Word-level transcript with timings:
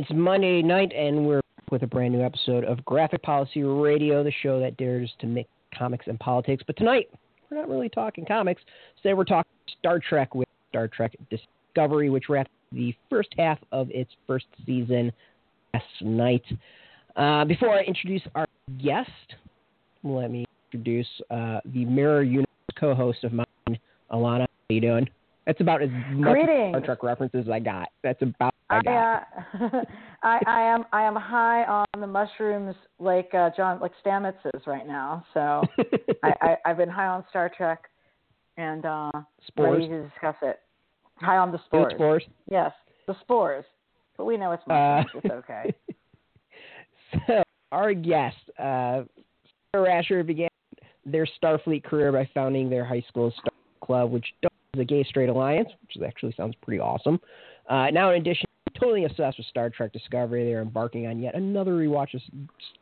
It's 0.00 0.08
Monday 0.14 0.62
night, 0.62 0.94
and 0.96 1.26
we're 1.26 1.42
with 1.70 1.82
a 1.82 1.86
brand 1.86 2.14
new 2.14 2.22
episode 2.22 2.64
of 2.64 2.82
Graphic 2.86 3.22
Policy 3.22 3.64
Radio, 3.64 4.24
the 4.24 4.32
show 4.42 4.58
that 4.58 4.78
dares 4.78 5.12
to 5.20 5.26
make 5.26 5.46
comics 5.76 6.06
and 6.06 6.18
politics. 6.18 6.64
But 6.66 6.78
tonight, 6.78 7.10
we're 7.50 7.58
not 7.58 7.68
really 7.68 7.90
talking 7.90 8.24
comics. 8.24 8.62
Today, 9.02 9.12
we're 9.12 9.24
talking 9.24 9.52
Star 9.78 9.98
Trek 9.98 10.34
with 10.34 10.48
Star 10.70 10.88
Trek 10.88 11.14
Discovery, 11.28 12.08
which 12.08 12.30
wrapped 12.30 12.48
the 12.72 12.94
first 13.10 13.28
half 13.36 13.58
of 13.72 13.90
its 13.90 14.10
first 14.26 14.46
season 14.64 15.12
last 15.74 15.84
night. 16.00 16.44
Uh, 17.16 17.44
before 17.44 17.78
I 17.78 17.82
introduce 17.82 18.22
our 18.34 18.46
guest, 18.82 19.10
let 20.02 20.30
me 20.30 20.46
introduce 20.72 21.08
uh, 21.30 21.60
the 21.66 21.84
Mirror 21.84 22.22
Universe 22.22 22.46
co-host 22.78 23.22
of 23.22 23.34
mine, 23.34 23.78
Alana. 24.10 24.46
How 24.46 24.46
you 24.70 24.80
doing? 24.80 25.10
That's 25.50 25.60
about 25.62 25.82
as 25.82 25.90
much 26.12 26.32
Greetings. 26.32 26.70
Star 26.70 26.80
Trek 26.80 27.02
references 27.02 27.40
as 27.40 27.50
I 27.50 27.58
got. 27.58 27.88
That's 28.04 28.22
about 28.22 28.54
I 28.70 28.76
I, 28.76 28.82
got. 28.82 29.26
uh, 29.60 29.82
I, 30.22 30.38
I 30.46 30.60
am 30.60 30.84
I 30.92 31.02
am 31.02 31.16
high 31.16 31.64
on 31.64 32.00
the 32.00 32.06
mushrooms 32.06 32.76
like 33.00 33.34
uh, 33.34 33.50
John 33.56 33.80
like 33.80 33.90
Stamets 34.06 34.36
is 34.54 34.62
right 34.68 34.86
now. 34.86 35.24
So 35.34 35.40
I, 36.22 36.32
I 36.40 36.56
I've 36.64 36.76
been 36.76 36.88
high 36.88 37.08
on 37.08 37.24
Star 37.30 37.50
Trek 37.56 37.80
and 38.58 38.86
uh 38.86 39.10
Spores. 39.48 39.72
ready 39.72 39.88
to 39.88 40.04
discuss 40.04 40.36
it. 40.42 40.60
High 41.16 41.38
on 41.38 41.50
the 41.50 41.58
spores. 41.66 41.94
spores. 41.96 42.22
Yes, 42.48 42.70
the 43.08 43.16
spores. 43.22 43.64
But 44.16 44.26
we 44.26 44.36
know 44.36 44.52
it's 44.52 44.62
Uh, 44.70 45.02
it's 45.12 45.26
okay. 45.32 45.74
So, 47.26 47.42
our 47.72 47.92
guest, 47.92 48.36
uh, 48.56 49.02
Sarah 49.72 49.84
Rasher, 49.84 50.22
began 50.22 50.48
their 51.04 51.26
Starfleet 51.42 51.82
career 51.82 52.12
by 52.12 52.30
founding 52.34 52.70
their 52.70 52.84
high 52.84 53.02
school 53.08 53.32
Star 53.32 53.50
Club, 53.82 54.12
which 54.12 54.26
a 54.78 54.84
gay 54.84 55.02
straight 55.04 55.28
alliance, 55.28 55.68
which 55.82 56.02
actually 56.06 56.34
sounds 56.36 56.54
pretty 56.62 56.80
awesome. 56.80 57.20
Uh, 57.68 57.90
now, 57.90 58.10
in 58.10 58.20
addition, 58.20 58.44
totally 58.78 59.04
obsessed 59.04 59.38
with 59.38 59.46
Star 59.46 59.70
Trek 59.70 59.92
Discovery, 59.92 60.44
they're 60.44 60.62
embarking 60.62 61.06
on 61.06 61.20
yet 61.20 61.34
another 61.34 61.72
rewatch 61.72 62.14
of 62.14 62.20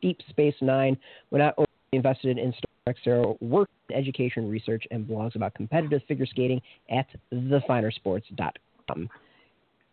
Deep 0.01 0.19
Space 0.29 0.55
Nine. 0.61 0.97
When 1.29 1.39
not 1.39 1.55
only 1.57 1.67
invested 1.93 2.37
in 2.37 2.51
Star 2.51 2.69
Trek, 2.85 2.97
Sarah 3.03 3.33
works 3.41 3.71
in 3.89 3.95
education, 3.95 4.49
research, 4.49 4.85
and 4.91 5.05
blogs 5.05 5.35
about 5.35 5.53
competitive 5.55 6.01
figure 6.07 6.25
skating 6.25 6.61
at 6.91 7.07
thefinersports.com. 7.33 9.09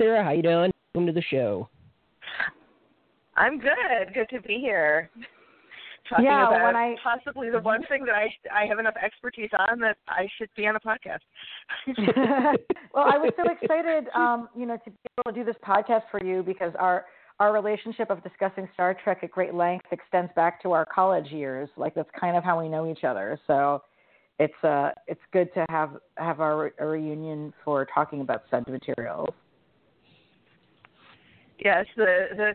Sarah, 0.00 0.22
how 0.22 0.32
you 0.32 0.42
doing? 0.42 0.70
Welcome 0.94 1.06
to 1.06 1.12
the 1.12 1.22
show. 1.22 1.68
I'm 3.36 3.58
good. 3.58 4.14
Good 4.14 4.28
to 4.30 4.40
be 4.40 4.58
here. 4.58 5.10
Talking 6.08 6.26
Yeah, 6.26 6.46
about 6.48 6.62
when 6.64 6.76
I- 6.76 6.96
possibly 7.02 7.50
the 7.50 7.58
one 7.60 7.82
thing 7.88 8.04
that 8.04 8.14
I 8.14 8.28
I 8.52 8.66
have 8.66 8.78
enough 8.78 8.94
expertise 9.02 9.50
on 9.58 9.80
that 9.80 9.96
I 10.08 10.28
should 10.38 10.48
be 10.56 10.66
on 10.66 10.76
a 10.76 10.80
podcast. 10.80 11.20
well, 12.94 13.04
I 13.04 13.18
was 13.18 13.32
so 13.36 13.50
excited, 13.60 14.06
um, 14.14 14.48
you 14.56 14.66
know, 14.66 14.76
to 14.76 14.90
be 14.90 14.96
able 15.18 15.32
to 15.34 15.40
do 15.40 15.44
this 15.44 15.56
podcast 15.66 16.02
for 16.10 16.22
you 16.24 16.42
because 16.42 16.72
our 16.78 17.06
our 17.38 17.52
relationship 17.52 18.08
of 18.10 18.22
discussing 18.22 18.68
Star 18.74 18.94
Trek 19.02 19.18
at 19.22 19.30
great 19.30 19.52
length 19.54 19.86
extends 19.92 20.32
back 20.34 20.62
to 20.62 20.72
our 20.72 20.86
college 20.86 21.30
years. 21.30 21.68
Like 21.76 21.94
that's 21.94 22.08
kind 22.18 22.36
of 22.36 22.44
how 22.44 22.60
we 22.60 22.68
know 22.68 22.90
each 22.90 23.04
other. 23.04 23.38
So 23.46 23.82
it's 24.38 24.54
uh 24.64 24.90
it's 25.06 25.20
good 25.32 25.52
to 25.54 25.64
have 25.68 25.96
have 26.18 26.40
our 26.40 26.72
a 26.78 26.86
reunion 26.86 27.52
for 27.64 27.86
talking 27.92 28.20
about 28.20 28.42
said 28.50 28.66
materials. 28.68 29.34
yes, 31.58 31.86
the 31.96 32.26
the 32.36 32.54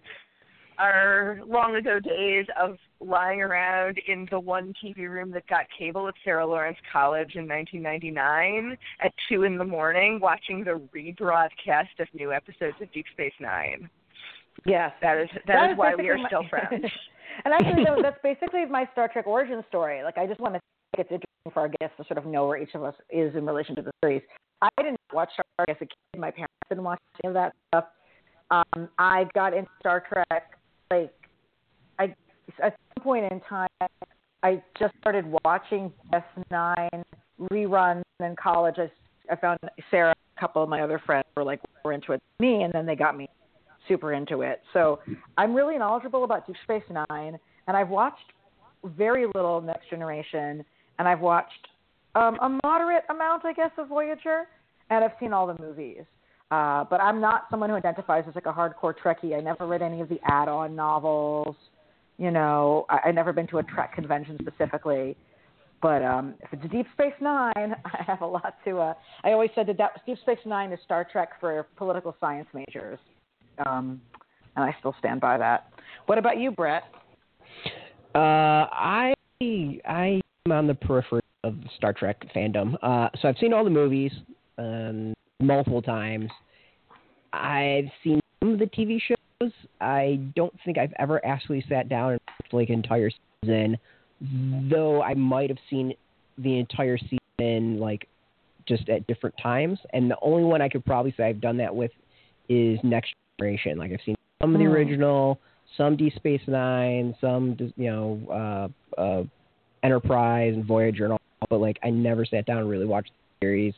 our 0.82 1.40
long 1.48 1.76
ago 1.76 2.00
days 2.00 2.46
of 2.60 2.78
lying 3.00 3.42
around 3.42 4.00
in 4.08 4.28
the 4.32 4.40
one 4.40 4.74
TV 4.84 5.08
room 5.10 5.32
that 5.32 5.46
got 5.48 5.66
cable 5.78 6.08
at 6.08 6.16
Sarah 6.24 6.46
Lawrence 6.46 6.78
College 6.92 7.36
in 7.36 7.48
1999 7.48 8.78
at 9.04 9.12
two 9.30 9.44
in 9.44 9.58
the 9.58 9.66
morning, 9.66 10.20
watching 10.20 10.64
the 10.64 10.82
rebroadcast 10.96 12.00
of 12.00 12.08
new 12.14 12.32
episodes 12.32 12.76
of 12.82 12.92
Deep 12.92 13.06
Space 13.14 13.34
Nine. 13.40 13.90
Yes. 14.66 14.92
That 15.02 15.18
is 15.18 15.30
that, 15.34 15.44
That 15.48 15.72
is 15.72 15.78
why 15.78 15.96
we 15.96 16.10
are 16.10 16.18
my- 16.18 16.28
still 16.28 16.44
friends. 16.50 16.72
and 17.46 17.54
actually, 17.54 17.84
though, 17.86 18.02
that's 18.02 18.20
basically 18.24 18.66
my 18.66 18.88
Star 18.92 19.08
Trek 19.08 19.28
origin 19.28 19.64
story. 19.70 20.04
Like, 20.04 20.18
I 20.18 20.26
just 20.26 20.40
want 20.40 20.56
to 20.56 20.60
think 20.96 21.06
it's 21.08 21.12
interesting 21.12 21.54
for 21.54 21.60
our 21.62 21.70
guests 21.80 21.96
to 21.98 22.04
sort 22.06 22.18
of 22.18 22.26
know 22.26 22.48
where 22.48 22.58
each 22.58 22.74
of 22.76 22.84
us 22.84 22.96
is 23.10 23.36
in 23.36 23.46
relation 23.46 23.76
to 23.76 23.82
the 23.82 23.92
series. 24.04 24.22
I 24.62 24.70
didn't 24.78 25.00
watch 25.14 25.30
Star 25.34 25.46
Trek 25.60 25.70
as 25.70 25.76
a 25.78 25.86
kid. 25.86 26.20
My 26.20 26.32
parents 26.32 26.54
didn't 26.70 26.84
watch 26.84 27.00
any 27.24 27.30
of 27.30 27.34
that 27.36 27.54
stuff. 27.70 27.86
Um, 28.52 28.90
I 29.00 29.26
got 29.34 29.54
into 29.54 29.70
Star 29.80 30.04
Trek 30.08 30.58
like 30.92 31.14
I 31.98 32.16
at 32.64 32.76
some 32.96 33.04
point 33.04 33.32
in 33.32 33.42
time. 33.42 33.68
I 34.44 34.62
just 34.80 34.94
started 35.00 35.26
watching 35.46 35.92
S9 36.12 37.04
reruns 37.52 38.02
in 38.20 38.36
college. 38.42 38.76
I, 38.78 38.92
I 39.32 39.36
found 39.36 39.60
Sarah, 39.92 40.16
a 40.38 40.40
couple 40.40 40.64
of 40.64 40.70
my 40.70 40.82
other 40.82 41.00
friends 41.06 41.26
were 41.38 41.44
like 41.44 41.62
were 41.86 41.94
into 41.94 42.14
it 42.14 42.22
me, 42.40 42.64
and 42.64 42.74
then 42.74 42.86
they 42.86 42.96
got 42.96 43.16
me 43.16 43.30
super 43.88 44.14
into 44.14 44.42
it. 44.42 44.62
So 44.74 45.00
I'm 45.38 45.54
really 45.54 45.78
knowledgeable 45.78 46.24
about 46.24 46.48
Deep 46.48 46.56
Space 46.64 46.84
Nine, 46.90 47.38
and 47.68 47.78
I've 47.78 47.90
watched 47.90 48.34
very 48.84 49.26
little 49.36 49.62
Next 49.62 49.90
Generation, 49.90 50.66
and 51.00 51.08
I've 51.08 51.20
watched 51.20 51.68
um, 52.16 52.38
a 52.42 52.60
moderate 52.64 53.04
amount, 53.10 53.46
I 53.46 53.54
guess, 53.54 53.72
of 53.78 53.88
Voyager, 53.88 54.44
and 54.90 55.04
I've 55.04 55.12
seen 55.20 55.34
all 55.34 55.48
the 55.48 55.58
movies. 55.62 56.04
Uh, 56.52 56.84
but 56.84 57.00
I'm 57.00 57.22
not 57.22 57.46
someone 57.50 57.70
who 57.70 57.78
identifies 57.78 58.26
as 58.28 58.36
like 58.36 58.46
a 58.46 58.52
hardcore 58.52 58.94
Trekkie. 58.94 59.36
I 59.38 59.40
never 59.40 59.66
read 59.66 59.82
any 59.82 60.02
of 60.02 60.10
the 60.10 60.20
add-on 60.26 60.76
novels. 60.76 61.56
You 62.18 62.30
know, 62.30 62.86
I, 62.90 63.00
I 63.06 63.12
never 63.12 63.32
been 63.32 63.48
to 63.48 63.60
a 63.60 63.64
Trek 63.64 63.96
convention 63.96 64.38
specifically. 64.42 65.16
But 65.82 66.04
um, 66.04 66.36
if 66.42 66.52
it's 66.52 66.72
Deep 66.72 66.86
Space 66.94 67.14
Nine, 67.22 67.54
I 67.86 68.04
have 68.06 68.22
a 68.22 68.26
lot 68.26 68.56
to. 68.66 68.80
Uh, 68.80 68.94
I 69.24 69.32
always 69.32 69.50
said 69.56 69.66
that, 69.68 69.78
that 69.78 70.06
Deep 70.06 70.18
Space 70.20 70.38
Nine 70.46 70.74
is 70.74 70.80
Star 70.84 71.08
Trek 71.10 71.30
for 71.40 71.66
political 71.78 72.16
science 72.20 72.48
majors, 72.54 73.00
um, 73.66 74.02
and 74.56 74.66
I 74.66 74.76
still 74.80 74.94
stand 75.00 75.22
by 75.22 75.38
that. 75.38 75.72
What 76.06 76.18
about 76.18 76.38
you, 76.38 76.52
Brett? 76.52 76.84
Uh, 78.14 78.68
I 78.70 79.14
I 79.42 80.22
am 80.46 80.52
on 80.52 80.68
the 80.68 80.76
periphery 80.76 81.22
of 81.44 81.56
Star 81.78 81.94
Trek 81.94 82.24
fandom. 82.36 82.76
Uh, 82.84 83.10
so 83.22 83.30
I've 83.30 83.38
seen 83.40 83.54
all 83.54 83.64
the 83.64 83.70
movies 83.72 84.12
um, 84.60 85.14
multiple 85.42 85.82
times. 85.82 86.30
I've 87.34 87.90
seen 88.04 88.20
some 88.42 88.54
of 88.54 88.60
the 88.60 88.66
TV 88.66 89.00
shows. 89.02 89.52
I 89.80 90.20
don't 90.36 90.54
think 90.64 90.78
I've 90.78 90.94
ever 91.00 91.24
actually 91.26 91.64
sat 91.68 91.90
down 91.90 92.12
and 92.12 92.20
watched 92.28 92.54
like 92.54 92.70
an 92.70 92.76
entire 92.76 93.10
season, 93.44 93.78
though 94.70 95.02
I 95.02 95.14
might 95.14 95.50
have 95.50 95.60
seen 95.70 95.94
the 96.38 96.60
entire 96.60 96.98
season 96.98 97.80
like 97.80 98.08
just 98.68 98.90
at 98.90 99.08
different 99.08 99.36
times. 99.42 99.80
And 99.94 100.10
the 100.10 100.18
only 100.22 100.44
one 100.44 100.62
I 100.62 100.70
could 100.70 100.86
probably 100.86 101.14
say 101.18 101.24
I've 101.24 101.42
done 101.42 101.58
that 101.58 101.76
with 101.76 101.92
is 102.50 102.80
Next 102.84 103.14
Generation. 103.40 103.78
Like 103.78 103.92
I've 103.92 104.00
seen 104.06 104.16
some 104.42 104.54
of 104.54 104.60
the 104.60 104.66
Hmm. 104.66 104.74
original, 104.74 105.40
some 105.78 105.96
Deep 105.96 106.14
Space 106.16 106.42
Nine, 106.48 107.16
some 107.22 107.58
you 107.78 107.90
know 107.90 108.70
uh, 108.98 109.02
uh, 109.02 109.24
Enterprise 109.84 110.54
and 110.54 110.66
Voyager 110.66 111.06
and 111.06 111.14
all, 111.14 111.22
but 111.50 111.58
like 111.60 111.80
I 111.84 111.90
never 111.90 112.26
sat 112.26 112.46
down 112.46 112.60
and 112.60 112.70
really 112.70 112.86
watched 112.86 113.12
the 113.12 113.46
series. 113.46 113.74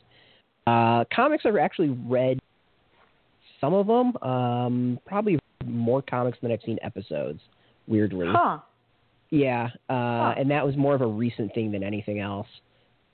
Uh, 0.65 1.03
comics 1.13 1.45
I've 1.45 1.57
actually 1.57 1.89
read 2.07 2.39
some 3.59 3.73
of 3.73 3.87
them. 3.87 4.17
Um, 4.21 4.99
probably 5.05 5.39
more 5.65 6.01
comics 6.01 6.37
than 6.41 6.51
I've 6.51 6.61
seen 6.65 6.77
episodes. 6.81 7.39
Weirdly, 7.87 8.27
Huh? 8.29 8.59
yeah, 9.29 9.69
uh, 9.89 10.33
and 10.37 10.49
that 10.51 10.65
was 10.65 10.77
more 10.77 10.95
of 10.95 11.01
a 11.01 11.07
recent 11.07 11.53
thing 11.53 11.71
than 11.71 11.83
anything 11.83 12.19
else. 12.19 12.47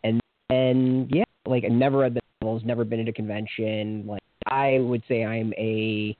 And 0.04 0.22
and 0.50 1.10
yeah, 1.10 1.24
like 1.48 1.64
I 1.66 1.70
never 1.70 2.00
read 2.00 2.14
the 2.14 2.22
novels, 2.42 2.62
never 2.66 2.84
been 2.84 3.00
at 3.00 3.08
a 3.08 3.14
convention. 3.14 4.06
Like 4.06 4.22
I 4.46 4.78
would 4.80 5.02
say 5.08 5.26
I'm 5.26 5.54
a, 5.54 6.16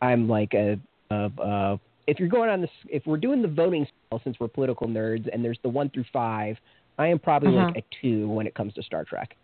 I'm 0.00 0.28
like 0.28 0.54
a, 0.54 0.78
a, 1.10 1.30
a 1.38 1.80
if 2.06 2.20
you're 2.20 2.28
going 2.28 2.50
on 2.50 2.60
this, 2.60 2.70
if 2.88 3.04
we're 3.06 3.16
doing 3.16 3.42
the 3.42 3.48
voting 3.48 3.84
scale 3.86 4.20
since 4.22 4.38
we're 4.38 4.48
political 4.48 4.86
nerds, 4.86 5.28
and 5.32 5.44
there's 5.44 5.58
the 5.62 5.68
one 5.68 5.90
through 5.90 6.04
five, 6.12 6.56
I 6.98 7.08
am 7.08 7.18
probably 7.18 7.50
like 7.50 7.76
a 7.78 7.82
two 8.00 8.28
when 8.28 8.46
it 8.46 8.54
comes 8.54 8.74
to 8.74 8.82
Star 8.82 9.04
Trek. 9.04 9.36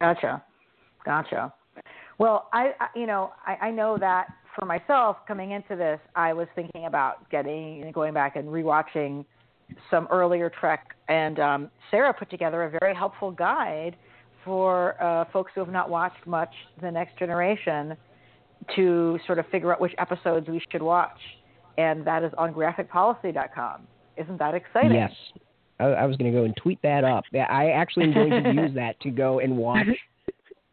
Gotcha, 0.00 0.42
gotcha. 1.04 1.52
Well, 2.18 2.48
I, 2.52 2.72
I 2.80 2.86
you 2.96 3.06
know 3.06 3.32
I, 3.46 3.66
I 3.66 3.70
know 3.70 3.96
that 3.98 4.28
for 4.58 4.66
myself 4.66 5.18
coming 5.28 5.52
into 5.52 5.76
this, 5.76 6.00
I 6.16 6.32
was 6.32 6.48
thinking 6.54 6.86
about 6.86 7.30
getting 7.30 7.90
going 7.92 8.14
back 8.14 8.36
and 8.36 8.48
rewatching 8.48 9.24
some 9.90 10.08
earlier 10.10 10.50
Trek, 10.50 10.94
and 11.08 11.38
um, 11.38 11.70
Sarah 11.90 12.12
put 12.12 12.30
together 12.30 12.64
a 12.64 12.70
very 12.80 12.94
helpful 12.94 13.30
guide 13.30 13.96
for 14.44 15.00
uh, 15.02 15.26
folks 15.32 15.52
who 15.54 15.60
have 15.60 15.72
not 15.72 15.90
watched 15.90 16.26
much 16.26 16.52
The 16.80 16.90
Next 16.90 17.18
Generation 17.18 17.96
to 18.74 19.18
sort 19.26 19.38
of 19.38 19.46
figure 19.46 19.72
out 19.72 19.80
which 19.80 19.92
episodes 19.98 20.48
we 20.48 20.62
should 20.70 20.82
watch, 20.82 21.18
and 21.78 22.06
that 22.06 22.24
is 22.24 22.32
on 22.36 22.52
graphicpolicy.com. 22.52 23.86
Isn't 24.16 24.38
that 24.38 24.54
exciting? 24.54 24.94
Yes. 24.94 25.12
I, 25.80 25.84
I 25.84 26.06
was 26.06 26.16
going 26.16 26.32
to 26.32 26.38
go 26.38 26.44
and 26.44 26.56
tweet 26.56 26.80
that 26.82 27.04
up. 27.04 27.24
I 27.34 27.70
actually 27.70 28.06
am 28.06 28.14
going 28.14 28.44
to 28.44 28.52
use 28.54 28.74
that 28.74 29.00
to 29.00 29.10
go 29.10 29.40
and 29.40 29.56
watch 29.56 29.86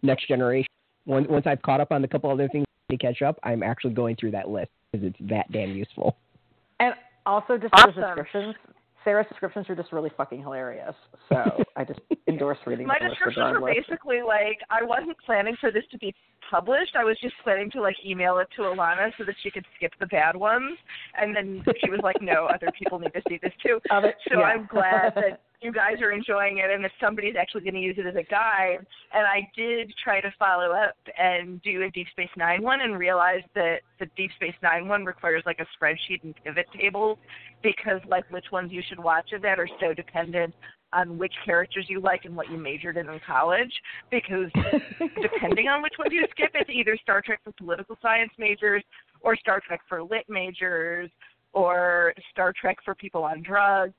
Next 0.02 0.28
Generation. 0.28 0.68
Once, 1.06 1.28
once 1.30 1.48
I've 1.48 1.62
caught 1.62 1.80
up 1.80 1.92
on 1.92 2.02
the 2.02 2.08
couple 2.08 2.30
other 2.30 2.50
things 2.50 2.66
to 2.92 2.98
catch 2.98 3.22
up, 3.22 3.40
I'm 3.44 3.64
actually 3.64 3.94
going 3.94 4.16
through 4.18 4.32
that 4.32 4.50
list 4.50 4.72
because 4.92 5.08
it's 5.08 5.30
that 5.30 5.52
damn 5.52 5.72
useful. 5.72 6.18
And 6.80 6.94
also, 7.26 7.58
just 7.58 7.74
Awesome. 7.74 7.94
for 7.94 8.02
subscriptions, 8.02 8.56
Sarah's 9.08 9.28
descriptions 9.30 9.70
are 9.70 9.76
just 9.76 9.94
really 9.94 10.12
fucking 10.18 10.42
hilarious. 10.42 10.94
So 11.30 11.64
I 11.78 11.86
just 11.86 12.02
endorse 12.28 12.58
reading. 12.66 12.88
My 12.88 13.00
descriptions 13.00 13.56
were 13.62 13.74
basically 13.74 14.22
like 14.22 14.60
I 14.70 14.84
wasn't 14.84 15.16
planning 15.26 15.56
for 15.62 15.72
this 15.72 15.84
to 15.92 15.98
be 15.98 16.14
published. 16.52 16.98
I 16.98 17.06
was 17.06 17.18
just 17.22 17.34
planning 17.42 17.72
to 17.72 17.82
like 17.82 17.96
email 18.06 18.38
it 18.40 18.50
to 18.58 18.64
Alana 18.64 19.12
so 19.18 19.24
that 19.24 19.36
she 19.42 19.50
could 19.50 19.64
skip 19.78 19.94
the 20.02 20.08
bad 20.08 20.36
ones, 20.36 20.78
and 21.18 21.34
then 21.34 21.64
she 21.82 21.90
was 21.90 22.02
like, 22.04 22.22
"No, 22.22 22.48
other 22.54 22.68
people 22.78 23.00
need 23.00 23.14
to 23.14 23.22
see 23.30 23.40
this 23.42 23.54
too." 23.66 23.80
Other- 23.90 24.14
So 24.30 24.40
yeah. 24.40 24.46
I'm 24.46 24.66
glad 24.70 25.16
that 25.16 25.40
you 25.62 25.72
guys 25.72 26.02
are 26.02 26.12
enjoying 26.12 26.60
it 26.60 26.70
and 26.70 26.84
that 26.84 26.92
somebody's 27.02 27.36
actually 27.40 27.62
going 27.62 27.74
to 27.74 27.80
use 27.80 27.96
it 27.98 28.06
as 28.06 28.16
a 28.16 28.24
guide. 28.24 28.86
And 29.14 29.26
I 29.26 29.50
did 29.56 29.92
try 30.04 30.22
to 30.22 30.32
follow 30.38 30.72
up 30.72 30.96
and 31.18 31.62
do 31.64 31.82
a 31.84 31.90
Deep 31.90 32.08
Space 32.12 32.30
Nine 32.38 32.62
one 32.62 32.82
and 32.82 32.98
realized 32.98 33.46
that 33.56 33.78
the 34.00 34.06
Deep 34.16 34.32
Space 34.36 34.56
Nine 34.62 34.88
one 34.88 35.04
requires 35.06 35.44
like 35.46 35.60
a 35.60 35.66
spreadsheet 35.84 36.24
and 36.24 36.36
pivot 36.44 36.68
tables 36.80 37.18
because 37.64 38.02
like 38.08 38.30
which 38.32 38.46
ones 38.52 38.72
you 38.72 38.84
should 38.88 39.00
watch 39.00 39.32
of 39.34 39.42
that 39.42 39.60
are 39.60 39.70
so 39.80 39.94
dependent 39.94 40.54
on 40.94 41.18
which 41.18 41.34
characters 41.44 41.86
you 41.90 42.00
like 42.00 42.24
and 42.26 42.36
what 42.36 42.50
you 42.50 42.58
majored 42.58 42.98
in 42.98 43.10
in 43.10 43.20
college 43.26 43.72
because 44.10 44.50
depending 45.22 45.68
on 45.68 45.82
which 45.82 45.94
ones 46.00 46.12
you 46.14 46.26
skip, 46.32 46.52
it's 46.54 46.70
either 46.70 46.98
Star 47.02 47.22
Trek 47.22 47.40
for 47.44 47.52
political 47.54 47.98
science 48.02 48.32
majors 48.38 48.84
or 49.22 49.36
Star 49.36 49.62
Trek 49.66 49.82
for 49.90 50.02
lit 50.04 50.24
majors 50.30 51.10
or 51.54 52.14
Star 52.32 52.54
Trek 52.60 52.78
for 52.84 52.96
people 52.96 53.24
on 53.24 53.42
drugs. 53.42 53.94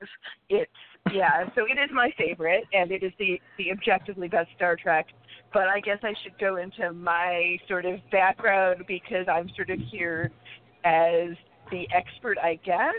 It's 0.49 0.71
yeah, 1.13 1.45
so 1.55 1.65
it 1.65 1.79
is 1.79 1.89
my 1.93 2.11
favorite 2.17 2.63
and 2.73 2.91
it 2.91 3.03
is 3.03 3.11
the 3.19 3.39
the 3.57 3.71
objectively 3.71 4.27
best 4.27 4.49
Star 4.55 4.75
Trek. 4.75 5.07
But 5.53 5.67
I 5.67 5.79
guess 5.79 5.97
I 6.03 6.13
should 6.23 6.37
go 6.39 6.57
into 6.57 6.93
my 6.93 7.57
sort 7.67 7.85
of 7.85 7.99
background 8.11 8.83
because 8.87 9.25
I'm 9.27 9.49
sort 9.55 9.69
of 9.71 9.79
here 9.91 10.31
as 10.83 11.29
the 11.71 11.87
expert, 11.95 12.37
I 12.37 12.59
guess. 12.63 12.93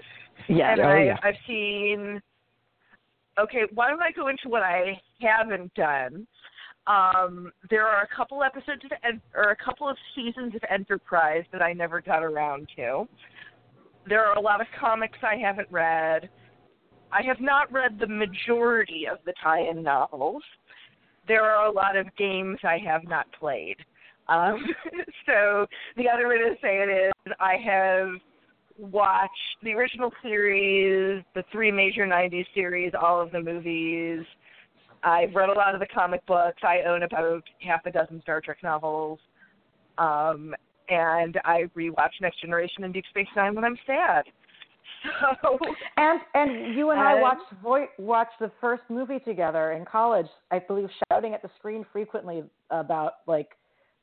yeah. 0.49 0.73
And 0.73 0.81
Oh, 0.81 0.85
I, 0.89 1.03
yeah. 1.05 1.17
I've 1.23 1.35
seen. 1.47 2.21
Okay, 3.39 3.63
why 3.75 3.89
don't 3.89 4.03
I 4.03 4.11
go 4.13 4.29
into 4.29 4.49
what 4.49 4.63
I 4.63 5.01
haven't 5.21 5.73
done? 5.75 6.27
Um, 6.87 7.53
there 7.71 7.87
are 7.87 8.03
a 8.03 8.17
couple 8.17 8.43
episodes 8.43 8.83
of 8.85 9.21
or 9.35 9.51
a 9.51 9.57
couple 9.57 9.89
of 9.89 9.97
seasons 10.15 10.55
of 10.55 10.61
Enterprise 10.69 11.45
that 11.53 11.63
I 11.63 11.73
never 11.73 12.01
got 12.01 12.23
around 12.23 12.69
to. 12.77 13.07
There 14.07 14.25
are 14.25 14.37
a 14.37 14.41
lot 14.41 14.61
of 14.61 14.67
comics 14.79 15.19
I 15.23 15.37
haven't 15.37 15.69
read. 15.71 16.29
I 17.13 17.23
have 17.23 17.41
not 17.41 17.73
read 17.73 17.99
the 17.99 18.07
majority 18.07 19.07
of 19.11 19.19
the 19.27 19.35
tie-in 19.43 19.83
novels. 19.83 20.43
There 21.27 21.43
are 21.45 21.67
a 21.67 21.73
lot 21.73 21.97
of 21.97 22.07
games 22.17 22.59
I 22.65 22.79
have 22.79 23.05
not 23.05 23.27
played. 23.39 23.77
Um, 24.29 24.65
so 25.27 25.67
the 25.97 26.09
other 26.09 26.29
way 26.29 26.39
to 26.39 26.55
say 26.63 26.83
it 26.83 26.89
is 26.89 27.33
I 27.41 27.57
have 27.57 28.09
watched 28.79 29.31
the 29.63 29.73
original 29.73 30.11
series, 30.23 31.23
the 31.35 31.45
three 31.53 31.71
major 31.71 32.07
90s 32.07 32.47
series, 32.55 32.93
all 33.01 33.21
of 33.21 33.31
the 33.33 33.41
movies. 33.41 34.25
I've 35.03 35.35
read 35.35 35.49
a 35.49 35.53
lot 35.53 35.75
of 35.75 35.81
the 35.81 35.87
comic 35.87 36.25
books. 36.27 36.63
I 36.63 36.83
own 36.87 37.03
about 37.03 37.43
half 37.61 37.85
a 37.87 37.91
dozen 37.91 38.21
Star 38.23 38.41
Trek 38.41 38.59
novels. 38.63 39.19
Um, 39.99 40.55
and 40.91 41.39
I 41.45 41.65
rewatch 41.77 42.11
Next 42.21 42.41
Generation 42.41 42.85
and 42.85 42.93
Deep 42.93 43.05
Space 43.11 43.29
Nine 43.37 43.55
when 43.55 43.65
I'm 43.65 43.79
sad. 43.87 44.25
So, 45.43 45.59
And 45.97 46.21
and 46.35 46.77
you 46.77 46.91
and 46.91 47.01
I 47.01 47.15
watched 47.15 47.51
vo- 47.63 47.87
watched 47.99 48.39
the 48.39 48.51
first 48.61 48.83
movie 48.91 49.19
together 49.19 49.73
in 49.73 49.87
college. 49.87 50.27
I 50.51 50.59
believe 50.59 50.91
shouting 51.11 51.33
at 51.33 51.41
the 51.41 51.49
screen 51.59 51.87
frequently 51.91 52.43
about 52.71 53.13
like 53.27 53.53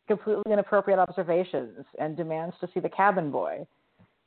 completely 0.08 0.52
inappropriate 0.52 0.98
observations 1.00 1.86
and 2.00 2.18
demands 2.18 2.56
to 2.62 2.70
see 2.74 2.80
the 2.80 2.90
cabin 2.90 3.30
boy. 3.30 3.68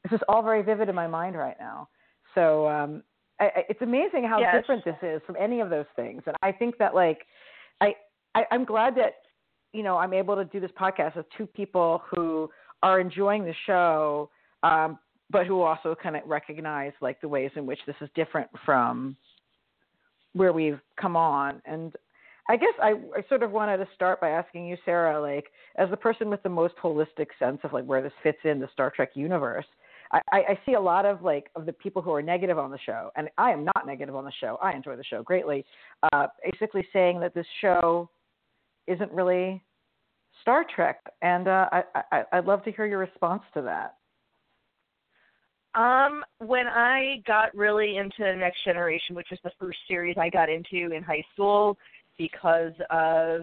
This 0.05 0.13
is 0.13 0.21
all 0.29 0.43
very 0.43 0.63
vivid 0.63 0.89
in 0.89 0.95
my 0.95 1.09
mind 1.09 1.37
right 1.37 1.57
now. 1.59 1.89
So 2.37 2.69
um, 2.69 3.03
I, 3.41 3.45
I, 3.47 3.65
it's 3.69 3.83
amazing 3.83 4.25
how 4.29 4.39
Yes. 4.39 4.55
different 4.61 4.85
this 4.85 4.97
is 5.03 5.21
from 5.27 5.35
any 5.41 5.59
of 5.61 5.71
those 5.71 5.87
things. 5.97 6.23
And 6.27 6.37
I 6.43 6.53
think 6.53 6.79
that 6.79 6.95
like 6.95 7.27
I, 7.81 7.95
I 8.37 8.45
I'm 8.53 8.65
glad 8.65 8.95
that 8.97 9.15
you 9.73 9.83
know 9.83 9.97
I'm 9.97 10.13
able 10.13 10.37
to 10.37 10.45
do 10.45 10.61
this 10.61 10.71
podcast 10.79 11.17
with 11.17 11.27
two 11.37 11.47
people 11.47 12.03
who 12.11 12.51
are 12.83 13.01
enjoying 13.01 13.45
the 13.45 13.55
show. 13.67 14.31
Um, 14.63 14.99
but 15.31 15.47
who 15.47 15.63
also 15.63 15.95
kind 15.95 16.17
of 16.17 16.23
recognize 16.27 16.93
like 17.01 17.21
the 17.21 17.29
ways 17.29 17.51
in 17.55 17.65
which 17.65 17.79
this 17.87 17.97
is 18.01 18.09
different 18.15 18.49
from 18.65 19.17
where 20.33 20.53
we've 20.53 20.81
come 21.01 21.17
on. 21.17 21.63
And 21.65 21.95
I 22.49 22.57
guess 22.57 22.75
I, 22.83 22.95
I 23.17 23.23
sort 23.29 23.43
of 23.43 23.53
wanted 23.53 23.79
to 23.79 23.89
start 23.95 24.21
by 24.21 24.31
asking 24.31 24.67
you, 24.67 24.77
Sarah, 24.85 25.21
like 25.21 25.47
as 25.77 25.89
the 25.91 25.97
person 25.97 26.31
with 26.31 26.43
the 26.43 26.49
most 26.49 26.75
holistic 26.83 27.29
sense 27.39 27.61
of 27.63 27.73
like 27.73 27.85
where 27.85 28.03
this 28.03 28.13
fits 28.23 28.39
in 28.45 28.61
the 28.61 28.69
Star 28.73 28.93
Trek 28.95 29.11
universe. 29.15 29.67
I, 30.13 30.21
I 30.33 30.59
see 30.67 30.73
a 30.73 30.81
lot 30.81 31.07
of 31.07 31.23
like 31.23 31.51
of 31.55 31.67
the 31.67 31.73
people 31.73 32.03
who 32.03 32.13
are 32.13 32.23
negative 32.23 32.59
on 32.59 32.73
the 32.73 32.79
show, 32.85 33.11
and 33.15 33.29
I 33.39 33.53
am 33.53 33.65
not 33.65 33.87
negative 33.87 34.17
on 34.17 34.25
the 34.25 34.33
show. 34.41 34.59
I 34.61 34.73
enjoy 34.73 34.97
the 34.97 35.05
show 35.05 35.23
greatly. 35.23 35.65
Uh, 36.13 36.27
basically 36.51 36.85
saying 36.93 37.21
that 37.21 37.33
this 37.33 37.47
show 37.61 38.11
isn't 38.87 39.13
really 39.13 39.63
Star 40.43 40.65
Trek, 40.75 41.01
and 41.23 41.49
uh, 41.49 41.69
I, 41.73 41.83
I 42.13 42.23
I'd 42.33 42.47
love 42.47 42.65
to 42.65 42.73
hear 42.73 42.87
your 42.87 42.99
response 42.99 43.43
to 43.55 43.63
that. 43.63 43.95
Um, 45.75 46.25
when 46.39 46.67
I 46.67 47.23
got 47.27 47.55
really 47.55 47.97
into 47.97 48.37
Next 48.37 48.65
Generation, 48.65 49.15
which 49.15 49.29
was 49.31 49.39
the 49.45 49.53
first 49.59 49.79
series 49.87 50.17
I 50.19 50.29
got 50.29 50.49
into 50.49 50.93
in 50.93 51.03
high 51.03 51.25
school 51.33 51.79
because 52.19 52.73
of 52.91 53.43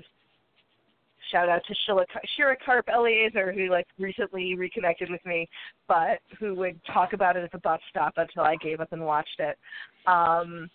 shout 1.32 1.50
out 1.50 1.62
to 1.68 1.76
Shira, 1.86 2.06
Shira 2.36 2.58
Karp 2.66 2.90
Eliezer, 2.94 3.54
who 3.54 3.70
like 3.70 3.88
recently 3.98 4.56
reconnected 4.56 5.10
with 5.10 5.26
me, 5.26 5.48
but 5.88 6.20
who 6.40 6.54
would 6.56 6.80
talk 6.86 7.14
about 7.14 7.38
it 7.38 7.44
at 7.44 7.52
the 7.52 7.60
bus 7.60 7.80
stop 7.90 8.14
until 8.18 8.44
I 8.44 8.56
gave 8.58 8.82
up 8.82 8.92
and 8.92 9.06
watched 9.06 9.40
it. 9.40 9.58
Um, 10.06 10.70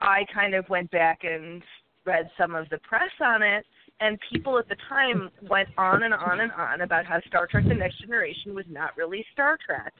I 0.00 0.24
kind 0.32 0.54
of 0.54 0.68
went 0.68 0.90
back 0.90 1.20
and 1.24 1.62
read 2.04 2.28
some 2.38 2.54
of 2.54 2.68
the 2.70 2.78
press 2.78 3.10
on 3.20 3.42
it, 3.42 3.64
and 4.00 4.18
people 4.32 4.58
at 4.58 4.68
the 4.68 4.76
time 4.88 5.30
went 5.48 5.68
on 5.78 6.02
and 6.02 6.14
on 6.14 6.40
and 6.40 6.52
on 6.52 6.80
about 6.80 7.06
how 7.06 7.20
Star 7.28 7.46
Trek 7.46 7.64
The 7.68 7.74
Next 7.74 8.00
Generation 8.00 8.54
was 8.54 8.64
not 8.68 8.96
really 8.96 9.24
Star 9.32 9.56
Trek. 9.64 9.92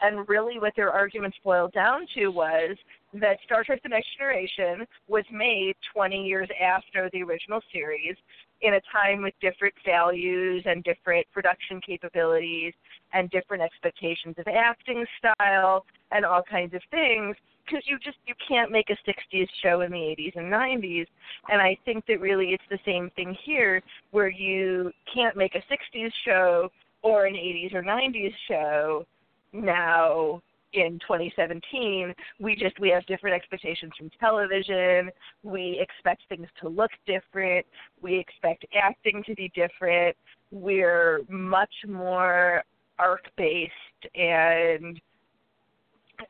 And 0.00 0.28
really, 0.28 0.58
what 0.58 0.72
their 0.76 0.90
arguments 0.90 1.36
boiled 1.44 1.72
down 1.72 2.06
to 2.14 2.28
was 2.28 2.76
that 3.14 3.38
Star 3.44 3.64
Trek 3.64 3.82
The 3.82 3.88
Next 3.88 4.08
Generation 4.16 4.86
was 5.08 5.24
made 5.32 5.74
20 5.92 6.24
years 6.24 6.48
after 6.60 7.10
the 7.12 7.22
original 7.22 7.60
series 7.72 8.16
in 8.62 8.74
a 8.74 8.80
time 8.92 9.22
with 9.22 9.34
different 9.40 9.74
values 9.84 10.62
and 10.66 10.84
different 10.84 11.26
production 11.32 11.80
capabilities 11.84 12.72
and 13.12 13.30
different 13.30 13.62
expectations 13.62 14.36
of 14.38 14.46
acting 14.46 15.04
style 15.18 15.84
and 16.12 16.24
all 16.24 16.42
kinds 16.42 16.74
of 16.74 16.82
things 16.90 17.36
because 17.70 17.84
you 17.86 17.98
just 17.98 18.18
you 18.26 18.34
can't 18.46 18.70
make 18.70 18.90
a 18.90 18.96
60s 19.08 19.46
show 19.62 19.82
in 19.82 19.92
the 19.92 19.98
80s 19.98 20.36
and 20.36 20.52
90s 20.52 21.06
and 21.48 21.60
i 21.60 21.76
think 21.84 22.04
that 22.06 22.20
really 22.20 22.48
it's 22.48 22.64
the 22.70 22.78
same 22.84 23.10
thing 23.16 23.36
here 23.44 23.82
where 24.10 24.28
you 24.28 24.92
can't 25.12 25.36
make 25.36 25.54
a 25.54 25.62
60s 25.72 26.10
show 26.24 26.70
or 27.02 27.26
an 27.26 27.34
80s 27.34 27.74
or 27.74 27.82
90s 27.82 28.32
show 28.48 29.06
now 29.52 30.40
in 30.72 30.98
2017 31.00 32.14
we 32.38 32.54
just 32.54 32.78
we 32.78 32.90
have 32.90 33.04
different 33.06 33.34
expectations 33.34 33.92
from 33.98 34.08
television. 34.20 35.10
We 35.42 35.80
expect 35.80 36.22
things 36.28 36.46
to 36.62 36.68
look 36.68 36.92
different. 37.06 37.66
We 38.00 38.18
expect 38.18 38.64
acting 38.80 39.24
to 39.26 39.34
be 39.34 39.50
different. 39.52 40.16
We're 40.52 41.22
much 41.28 41.74
more 41.88 42.62
arc 43.00 43.24
based 43.36 43.72
and 44.14 45.00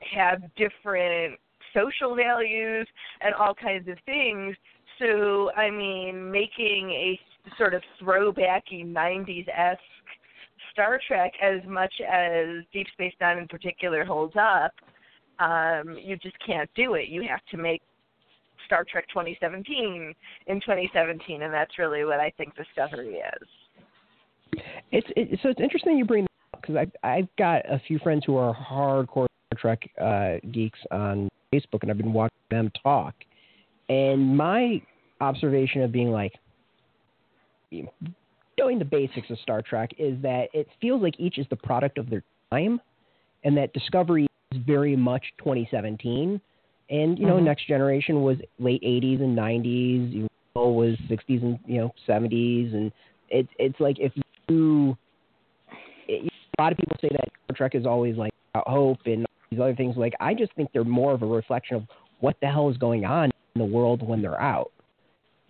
have 0.01 0.43
different 0.57 1.39
social 1.75 2.17
values 2.17 2.87
and 3.21 3.35
all 3.35 3.55
kinds 3.55 3.89
of 3.89 3.97
things 4.05 4.57
so 4.99 5.51
i 5.57 5.71
mean 5.71 6.31
making 6.31 6.91
a 6.91 7.19
sort 7.57 7.75
of 7.75 7.83
throwbacky 8.03 8.85
90s 8.85 9.47
esque 9.49 9.81
Star 10.73 11.01
Trek, 11.07 11.33
as 11.43 11.61
much 11.67 11.93
as 12.01 12.65
Deep 12.73 12.87
Space 12.93 13.15
Nine 13.21 13.39
in 13.39 13.49
particular 13.49 14.05
holds 14.05 14.35
up, 14.37 14.73
um, 15.39 15.97
you 16.01 16.17
just 16.17 16.37
can't 16.45 16.71
do 16.75 16.95
it. 16.95 17.09
You 17.09 17.23
have 17.29 17.41
to 17.51 17.57
make 17.57 17.83
Star 18.67 18.85
Trek 18.91 19.07
2017 19.09 20.15
in 20.47 20.61
2017, 20.61 21.43
and 21.43 21.53
that's 21.53 21.79
really 21.79 22.05
what 22.05 22.21
I 22.21 22.33
think 22.37 22.55
Discovery 22.55 23.17
is. 23.17 24.63
It's 24.93 25.07
it, 25.17 25.39
so 25.43 25.49
it's 25.49 25.61
interesting 25.61 25.97
you 25.97 26.05
bring 26.05 26.25
that 26.25 26.57
up 26.57 26.63
because 26.63 26.77
I've 26.77 26.93
I've 27.03 27.29
got 27.37 27.63
a 27.71 27.81
few 27.87 27.99
friends 28.01 28.25
who 28.27 28.37
are 28.37 28.55
hardcore 28.55 29.27
Trek 29.57 29.91
uh, 30.01 30.37
geeks 30.53 30.79
on 30.91 31.29
Facebook, 31.53 31.83
and 31.83 31.91
I've 31.91 31.99
been 31.99 32.13
watching 32.13 32.37
them 32.51 32.71
talk. 32.83 33.15
And 33.89 34.37
my 34.37 34.81
observation 35.21 35.83
of 35.83 35.93
being 35.93 36.11
like, 36.11 36.33
you 37.71 37.85
know, 37.85 38.11
knowing 38.59 38.79
the 38.79 38.85
basics 38.85 39.31
of 39.31 39.39
Star 39.41 39.63
Trek 39.63 39.91
is 39.99 40.21
that 40.23 40.49
it 40.53 40.69
feels 40.81 41.03
like 41.03 41.15
each 41.19 41.39
is 41.39 41.47
the 41.51 41.57
product 41.57 41.99
of 41.99 42.11
their 42.11 42.23
time, 42.51 42.81
and 43.45 43.57
that 43.57 43.73
Discovery 43.73 44.27
is 44.53 44.61
very 44.67 44.97
much 44.97 45.25
2017. 45.39 46.41
And 46.91 47.19
you 47.19 47.27
know, 47.27 47.39
Mhm. 47.39 47.45
Next 47.45 47.67
Generation 47.67 48.23
was 48.23 48.39
late 48.59 48.83
80s 48.83 49.21
and 49.21 49.37
90s. 49.37 50.13
You 50.13 50.29
know, 50.57 50.71
was 50.71 50.97
60s 51.09 51.43
and 51.43 51.59
you 51.67 51.81
know 51.81 51.95
70s, 52.07 52.75
and 52.75 52.93
it's 53.29 53.49
it's 53.59 53.79
like 53.79 53.99
if 53.99 54.13
you 54.49 54.97
it, 56.09 56.33
a 56.59 56.63
lot 56.63 56.73
of 56.73 56.79
people 56.79 56.97
say 57.01 57.09
that 57.13 57.29
Star 57.45 57.57
Trek 57.57 57.75
is 57.75 57.87
always 57.87 58.17
like 58.17 58.33
about 58.55 58.69
hope 58.69 58.99
and 59.07 59.25
these 59.51 59.61
other 59.61 59.75
things. 59.75 59.97
Like 59.97 60.15
I 60.21 60.35
just 60.35 60.53
think 60.55 60.71
they're 60.73 60.85
more 60.85 61.13
of 61.13 61.23
a 61.23 61.27
reflection 61.27 61.77
of 61.77 61.83
what 62.21 62.37
the 62.41 62.47
hell 62.47 62.71
is 62.71 62.77
going 62.77 63.05
on 63.05 63.31
in 63.55 63.59
the 63.59 63.65
world 63.65 64.07
when 64.07 64.23
they're 64.23 64.41
out, 64.41 64.71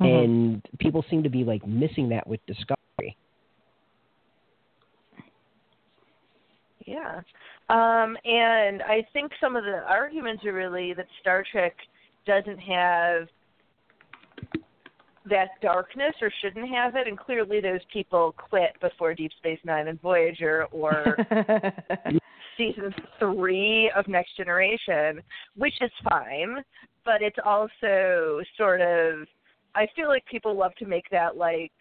Mhm. 0.01 0.25
and 0.25 0.63
people 0.79 1.03
seem 1.11 1.23
to 1.23 1.29
be 1.29 1.45
like 1.45 1.67
missing 1.67 2.09
that 2.09 2.27
with 2.27 2.45
Discovery. 2.47 3.17
Yeah. 6.87 7.21
Um, 7.69 8.17
and 8.25 8.83
I 8.83 9.03
think 9.13 9.33
some 9.41 9.55
of 9.55 9.65
the 9.65 9.85
arguments 9.87 10.45
are 10.45 10.53
really 10.53 10.93
that 10.95 11.07
Star 11.21 11.45
Trek 11.45 11.77
doesn't 12.25 12.59
have 12.59 13.29
that 15.27 15.61
darkness 15.61 16.15
or 16.23 16.31
shouldn't 16.41 16.69
have 16.71 16.97
it, 16.97 17.07
and 17.07 17.17
clearly 17.19 17.61
those 17.61 17.85
people 17.93 18.33
quit 18.33 18.81
before 18.81 19.15
Deep 19.15 19.33
Space 19.35 19.61
Nine 19.65 19.89
and 19.89 20.01
Voyager 20.01 20.65
or 20.73 21.17
season 22.61 22.95
three 23.19 23.91
of 23.97 24.07
Next 24.07 24.37
Generation, 24.37 25.23
which 25.57 25.75
is 25.81 25.91
fine, 26.09 26.57
but 27.05 27.23
it's 27.23 27.39
also 27.45 28.41
sort 28.57 28.81
of 28.81 29.27
I 29.75 29.87
feel 29.97 30.09
like 30.09 30.25
people 30.27 30.57
love 30.57 30.75
to 30.79 30.87
make 30.87 31.09
that 31.11 31.37
like 31.37 31.73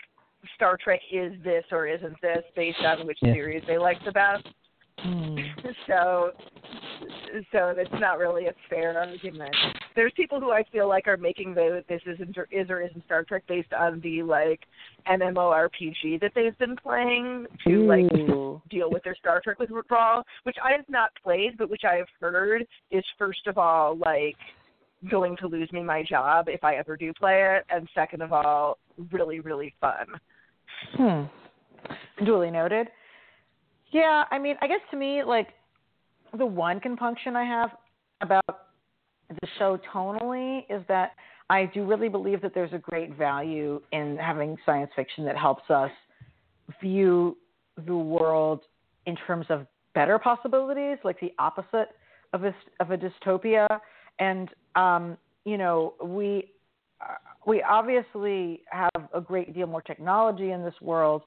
Star 0.55 0.77
Trek 0.81 1.01
is 1.11 1.33
this 1.43 1.65
or 1.71 1.87
isn't 1.87 2.15
this 2.21 2.43
based 2.55 2.79
on 2.85 3.05
which 3.05 3.17
Yeah. 3.21 3.33
series 3.33 3.63
they 3.67 3.77
like 3.77 3.97
the 4.05 4.11
best. 4.11 4.47
Hmm. 4.99 5.37
So 5.87 6.31
so 7.51 7.73
that's 7.75 8.01
not 8.01 8.19
really 8.19 8.47
a 8.47 8.53
fair 8.69 8.97
argument. 8.97 9.55
There's 9.99 10.13
people 10.15 10.39
who 10.39 10.51
I 10.51 10.63
feel 10.71 10.87
like 10.87 11.09
are 11.09 11.17
making 11.17 11.55
the 11.55 11.83
this 11.89 11.99
isn't 12.05 12.37
or 12.37 12.47
is 12.51 12.69
or 12.69 12.79
isn't 12.81 13.03
Star 13.03 13.25
Trek 13.25 13.43
based 13.49 13.73
on 13.73 13.99
the 13.99 14.23
like 14.23 14.61
MMORPG 15.09 16.21
that 16.21 16.31
they've 16.33 16.57
been 16.57 16.77
playing 16.77 17.47
to 17.67 17.85
like 17.85 18.09
deal 18.69 18.89
with 18.89 19.03
their 19.03 19.15
Star 19.15 19.41
Trek 19.43 19.59
withdrawal, 19.59 20.23
which 20.43 20.55
I 20.63 20.71
have 20.71 20.87
not 20.87 21.09
played, 21.21 21.57
but 21.57 21.69
which 21.69 21.81
I 21.83 21.95
have 21.95 22.07
heard 22.21 22.65
is 22.91 23.03
first 23.17 23.45
of 23.45 23.57
all 23.57 23.97
like 23.97 24.37
going 25.11 25.35
to 25.35 25.47
lose 25.47 25.69
me 25.73 25.83
my 25.83 26.01
job 26.01 26.45
if 26.47 26.63
I 26.63 26.75
ever 26.75 26.95
do 26.95 27.11
play 27.11 27.57
it, 27.57 27.65
and 27.69 27.85
second 27.93 28.21
of 28.21 28.31
all, 28.31 28.77
really 29.11 29.41
really 29.41 29.73
fun. 29.81 30.07
Hmm. 30.95 32.23
Duly 32.25 32.51
noted. 32.51 32.87
Yeah, 33.91 34.23
I 34.31 34.39
mean, 34.39 34.55
I 34.61 34.67
guess 34.67 34.79
to 34.91 34.97
me, 34.97 35.23
like, 35.25 35.49
the 36.37 36.45
one 36.45 36.79
compunction 36.79 37.35
I 37.35 37.43
have 37.43 37.71
about 38.21 38.68
the 39.29 39.47
show 39.57 39.79
tonally 39.93 40.65
is 40.69 40.83
that 40.87 41.11
I 41.49 41.65
do 41.65 41.85
really 41.85 42.09
believe 42.09 42.41
that 42.41 42.53
there's 42.53 42.73
a 42.73 42.77
great 42.77 43.15
value 43.15 43.81
in 43.91 44.17
having 44.17 44.57
science 44.65 44.91
fiction 44.95 45.25
that 45.25 45.37
helps 45.37 45.69
us 45.69 45.91
view 46.81 47.37
the 47.87 47.95
world 47.95 48.61
in 49.05 49.15
terms 49.27 49.45
of 49.49 49.65
better 49.95 50.19
possibilities, 50.19 50.97
like 51.03 51.19
the 51.19 51.33
opposite 51.39 51.89
of 52.33 52.43
a, 52.43 52.53
of 52.79 52.91
a 52.91 52.97
dystopia. 52.97 53.67
And, 54.19 54.49
um, 54.75 55.17
you 55.45 55.57
know, 55.57 55.93
we, 56.03 56.51
we 57.47 57.63
obviously 57.63 58.61
have 58.71 59.09
a 59.13 59.21
great 59.21 59.53
deal 59.53 59.67
more 59.67 59.81
technology 59.81 60.51
in 60.51 60.63
this 60.63 60.75
world. 60.81 61.23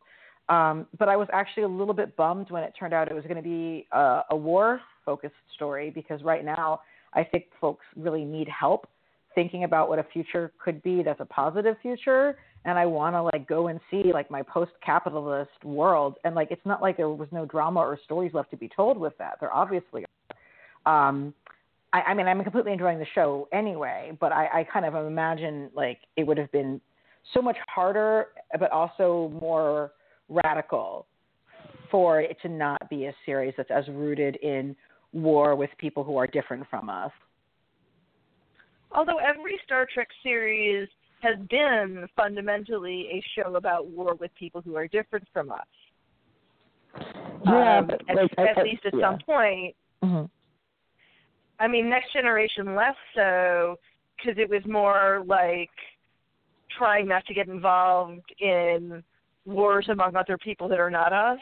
Um, 0.49 0.87
but 0.99 1.09
I 1.09 1.17
was 1.17 1.29
actually 1.33 1.63
a 1.65 1.69
little 1.69 1.95
bit 1.95 2.17
bummed 2.17 2.51
when 2.51 2.63
it 2.63 2.75
turned 2.79 2.93
out 2.93 3.11
it 3.11 3.15
was 3.15 3.25
going 3.25 3.37
to 3.37 3.43
be 3.43 3.87
a, 3.93 4.23
a 4.31 4.37
war 4.37 4.81
focused 5.05 5.35
story 5.55 5.91
because 5.91 6.23
right 6.23 6.45
now 6.45 6.81
I 7.15 7.25
think 7.25 7.47
folks 7.61 7.85
really 7.97 8.25
need 8.25 8.49
help 8.49 8.89
thinking 9.35 9.65
about 9.65 9.89
what 9.89 9.99
a 9.99 10.05
future 10.13 10.53
could 10.63 10.83
be 10.83 11.03
that's 11.03 11.21
a 11.21 11.25
positive 11.25 11.77
future. 11.81 12.37
And 12.65 12.79
I 12.79 12.87
want 12.87 13.15
to 13.15 13.23
like 13.23 13.49
go 13.49 13.69
and 13.69 13.81
see 13.91 14.13
like 14.13 14.31
my 14.31 14.43
post 14.43 14.73
capitalist 14.85 15.65
world. 15.65 16.17
And 16.25 16.35
like 16.35 16.49
it's 16.51 16.65
not 16.65 16.81
like 16.81 16.97
there 16.97 17.09
was 17.09 17.29
no 17.33 17.45
drama 17.45 17.81
or 17.81 17.99
stories 18.05 18.33
left 18.35 18.51
to 18.51 18.57
be 18.57 18.69
told 18.75 18.99
with 18.99 19.17
that. 19.19 19.39
There 19.41 19.53
obviously 19.53 20.05
are. 20.05 21.09
Um 21.09 21.35
I, 21.93 22.03
I 22.03 22.15
mean 22.15 22.27
I'm 22.27 22.43
completely 22.43 22.73
enjoying 22.73 22.99
the 22.99 23.07
show 23.15 23.49
anyway 23.53 24.17
but 24.21 24.33
I, 24.33 24.61
I 24.61 24.65
kind 24.65 24.87
of 24.87 24.95
imagine 25.07 25.71
like 25.75 25.99
it 26.17 26.27
would 26.27 26.39
have 26.39 26.51
been 26.53 26.81
so 27.35 27.43
much 27.43 27.57
harder 27.69 28.27
but 28.59 28.71
also 28.71 29.33
more 29.41 29.93
radical 30.29 31.07
for 31.91 32.21
it 32.21 32.37
to 32.43 32.49
not 32.49 32.89
be 32.89 33.07
a 33.07 33.15
series 33.27 33.53
that's 33.57 33.71
as 33.71 33.87
rooted 33.89 34.37
in 34.37 34.75
war 35.13 35.55
with 35.57 35.71
people 35.79 36.05
who 36.05 36.17
are 36.17 36.27
different 36.27 36.67
from 36.69 36.89
us. 36.89 37.13
Although 38.91 39.19
every 39.19 39.59
Star 39.65 39.87
Trek 39.93 40.09
series 40.23 40.89
has 41.23 41.37
been 41.49 42.07
fundamentally 42.17 43.09
a 43.13 43.23
show 43.35 43.55
about 43.55 43.87
war 43.87 44.15
with 44.15 44.31
people 44.35 44.61
who 44.61 44.77
are 44.77 44.89
different 44.89 45.27
from 45.33 45.53
us. 45.53 45.61
Yeah, 47.45 47.79
um, 47.79 47.87
but, 47.87 48.01
at, 48.09 48.17
like, 48.17 48.31
at 48.39 48.59
I- 48.59 48.63
least 48.63 48.85
at 48.85 48.95
yeah. 48.95 49.11
some 49.11 49.19
point. 49.25 49.75
Mm-hmm. 50.03 50.25
I 51.59 51.69
mean, 51.69 51.89
Next 51.89 52.13
Generation 52.13 52.75
less 52.75 52.97
so 53.15 53.79
because 54.17 54.37
it 54.37 54.51
was 54.51 54.63
more 54.67 55.23
like 55.27 55.71
trying 56.77 57.07
not 57.07 57.25
to 57.27 57.35
get 57.35 57.49
involved 57.49 58.33
in 58.41 59.03
wars 59.45 59.87
among 59.89 60.17
other 60.17 60.37
people 60.39 60.69
that 60.69 60.81
are 60.81 60.91
not 60.91 61.13
us. 61.13 61.39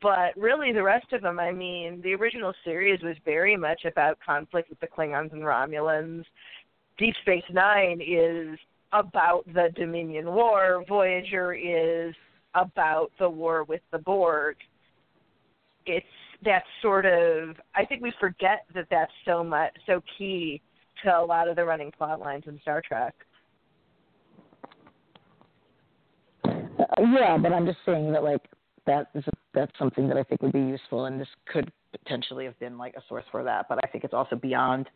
But 0.00 0.36
really, 0.36 0.72
the 0.72 0.82
rest 0.82 1.12
of 1.12 1.22
them, 1.22 1.40
I 1.40 1.50
mean, 1.50 2.00
the 2.02 2.14
original 2.14 2.52
series 2.64 3.02
was 3.02 3.16
very 3.24 3.56
much 3.56 3.84
about 3.84 4.18
conflict 4.24 4.70
with 4.70 4.78
the 4.80 4.86
Klingons 4.86 5.32
and 5.32 5.42
Romulans. 5.42 6.24
Deep 6.98 7.14
Space 7.22 7.44
Nine 7.52 8.00
is 8.00 8.58
about 8.92 9.44
the 9.52 9.70
Dominion 9.74 10.26
War. 10.26 10.84
Voyager 10.88 11.52
is 11.52 12.14
about 12.54 13.10
the 13.18 13.28
war 13.28 13.64
with 13.64 13.82
the 13.92 13.98
Borg. 13.98 14.56
It's 15.86 16.06
that 16.44 16.62
sort 16.80 17.06
of. 17.06 17.56
I 17.74 17.84
think 17.84 18.02
we 18.02 18.12
forget 18.20 18.66
that 18.74 18.86
that's 18.90 19.12
so 19.24 19.42
much 19.42 19.72
so 19.86 20.02
key 20.16 20.60
to 21.04 21.10
a 21.16 21.24
lot 21.24 21.48
of 21.48 21.56
the 21.56 21.64
running 21.64 21.90
plot 21.90 22.20
lines 22.20 22.44
in 22.46 22.58
Star 22.60 22.82
Trek. 22.86 23.14
Uh, 26.44 27.02
yeah, 27.12 27.36
but 27.36 27.52
I'm 27.52 27.66
just 27.66 27.78
saying 27.84 28.12
that 28.12 28.22
like 28.22 28.42
that 28.88 29.10
is 29.14 29.22
a, 29.26 29.30
that's 29.54 29.78
something 29.78 30.08
that 30.08 30.16
I 30.16 30.22
think 30.24 30.42
would 30.42 30.52
be 30.52 30.58
useful, 30.58 31.04
and 31.04 31.20
this 31.20 31.28
could 31.52 31.70
potentially 31.92 32.46
have 32.46 32.58
been 32.58 32.76
like 32.78 32.94
a 32.96 33.02
source 33.08 33.24
for 33.30 33.44
that. 33.44 33.66
But 33.68 33.78
I 33.84 33.86
think 33.86 34.02
it's 34.02 34.14
also 34.14 34.34
beyond 34.34 34.88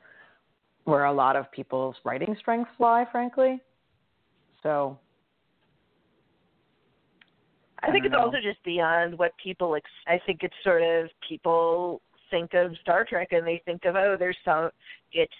where 0.84 1.04
a 1.04 1.12
lot 1.12 1.36
of 1.36 1.50
people's 1.52 1.94
writing 2.04 2.34
strengths 2.40 2.72
lie, 2.78 3.04
frankly. 3.12 3.60
So 4.62 4.98
I 7.82 7.90
think 7.90 8.04
it's 8.04 8.12
know. 8.12 8.20
also 8.20 8.38
just 8.42 8.62
beyond 8.64 9.18
what 9.18 9.32
people. 9.42 9.76
Ex- 9.76 9.86
I 10.06 10.18
think 10.26 10.40
it's 10.42 10.54
sort 10.64 10.82
of 10.82 11.08
people 11.28 12.00
think 12.30 12.54
of 12.54 12.72
Star 12.80 13.04
Trek 13.04 13.28
and 13.32 13.46
they 13.46 13.60
think 13.64 13.84
of 13.84 13.94
oh, 13.94 14.16
there's 14.18 14.36
some. 14.44 14.70
It's 15.12 15.32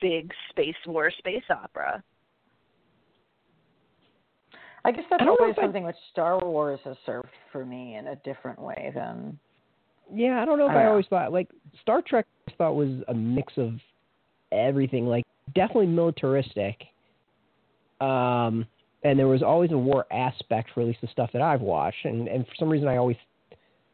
big 0.00 0.30
space 0.50 0.76
war, 0.86 1.10
space 1.18 1.42
opera. 1.50 2.02
I 4.84 4.92
guess 4.92 5.04
that's 5.10 5.22
I 5.22 5.26
always 5.26 5.52
if 5.52 5.58
I- 5.58 5.62
something 5.62 5.84
which 5.84 5.96
Star 6.12 6.38
Wars 6.38 6.80
has 6.84 6.96
served 7.04 7.28
for 7.52 7.64
me 7.64 7.96
in 7.96 8.08
a 8.08 8.16
different 8.16 8.60
way 8.60 8.92
than. 8.94 9.38
Yeah, 10.12 10.42
I 10.42 10.44
don't 10.44 10.58
know 10.58 10.68
if 10.68 10.76
I 10.76 10.84
I, 10.84 10.86
always 10.86 11.06
thought 11.06 11.32
like 11.32 11.48
Star 11.82 12.02
Trek. 12.02 12.26
I 12.48 12.52
thought 12.58 12.74
was 12.74 13.02
a 13.08 13.14
mix 13.14 13.52
of 13.56 13.74
everything. 14.50 15.06
Like 15.06 15.24
definitely 15.54 15.86
militaristic. 15.86 16.76
Um, 18.00 18.66
and 19.04 19.18
there 19.18 19.28
was 19.28 19.42
always 19.42 19.72
a 19.72 19.78
war 19.78 20.06
aspect 20.10 20.70
for 20.74 20.80
at 20.80 20.86
least 20.86 21.00
the 21.00 21.08
stuff 21.08 21.30
that 21.32 21.42
I've 21.42 21.60
watched. 21.60 22.04
And 22.04 22.26
and 22.26 22.46
for 22.46 22.54
some 22.58 22.68
reason, 22.68 22.88
I 22.88 22.96
always 22.96 23.16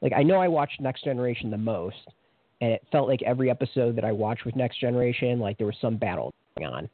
like 0.01 0.13
I 0.17 0.23
know 0.23 0.37
I 0.37 0.49
watched 0.49 0.81
Next 0.81 1.05
Generation 1.05 1.51
the 1.51 1.59
most, 1.59 1.97
and 2.61 2.71
it 2.73 2.83
felt 2.93 3.09
like 3.09 3.23
every 3.23 3.51
episode 3.51 3.97
that 3.97 4.05
I 4.05 4.13
watched 4.13 4.47
with 4.47 4.57
Next 4.57 4.81
Generation, 4.81 5.39
like 5.39 5.59
there 5.59 5.67
was 5.67 5.77
some 5.81 5.97
battle 5.97 6.33
going 6.59 6.73
on. 6.73 6.89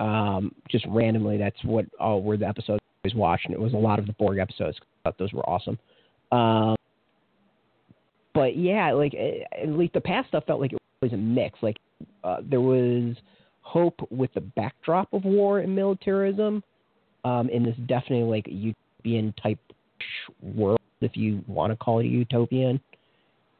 Um, 0.00 0.54
just 0.70 0.86
randomly, 0.88 1.36
that's 1.36 1.62
what 1.64 1.86
all 2.00 2.22
were 2.22 2.36
the 2.36 2.48
episodes 2.48 2.80
always 3.04 3.14
watched, 3.14 3.46
and 3.46 3.54
it 3.54 3.60
was 3.60 3.72
a 3.72 3.76
lot 3.76 3.98
of 3.98 4.06
the 4.06 4.12
Borg 4.14 4.38
episodes. 4.38 4.78
I 4.80 5.08
thought 5.08 5.18
those 5.18 5.32
were 5.32 5.48
awesome. 5.48 5.78
Um, 6.32 6.76
but 8.34 8.56
yeah, 8.56 8.92
like 8.92 9.14
eh, 9.14 9.40
at 9.62 9.68
least 9.68 9.92
the 9.92 10.00
past 10.00 10.28
stuff 10.28 10.44
felt 10.46 10.60
like 10.60 10.72
it 10.72 10.78
was 11.02 11.12
a 11.12 11.16
mix. 11.16 11.58
Like 11.62 11.76
uh, 12.22 12.38
there 12.48 12.60
was 12.60 13.16
hope 13.62 14.06
with 14.10 14.32
the 14.34 14.40
backdrop 14.40 15.12
of 15.12 15.24
war 15.24 15.60
and 15.60 15.74
militarism 15.74 16.62
um, 17.24 17.48
in 17.48 17.62
this 17.62 17.76
definitely 17.86 18.24
like 18.24 18.46
utopian 18.48 19.32
type 19.42 19.58
world, 20.42 20.80
if 21.00 21.16
you 21.16 21.42
want 21.46 21.72
to 21.72 21.76
call 21.76 22.00
it 22.00 22.06
utopian. 22.06 22.80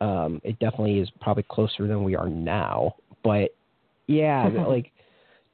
Um, 0.00 0.40
it 0.42 0.58
definitely 0.58 0.98
is 0.98 1.08
probably 1.20 1.44
closer 1.48 1.86
than 1.86 2.02
we 2.02 2.16
are 2.16 2.28
now. 2.28 2.96
But 3.22 3.54
yeah, 4.06 4.48
like 4.68 4.90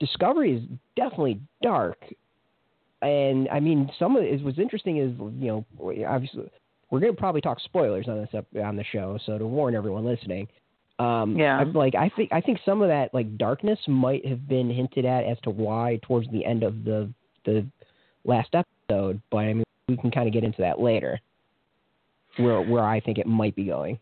Discovery 0.00 0.56
is 0.56 0.62
definitely 0.96 1.38
dark. 1.62 1.98
And 3.02 3.48
I 3.48 3.60
mean, 3.60 3.90
some 3.98 4.16
of 4.16 4.22
it 4.22 4.42
what's 4.44 4.58
interesting 4.58 4.98
is 4.98 5.12
you 5.38 5.48
know 5.48 5.64
obviously 6.06 6.50
we're 6.90 7.00
going 7.00 7.14
to 7.14 7.18
probably 7.18 7.40
talk 7.40 7.58
spoilers 7.60 8.08
on 8.08 8.20
this 8.20 8.28
ep- 8.34 8.62
on 8.62 8.76
the 8.76 8.84
show, 8.84 9.18
so 9.24 9.38
to 9.38 9.46
warn 9.46 9.74
everyone 9.74 10.04
listening. 10.04 10.48
Um, 10.98 11.36
Yeah. 11.38 11.56
I'm 11.56 11.72
like 11.72 11.94
I 11.94 12.10
think 12.14 12.30
I 12.32 12.40
think 12.40 12.58
some 12.64 12.82
of 12.82 12.88
that 12.88 13.14
like 13.14 13.38
darkness 13.38 13.78
might 13.88 14.26
have 14.26 14.46
been 14.46 14.70
hinted 14.70 15.06
at 15.06 15.24
as 15.24 15.38
to 15.44 15.50
why 15.50 15.98
towards 16.02 16.30
the 16.30 16.44
end 16.44 16.62
of 16.62 16.84
the 16.84 17.10
the 17.46 17.66
last 18.24 18.50
episode, 18.54 19.20
but 19.30 19.38
I 19.38 19.54
mean 19.54 19.64
we 19.88 19.96
can 19.96 20.10
kind 20.10 20.28
of 20.28 20.34
get 20.34 20.44
into 20.44 20.60
that 20.60 20.80
later. 20.80 21.18
Where 22.36 22.60
where 22.62 22.84
I 22.84 23.00
think 23.00 23.18
it 23.18 23.26
might 23.26 23.56
be 23.56 23.64
going. 23.64 23.98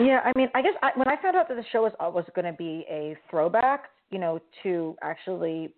Yeah, 0.00 0.20
I 0.24 0.32
mean, 0.36 0.48
I 0.54 0.62
guess 0.62 0.74
I, 0.82 0.90
when 0.94 1.08
I 1.08 1.20
found 1.20 1.36
out 1.36 1.48
that 1.48 1.56
the 1.56 1.64
show 1.72 1.82
was 1.82 1.92
uh, 1.98 2.08
was 2.08 2.24
going 2.34 2.44
to 2.44 2.56
be 2.56 2.86
a 2.88 3.16
throwback, 3.30 3.90
you 4.10 4.18
know, 4.18 4.40
to 4.62 4.96
actually 5.02 5.74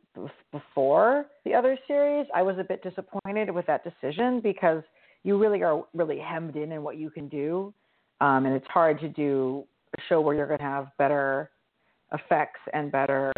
before 0.53 1.27
the 1.45 1.55
other 1.55 1.79
series, 1.87 2.27
I 2.35 2.43
was 2.43 2.57
a 2.59 2.65
bit 2.65 2.83
disappointed 2.83 3.51
with 3.51 3.67
that 3.67 3.83
decision 3.85 4.41
because 4.41 4.83
you 5.23 5.39
really 5.39 5.63
are 5.63 5.85
really 5.95 6.19
hemmed 6.19 6.57
in 6.57 6.73
in 6.73 6.83
what 6.83 6.97
you 6.97 7.11
can 7.11 7.29
do, 7.29 7.73
um, 8.21 8.47
and 8.47 8.55
it's 8.55 8.67
hard 8.69 9.01
to 9.01 9.09
do 9.09 9.65
a 9.97 10.01
show 10.09 10.21
where 10.21 10.35
you're 10.35 10.47
going 10.47 10.59
to 10.59 10.65
have 10.65 10.89
better 10.99 11.51
effects 12.13 12.61
and 12.73 12.91
better 12.91 13.33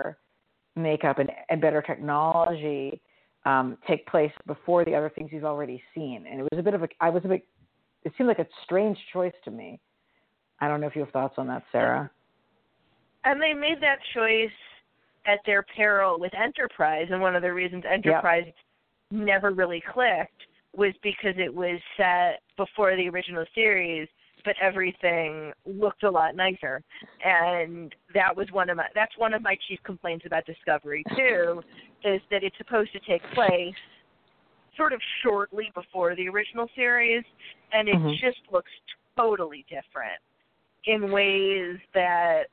makeup 0.76 1.18
and, 1.18 1.30
and 1.50 1.60
better 1.60 1.82
technology 1.82 3.00
um, 3.44 3.76
take 3.86 4.06
place 4.06 4.32
before 4.46 4.84
the 4.84 4.94
other 4.94 5.10
things 5.14 5.30
you've 5.32 5.44
already 5.44 5.82
seen. 5.94 6.24
And 6.30 6.40
it 6.40 6.48
was 6.50 6.58
a 6.58 6.62
bit 6.62 6.74
of 6.74 6.82
a, 6.82 6.88
I 7.00 7.10
was 7.10 7.22
a 7.24 7.28
bit, 7.28 7.46
it 8.04 8.12
seemed 8.16 8.28
like 8.28 8.38
a 8.38 8.46
strange 8.64 8.96
choice 9.12 9.32
to 9.44 9.50
me. 9.50 9.80
I 10.60 10.68
don't 10.68 10.80
know 10.80 10.86
if 10.86 10.94
you 10.94 11.02
have 11.02 11.10
thoughts 11.10 11.34
on 11.38 11.48
that, 11.48 11.64
Sarah. 11.72 12.10
And 13.24 13.40
they 13.40 13.52
made 13.52 13.80
that 13.80 13.98
choice 14.14 14.50
at 15.26 15.38
their 15.46 15.64
peril 15.76 16.18
with 16.18 16.32
Enterprise, 16.34 17.06
and 17.10 17.20
one 17.20 17.36
of 17.36 17.42
the 17.42 17.52
reasons 17.52 17.84
Enterprise 17.90 18.44
yep. 18.46 18.54
never 19.10 19.52
really 19.52 19.82
clicked 19.92 20.42
was 20.76 20.92
because 21.02 21.34
it 21.36 21.52
was 21.52 21.78
set 21.96 22.40
before 22.56 22.96
the 22.96 23.08
original 23.08 23.44
series, 23.54 24.08
but 24.44 24.54
everything 24.60 25.52
looked 25.66 26.02
a 26.02 26.10
lot 26.10 26.34
nicer. 26.34 26.82
And 27.24 27.94
that 28.14 28.34
was 28.36 28.48
one 28.50 28.70
of 28.70 28.76
my 28.76 28.86
that's 28.94 29.16
one 29.18 29.34
of 29.34 29.42
my 29.42 29.56
chief 29.68 29.78
complaints 29.84 30.26
about 30.26 30.46
Discovery 30.46 31.04
too, 31.16 31.62
is 32.04 32.20
that 32.30 32.42
it's 32.42 32.56
supposed 32.58 32.92
to 32.92 33.00
take 33.00 33.22
place 33.34 33.74
sort 34.76 34.92
of 34.92 35.00
shortly 35.22 35.70
before 35.74 36.16
the 36.16 36.28
original 36.28 36.66
series 36.74 37.22
and 37.72 37.88
it 37.88 37.94
mm-hmm. 37.94 38.12
just 38.20 38.40
looks 38.50 38.70
totally 39.16 39.66
different 39.68 40.18
in 40.86 41.12
ways 41.12 41.76
that 41.94 42.44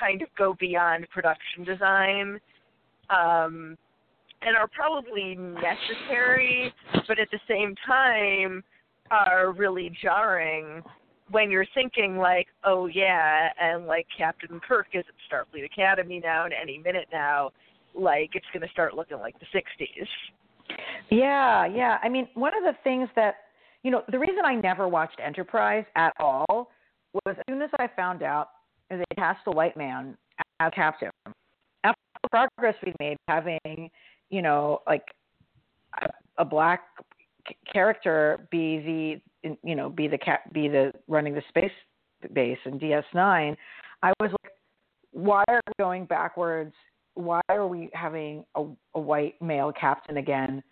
kind 0.00 0.22
of 0.22 0.28
go 0.36 0.56
beyond 0.58 1.06
production 1.10 1.64
design 1.64 2.40
um, 3.10 3.76
and 4.42 4.56
are 4.56 4.68
probably 4.68 5.34
necessary, 5.36 6.72
but 7.06 7.18
at 7.18 7.28
the 7.30 7.40
same 7.48 7.74
time 7.86 8.64
are 9.10 9.52
really 9.52 9.92
jarring 10.02 10.82
when 11.30 11.50
you're 11.50 11.66
thinking 11.74 12.16
like, 12.16 12.46
oh 12.64 12.86
yeah, 12.86 13.48
and 13.60 13.86
like 13.86 14.06
Captain 14.16 14.60
Kirk 14.66 14.86
is 14.94 15.04
at 15.08 15.14
Starfleet 15.30 15.64
Academy 15.64 16.20
now, 16.22 16.44
and 16.44 16.54
any 16.60 16.78
minute 16.78 17.06
now, 17.12 17.50
like 17.94 18.30
it's 18.34 18.46
going 18.52 18.66
to 18.66 18.72
start 18.72 18.94
looking 18.94 19.18
like 19.18 19.36
the 19.38 19.46
'60s. 19.54 20.06
Yeah, 21.10 21.66
yeah. 21.66 21.98
I 22.02 22.08
mean, 22.08 22.28
one 22.34 22.52
of 22.56 22.62
the 22.62 22.78
things 22.82 23.08
that 23.16 23.34
you 23.82 23.90
know, 23.90 24.02
the 24.10 24.18
reason 24.18 24.44
I 24.44 24.54
never 24.54 24.88
watched 24.88 25.18
Enterprise 25.24 25.84
at 25.96 26.12
all 26.18 26.70
was 27.12 27.36
as 27.38 27.44
soon 27.48 27.62
as 27.62 27.70
I 27.78 27.88
found 27.96 28.22
out 28.22 28.48
they 28.98 29.04
cast 29.16 29.40
a 29.46 29.50
white 29.50 29.76
man 29.76 30.16
as 30.60 30.72
captain. 30.74 31.10
After 31.84 32.00
the 32.22 32.28
progress 32.28 32.74
we 32.84 32.92
made, 33.00 33.16
having 33.28 33.90
you 34.30 34.42
know 34.42 34.80
like 34.86 35.04
a, 36.00 36.08
a 36.42 36.44
black 36.44 36.82
character 37.72 38.46
be 38.50 39.20
the 39.42 39.56
you 39.62 39.74
know 39.74 39.88
be 39.88 40.08
the 40.08 40.18
cap 40.18 40.52
be 40.52 40.68
the 40.68 40.92
running 41.08 41.34
the 41.34 41.42
space 41.48 41.72
base 42.34 42.58
in 42.66 42.78
DS9, 42.78 43.56
I 44.02 44.12
was 44.20 44.30
like, 44.30 44.52
why 45.12 45.44
are 45.48 45.60
we 45.66 45.72
going 45.78 46.04
backwards? 46.04 46.74
Why 47.14 47.40
are 47.48 47.66
we 47.66 47.90
having 47.92 48.44
a, 48.54 48.64
a 48.94 49.00
white 49.00 49.40
male 49.40 49.72
captain 49.78 50.18
again? 50.18 50.62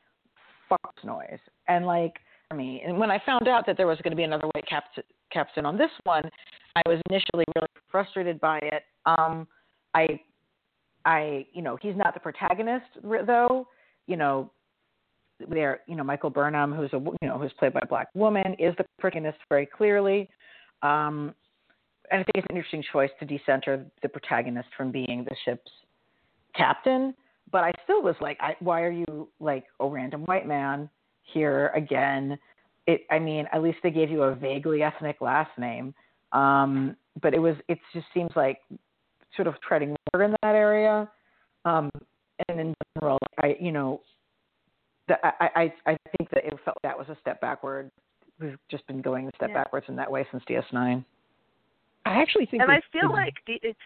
Fuck 0.69 0.95
noise. 1.05 1.39
And 1.67 1.87
like 1.87 2.15
me, 2.55 2.83
and 2.85 2.99
when 2.99 3.11
I 3.11 3.21
found 3.27 3.49
out 3.49 3.67
that 3.67 3.77
there 3.77 3.87
was 3.87 3.99
going 4.03 4.13
to 4.13 4.17
be 4.17 4.23
another 4.23 4.47
white 4.55 4.67
captain 4.67 5.05
captain 5.31 5.67
on 5.67 5.77
this 5.77 5.91
one, 6.05 6.25
I 6.77 6.83
was 6.89 7.01
initially 7.11 7.45
really 7.55 7.69
frustrated 7.91 8.41
by 8.41 8.59
it. 8.63 8.85
Um, 9.05 9.47
I, 9.95 10.21
I, 11.05 11.47
you 11.53 11.61
know, 11.61 11.77
he's 11.83 11.97
not 11.97 12.15
the 12.15 12.21
protagonist 12.21 12.87
though. 13.03 13.69
You 14.07 14.17
know, 14.17 14.51
there, 15.51 15.81
you 15.87 15.97
know, 15.97 16.05
Michael 16.05 16.31
Burnham, 16.31 16.73
who's 16.73 16.93
a, 16.95 16.99
you 16.99 17.29
know, 17.29 17.39
who's 17.39 17.53
played 17.59 17.75
by 17.75 17.81
a 17.83 17.87
black 17.87 18.09
woman, 18.15 18.55
is 18.59 18.75
the 18.79 18.85
protagonist 18.99 19.39
very 19.49 19.67
clearly. 19.67 20.31
Um, 20.83 21.35
and 22.11 22.21
I 22.21 22.25
think 22.25 22.37
it's 22.37 22.47
an 22.49 22.57
interesting 22.57 22.85
choice 22.91 23.11
to 23.21 23.27
decenter 23.27 23.85
the 24.03 24.09
protagonist 24.09 24.69
from 24.77 24.91
being 24.91 25.27
the 25.29 25.37
ship's 25.45 25.71
captain. 26.57 27.15
But 27.53 27.65
I 27.65 27.73
still 27.85 28.03
was 28.03 28.15
like, 28.21 28.39
I, 28.41 28.57
why 28.61 28.83
are 28.83 28.91
you 28.91 29.29
like 29.41 29.65
a 29.81 29.87
random 29.87 30.23
white 30.23 30.47
man 30.47 30.89
here 31.33 31.73
again? 31.75 32.39
It, 32.87 33.03
I 33.11 33.19
mean, 33.19 33.47
at 33.53 33.63
least 33.63 33.79
they 33.83 33.91
gave 33.91 34.11
you 34.11 34.23
a 34.23 34.35
vaguely 34.35 34.83
ethnic 34.83 35.21
last 35.21 35.51
name. 35.59 35.95
Um, 36.33 36.97
but 37.21 37.35
it 37.35 37.39
was, 37.39 37.57
it 37.69 37.79
just 37.93 38.07
seems 38.15 38.31
like 38.37 38.61
sort 39.37 39.49
of 39.49 39.55
treading 39.61 39.97
water 40.13 40.25
in 40.25 40.31
that 40.43 40.55
area. 40.55 41.09
Um, 41.65 41.91
and 42.49 42.61
in 42.61 42.75
general, 42.95 43.19
I, 43.43 43.57
you 43.61 43.73
know, 43.73 44.01
the, 45.09 45.15
I, 45.25 45.49
I, 45.57 45.73
I 45.87 45.97
think 46.17 46.31
that 46.31 46.45
it 46.45 46.55
felt 46.65 46.79
that 46.83 46.97
was 46.97 47.09
a 47.09 47.17
step 47.21 47.41
backward. 47.41 47.91
We've 48.41 48.59
just 48.71 48.87
been 48.87 49.03
going 49.03 49.27
a 49.27 49.31
step 49.37 49.51
yeah. 49.51 49.65
backwards 49.65 49.87
in 49.89 49.97
that 49.97 50.11
way 50.11 50.27
since 50.31 50.43
DS9. 50.49 51.05
I 52.07 52.23
actually 52.23 52.47
think, 52.47 52.63
and 52.63 52.71
I 52.71 52.81
feel 52.93 53.11
like 53.11 53.35
the, 53.47 53.59
it's. 53.63 53.79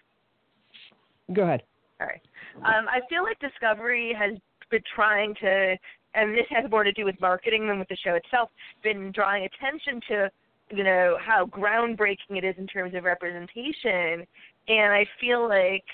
Go 1.33 1.42
ahead. 1.42 1.62
All 2.00 2.07
right. 2.07 2.20
Um, 2.57 2.87
I 2.88 3.00
feel 3.09 3.22
like 3.22 3.38
Discovery 3.40 4.14
has 4.18 4.37
been 4.70 4.83
trying 4.94 5.35
to, 5.40 5.76
and 6.14 6.35
this 6.35 6.46
has 6.51 6.70
more 6.70 6.85
to 6.85 6.92
do 6.92 7.05
with 7.05 7.20
marketing 7.20 7.66
than 7.66 7.79
with 7.79 7.88
the 7.88 7.96
show 7.96 8.14
itself, 8.14 8.51
been 8.83 9.12
drawing 9.12 9.44
attention 9.44 10.01
to 10.09 10.31
you 10.72 10.85
know 10.85 11.16
how 11.25 11.46
groundbreaking 11.46 12.37
it 12.37 12.44
is 12.44 12.55
in 12.59 12.66
terms 12.66 12.94
of 12.94 13.05
representation 13.05 14.27
and 14.68 14.92
i 14.92 15.05
feel 15.20 15.46
like 15.48 15.85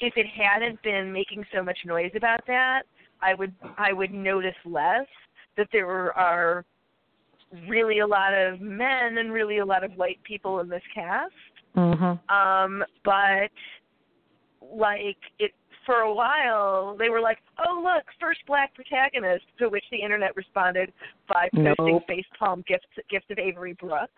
if 0.00 0.14
it 0.16 0.26
hadn't 0.26 0.80
been 0.82 1.12
making 1.12 1.44
so 1.54 1.62
much 1.62 1.78
noise 1.86 2.10
about 2.14 2.40
that 2.46 2.82
i 3.22 3.34
would 3.34 3.54
i 3.78 3.92
would 3.92 4.12
notice 4.12 4.54
less 4.64 5.06
that 5.56 5.68
there 5.72 5.86
were, 5.86 6.12
are 6.12 6.64
really 7.68 8.00
a 8.00 8.06
lot 8.06 8.34
of 8.34 8.60
men 8.60 9.18
and 9.18 9.32
really 9.32 9.58
a 9.58 9.64
lot 9.64 9.82
of 9.82 9.92
white 9.92 10.22
people 10.22 10.60
in 10.60 10.68
this 10.68 10.82
cast 10.94 11.32
mm-hmm. 11.76 12.34
um 12.34 12.84
but 13.04 13.50
like 14.72 15.18
it 15.38 15.52
for 15.86 16.00
a 16.00 16.14
while 16.14 16.96
they 16.98 17.08
were 17.08 17.20
like, 17.20 17.38
"Oh 17.66 17.80
look, 17.82 18.04
first 18.20 18.40
black 18.46 18.74
protagonist," 18.74 19.44
to 19.58 19.68
which 19.68 19.84
the 19.90 20.02
internet 20.02 20.36
responded 20.36 20.92
by 21.28 21.48
posting 21.54 21.74
nope. 21.94 22.02
face 22.06 22.26
palm 22.38 22.64
gifs 22.66 22.84
gifs 23.08 23.26
of 23.30 23.38
Avery 23.38 23.74
Brooks. 23.74 24.12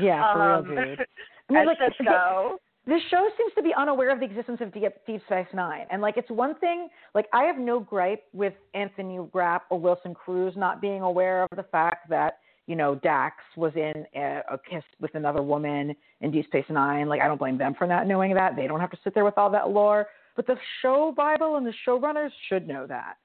Yeah, 0.00 0.32
for 0.32 0.42
um, 0.42 0.64
real, 0.66 0.84
dude. 0.84 1.00
I 1.50 1.52
mean, 1.52 1.66
like, 1.66 1.78
Sisko. 1.78 2.56
This 2.86 3.02
show 3.10 3.28
seems 3.36 3.52
to 3.56 3.62
be 3.62 3.74
unaware 3.76 4.10
of 4.10 4.20
the 4.20 4.24
existence 4.24 4.60
of 4.62 4.72
Deep, 4.72 4.84
Deep 5.06 5.20
Space 5.26 5.46
Nine, 5.52 5.86
and 5.90 6.00
like 6.00 6.16
it's 6.16 6.30
one 6.30 6.54
thing. 6.56 6.88
Like 7.14 7.26
I 7.32 7.44
have 7.44 7.58
no 7.58 7.78
gripe 7.78 8.24
with 8.32 8.54
Anthony 8.74 9.18
Rapp 9.34 9.64
or 9.70 9.78
Wilson 9.78 10.14
Cruz 10.14 10.54
not 10.56 10.80
being 10.80 11.02
aware 11.02 11.44
of 11.44 11.50
the 11.56 11.62
fact 11.64 12.08
that 12.08 12.38
you 12.66 12.76
know 12.76 12.94
Dax 12.94 13.36
was 13.56 13.72
in 13.76 14.06
a, 14.16 14.40
a 14.50 14.58
kiss 14.58 14.82
with 14.98 15.14
another 15.14 15.42
woman 15.42 15.94
in 16.22 16.30
Deep 16.30 16.46
Space 16.46 16.64
Nine. 16.70 17.06
Like 17.06 17.20
I 17.20 17.28
don't 17.28 17.38
blame 17.38 17.58
them 17.58 17.74
for 17.78 17.86
not 17.86 18.06
knowing 18.06 18.32
that. 18.34 18.56
They 18.56 18.66
don't 18.66 18.80
have 18.80 18.90
to 18.92 18.98
sit 19.04 19.14
there 19.14 19.24
with 19.24 19.36
all 19.36 19.50
that 19.50 19.68
lore. 19.68 20.06
But 20.40 20.54
the 20.54 20.60
show 20.80 21.12
Bible 21.14 21.56
and 21.56 21.66
the 21.66 21.74
showrunners 21.86 22.30
should 22.48 22.66
know 22.66 22.86
that. 22.86 23.16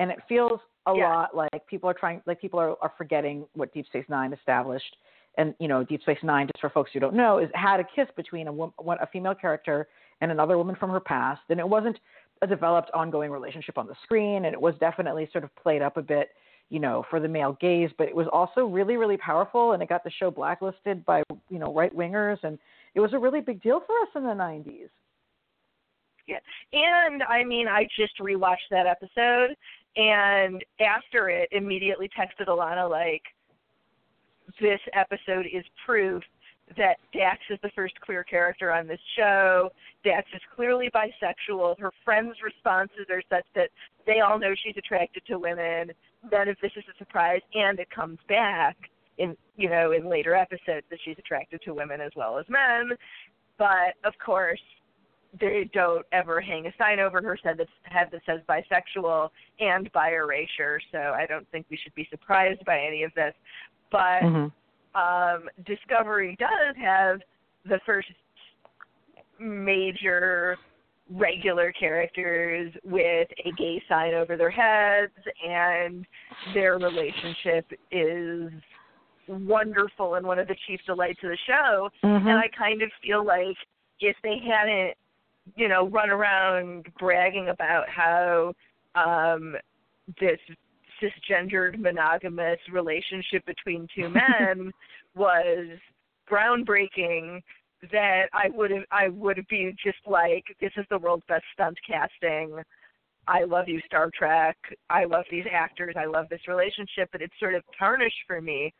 And 0.00 0.10
it 0.10 0.18
feels 0.28 0.58
a 0.88 0.92
yeah. 0.96 1.08
lot 1.08 1.36
like 1.36 1.64
people 1.68 1.88
are 1.88 1.94
trying, 1.94 2.20
like 2.26 2.40
people 2.40 2.58
are, 2.58 2.74
are 2.82 2.92
forgetting 2.98 3.46
what 3.54 3.72
Deep 3.72 3.86
Space 3.86 4.06
Nine 4.08 4.32
established. 4.32 4.96
And 5.38 5.54
you 5.60 5.68
know, 5.68 5.84
Deep 5.84 6.02
Space 6.02 6.18
Nine, 6.24 6.48
just 6.48 6.60
for 6.60 6.70
folks 6.70 6.90
who 6.92 6.98
don't 6.98 7.14
know, 7.14 7.38
is 7.38 7.48
had 7.54 7.78
a 7.78 7.84
kiss 7.94 8.08
between 8.16 8.48
a, 8.48 8.52
woman, 8.52 8.74
a 9.00 9.06
female 9.06 9.36
character 9.36 9.86
and 10.20 10.32
another 10.32 10.58
woman 10.58 10.74
from 10.74 10.90
her 10.90 10.98
past, 10.98 11.42
and 11.48 11.60
it 11.60 11.68
wasn't 11.68 11.96
a 12.42 12.46
developed 12.48 12.90
ongoing 12.92 13.30
relationship 13.30 13.78
on 13.78 13.86
the 13.86 13.94
screen, 14.02 14.46
and 14.46 14.52
it 14.52 14.60
was 14.60 14.74
definitely 14.80 15.28
sort 15.30 15.44
of 15.44 15.54
played 15.54 15.80
up 15.80 15.96
a 15.96 16.02
bit, 16.02 16.30
you 16.70 16.80
know, 16.80 17.04
for 17.08 17.20
the 17.20 17.28
male 17.28 17.56
gaze, 17.60 17.90
but 17.98 18.08
it 18.08 18.16
was 18.16 18.26
also 18.32 18.66
really, 18.66 18.96
really 18.96 19.16
powerful, 19.16 19.72
and 19.74 19.82
it 19.82 19.88
got 19.88 20.02
the 20.02 20.10
show 20.10 20.28
blacklisted 20.28 21.04
by 21.04 21.22
you 21.48 21.60
know 21.60 21.72
right 21.72 21.94
wingers, 21.94 22.38
and 22.42 22.58
it 22.96 23.00
was 23.00 23.12
a 23.12 23.18
really 23.18 23.40
big 23.40 23.62
deal 23.62 23.80
for 23.86 23.94
us 24.00 24.08
in 24.16 24.24
the 24.24 24.30
'90s. 24.30 24.88
Yeah. 26.26 26.38
And 26.72 27.22
I 27.22 27.44
mean, 27.44 27.68
I 27.68 27.86
just 27.98 28.18
rewatched 28.18 28.70
that 28.70 28.86
episode, 28.86 29.54
and 29.96 30.64
after 30.80 31.28
it, 31.28 31.48
immediately 31.52 32.08
texted 32.08 32.48
Alana 32.48 32.88
like, 32.88 33.22
"This 34.60 34.80
episode 34.94 35.46
is 35.46 35.64
proof 35.84 36.22
that 36.76 36.96
Dax 37.12 37.40
is 37.50 37.58
the 37.62 37.70
first 37.70 38.00
queer 38.00 38.24
character 38.24 38.72
on 38.72 38.86
this 38.86 39.00
show. 39.16 39.70
Dax 40.02 40.26
is 40.34 40.40
clearly 40.54 40.90
bisexual. 40.94 41.78
Her 41.78 41.92
friends' 42.04 42.36
responses 42.42 43.06
are 43.10 43.22
such 43.28 43.44
that 43.54 43.68
they 44.06 44.20
all 44.20 44.38
know 44.38 44.54
she's 44.54 44.76
attracted 44.76 45.24
to 45.26 45.38
women. 45.38 45.92
None 46.32 46.48
of 46.48 46.56
this 46.62 46.72
is 46.76 46.84
a 46.88 46.96
surprise, 46.96 47.42
and 47.54 47.78
it 47.78 47.90
comes 47.90 48.18
back 48.28 48.76
in 49.18 49.36
you 49.56 49.68
know 49.68 49.92
in 49.92 50.08
later 50.08 50.34
episodes 50.34 50.86
that 50.90 50.98
she's 51.04 51.18
attracted 51.18 51.60
to 51.62 51.74
women 51.74 52.00
as 52.00 52.12
well 52.16 52.38
as 52.38 52.48
men. 52.48 52.96
But 53.58 53.94
of 54.04 54.14
course, 54.24 54.60
they 55.40 55.68
don't 55.72 56.04
ever 56.12 56.40
hang 56.40 56.66
a 56.66 56.72
sign 56.78 57.00
over 57.00 57.20
her 57.22 57.38
head 57.42 57.58
that 57.58 57.68
head 57.84 58.08
that 58.12 58.22
says 58.26 58.40
bisexual 58.48 59.30
and 59.60 59.90
bi 59.92 60.12
erasure. 60.12 60.80
So 60.92 60.98
I 60.98 61.26
don't 61.26 61.48
think 61.50 61.66
we 61.70 61.78
should 61.82 61.94
be 61.94 62.06
surprised 62.10 62.64
by 62.64 62.80
any 62.80 63.02
of 63.02 63.12
this. 63.14 63.34
But 63.90 64.22
mm-hmm. 64.22 65.00
um, 65.00 65.48
Discovery 65.66 66.36
does 66.38 66.76
have 66.76 67.20
the 67.64 67.80
first 67.86 68.08
major 69.38 70.56
regular 71.10 71.72
characters 71.72 72.72
with 72.84 73.28
a 73.44 73.52
gay 73.58 73.82
sign 73.88 74.14
over 74.14 74.36
their 74.36 74.50
heads 74.50 75.12
and 75.46 76.06
their 76.54 76.78
relationship 76.78 77.66
is 77.90 78.50
wonderful 79.28 80.14
and 80.14 80.26
one 80.26 80.38
of 80.38 80.48
the 80.48 80.56
chief 80.66 80.80
delights 80.86 81.18
of 81.22 81.30
the 81.30 81.38
show 81.46 81.90
Mm-hmm. 82.02 82.26
and 82.26 82.38
I 82.38 82.48
kind 82.56 82.82
of 82.82 82.90
feel 83.02 83.24
like 83.24 83.56
if 84.00 84.16
they 84.22 84.38
hadn't 84.46 84.94
you 85.56 85.68
know 85.68 85.88
run 85.88 86.10
around 86.10 86.86
bragging 86.98 87.48
about 87.48 87.88
how 87.88 88.52
um 88.94 89.56
this 90.20 90.38
cisgendered 91.02 91.78
monogamous 91.78 92.58
relationship 92.72 93.44
between 93.46 93.86
two 93.94 94.08
men 94.10 94.70
was 95.14 95.66
groundbreaking 96.30 97.40
that 97.92 98.26
I 98.32 98.48
would 98.54 98.70
have 98.70 98.84
I 98.90 99.08
would 99.08 99.44
be 99.48 99.74
just 99.82 99.98
like 100.06 100.44
this 100.60 100.72
is 100.76 100.86
the 100.90 100.98
world's 100.98 101.24
best 101.28 101.44
stunt 101.52 101.76
casting. 101.86 102.58
I 103.26 103.44
love 103.44 103.68
you 103.68 103.80
Star 103.86 104.10
Trek. 104.16 104.56
I 104.90 105.04
love 105.04 105.24
these 105.30 105.46
actors. 105.50 105.94
I 105.98 106.04
love 106.04 106.26
this 106.30 106.46
relationship, 106.46 107.08
but 107.10 107.22
it's 107.22 107.32
sort 107.40 107.54
of 107.54 107.62
tarnished 107.78 108.22
for 108.26 108.40
me 108.40 108.72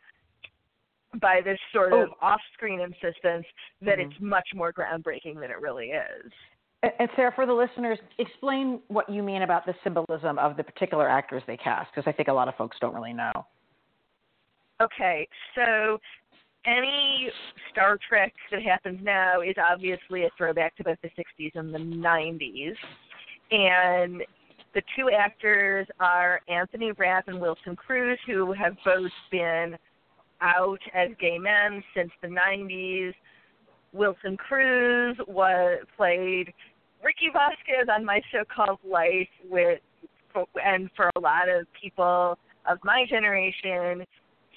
by 1.21 1.41
this 1.43 1.59
sort 1.73 1.93
of 1.93 2.11
Oh. 2.11 2.17
off-screen 2.21 2.81
insistence 2.81 3.47
that 3.81 3.99
Mhm. 3.99 4.11
it's 4.11 4.21
much 4.21 4.49
more 4.55 4.73
groundbreaking 4.73 5.41
than 5.41 5.51
it 5.51 5.61
really 5.61 5.93
is. 5.93 6.33
And 6.99 7.09
Sarah, 7.17 7.33
for 7.35 7.47
the 7.47 7.53
listeners, 7.53 7.99
explain 8.19 8.81
what 8.89 9.09
you 9.09 9.23
mean 9.23 9.43
about 9.43 9.65
the 9.65 9.75
symbolism 9.83 10.39
of 10.39 10.57
the 10.57 10.65
particular 10.65 11.09
actors 11.09 11.43
they 11.47 11.57
cast, 11.57 11.91
because 11.95 12.09
I 12.09 12.13
think 12.13 12.29
a 12.29 12.33
lot 12.33 12.49
of 12.49 12.55
folks 12.57 12.77
don't 12.81 12.95
really 12.95 13.13
know. 13.13 13.33
Okay, 14.83 15.27
so 15.55 15.99
any 16.67 17.31
Star 17.71 17.99
Trek 18.09 18.35
that 18.51 18.63
happens 18.63 18.99
now 19.03 19.41
is 19.41 19.55
obviously 19.59 20.25
a 20.25 20.31
throwback 20.37 20.77
to 20.77 20.85
both 20.85 20.99
the 21.03 21.11
60s 21.11 21.53
and 21.55 21.73
the 21.73 21.79
90s. 21.79 22.75
And 23.51 24.23
the 24.75 24.83
two 24.97 25.11
actors 25.11 25.87
are 26.01 26.41
Anthony 26.49 26.93
Rapp 26.93 27.29
and 27.29 27.41
Wilson 27.41 27.77
Cruz, 27.77 28.19
who 28.27 28.53
have 28.53 28.77
both 28.85 29.13
been 29.31 29.77
out 30.41 30.81
as 30.93 31.11
gay 31.21 31.39
men 31.39 31.83
since 31.95 32.11
the 32.21 32.29
90s. 32.29 33.15
Wilson 33.93 34.37
Cruz 34.37 35.17
was 35.29 35.79
played 35.97 36.53
Ricky 37.05 37.29
Vasquez 37.33 37.87
on 37.95 38.05
My 38.05 38.23
So-Called 38.33 38.79
Life, 38.89 39.29
with, 39.49 39.81
and 40.65 40.91
for 40.97 41.11
a 41.17 41.21
lot 41.21 41.49
of 41.49 41.67
people 41.81 42.39
of 42.67 42.79
my 42.83 43.05
generation, 43.09 44.07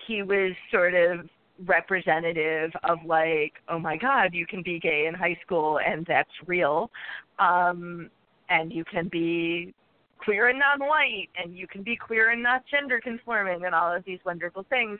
he 0.07 0.23
was 0.23 0.53
sort 0.71 0.93
of 0.93 1.27
representative 1.65 2.71
of 2.83 2.99
like, 3.05 3.53
oh 3.67 3.79
my 3.79 3.97
God, 3.97 4.33
you 4.33 4.45
can 4.47 4.63
be 4.63 4.79
gay 4.79 5.07
in 5.07 5.13
high 5.13 5.37
school 5.45 5.79
and 5.85 6.05
that's 6.07 6.29
real. 6.45 6.89
Um, 7.39 8.09
and 8.49 8.71
you 8.71 8.85
can 8.85 9.09
be 9.09 9.73
queer 10.19 10.47
and 10.49 10.59
non 10.59 10.87
white 10.87 11.27
and 11.37 11.57
you 11.57 11.67
can 11.67 11.83
be 11.83 11.97
queer 11.97 12.31
and 12.31 12.41
not 12.41 12.63
gender 12.71 13.01
conforming 13.01 13.65
and 13.65 13.75
all 13.75 13.93
of 13.93 14.05
these 14.05 14.19
wonderful 14.25 14.65
things. 14.69 14.99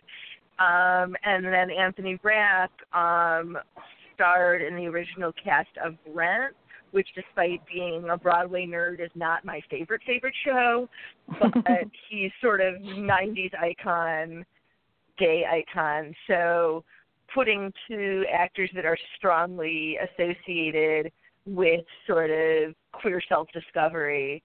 Um, 0.60 1.16
and 1.24 1.46
then 1.46 1.70
Anthony 1.72 2.20
Rapp 2.24 2.72
um, 2.94 3.58
starred 4.16 4.62
in 4.62 4.76
the 4.76 4.88
original 4.88 5.32
cast 5.32 5.70
of 5.84 5.96
Rent, 6.14 6.56
which 6.92 7.08
despite 7.16 7.62
being 7.68 8.08
a 8.10 8.18
Broadway 8.18 8.66
nerd 8.66 9.00
is 9.04 9.12
not 9.16 9.46
my 9.46 9.62
favorite 9.70 10.02
favorite 10.06 10.34
show, 10.46 10.88
but 11.40 11.54
he's 12.10 12.32
sort 12.42 12.62
of 12.62 12.76
90s 12.76 13.52
icon 13.60 14.46
gay 15.18 15.44
icon. 15.50 16.14
So 16.28 16.84
putting 17.34 17.72
two 17.88 18.26
actors 18.32 18.70
that 18.76 18.86
are 18.86 18.98
strongly 19.18 19.98
associated 19.98 21.12
with 21.46 21.86
sort 22.06 22.30
of 22.30 22.76
queer 22.92 23.22
self 23.28 23.48
discovery 23.54 24.44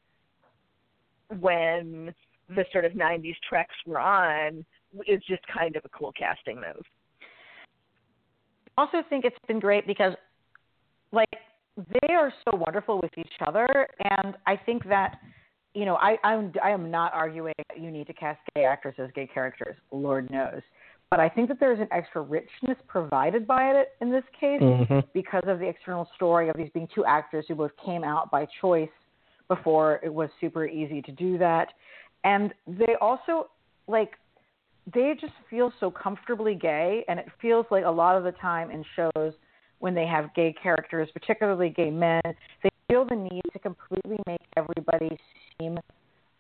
when 1.41 2.15
the 2.49 2.65
sort 2.73 2.85
of 2.85 2.93
90s 2.93 3.37
treks 3.49 3.75
were 3.87 3.99
on 3.99 4.65
is 5.07 5.23
just 5.27 5.43
kind 5.47 5.77
of 5.77 5.85
a 5.85 5.89
cool 5.89 6.13
casting 6.13 6.57
move. 6.57 6.85
I 8.77 8.83
also 8.83 8.99
think 9.09 9.25
it's 9.25 9.37
been 9.47 9.61
great 9.61 9.87
because 9.87 10.15
like 11.13 11.29
they 11.77 12.13
are 12.15 12.33
so 12.45 12.57
wonderful 12.57 13.01
with 13.03 13.11
each 13.17 13.33
other 13.47 13.67
and 14.11 14.37
i 14.47 14.57
think 14.57 14.85
that 14.85 15.19
you 15.75 15.85
know 15.85 15.97
i 15.97 16.17
i'm 16.25 16.53
i 16.63 16.71
am 16.71 16.91
not 16.91 17.13
arguing 17.15 17.55
that 17.69 17.81
you 17.81 17.91
need 17.91 18.07
to 18.07 18.13
cast 18.13 18.41
gay 18.55 18.65
actors 18.65 18.95
as 18.99 19.09
gay 19.15 19.27
characters 19.27 19.77
lord 19.91 20.31
knows 20.31 20.61
but 21.11 21.19
i 21.19 21.29
think 21.29 21.49
that 21.49 21.59
there's 21.59 21.81
an 21.81 21.89
extra 21.91 22.21
richness 22.21 22.77
provided 22.87 23.47
by 23.47 23.71
it 23.71 23.93
in 24.01 24.11
this 24.11 24.25
case 24.39 24.61
Mm-hmm. 24.61 24.99
because 25.15 25.43
of 25.47 25.59
the 25.59 25.67
external 25.67 26.09
story 26.15 26.49
of 26.49 26.57
these 26.57 26.71
being 26.75 26.89
two 26.95 27.05
actors 27.05 27.47
who 27.49 27.55
both 27.55 27.73
came 27.85 28.05
out 28.05 28.31
by 28.31 28.47
choice 28.61 28.89
before 29.49 29.99
it 30.03 30.13
was 30.13 30.29
super 30.41 30.67
easy 30.67 31.01
to 31.01 31.13
do 31.13 31.39
that 31.39 31.69
and 32.25 32.53
they 32.67 32.95
also 33.01 33.49
like 33.89 34.13
they 34.95 35.15
just 35.21 35.33
feel 35.49 35.73
so 35.81 35.91
comfortably 35.91 36.55
gay 36.55 37.05
and 37.09 37.19
it 37.19 37.27
feels 37.41 37.65
like 37.71 37.85
a 37.85 37.91
lot 37.91 38.17
of 38.17 38.25
the 38.25 38.33
time 38.33 38.71
in 38.71 38.85
shows 38.95 39.33
when 39.83 39.95
they 39.95 40.07
have 40.07 40.33
gay 40.35 40.55
characters 40.63 41.09
particularly 41.13 41.69
gay 41.69 41.91
men 41.91 42.21
they 42.63 42.71
feel 42.89 43.05
the 43.05 43.17
need 43.17 43.43
to 43.53 43.59
completely 43.59 44.19
make 44.27 44.41
everybody 44.57 45.19
seem 45.59 45.79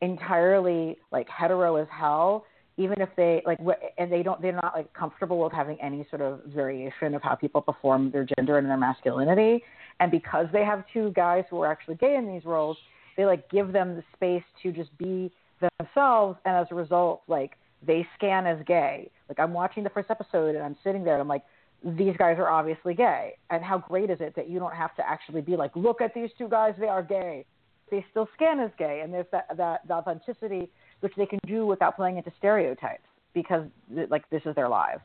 entirely 0.00 0.96
like 1.10 1.28
hetero 1.28 1.76
as 1.76 1.88
hell 1.90 2.44
even 2.76 3.00
if 3.00 3.08
they 3.16 3.42
like 3.44 3.58
and 3.98 4.10
they 4.10 4.22
don't 4.22 4.40
they're 4.40 4.52
not 4.52 4.72
like 4.74 4.92
comfortable 4.94 5.38
with 5.40 5.52
having 5.52 5.78
any 5.80 6.06
sort 6.08 6.22
of 6.22 6.40
variation 6.46 7.14
of 7.14 7.22
how 7.22 7.34
people 7.34 7.60
perform 7.60 8.10
their 8.10 8.26
gender 8.36 8.58
and 8.58 8.68
their 8.68 8.76
masculinity. 8.76 9.62
And 10.00 10.10
because 10.10 10.46
they 10.52 10.64
have 10.64 10.84
two 10.92 11.12
guys 11.14 11.44
who 11.50 11.60
are 11.62 11.70
actually 11.70 11.96
gay 11.96 12.16
in 12.16 12.26
these 12.26 12.44
roles 12.44 12.76
they 13.16 13.26
like 13.26 13.48
give 13.50 13.72
them 13.72 13.94
the 13.94 14.02
space 14.16 14.42
to 14.62 14.72
just 14.72 14.96
be 14.96 15.30
themselves. 15.60 16.38
And 16.46 16.56
as 16.56 16.66
a 16.70 16.74
result 16.74 17.22
like 17.28 17.52
they 17.86 18.06
scan 18.16 18.46
as 18.46 18.58
gay. 18.66 19.10
Like 19.28 19.38
i'm 19.38 19.52
watching 19.52 19.84
the 19.84 19.90
first 19.90 20.10
episode 20.10 20.54
and 20.54 20.64
i'm 20.64 20.76
sitting 20.82 21.04
there 21.04 21.14
and 21.14 21.22
i'm 21.22 21.28
like 21.28 21.44
these 21.84 22.16
guys 22.16 22.38
are 22.38 22.48
obviously 22.48 22.94
gay. 22.94 23.34
And 23.50 23.62
how 23.62 23.78
great 23.78 24.10
is 24.10 24.18
it 24.20 24.34
that 24.36 24.48
you 24.48 24.58
don't 24.58 24.74
have 24.74 24.94
to 24.96 25.08
actually 25.08 25.40
be 25.40 25.56
like 25.56 25.74
look 25.74 26.00
at 26.00 26.14
these 26.14 26.30
two 26.38 26.48
guys 26.48 26.74
they 26.78 26.88
are 26.88 27.02
gay. 27.02 27.44
They 27.90 28.04
still 28.10 28.28
scan 28.34 28.60
as 28.60 28.70
gay 28.78 29.00
and 29.02 29.12
there's 29.12 29.26
that 29.32 29.48
that 29.56 29.86
the 29.86 29.94
authenticity 29.94 30.70
which 31.00 31.12
they 31.16 31.26
can 31.26 31.40
do 31.46 31.66
without 31.66 31.96
playing 31.96 32.16
into 32.16 32.32
stereotypes 32.38 33.02
because 33.34 33.64
like 34.08 34.28
this 34.30 34.42
is 34.46 34.54
their 34.54 34.68
lives. 34.68 35.02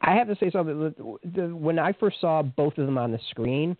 I 0.00 0.14
have 0.14 0.28
to 0.28 0.36
say 0.36 0.50
something. 0.50 0.94
When 1.60 1.78
I 1.78 1.92
first 1.92 2.20
saw 2.20 2.42
both 2.42 2.78
of 2.78 2.86
them 2.86 2.98
on 2.98 3.10
the 3.12 3.18
screen, 3.30 3.76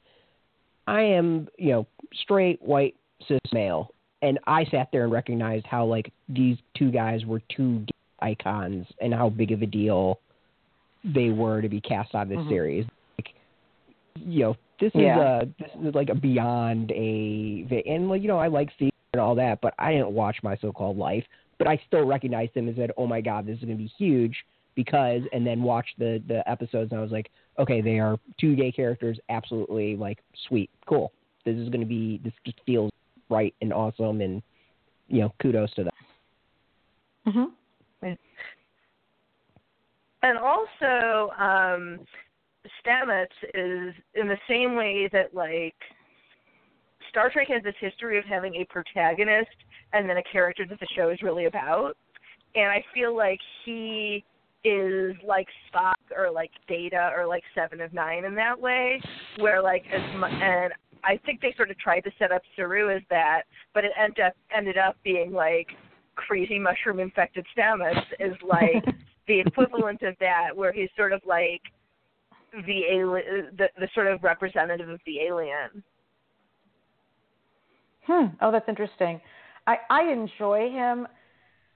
I 0.86 1.02
am, 1.02 1.48
you 1.58 1.70
know, 1.70 1.86
straight 2.22 2.60
white 2.62 2.96
cis 3.26 3.38
male, 3.52 3.92
and 4.22 4.38
I 4.46 4.64
sat 4.66 4.88
there 4.92 5.04
and 5.04 5.12
recognized 5.12 5.66
how 5.66 5.84
like 5.84 6.12
these 6.28 6.56
two 6.76 6.90
guys 6.90 7.24
were 7.24 7.40
two 7.54 7.84
icons 8.20 8.86
and 9.00 9.14
how 9.14 9.28
big 9.28 9.52
of 9.52 9.62
a 9.62 9.66
deal 9.66 10.18
they 11.14 11.30
were 11.30 11.62
to 11.62 11.68
be 11.68 11.80
cast 11.80 12.14
on 12.14 12.28
this 12.28 12.38
Mhm. 12.38 12.48
series. 12.48 12.86
Like, 13.18 13.34
you 14.16 14.40
know, 14.40 14.56
this 14.78 14.94
Yeah. 14.94 15.42
is 15.42 15.42
a 15.42 15.48
this 15.58 15.88
is 15.88 15.94
like 15.94 16.08
a 16.10 16.14
beyond 16.14 16.92
a 16.92 17.66
and 17.86 18.08
like 18.08 18.22
you 18.22 18.28
know 18.28 18.38
I 18.38 18.48
like 18.48 18.72
theater 18.78 18.92
and 19.12 19.20
all 19.20 19.34
that, 19.36 19.60
but 19.60 19.74
I 19.78 19.92
didn't 19.92 20.10
watch 20.12 20.42
my 20.42 20.56
so-called 20.56 20.96
life, 20.98 21.24
but 21.58 21.66
I 21.66 21.76
still 21.86 22.04
recognized 22.04 22.54
them 22.54 22.68
and 22.68 22.76
said, 22.76 22.92
oh 22.96 23.06
my 23.06 23.20
god, 23.20 23.46
this 23.46 23.58
is 23.58 23.64
going 23.64 23.76
to 23.76 23.82
be 23.82 23.90
huge 23.98 24.36
because 24.74 25.22
and 25.32 25.46
then 25.46 25.62
watched 25.62 25.98
the 25.98 26.22
the 26.28 26.48
episodes 26.48 26.92
and 26.92 27.00
I 27.00 27.02
was 27.02 27.10
like, 27.12 27.30
okay, 27.58 27.80
they 27.80 27.98
are 27.98 28.18
two 28.38 28.54
gay 28.54 28.70
characters, 28.70 29.18
absolutely 29.28 29.96
like 29.96 30.18
sweet, 30.46 30.70
cool. 30.86 31.12
This 31.44 31.56
is 31.56 31.68
going 31.70 31.80
to 31.80 31.86
be 31.86 32.20
this 32.22 32.34
just 32.44 32.60
feels 32.66 32.90
right 33.30 33.54
and 33.60 33.72
awesome 33.72 34.20
and 34.20 34.42
you 35.08 35.20
know, 35.22 35.32
kudos 35.40 35.72
to 35.74 35.84
them. 35.84 35.92
mm-hmm. 37.26 37.44
And 40.22 40.38
also, 40.38 41.30
um, 41.38 42.00
Stamets 42.84 43.26
is 43.54 43.94
in 44.14 44.28
the 44.28 44.38
same 44.48 44.74
way 44.74 45.08
that 45.12 45.34
like 45.34 45.74
Star 47.08 47.30
Trek 47.30 47.48
has 47.48 47.62
this 47.62 47.74
history 47.80 48.18
of 48.18 48.24
having 48.24 48.56
a 48.56 48.64
protagonist 48.66 49.48
and 49.92 50.08
then 50.08 50.16
a 50.18 50.22
character 50.30 50.66
that 50.68 50.80
the 50.80 50.86
show 50.94 51.10
is 51.10 51.22
really 51.22 51.46
about. 51.46 51.96
And 52.54 52.66
I 52.66 52.84
feel 52.92 53.16
like 53.16 53.38
he 53.64 54.24
is 54.64 55.14
like 55.24 55.46
Spock 55.72 55.94
or 56.16 56.30
like 56.30 56.50
Data 56.66 57.10
or 57.16 57.26
like 57.26 57.42
Seven 57.54 57.80
of 57.80 57.92
Nine 57.92 58.24
in 58.24 58.34
that 58.34 58.60
way, 58.60 59.00
where 59.38 59.62
like 59.62 59.84
as 59.92 60.00
mu- 60.16 60.26
and 60.26 60.72
I 61.04 61.18
think 61.24 61.40
they 61.40 61.54
sort 61.56 61.70
of 61.70 61.78
tried 61.78 62.00
to 62.00 62.10
set 62.18 62.32
up 62.32 62.42
Saru 62.56 62.94
as 62.94 63.02
that, 63.10 63.42
but 63.72 63.84
it 63.84 63.92
ended 63.98 64.24
up 64.26 64.32
ended 64.54 64.76
up 64.76 64.96
being 65.04 65.32
like 65.32 65.68
crazy 66.16 66.58
mushroom 66.58 66.98
infected 66.98 67.46
Stamets 67.56 68.04
is 68.18 68.34
like 68.46 68.84
the 69.28 69.40
equivalent 69.40 70.02
of 70.02 70.16
that, 70.20 70.48
where 70.56 70.72
he's 70.72 70.88
sort 70.96 71.12
of 71.12 71.20
like 71.24 71.62
the 72.66 72.84
alien, 72.90 73.50
the, 73.56 73.68
the 73.78 73.88
sort 73.94 74.06
of 74.08 74.22
representative 74.24 74.88
of 74.88 75.00
the 75.06 75.20
alien. 75.20 75.82
Hmm. 78.06 78.34
Oh, 78.40 78.50
that's 78.50 78.68
interesting. 78.68 79.20
I 79.66 79.76
I 79.90 80.02
enjoy 80.10 80.70
him. 80.70 81.06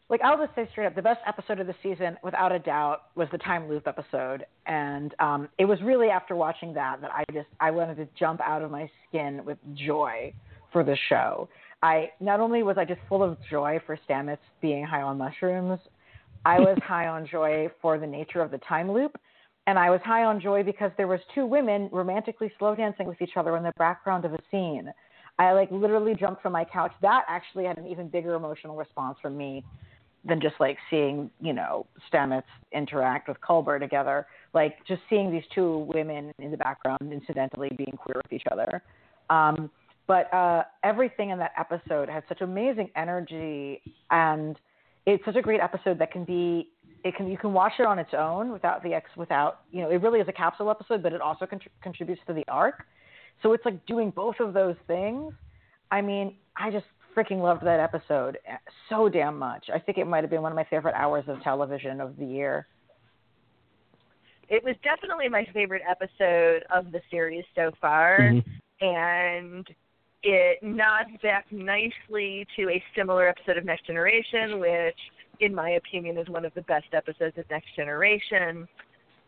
like 0.09 0.21
I'll 0.23 0.39
just 0.39 0.55
say 0.55 0.69
straight 0.73 0.87
up, 0.87 0.95
the 0.95 1.03
best 1.03 1.21
episode 1.27 1.61
of 1.61 1.67
the 1.67 1.75
season, 1.83 2.17
without 2.23 2.53
a 2.53 2.59
doubt, 2.59 3.03
was 3.15 3.29
the 3.33 3.39
time 3.39 3.69
loop 3.69 3.87
episode, 3.87 4.47
and 4.67 5.15
um, 5.21 5.49
it 5.59 5.67
was 5.67 5.79
really 5.83 6.09
after 6.09 6.35
watching 6.37 6.73
that 6.75 7.01
that 7.03 7.11
I 7.11 7.25
just 7.33 7.49
I 7.61 7.71
wanted 7.71 7.97
to 7.97 8.09
jump 8.19 8.41
out 8.41 8.63
of 8.63 8.71
my 8.71 8.91
skin 9.09 9.45
with 9.45 9.59
joy 9.75 10.33
for 10.73 10.85
the 10.85 10.97
show. 11.09 11.49
I 11.83 12.11
not 12.21 12.41
only 12.41 12.63
was 12.63 12.79
I 12.79 12.85
just 12.85 13.01
full 13.09 13.23
of 13.23 13.37
joy 13.51 13.81
for 13.87 13.99
Stamets 14.09 14.39
being 14.61 14.85
high 14.85 15.03
on 15.03 15.19
mushrooms, 15.19 15.81
I 16.45 16.59
was 16.59 16.79
high 16.85 17.07
on 17.07 17.27
joy 17.27 17.69
for 17.81 17.99
the 17.99 18.07
nature 18.07 18.41
of 18.41 18.51
the 18.51 18.59
time 18.59 18.91
loop, 18.91 19.17
and 19.67 19.79
I 19.79 19.91
was 19.91 20.01
high 20.05 20.25
on 20.25 20.41
joy 20.41 20.63
because 20.63 20.91
there 20.97 21.07
was 21.07 21.21
two 21.35 21.47
women 21.47 21.89
romantically 21.93 22.53
slow 22.59 22.75
dancing 22.75 23.07
with 23.07 23.21
each 23.23 23.37
other 23.37 23.57
in 23.57 23.63
the 23.63 23.73
background 23.79 24.25
of 24.25 24.35
a 24.35 24.39
scene. 24.51 24.93
I 25.39 25.53
like 25.53 25.71
literally 25.71 26.15
jumped 26.15 26.43
from 26.43 26.53
my 26.53 26.65
couch. 26.65 26.93
That 27.01 27.25
actually 27.29 27.65
had 27.65 27.79
an 27.79 27.87
even 27.87 28.09
bigger 28.09 28.35
emotional 28.35 28.77
response 28.77 29.19
from 29.23 29.37
me 29.37 29.65
than 30.25 30.41
just 30.41 30.55
like 30.61 30.79
seeing, 30.91 31.31
you 31.41 31.53
know, 31.53 31.87
Stamets 32.13 32.43
interact 32.73 33.29
with 33.29 33.39
Culber 33.41 33.81
together. 33.81 34.27
Like 34.55 34.77
just 34.87 35.03
seeing 35.11 35.33
these 35.33 35.43
two 35.55 35.79
women 35.93 36.33
in 36.39 36.51
the 36.51 36.57
background 36.57 37.13
incidentally 37.13 37.71
being 37.77 37.97
queer 37.97 38.21
with 38.23 38.33
each 38.33 38.47
other. 38.53 38.83
Um, 39.31 39.71
but 40.07 40.33
uh, 40.33 40.65
everything 40.85 41.31
in 41.31 41.39
that 41.39 41.53
episode 41.59 42.09
had 42.09 42.25
such 42.29 42.41
amazing 42.41 42.91
energy, 42.97 43.81
and 44.11 44.57
it's 45.07 45.25
such 45.25 45.37
a 45.37 45.43
great 45.43 45.61
episode 45.61 45.99
that 45.99 46.13
can 46.13 46.25
be. 46.25 46.69
It 47.05 47.17
can 47.17 47.29
you 47.29 47.37
can 47.37 47.53
watch 47.53 47.73
it 47.81 47.87
on 47.87 47.99
its 47.99 48.11
own 48.17 48.53
without 48.53 48.83
the 48.85 48.95
ex 48.95 49.11
without 49.17 49.63
you 49.73 49.83
know 49.83 49.91
it 49.91 50.01
really 50.03 50.21
is 50.21 50.29
a 50.29 50.33
capsule 50.33 50.71
episode, 50.71 51.03
but 51.03 51.13
it 51.13 51.21
also 51.21 51.47
contributes 51.83 52.21
to 52.27 52.33
the 52.33 52.45
arc. 52.49 52.85
So 53.43 53.53
it's 53.53 53.65
like 53.65 53.85
doing 53.87 54.11
both 54.11 54.37
of 54.39 54.55
those 54.55 54.77
things. 54.87 55.33
I 55.91 56.01
mean, 56.01 56.37
I 56.57 56.71
just 56.71 56.87
freaking 57.17 57.43
loved 57.43 57.65
that 57.67 57.81
episode 57.81 58.39
so 58.89 59.09
damn 59.09 59.39
much. 59.39 59.67
I 59.73 59.79
think 59.79 59.99
it 59.99 60.07
might 60.07 60.23
have 60.23 60.31
been 60.31 60.43
one 60.43 60.53
of 60.53 60.57
my 60.57 60.65
favorite 60.65 60.95
hours 60.95 61.25
of 61.27 61.43
television 61.43 62.01
of 62.01 62.17
the 62.17 62.25
year. 62.25 62.67
It 64.49 64.63
was 64.65 64.77
definitely 64.85 65.29
my 65.29 65.47
favorite 65.53 65.83
episode 65.89 66.65
of 66.75 66.93
the 66.93 67.01
series 67.11 67.45
so 67.55 67.71
far, 67.81 68.19
mm-hmm. 68.21 68.87
and 68.87 69.67
it 70.23 70.63
nods 70.63 71.11
back 71.23 71.47
nicely 71.51 72.47
to 72.57 72.69
a 72.71 72.83
similar 72.97 73.29
episode 73.29 73.57
of 73.57 73.65
Next 73.65 73.87
Generation, 73.87 74.61
which, 74.61 74.99
in 75.41 75.55
my 75.55 75.71
opinion, 75.71 76.19
is 76.19 76.29
one 76.29 76.45
of 76.45 76.55
the 76.55 76.63
best 76.63 76.87
episodes 76.93 77.37
of 77.39 77.45
Next 77.51 77.75
Generation. 77.75 78.69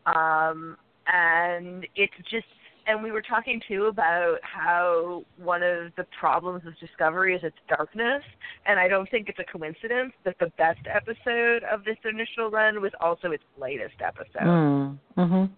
Um, 0.06 0.76
and 1.06 1.86
it's 1.96 2.12
just 2.30 2.46
and 2.86 3.02
we 3.02 3.12
were 3.12 3.22
talking 3.22 3.60
too 3.66 3.86
about 3.86 4.36
how 4.42 5.24
one 5.38 5.62
of 5.62 5.92
the 5.96 6.06
problems 6.18 6.62
of 6.66 6.78
Discovery 6.78 7.34
is 7.34 7.42
its 7.42 7.56
darkness, 7.68 8.22
and 8.66 8.78
I 8.78 8.88
don't 8.88 9.10
think 9.10 9.28
it's 9.28 9.38
a 9.38 9.44
coincidence 9.44 10.12
that 10.24 10.36
the 10.38 10.52
best 10.58 10.80
episode 10.86 11.62
of 11.64 11.84
this 11.84 11.96
initial 12.04 12.50
run 12.50 12.82
was 12.82 12.92
also 13.00 13.30
its 13.30 13.44
latest 13.58 13.94
episode. 14.04 14.42
Mm. 14.42 14.98
Mhm. 15.16 15.50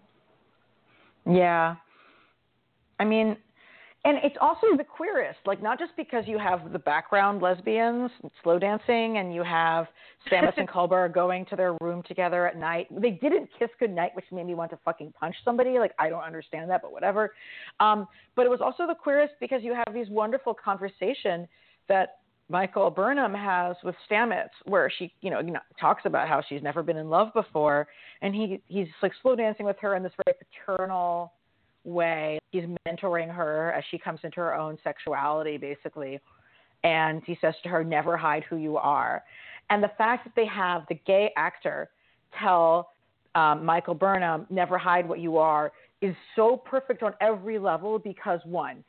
Yeah. 1.25 1.75
I 2.99 3.05
mean, 3.05 3.37
and 4.07 4.19
it's 4.23 4.37
also 4.39 4.67
the 4.77 4.85
queerest 4.85 5.37
like 5.45 5.61
not 5.61 5.77
just 5.77 5.91
because 5.97 6.23
you 6.27 6.39
have 6.39 6.71
the 6.71 6.79
background 6.79 7.41
lesbians 7.41 8.09
slow 8.41 8.57
dancing 8.57 9.17
and 9.17 9.35
you 9.35 9.43
have 9.43 9.85
Stamets 10.31 10.57
and 10.57 10.67
Culber 10.73 11.13
going 11.13 11.45
to 11.47 11.57
their 11.57 11.75
room 11.81 12.01
together 12.07 12.47
at 12.47 12.57
night. 12.57 12.87
They 12.89 13.11
didn't 13.11 13.49
kiss 13.59 13.69
goodnight 13.79 14.11
which 14.15 14.25
made 14.31 14.45
me 14.45 14.55
want 14.55 14.71
to 14.71 14.79
fucking 14.85 15.13
punch 15.19 15.35
somebody. 15.43 15.77
Like 15.77 15.91
I 15.99 16.07
don't 16.09 16.23
understand 16.23 16.69
that 16.69 16.81
but 16.81 16.93
whatever. 16.93 17.33
Um, 17.81 18.07
but 18.35 18.45
it 18.45 18.49
was 18.49 18.61
also 18.61 18.87
the 18.87 18.95
queerest 18.95 19.33
because 19.41 19.61
you 19.61 19.73
have 19.73 19.93
these 19.93 20.09
wonderful 20.09 20.53
conversation 20.53 21.45
that 21.89 22.19
Michael 22.49 22.89
Burnham 22.89 23.33
has 23.33 23.75
with 23.83 23.95
Stamets, 24.09 24.55
where 24.63 24.89
she, 24.97 25.13
you 25.19 25.29
know, 25.29 25.41
talks 25.81 26.03
about 26.05 26.29
how 26.29 26.41
she's 26.47 26.63
never 26.63 26.81
been 26.81 26.95
in 26.95 27.09
love 27.09 27.33
before, 27.33 27.89
and 28.21 28.33
he 28.33 28.61
he's 28.67 28.87
like 29.03 29.11
slow 29.21 29.35
dancing 29.35 29.65
with 29.65 29.75
her 29.81 29.95
in 29.95 30.03
this 30.03 30.13
very 30.25 30.37
paternal, 30.37 31.33
way. 31.87 32.39
He's 32.51 32.65
mentoring 32.87 33.33
her 33.33 33.71
as 33.71 33.83
she 33.89 33.97
comes 33.97 34.19
into 34.23 34.37
her 34.37 34.53
own 34.53 34.77
sexuality, 34.83 35.57
basically. 35.57 36.19
And 36.83 37.23
he 37.25 37.37
says 37.41 37.55
to 37.63 37.69
her, 37.69 37.83
never 37.83 38.15
hide 38.17 38.43
who 38.49 38.57
you 38.57 38.77
are. 38.77 39.23
And 39.69 39.83
the 39.83 39.91
fact 39.97 40.25
that 40.25 40.33
they 40.35 40.45
have 40.45 40.83
the 40.89 40.99
gay 41.05 41.31
actor 41.35 41.89
tell 42.39 42.89
um, 43.35 43.65
Michael 43.65 43.93
Burnham, 43.93 44.45
never 44.49 44.77
hide 44.77 45.07
what 45.07 45.19
you 45.19 45.37
are, 45.37 45.71
is 46.01 46.15
so 46.35 46.57
perfect 46.57 47.03
on 47.03 47.13
every 47.21 47.57
level 47.57 47.99
because, 47.99 48.39
one, 48.45 48.83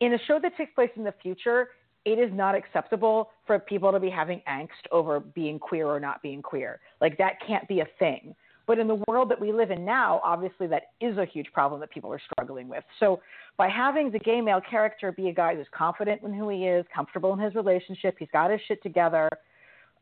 in 0.00 0.14
a 0.14 0.18
show 0.26 0.38
that 0.40 0.56
takes 0.56 0.74
place 0.74 0.90
in 0.96 1.04
the 1.04 1.14
future, 1.22 1.68
it 2.04 2.18
is 2.18 2.30
not 2.32 2.54
acceptable 2.54 3.30
for 3.46 3.58
people 3.58 3.92
to 3.92 4.00
be 4.00 4.10
having 4.10 4.40
angst 4.48 4.68
over 4.90 5.20
being 5.20 5.58
queer 5.58 5.86
or 5.86 6.00
not 6.00 6.22
being 6.22 6.42
queer. 6.42 6.80
Like, 7.00 7.18
that 7.18 7.34
can't 7.46 7.66
be 7.68 7.80
a 7.80 7.86
thing. 7.98 8.34
But 8.70 8.78
in 8.78 8.86
the 8.86 9.02
world 9.08 9.28
that 9.30 9.40
we 9.40 9.52
live 9.52 9.72
in 9.72 9.84
now, 9.84 10.20
obviously 10.22 10.68
that 10.68 10.92
is 11.00 11.18
a 11.18 11.24
huge 11.24 11.48
problem 11.52 11.80
that 11.80 11.90
people 11.90 12.12
are 12.12 12.20
struggling 12.32 12.68
with. 12.68 12.84
So 13.00 13.20
by 13.56 13.68
having 13.68 14.12
the 14.12 14.20
gay 14.20 14.40
male 14.40 14.60
character 14.60 15.10
be 15.10 15.28
a 15.28 15.34
guy 15.34 15.56
who's 15.56 15.66
confident 15.76 16.22
in 16.22 16.32
who 16.32 16.48
he 16.50 16.66
is, 16.66 16.86
comfortable 16.94 17.32
in 17.32 17.40
his 17.40 17.56
relationship, 17.56 18.14
he's 18.16 18.28
got 18.32 18.48
his 18.48 18.60
shit 18.68 18.80
together 18.80 19.28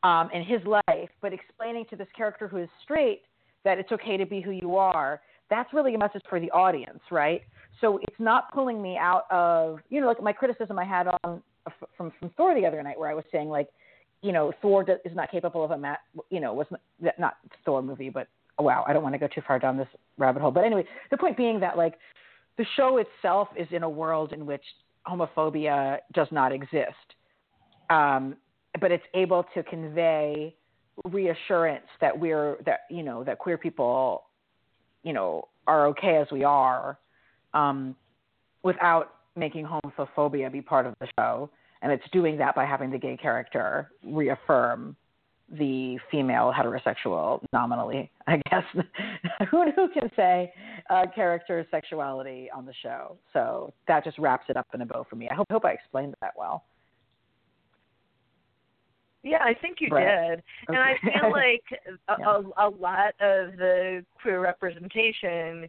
um, 0.02 0.28
in 0.34 0.44
his 0.44 0.60
life, 0.66 1.08
but 1.22 1.32
explaining 1.32 1.86
to 1.88 1.96
this 1.96 2.08
character 2.14 2.46
who 2.46 2.58
is 2.58 2.68
straight 2.82 3.22
that 3.64 3.78
it's 3.78 3.90
okay 3.90 4.18
to 4.18 4.26
be 4.26 4.42
who 4.42 4.50
you 4.50 4.76
are, 4.76 5.22
that's 5.48 5.72
really 5.72 5.94
a 5.94 5.98
message 5.98 6.20
for 6.28 6.38
the 6.38 6.50
audience, 6.50 7.00
right? 7.10 7.40
So 7.80 7.98
it's 8.02 8.20
not 8.20 8.52
pulling 8.52 8.82
me 8.82 8.98
out 9.00 9.22
of, 9.30 9.78
you 9.88 10.02
know, 10.02 10.08
like 10.08 10.22
my 10.22 10.34
criticism 10.34 10.78
I 10.78 10.84
had 10.84 11.06
on 11.24 11.42
from 11.96 12.12
from 12.20 12.28
Thor 12.36 12.54
the 12.54 12.66
other 12.66 12.82
night, 12.82 12.98
where 12.98 13.08
I 13.08 13.14
was 13.14 13.24
saying 13.32 13.48
like, 13.48 13.70
you 14.20 14.32
know, 14.32 14.52
Thor 14.60 14.84
is 15.06 15.16
not 15.16 15.30
capable 15.30 15.64
of 15.64 15.70
a 15.70 15.98
you 16.28 16.40
know, 16.40 16.52
was 16.52 16.66
not, 17.00 17.18
not 17.18 17.36
Thor 17.64 17.80
movie, 17.80 18.10
but 18.10 18.28
wow, 18.58 18.84
I 18.86 18.92
don't 18.92 19.02
want 19.02 19.14
to 19.14 19.18
go 19.18 19.28
too 19.28 19.42
far 19.46 19.58
down 19.58 19.76
this 19.76 19.88
rabbit 20.16 20.42
hole. 20.42 20.50
But 20.50 20.64
anyway, 20.64 20.84
the 21.10 21.16
point 21.16 21.36
being 21.36 21.60
that 21.60 21.76
like 21.76 21.94
the 22.56 22.66
show 22.76 22.98
itself 22.98 23.48
is 23.56 23.68
in 23.70 23.82
a 23.82 23.90
world 23.90 24.32
in 24.32 24.46
which 24.46 24.62
homophobia 25.06 25.98
does 26.12 26.28
not 26.30 26.52
exist, 26.52 27.14
um, 27.90 28.36
but 28.80 28.90
it's 28.90 29.04
able 29.14 29.44
to 29.54 29.62
convey 29.62 30.54
reassurance 31.04 31.86
that 32.00 32.18
we're 32.18 32.58
that 32.66 32.80
you 32.90 33.02
know 33.02 33.24
that 33.24 33.38
queer 33.38 33.56
people, 33.56 34.24
you 35.04 35.12
know, 35.12 35.48
are 35.66 35.86
okay 35.88 36.16
as 36.16 36.26
we 36.32 36.44
are, 36.44 36.98
um, 37.54 37.94
without 38.62 39.14
making 39.36 39.66
homophobia 39.66 40.50
be 40.50 40.60
part 40.60 40.86
of 40.86 40.94
the 41.00 41.06
show. 41.18 41.48
And 41.80 41.92
it's 41.92 42.04
doing 42.12 42.36
that 42.38 42.56
by 42.56 42.64
having 42.64 42.90
the 42.90 42.98
gay 42.98 43.16
character 43.16 43.92
reaffirm 44.02 44.96
the 45.50 45.98
female 46.10 46.52
heterosexual 46.54 47.42
nominally, 47.52 48.10
I 48.26 48.40
guess. 48.50 48.64
who, 49.50 49.70
who 49.72 49.88
can 49.88 50.10
say 50.14 50.52
uh, 50.90 51.06
character 51.14 51.66
sexuality 51.70 52.48
on 52.54 52.66
the 52.66 52.74
show? 52.82 53.16
So 53.32 53.72
that 53.86 54.04
just 54.04 54.18
wraps 54.18 54.46
it 54.48 54.56
up 54.56 54.66
in 54.74 54.82
a 54.82 54.86
bow 54.86 55.06
for 55.08 55.16
me. 55.16 55.28
I 55.30 55.34
hope, 55.34 55.46
hope 55.50 55.64
I 55.64 55.72
explained 55.72 56.14
that 56.20 56.32
well. 56.36 56.64
Yeah, 59.22 59.42
I 59.42 59.54
think 59.54 59.78
you 59.80 59.88
right. 59.90 60.28
did. 60.28 60.38
Okay. 60.38 60.42
And 60.68 60.78
I 60.78 60.94
feel 61.02 61.30
like 61.32 61.64
yeah. 62.18 62.40
a, 62.56 62.68
a 62.68 62.68
lot 62.68 63.14
of 63.20 63.56
the 63.56 64.04
queer 64.20 64.40
representation 64.40 65.68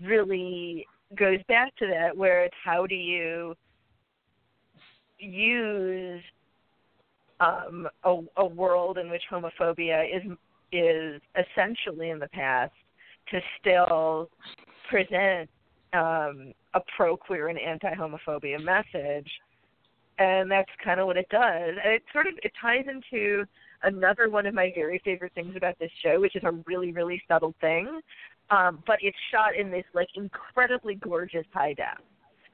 really 0.00 0.86
goes 1.16 1.38
back 1.48 1.74
to 1.76 1.86
that, 1.86 2.16
where 2.16 2.44
it's 2.44 2.56
how 2.64 2.86
do 2.86 2.94
you 2.94 3.54
use 5.18 6.22
um, 7.40 7.88
a, 8.04 8.20
a 8.38 8.46
world 8.46 8.98
in 8.98 9.10
which 9.10 9.22
homophobia 9.30 10.04
is 10.04 10.22
is 10.72 11.20
essentially 11.36 12.10
in 12.10 12.18
the 12.18 12.28
past 12.28 12.72
to 13.30 13.40
still 13.60 14.28
present 14.90 15.48
um, 15.92 16.52
a 16.74 16.80
pro 16.96 17.16
queer 17.16 17.48
and 17.48 17.58
anti 17.58 17.94
homophobia 17.94 18.62
message, 18.62 19.30
and 20.18 20.50
that's 20.50 20.70
kind 20.84 21.00
of 21.00 21.06
what 21.06 21.16
it 21.16 21.28
does. 21.30 21.74
And 21.84 21.94
it 21.94 22.02
sort 22.12 22.26
of 22.26 22.34
it 22.42 22.52
ties 22.60 22.84
into 22.88 23.44
another 23.82 24.28
one 24.28 24.46
of 24.46 24.54
my 24.54 24.72
very 24.74 25.00
favorite 25.04 25.32
things 25.34 25.54
about 25.56 25.78
this 25.78 25.90
show, 26.02 26.20
which 26.20 26.36
is 26.36 26.42
a 26.44 26.52
really 26.66 26.92
really 26.92 27.22
subtle 27.28 27.54
thing, 27.60 28.00
um, 28.50 28.82
but 28.86 28.96
it's 29.02 29.16
shot 29.30 29.56
in 29.56 29.70
this 29.70 29.84
like 29.94 30.08
incredibly 30.14 30.94
gorgeous 30.96 31.46
high 31.52 31.74
def. 31.74 31.98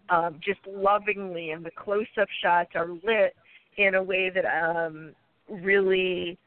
Um, 0.08 0.40
just 0.44 0.58
lovingly, 0.66 1.52
and 1.52 1.64
the 1.64 1.70
close-up 1.70 2.28
shots 2.42 2.70
are 2.74 2.88
lit 2.88 3.34
in 3.76 3.94
a 3.94 4.02
way 4.02 4.30
that 4.30 4.44
um, 4.44 5.12
really 5.48 6.38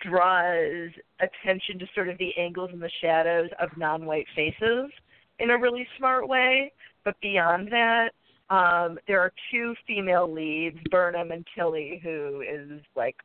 draws 0.00 0.90
attention 1.20 1.78
to 1.78 1.86
sort 1.94 2.08
of 2.08 2.18
the 2.18 2.30
angles 2.36 2.70
and 2.72 2.82
the 2.82 2.90
shadows 3.00 3.48
of 3.60 3.68
non-white 3.76 4.26
faces 4.34 4.90
in 5.38 5.50
a 5.50 5.58
really 5.58 5.86
smart 5.98 6.28
way. 6.28 6.72
But 7.04 7.20
beyond 7.20 7.70
that, 7.70 8.10
um, 8.50 8.98
there 9.06 9.20
are 9.20 9.32
two 9.50 9.74
female 9.86 10.32
leads, 10.32 10.78
Burnham 10.90 11.30
and 11.30 11.46
Tilly, 11.54 12.00
who 12.02 12.42
is 12.42 12.80
like, 12.94 13.16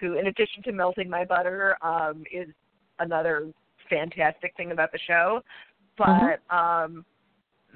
who 0.00 0.18
in 0.18 0.26
addition 0.26 0.62
to 0.64 0.72
melting 0.72 1.08
my 1.08 1.24
butter, 1.24 1.76
um, 1.82 2.24
is 2.32 2.48
another 2.98 3.52
fantastic 3.88 4.54
thing 4.56 4.72
about 4.72 4.92
the 4.92 4.98
show. 5.06 5.40
But 5.96 6.06
mm-hmm. 6.50 6.56
um, 6.56 7.04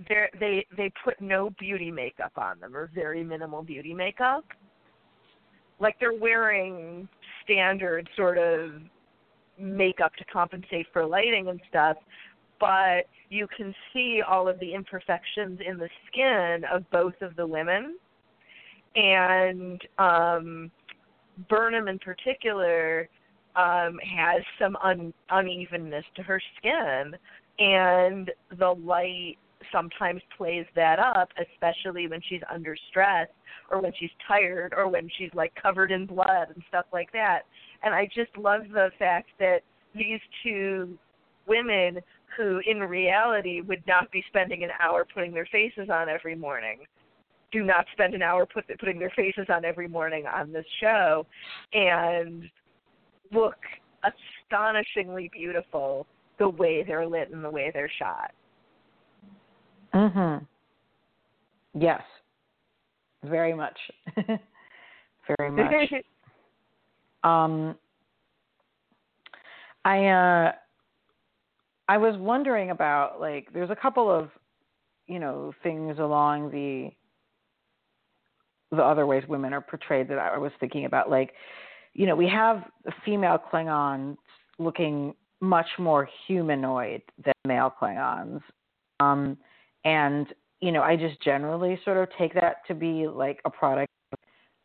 they 0.08 0.66
they 0.76 0.92
put 1.04 1.20
no 1.20 1.50
beauty 1.58 1.90
makeup 1.90 2.32
on 2.36 2.60
them, 2.60 2.76
or 2.76 2.90
very 2.94 3.22
minimal 3.22 3.62
beauty 3.62 3.94
makeup 3.94 4.44
like 5.78 5.96
they're 6.00 6.14
wearing 6.14 7.08
standard 7.44 8.08
sort 8.16 8.38
of 8.38 8.72
makeup 9.58 10.14
to 10.16 10.24
compensate 10.24 10.86
for 10.92 11.06
lighting 11.06 11.48
and 11.48 11.60
stuff, 11.68 11.96
but 12.60 13.06
you 13.30 13.46
can 13.56 13.74
see 13.92 14.22
all 14.26 14.48
of 14.48 14.58
the 14.60 14.74
imperfections 14.74 15.60
in 15.66 15.78
the 15.78 15.88
skin 16.06 16.62
of 16.72 16.88
both 16.90 17.14
of 17.20 17.34
the 17.36 17.46
women. 17.46 17.96
And 18.94 19.80
um 19.98 20.70
Burnham 21.50 21.88
in 21.88 21.98
particular 21.98 23.08
um 23.56 23.98
has 24.16 24.42
some 24.58 24.76
un- 24.82 25.14
unevenness 25.30 26.04
to 26.16 26.22
her 26.22 26.40
skin 26.58 27.14
and 27.58 28.30
the 28.58 28.70
light 28.70 29.36
sometimes 29.72 30.20
plays 30.36 30.66
that 30.74 30.98
up, 30.98 31.28
especially 31.40 32.08
when 32.08 32.20
she's 32.28 32.42
under 32.52 32.76
stress 32.90 33.28
or 33.70 33.80
when 33.80 33.92
she's 33.98 34.10
tired 34.26 34.74
or 34.76 34.88
when 34.88 35.08
she's 35.18 35.30
like 35.34 35.52
covered 35.60 35.90
in 35.90 36.06
blood 36.06 36.48
and 36.54 36.62
stuff 36.68 36.86
like 36.92 37.12
that. 37.12 37.42
And 37.82 37.94
I 37.94 38.06
just 38.14 38.36
love 38.36 38.62
the 38.72 38.90
fact 38.98 39.28
that 39.38 39.60
these 39.94 40.20
two 40.42 40.98
women 41.46 42.00
who 42.36 42.60
in 42.66 42.80
reality 42.80 43.60
would 43.60 43.82
not 43.86 44.10
be 44.10 44.22
spending 44.28 44.64
an 44.64 44.70
hour 44.80 45.06
putting 45.12 45.32
their 45.32 45.48
faces 45.50 45.88
on 45.90 46.08
every 46.08 46.34
morning 46.34 46.80
do 47.52 47.62
not 47.62 47.86
spend 47.92 48.14
an 48.14 48.22
hour 48.22 48.44
put, 48.44 48.66
putting 48.78 48.98
their 48.98 49.12
faces 49.16 49.46
on 49.48 49.64
every 49.64 49.88
morning 49.88 50.26
on 50.26 50.52
this 50.52 50.66
show 50.80 51.24
and 51.72 52.44
look 53.32 53.56
astonishingly 54.04 55.30
beautiful 55.32 56.06
the 56.38 56.48
way 56.48 56.84
they're 56.86 57.06
lit 57.06 57.30
and 57.30 57.42
the 57.42 57.50
way 57.50 57.70
they're 57.72 57.90
shot. 57.98 58.32
Mhm. 59.96 60.46
Yes. 61.74 62.02
Very 63.24 63.54
much. 63.54 63.78
Very 65.38 65.50
much. 65.50 65.92
um 67.24 67.74
I 69.84 70.06
uh 70.06 70.52
I 71.88 71.96
was 71.96 72.14
wondering 72.18 72.70
about 72.70 73.20
like 73.20 73.48
there's 73.54 73.70
a 73.70 73.76
couple 73.76 74.10
of 74.10 74.28
you 75.06 75.18
know 75.18 75.52
things 75.62 75.98
along 75.98 76.50
the 76.50 76.90
the 78.76 78.82
other 78.82 79.06
ways 79.06 79.24
women 79.28 79.54
are 79.54 79.62
portrayed 79.62 80.08
that 80.08 80.18
I 80.18 80.36
was 80.36 80.52
thinking 80.60 80.84
about 80.84 81.08
like 81.08 81.32
you 81.94 82.06
know 82.06 82.14
we 82.14 82.28
have 82.28 82.64
female 83.04 83.38
Klingons 83.50 84.18
looking 84.58 85.14
much 85.40 85.68
more 85.78 86.06
humanoid 86.26 87.02
than 87.24 87.34
male 87.46 87.72
Klingons 87.80 88.42
um 89.00 89.38
and 89.86 90.26
you 90.60 90.72
know 90.72 90.82
I 90.82 90.96
just 90.96 91.22
generally 91.22 91.80
sort 91.84 91.96
of 91.96 92.08
take 92.18 92.34
that 92.34 92.66
to 92.66 92.74
be 92.74 93.06
like 93.06 93.40
a 93.46 93.50
product 93.50 93.90
of 94.12 94.18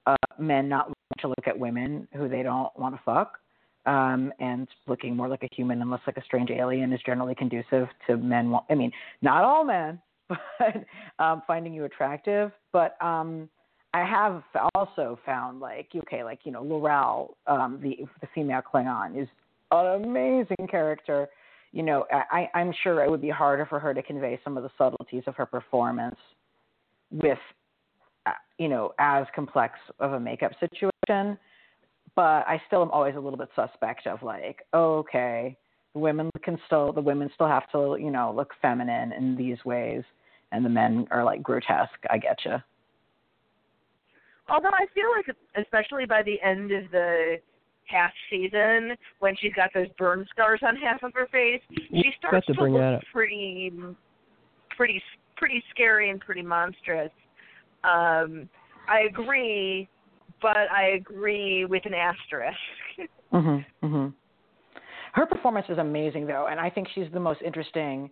uh, 0.07 0.41
men 0.41 0.67
not 0.67 0.87
wanting 0.87 1.21
to 1.21 1.27
look 1.29 1.47
at 1.47 1.57
women 1.57 2.07
who 2.13 2.27
they 2.27 2.43
don't 2.43 2.77
want 2.77 2.95
to 2.95 3.01
fuck 3.05 3.37
um, 3.85 4.33
and 4.39 4.67
looking 4.87 5.15
more 5.15 5.27
like 5.27 5.43
a 5.43 5.55
human 5.55 5.81
and 5.81 5.89
less 5.89 6.01
like 6.05 6.17
a 6.17 6.23
strange 6.23 6.49
alien 6.49 6.91
is 6.91 6.99
generally 7.05 7.35
conducive 7.35 7.87
to 8.07 8.17
men. 8.17 8.53
I 8.69 8.75
mean, 8.75 8.91
not 9.21 9.43
all 9.43 9.63
men, 9.63 9.99
but 10.29 10.85
um, 11.19 11.43
finding 11.47 11.73
you 11.73 11.85
attractive. 11.85 12.51
But 12.73 13.01
um, 13.01 13.49
I 13.93 14.03
have 14.03 14.43
also 14.75 15.19
found 15.25 15.59
like 15.59 15.89
okay, 15.95 16.23
like 16.23 16.39
you 16.43 16.51
know, 16.51 16.63
L'Rell, 16.63 17.37
um, 17.47 17.79
the 17.81 18.05
the 18.21 18.27
female 18.33 18.61
Klingon, 18.61 19.21
is 19.21 19.27
an 19.71 20.03
amazing 20.03 20.67
character. 20.69 21.27
You 21.73 21.83
know, 21.83 22.05
I, 22.11 22.49
I'm 22.53 22.73
sure 22.83 23.03
it 23.03 23.09
would 23.09 23.21
be 23.21 23.29
harder 23.29 23.65
for 23.65 23.79
her 23.79 23.93
to 23.93 24.03
convey 24.03 24.39
some 24.43 24.57
of 24.57 24.63
the 24.63 24.71
subtleties 24.77 25.23
of 25.25 25.35
her 25.35 25.45
performance 25.45 26.17
with, 27.11 27.37
uh, 28.25 28.31
you 28.57 28.67
know, 28.67 28.93
as 28.99 29.25
complex 29.33 29.75
of 29.99 30.13
a 30.13 30.19
makeup 30.19 30.51
situation 30.59 31.37
but 32.15 32.45
I 32.47 32.61
still 32.67 32.81
am 32.81 32.91
always 32.91 33.15
a 33.15 33.19
little 33.19 33.37
bit 33.37 33.49
suspect 33.55 34.07
of 34.07 34.21
like, 34.21 34.65
okay, 34.73 35.57
the 35.93 35.99
women 35.99 36.29
can 36.43 36.57
still 36.65 36.91
the 36.91 37.01
women 37.01 37.29
still 37.33 37.47
have 37.47 37.69
to 37.71 37.97
you 37.99 38.11
know 38.11 38.33
look 38.35 38.53
feminine 38.61 39.11
in 39.13 39.35
these 39.35 39.63
ways, 39.65 40.03
and 40.51 40.63
the 40.65 40.69
men 40.69 41.07
are 41.11 41.23
like 41.23 41.43
grotesque. 41.43 41.99
I 42.09 42.17
get 42.17 42.39
you. 42.45 42.55
Although 44.49 44.69
I 44.69 44.85
feel 44.93 45.05
like, 45.15 45.35
especially 45.55 46.05
by 46.05 46.23
the 46.23 46.41
end 46.41 46.71
of 46.71 46.91
the 46.91 47.37
half 47.85 48.11
season, 48.29 48.95
when 49.19 49.35
she's 49.39 49.53
got 49.53 49.69
those 49.73 49.87
burn 49.97 50.25
scars 50.29 50.59
on 50.63 50.75
half 50.75 51.03
of 51.03 51.13
her 51.13 51.27
face, 51.31 51.61
she 51.69 52.11
starts 52.17 52.45
to, 52.47 52.53
to 52.53 52.63
look 52.63 53.01
pretty, 53.11 53.71
pretty, 54.75 55.01
pretty 55.35 55.63
scary 55.71 56.09
and 56.09 56.19
pretty 56.19 56.41
monstrous. 56.41 57.11
Um, 57.83 58.47
I 58.87 59.01
agree 59.09 59.89
but 60.41 60.57
I 60.71 60.93
agree 60.95 61.65
with 61.65 61.85
an 61.85 61.93
asterisk. 61.93 62.57
mhm. 63.33 63.65
Mhm. 63.83 64.13
Her 65.13 65.25
performance 65.25 65.67
is 65.69 65.77
amazing 65.77 66.25
though, 66.25 66.47
and 66.49 66.59
I 66.59 66.69
think 66.69 66.87
she's 66.95 67.11
the 67.13 67.19
most 67.19 67.41
interesting 67.41 68.09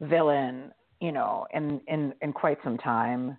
villain, 0.00 0.72
you 1.00 1.12
know, 1.12 1.46
in 1.54 1.80
in 1.88 2.12
in 2.22 2.32
quite 2.32 2.58
some 2.62 2.76
time. 2.78 3.36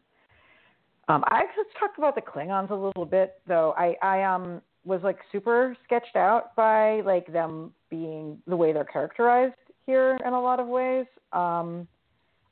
Um, 1.07 1.23
I 1.27 1.43
just 1.55 1.69
talked 1.77 1.97
about 1.97 2.15
the 2.15 2.21
Klingons 2.21 2.69
a 2.69 2.75
little 2.75 3.05
bit 3.05 3.41
though. 3.47 3.73
I 3.77 3.95
I 4.01 4.23
um 4.23 4.61
was 4.83 5.01
like 5.03 5.17
super 5.31 5.75
sketched 5.83 6.15
out 6.15 6.55
by 6.55 7.01
like 7.01 7.31
them 7.31 7.71
being 7.89 8.37
the 8.47 8.55
way 8.55 8.73
they're 8.73 8.83
characterized 8.83 9.53
here 9.85 10.17
in 10.25 10.33
a 10.33 10.41
lot 10.41 10.59
of 10.59 10.67
ways. 10.67 11.05
Um, 11.33 11.87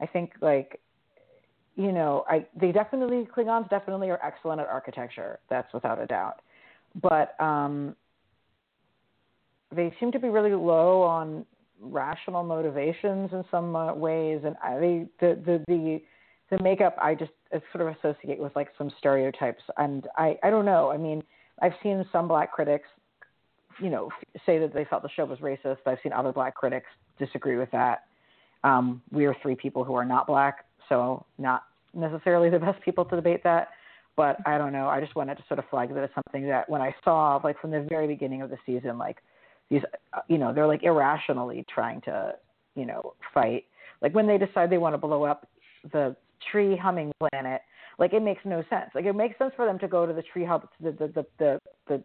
I 0.02 0.06
think 0.06 0.34
like 0.42 0.80
you 1.76 1.94
know, 1.94 2.26
I 2.28 2.46
they 2.60 2.74
definitely 2.74 3.26
Klingons 3.36 3.70
definitely 3.70 4.10
are 4.10 4.20
excellent 4.24 4.60
at 4.60 4.68
architecture. 4.68 5.40
That's 5.50 5.74
without 5.74 6.02
a 6.02 6.06
doubt. 6.06 6.42
But 7.02 7.40
um, 7.40 7.96
they 9.74 9.94
seem 10.00 10.12
to 10.12 10.20
be 10.20 10.28
really 10.28 10.54
low 10.54 11.02
on 11.04 11.46
rational 11.82 12.44
motivations 12.44 13.32
in 13.32 13.46
some 13.50 13.76
uh, 13.76 13.94
ways, 13.94 14.42
and 14.44 14.56
I, 14.62 14.78
they 14.80 15.06
the 15.20 15.42
the 15.46 15.64
the 15.68 16.02
the 16.52 16.64
makeup 16.64 16.98
I 17.02 17.16
just 17.16 17.32
sort 17.72 17.88
of 17.88 17.96
associate 17.96 18.40
with 18.40 18.54
like 18.56 18.70
some 18.78 18.92
stereotypes, 18.98 19.64
and 19.78 20.06
I 20.18 20.38
I 20.44 20.50
don't 20.50 20.66
know. 20.66 20.92
I 20.92 20.98
mean, 20.98 21.24
I've 21.62 21.74
seen 21.84 22.06
some 22.12 22.28
black 22.28 22.52
critics, 22.52 22.88
you 23.82 23.90
know, 23.90 24.10
say 24.46 24.60
that 24.60 24.74
they 24.74 24.86
felt 24.86 25.04
the 25.04 25.10
show 25.16 25.26
was 25.26 25.40
racist. 25.40 25.78
I've 25.86 26.00
seen 26.04 26.14
other 26.14 26.32
black 26.32 26.56
critics 26.56 26.88
disagree 27.18 27.58
with 27.58 27.72
that. 27.72 28.04
Um, 28.64 29.02
we 29.12 29.26
are 29.26 29.36
three 29.42 29.56
people 29.56 29.84
who 29.84 29.94
are 29.94 30.06
not 30.06 30.28
black, 30.28 30.66
so 30.90 31.26
not 31.38 31.64
necessarily 31.94 32.50
the 32.50 32.60
best 32.60 32.82
people 32.84 33.06
to 33.06 33.16
debate 33.16 33.44
that. 33.44 33.70
But 34.18 34.38
I 34.46 34.58
don't 34.58 34.74
know. 34.74 34.88
I 34.90 35.00
just 35.00 35.16
wanted 35.16 35.36
to 35.36 35.44
sort 35.48 35.60
of 35.60 35.66
flag 35.70 35.94
that 35.94 36.04
as 36.04 36.10
something 36.14 36.46
that 36.48 36.70
when 36.70 36.82
I 36.82 36.94
saw, 37.06 37.40
like 37.42 37.60
from 37.62 37.72
the 37.72 37.86
very 37.90 38.06
beginning 38.06 38.42
of 38.42 38.50
the 38.50 38.58
season, 38.66 38.98
like 38.98 39.18
these, 39.70 39.82
you 40.28 40.38
know, 40.38 40.54
they're 40.54 40.68
like 40.68 40.84
irrationally 40.84 41.66
trying 41.74 42.02
to, 42.02 42.34
you 42.76 42.86
know, 42.86 43.14
fight. 43.34 43.64
Like 44.02 44.14
when 44.14 44.28
they 44.28 44.38
decide 44.38 44.70
they 44.70 44.78
want 44.78 44.94
to 44.94 44.98
blow 44.98 45.24
up 45.24 45.48
the 45.94 46.18
tree 46.52 46.76
humming 46.76 47.14
planet, 47.20 47.62
like 48.00 48.14
it 48.14 48.22
makes 48.24 48.42
no 48.46 48.64
sense. 48.70 48.90
Like 48.96 49.06
it 49.06 49.14
makes 49.14 49.38
sense 49.38 49.52
for 49.56 49.66
them 49.66 49.78
to 49.80 49.88
go 49.88 50.06
to 50.06 50.14
the 50.14 50.24
tree 50.24 50.46
hub, 50.46 50.64
to 50.64 50.68
the 50.84 50.92
the 50.92 51.08
the 51.08 51.26
the, 51.38 51.60
the, 51.88 52.04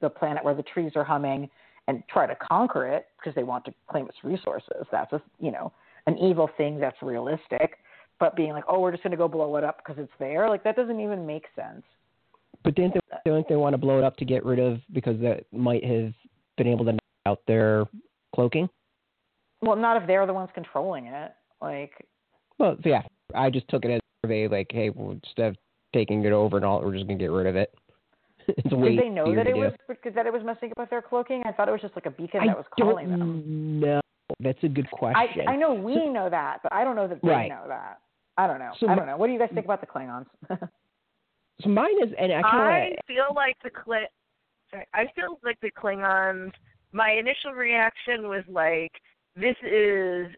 the 0.00 0.10
planet 0.10 0.44
where 0.44 0.54
the 0.54 0.62
trees 0.62 0.92
are 0.96 1.04
humming 1.04 1.48
and 1.88 2.02
try 2.08 2.26
to 2.26 2.36
conquer 2.36 2.86
it 2.86 3.06
because 3.18 3.34
they 3.34 3.44
want 3.44 3.64
to 3.64 3.72
claim 3.88 4.06
its 4.06 4.18
resources. 4.24 4.86
That's 4.90 5.12
a, 5.12 5.22
you 5.38 5.52
know, 5.52 5.72
an 6.06 6.18
evil 6.18 6.50
thing 6.58 6.80
that's 6.80 7.00
realistic 7.00 7.78
but 8.18 8.36
being 8.36 8.52
like, 8.52 8.64
oh, 8.68 8.80
we're 8.80 8.90
just 8.90 9.02
going 9.02 9.10
to 9.12 9.16
go 9.16 9.28
blow 9.28 9.56
it 9.56 9.64
up 9.64 9.78
because 9.78 10.02
it's 10.02 10.12
there, 10.18 10.48
like 10.48 10.64
that 10.64 10.76
doesn't 10.76 11.00
even 11.00 11.26
make 11.26 11.44
sense. 11.54 11.82
But 12.64 12.74
didn't 12.74 12.94
they, 12.94 13.00
don't 13.30 13.48
they 13.48 13.56
want 13.56 13.74
to 13.74 13.78
blow 13.78 13.98
it 13.98 14.04
up 14.04 14.16
to 14.16 14.24
get 14.24 14.44
rid 14.44 14.58
of 14.58 14.80
because 14.92 15.20
that 15.20 15.44
might 15.52 15.84
have 15.84 16.12
been 16.56 16.66
able 16.66 16.84
to 16.86 16.92
knock 16.92 17.00
out 17.26 17.40
their 17.46 17.84
cloaking? 18.34 18.68
Well, 19.60 19.76
not 19.76 20.00
if 20.00 20.06
they're 20.06 20.26
the 20.26 20.32
ones 20.32 20.50
controlling 20.54 21.06
it. 21.06 21.32
Like, 21.60 21.92
well, 22.58 22.76
yeah, 22.84 23.02
I 23.34 23.50
just 23.50 23.68
took 23.68 23.84
it 23.84 23.90
as 23.90 24.00
a 24.30 24.48
survey, 24.48 24.48
like, 24.48 24.68
hey, 24.70 24.90
well, 24.90 25.12
instead 25.12 25.48
of 25.48 25.56
taking 25.94 26.24
it 26.24 26.32
over 26.32 26.56
and 26.56 26.64
all, 26.64 26.80
we're 26.82 26.94
just 26.94 27.06
gonna 27.06 27.18
get 27.18 27.30
rid 27.30 27.46
of 27.46 27.56
it. 27.56 27.74
it's 28.48 28.68
Did 28.68 28.98
they 28.98 29.08
know 29.08 29.34
that 29.34 29.46
it 29.46 29.56
was 29.56 29.72
that 30.14 30.26
it 30.26 30.32
was 30.32 30.42
messing 30.44 30.70
up 30.70 30.78
with 30.78 30.90
their 30.90 31.02
cloaking? 31.02 31.42
I 31.46 31.52
thought 31.52 31.68
it 31.68 31.72
was 31.72 31.80
just 31.80 31.96
like 31.96 32.06
a 32.06 32.10
beacon 32.10 32.40
I 32.42 32.46
that 32.46 32.56
was 32.56 32.66
calling 32.78 33.10
them. 33.10 33.80
No, 33.80 34.00
that's 34.40 34.62
a 34.62 34.68
good 34.68 34.90
question. 34.90 35.48
I, 35.48 35.52
I 35.52 35.56
know 35.56 35.74
we 35.74 36.08
know 36.08 36.30
that, 36.30 36.58
but 36.62 36.72
I 36.72 36.84
don't 36.84 36.96
know 36.96 37.08
that 37.08 37.20
they 37.22 37.28
right. 37.28 37.48
know 37.48 37.64
that. 37.68 37.98
I 38.38 38.46
don't 38.46 38.58
know. 38.58 38.72
So 38.78 38.88
I 38.88 38.94
don't 38.94 39.06
know. 39.06 39.16
What 39.16 39.28
do 39.28 39.32
you 39.32 39.38
guys 39.38 39.48
think 39.54 39.64
about 39.64 39.80
the 39.80 39.86
Klingons? 39.86 40.26
so 41.62 41.68
mine 41.68 42.02
is, 42.02 42.12
and 42.18 42.32
I, 42.32 42.40
I 42.40 42.96
feel 43.06 43.34
like 43.34 43.56
the 43.64 43.70
Kling. 43.70 44.06
Sorry, 44.70 44.86
I 44.94 45.04
feel 45.14 45.38
like 45.42 45.58
the 45.60 45.70
Klingons. 45.70 46.52
My 46.92 47.12
initial 47.12 47.52
reaction 47.52 48.28
was 48.28 48.44
like, 48.48 48.92
this 49.34 49.56
is 49.62 50.28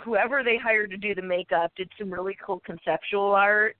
whoever 0.00 0.42
they 0.42 0.56
hired 0.56 0.90
to 0.90 0.96
do 0.96 1.14
the 1.14 1.22
makeup 1.22 1.72
did 1.76 1.90
some 1.98 2.12
really 2.12 2.36
cool 2.44 2.60
conceptual 2.64 3.32
art, 3.32 3.76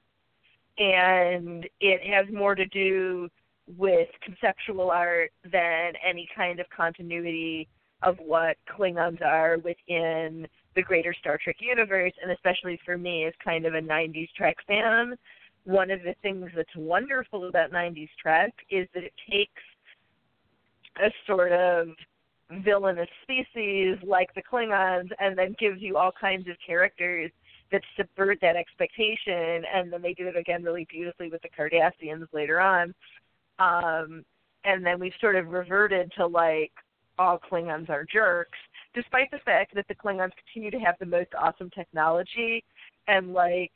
and 0.79 1.69
it 1.81 2.03
has 2.03 2.27
more 2.33 2.55
to 2.55 2.67
do 2.67 3.29
with 3.79 4.09
conceptual 4.23 4.91
art 4.91 5.33
than 5.51 5.93
any 6.05 6.29
kind 6.35 6.61
of 6.61 6.67
continuity 6.71 7.69
of 8.03 8.17
what 8.19 8.57
Klingons 8.69 9.23
are 9.23 9.59
within 9.59 10.47
the 10.75 10.83
greater 10.83 11.15
Star 11.15 11.39
Trek 11.43 11.57
universe, 11.61 12.13
and 12.23 12.33
especially 12.33 12.79
for 12.85 12.99
me 12.99 13.25
as 13.25 13.33
kind 13.45 13.67
of 13.67 13.75
a 13.75 13.81
90s 13.81 14.29
Trek 14.37 14.57
fan, 14.67 15.17
one 15.65 15.91
of 15.91 16.03
the 16.03 16.15
things 16.23 16.51
that's 16.57 16.75
wonderful 16.75 17.49
about 17.49 17.71
90s 17.71 18.09
Trek 18.21 18.53
is 18.71 18.89
that 18.95 19.05
it 19.05 19.13
takes 19.31 19.63
a 20.97 21.11
sort 21.27 21.53
of 21.53 21.89
villainous 22.65 23.09
species 23.23 23.97
like 24.03 24.35
the 24.35 24.43
Klingons, 24.43 25.11
and 25.19 25.37
then 25.37 25.55
gives 25.59 25.81
you 25.81 25.97
all 25.97 26.13
kinds 26.13 26.49
of 26.49 26.57
characters 26.65 27.31
that 27.71 27.83
subvert 27.97 28.39
that 28.43 28.57
expectation, 28.57 29.65
and 29.75 29.93
then 29.93 30.03
they 30.03 30.13
did 30.13 30.27
it 30.27 30.37
again 30.37 30.63
really 30.63 30.87
beautifully 30.91 31.29
with 31.29 31.41
the 31.43 31.49
Cardassians 31.49 32.27
later 32.33 32.61
on. 32.61 32.95
Um, 33.59 34.25
and 34.65 34.85
then 34.85 35.01
we've 35.01 35.13
sort 35.21 35.37
of 35.37 35.49
reverted 35.49 36.13
to 36.17 36.27
like 36.27 36.73
all 37.19 37.39
Klingons 37.39 37.89
are 37.89 38.07
jerks, 38.11 38.59
despite 38.95 39.31
the 39.31 39.39
fact 39.45 39.75
that 39.75 39.87
the 39.89 39.95
Klingons 39.95 40.33
continue 40.45 40.71
to 40.71 40.85
have 40.85 40.97
the 41.01 41.07
most 41.07 41.31
awesome 41.39 41.71
technology, 41.71 42.63
and 43.09 43.33
like 43.33 43.73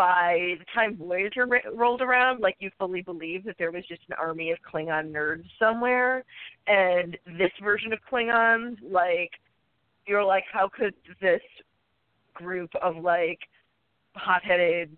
by 0.00 0.54
the 0.58 0.64
time 0.74 0.96
Voyager 0.96 1.46
rolled 1.74 2.00
around, 2.00 2.40
like 2.40 2.56
you 2.58 2.70
fully 2.78 3.02
believed 3.02 3.44
that 3.44 3.56
there 3.58 3.70
was 3.70 3.84
just 3.86 4.00
an 4.08 4.14
army 4.18 4.50
of 4.50 4.56
Klingon 4.62 5.12
nerds 5.12 5.44
somewhere, 5.58 6.24
and 6.66 7.18
this 7.38 7.50
version 7.62 7.92
of 7.92 7.98
Klingons, 8.10 8.76
like 8.82 9.32
you're 10.06 10.24
like, 10.24 10.44
how 10.50 10.70
could 10.74 10.94
this 11.20 11.42
group 12.32 12.70
of 12.80 12.96
like 12.96 13.40
hot-headed 14.14 14.96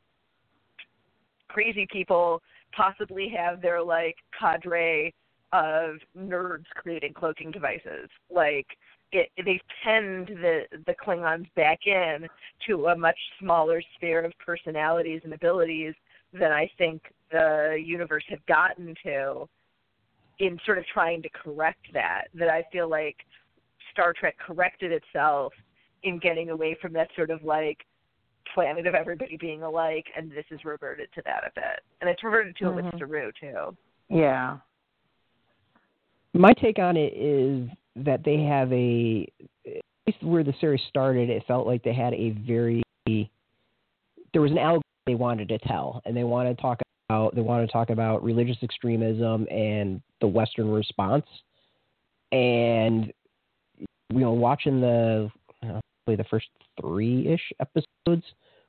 crazy 1.48 1.84
people 1.90 2.40
possibly 2.70 3.28
have 3.36 3.60
their 3.60 3.82
like 3.82 4.14
cadre 4.38 5.12
of 5.52 5.96
nerds 6.16 6.66
creating 6.76 7.12
cloaking 7.12 7.50
devices? 7.50 8.08
Like 8.32 8.68
it, 9.12 9.28
they've 9.44 9.60
penned 9.84 10.28
the 10.28 10.62
the 10.86 10.94
Klingons 10.94 11.46
back 11.54 11.80
in 11.86 12.26
to 12.66 12.86
a 12.86 12.96
much 12.96 13.18
smaller 13.38 13.82
sphere 13.96 14.24
of 14.24 14.32
personalities 14.44 15.20
and 15.24 15.32
abilities 15.34 15.94
than 16.32 16.50
I 16.50 16.70
think 16.78 17.02
the 17.30 17.80
universe 17.84 18.24
had 18.28 18.44
gotten 18.46 18.94
to 19.04 19.48
in 20.38 20.58
sort 20.64 20.78
of 20.78 20.84
trying 20.86 21.22
to 21.22 21.28
correct 21.30 21.86
that. 21.92 22.24
That 22.34 22.48
I 22.48 22.64
feel 22.72 22.88
like 22.88 23.16
Star 23.92 24.14
Trek 24.18 24.36
corrected 24.38 24.92
itself 24.92 25.52
in 26.02 26.18
getting 26.18 26.50
away 26.50 26.76
from 26.80 26.92
that 26.94 27.08
sort 27.14 27.30
of 27.30 27.44
like 27.44 27.78
planet 28.54 28.86
of 28.86 28.94
everybody 28.94 29.36
being 29.36 29.62
alike, 29.62 30.06
and 30.16 30.30
this 30.30 30.44
is 30.50 30.64
reverted 30.64 31.08
to 31.14 31.22
that 31.24 31.44
a 31.44 31.50
bit, 31.54 31.80
and 32.00 32.08
it's 32.08 32.24
reverted 32.24 32.56
to 32.56 32.64
mm-hmm. 32.64 32.78
it 32.78 32.84
with 32.84 32.98
Saru 32.98 33.30
too. 33.38 33.76
Yeah. 34.08 34.58
My 36.34 36.54
take 36.54 36.78
on 36.78 36.96
it 36.96 37.12
is 37.14 37.68
that 37.96 38.24
they 38.24 38.42
have 38.44 38.72
a 38.72 39.26
at 39.66 39.82
least 40.06 40.22
where 40.22 40.42
the 40.42 40.54
series 40.60 40.80
started, 40.88 41.30
it 41.30 41.44
felt 41.46 41.66
like 41.66 41.82
they 41.82 41.92
had 41.92 42.14
a 42.14 42.30
very 42.46 42.82
there 43.06 44.40
was 44.40 44.50
an 44.50 44.58
allegory 44.58 44.82
they 45.06 45.14
wanted 45.14 45.48
to 45.48 45.58
tell, 45.58 46.00
and 46.04 46.16
they 46.16 46.24
wanted 46.24 46.56
to 46.56 46.62
talk 46.62 46.80
about 47.08 47.34
they 47.34 47.40
wanted 47.40 47.66
to 47.66 47.72
talk 47.72 47.90
about 47.90 48.22
religious 48.22 48.56
extremism 48.62 49.46
and 49.50 50.00
the 50.20 50.26
Western 50.26 50.70
response, 50.70 51.26
and 52.30 53.12
you 53.78 54.20
know, 54.20 54.32
watching 54.32 54.80
the 54.80 55.30
the 56.06 56.24
first 56.24 56.48
three 56.80 57.28
ish 57.28 57.52
episodes 57.60 58.24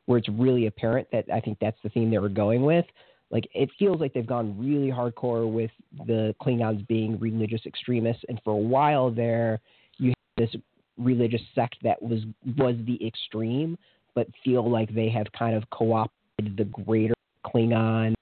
where 0.06 0.18
it's 0.18 0.30
really 0.30 0.68
apparent 0.68 1.08
that 1.12 1.26
I 1.34 1.40
think 1.40 1.58
that's 1.60 1.78
the 1.84 1.90
theme 1.90 2.12
they 2.12 2.20
were 2.20 2.30
going 2.30 2.64
with. 2.64 2.86
Like 3.34 3.50
it 3.56 3.70
feels 3.80 4.00
like 4.00 4.14
they've 4.14 4.26
gone 4.26 4.56
really 4.60 4.92
hardcore 4.92 5.52
with 5.52 5.72
the 6.06 6.36
Klingons 6.40 6.88
being 6.88 7.20
religious 7.20 7.62
extremists, 7.66 8.24
and 8.30 8.40
for 8.44 8.52
a 8.52 8.56
while 8.56 9.10
there, 9.10 9.60
you 9.98 10.10
had 10.10 10.46
this 10.46 10.56
religious 11.00 11.42
sect 11.56 11.76
that 11.82 12.00
was 12.00 12.20
was 12.60 12.76
the 12.86 13.06
extreme, 13.06 13.76
but 14.14 14.28
feel 14.46 14.70
like 14.70 14.94
they 14.94 15.10
have 15.10 15.26
kind 15.38 15.56
of 15.56 15.64
co-opted 15.72 16.56
the 16.56 16.66
greater 16.66 17.16
Klingon 17.44 18.14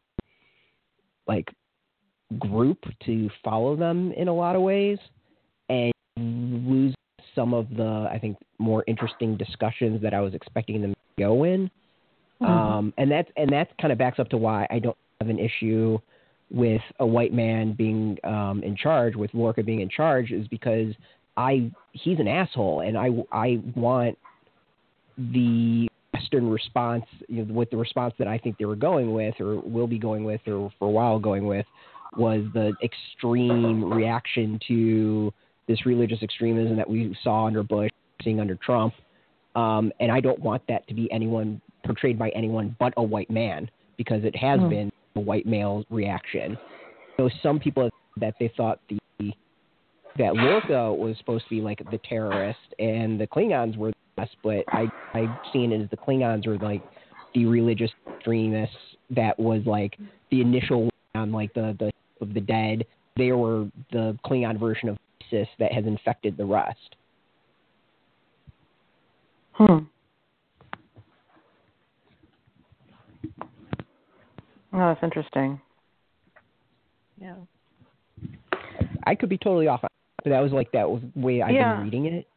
like 1.28 1.50
group 2.40 2.80
to 3.06 3.30
follow 3.44 3.76
them 3.76 4.14
in 4.14 4.30
a 4.30 4.34
lot 4.34 4.56
of 4.56 4.62
ways, 4.62 4.98
and 5.68 5.92
lose 6.18 6.96
some 7.36 7.54
of 7.54 7.68
the 7.76 8.08
I 8.10 8.18
think 8.18 8.38
more 8.60 8.86
interesting 8.88 9.36
discussions 9.36 10.02
that 10.04 10.14
I 10.14 10.22
was 10.22 10.34
expecting 10.34 10.82
them 10.82 10.94
to 10.94 11.22
go 11.22 11.44
in. 11.44 11.70
Mm-hmm. 12.42 12.52
Um, 12.52 12.94
and 12.98 13.12
that's 13.12 13.30
and 13.38 13.52
that 13.52 13.78
kind 13.80 13.92
of 13.92 13.98
backs 13.98 14.20
up 14.20 14.30
to 14.30 14.38
why 14.38 14.68
I 14.70 14.80
don't 14.80 14.98
have 15.20 15.30
an 15.30 15.40
issue 15.40 16.00
with 16.50 16.82
a 17.00 17.06
white 17.06 17.34
man 17.34 17.74
being 17.74 18.18
um, 18.24 18.62
in 18.64 18.76
charge, 18.76 19.16
with 19.16 19.32
Lorca 19.34 19.64
being 19.64 19.82
in 19.82 19.90
charge, 19.90 20.32
is 20.32 20.48
because 20.48 20.94
I 21.38 21.72
he's 21.92 22.20
an 22.20 22.28
asshole, 22.28 22.82
and 22.82 22.98
I 22.98 23.10
I 23.32 23.62
want 23.76 24.18
the 25.18 25.88
Western 26.14 26.50
response, 26.50 27.06
you 27.28 27.46
know, 27.46 27.54
with 27.54 27.70
the 27.70 27.78
response 27.78 28.14
that 28.18 28.28
I 28.28 28.38
think 28.38 28.58
they 28.58 28.66
were 28.66 28.76
going 28.76 29.14
with, 29.14 29.36
or 29.40 29.60
will 29.60 29.88
be 29.88 30.00
going 30.00 30.24
with, 30.24 30.42
or 30.48 30.72
for 30.80 30.88
a 30.88 30.92
while 30.92 31.20
going 31.20 31.46
with, 31.46 31.66
was 32.18 32.44
the 32.54 32.74
extreme 32.84 33.94
reaction 33.94 34.60
to 34.68 35.34
this 35.68 35.86
religious 35.86 36.22
extremism 36.22 36.76
that 36.76 36.90
we 36.90 37.16
saw 37.24 37.46
under 37.46 37.64
Bush, 37.64 37.92
seeing 38.24 38.40
under 38.40 38.56
Trump. 38.56 38.94
Um, 39.56 39.92
and 40.00 40.12
I 40.12 40.20
don't 40.22 40.40
want 40.40 40.64
that 40.68 40.88
to 40.88 40.94
be 40.94 41.12
anyone 41.12 41.62
portrayed 41.84 42.18
by 42.18 42.30
anyone 42.30 42.76
but 42.80 42.94
a 42.98 43.04
white 43.04 43.30
man 43.30 43.70
because 43.98 44.24
it 44.24 44.36
has 44.36 44.60
mm. 44.60 44.70
been 44.70 44.92
a 45.16 45.20
white 45.20 45.46
male 45.46 45.84
reaction. 45.90 46.58
So 47.18 47.30
some 47.44 47.60
people 47.60 47.90
that 48.18 48.36
they 48.40 48.52
thought 48.56 48.80
the 48.90 49.00
that 50.18 50.36
Lorca 50.36 50.94
was 50.94 51.18
supposed 51.18 51.46
to 51.46 51.50
be 51.50 51.62
like 51.62 51.80
the 51.90 51.98
terrorist 52.00 52.60
and 52.80 53.20
the 53.20 53.28
Klingons 53.28 53.78
were 53.78 53.92
the 53.92 53.96
best, 54.18 54.36
but 54.44 54.66
I 54.70 54.88
I've 55.14 55.30
seen 55.54 55.72
it 55.72 55.82
as 55.82 55.90
the 55.90 55.98
Klingons 55.98 56.48
were 56.48 56.58
like 56.58 56.84
the 57.34 57.46
religious 57.46 57.92
extremists 58.08 58.76
that 59.10 59.38
was 59.40 59.62
like 59.66 59.98
the 60.30 60.42
initial 60.42 60.90
on 61.16 61.32
like 61.32 61.54
the 61.54 61.76
the 61.80 61.92
of 62.20 62.34
the 62.34 62.42
dead. 62.42 62.86
They 63.18 63.32
were 63.32 63.68
the 63.92 64.18
Klingon 64.26 64.60
version 64.60 64.90
of 64.90 64.98
ISIS 65.22 65.48
that 65.60 65.72
has 65.72 65.86
infected 65.86 66.38
the 66.38 66.46
rest. 66.46 66.96
Hmm. 69.54 69.80
Oh, 74.74 74.80
that's 74.80 75.04
interesting. 75.04 75.60
Yeah. 77.20 77.36
I 79.06 79.16
could 79.16 79.30
be 79.30 79.38
totally 79.38 79.68
off, 79.68 79.82
but 79.82 80.30
that 80.30 80.40
was 80.40 80.52
like 80.52 80.72
that 80.72 80.90
was 80.90 81.02
the 81.16 81.22
way 81.22 81.42
I've 81.42 81.54
yeah. 81.54 81.76
been 81.76 81.84
reading 81.86 82.06
it. 82.06 82.28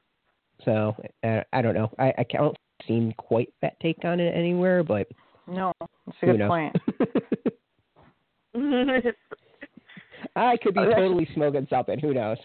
So 0.64 0.97
uh, 1.22 1.41
I 1.53 1.62
don't 1.62 1.74
know. 1.74 1.91
I, 1.99 2.12
I 2.18 2.24
can't 2.24 2.57
seem 2.87 3.12
quite 3.16 3.53
that 3.62 3.78
take 3.80 4.05
on 4.05 4.20
it 4.20 4.35
anywhere, 4.35 4.82
but 4.82 5.09
no, 5.47 5.72
that's 5.80 6.18
a 6.22 6.26
good 6.26 6.41
point. 6.49 6.76
I 10.37 10.57
could 10.57 10.74
be 10.74 10.80
totally 10.80 11.28
smoking 11.35 11.66
something. 11.68 11.99
Who 11.99 12.14
knows? 12.14 12.39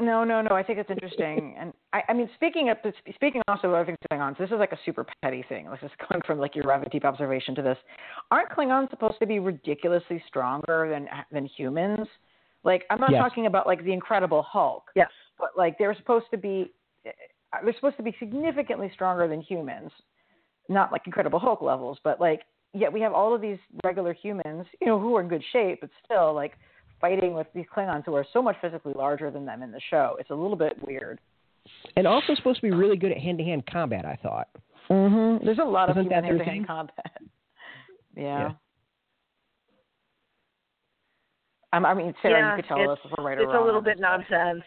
No, 0.00 0.24
no, 0.24 0.40
no. 0.40 0.54
I 0.54 0.62
think 0.62 0.78
it's 0.78 0.90
interesting, 0.90 1.54
and 1.60 1.72
I, 1.92 2.02
I 2.08 2.12
mean, 2.14 2.28
speaking 2.34 2.70
of 2.70 2.78
speaking 3.14 3.42
also 3.48 3.68
of 3.68 3.74
other 3.74 3.84
things 3.84 3.98
going 4.10 4.22
on. 4.22 4.34
So 4.36 4.44
this 4.44 4.50
is 4.50 4.58
like 4.58 4.72
a 4.72 4.78
super 4.84 5.04
petty 5.22 5.44
thing. 5.48 5.68
This 5.70 5.80
is 5.82 5.90
coming 6.08 6.22
from 6.26 6.38
like 6.38 6.54
your 6.54 6.64
rather 6.64 6.86
deep 6.90 7.04
observation 7.04 7.54
to 7.56 7.62
this. 7.62 7.78
Aren't 8.30 8.50
Klingons 8.50 8.90
supposed 8.90 9.18
to 9.20 9.26
be 9.26 9.38
ridiculously 9.38 10.22
stronger 10.26 10.88
than 10.90 11.08
than 11.30 11.46
humans? 11.46 12.06
Like, 12.62 12.84
I'm 12.90 13.00
not 13.00 13.10
yes. 13.10 13.20
talking 13.22 13.46
about 13.46 13.66
like 13.66 13.84
the 13.84 13.92
Incredible 13.92 14.42
Hulk. 14.42 14.84
Yes. 14.94 15.10
But 15.38 15.50
like, 15.56 15.78
they're 15.78 15.96
supposed 15.96 16.26
to 16.30 16.38
be 16.38 16.72
eh, 17.06 17.10
they're 17.64 17.74
supposed 17.74 17.96
to 17.96 18.02
be 18.02 18.14
significantly 18.18 18.90
stronger 18.94 19.28
than 19.28 19.40
humans. 19.42 19.90
Not 20.68 20.92
like 20.92 21.02
Incredible 21.06 21.38
Hulk 21.38 21.62
levels, 21.62 21.98
but 22.04 22.20
like, 22.20 22.42
yet 22.74 22.92
we 22.92 23.00
have 23.00 23.12
all 23.12 23.34
of 23.34 23.40
these 23.40 23.58
regular 23.84 24.12
humans, 24.12 24.66
you 24.80 24.86
know, 24.86 25.00
who 25.00 25.16
are 25.16 25.20
in 25.20 25.28
good 25.28 25.42
shape, 25.52 25.80
but 25.80 25.90
still 26.04 26.32
like 26.32 26.52
fighting 27.00 27.34
with 27.34 27.46
these 27.54 27.66
Klingons 27.74 28.04
who 28.04 28.14
are 28.14 28.26
so 28.32 28.42
much 28.42 28.56
physically 28.60 28.92
larger 28.94 29.30
than 29.30 29.44
them 29.44 29.62
in 29.62 29.72
the 29.72 29.80
show. 29.90 30.16
It's 30.18 30.30
a 30.30 30.34
little 30.34 30.56
bit 30.56 30.76
weird. 30.86 31.18
And 31.96 32.06
also 32.06 32.34
supposed 32.34 32.60
to 32.60 32.62
be 32.62 32.70
really 32.70 32.96
good 32.96 33.12
at 33.12 33.18
hand 33.18 33.38
to 33.38 33.44
hand 33.44 33.64
combat, 33.70 34.04
I 34.04 34.16
thought. 34.22 34.48
Mm-hmm. 34.90 35.44
There's 35.44 35.58
a 35.58 35.64
lot 35.64 35.90
Isn't 35.90 36.06
of 36.06 36.12
hand 36.12 36.38
to 36.38 36.44
hand 36.44 36.66
combat. 36.66 37.12
yeah. 38.16 38.22
yeah. 38.22 38.52
I 41.72 41.94
mean, 41.94 42.12
Sarah, 42.20 42.40
yeah, 42.40 42.56
you 42.56 42.62
could 42.62 42.68
tell 42.68 42.90
us 42.90 42.98
if 43.04 43.12
we're 43.16 43.24
right 43.24 43.38
or 43.38 43.42
it's 43.42 43.46
wrong. 43.46 43.56
It's 43.56 43.62
a 43.62 43.64
little 43.64 43.80
bit 43.80 44.00
nonsense. 44.00 44.64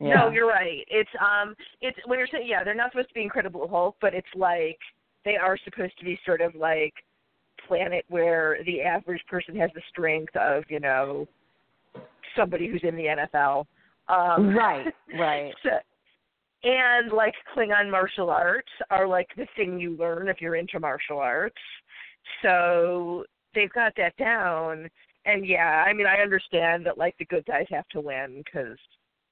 Yeah. 0.00 0.14
No, 0.14 0.30
you're 0.30 0.48
right. 0.48 0.84
It's 0.88 1.10
um, 1.20 1.54
it's 1.80 1.96
when 2.06 2.18
you're 2.18 2.28
saying 2.30 2.48
yeah, 2.48 2.64
they're 2.64 2.74
not 2.74 2.90
supposed 2.90 3.08
to 3.08 3.14
be 3.14 3.22
Incredible 3.22 3.68
Hulk, 3.68 3.96
but 4.00 4.12
it's 4.14 4.26
like 4.34 4.78
they 5.24 5.36
are 5.36 5.56
supposed 5.64 5.96
to 5.98 6.04
be 6.04 6.18
sort 6.26 6.40
of 6.40 6.54
like 6.56 6.92
planet 7.68 8.04
where 8.08 8.58
the 8.66 8.82
average 8.82 9.22
person 9.28 9.56
has 9.56 9.70
the 9.74 9.80
strength 9.88 10.34
of 10.36 10.64
you 10.68 10.80
know 10.80 11.26
somebody 12.36 12.68
who's 12.68 12.82
in 12.82 12.96
the 12.96 13.04
NFL. 13.04 13.66
Um, 14.08 14.54
right, 14.54 14.92
right. 15.18 15.52
So, 15.62 15.70
and 16.64 17.12
like 17.12 17.34
Klingon 17.54 17.90
martial 17.90 18.30
arts 18.30 18.70
are 18.90 19.06
like 19.06 19.28
the 19.36 19.46
thing 19.56 19.78
you 19.78 19.96
learn 19.96 20.28
if 20.28 20.40
you're 20.40 20.56
into 20.56 20.80
martial 20.80 21.18
arts. 21.18 21.56
So 22.42 23.24
they've 23.54 23.72
got 23.72 23.92
that 23.96 24.16
down. 24.16 24.88
And 25.26 25.46
yeah, 25.46 25.84
I 25.86 25.92
mean, 25.92 26.06
I 26.06 26.22
understand 26.22 26.84
that 26.86 26.98
like 26.98 27.16
the 27.18 27.24
good 27.26 27.44
guys 27.46 27.66
have 27.70 27.88
to 27.88 28.00
win 28.00 28.42
because 28.44 28.78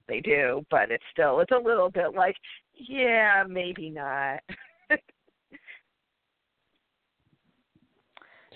they 0.09 0.20
do, 0.20 0.64
but 0.70 0.90
it's 0.90 1.05
still 1.12 1.40
it's 1.40 1.53
a 1.53 1.59
little 1.59 1.90
bit 1.90 2.14
like, 2.14 2.36
yeah, 2.74 3.44
maybe 3.48 3.90
not. 3.90 4.40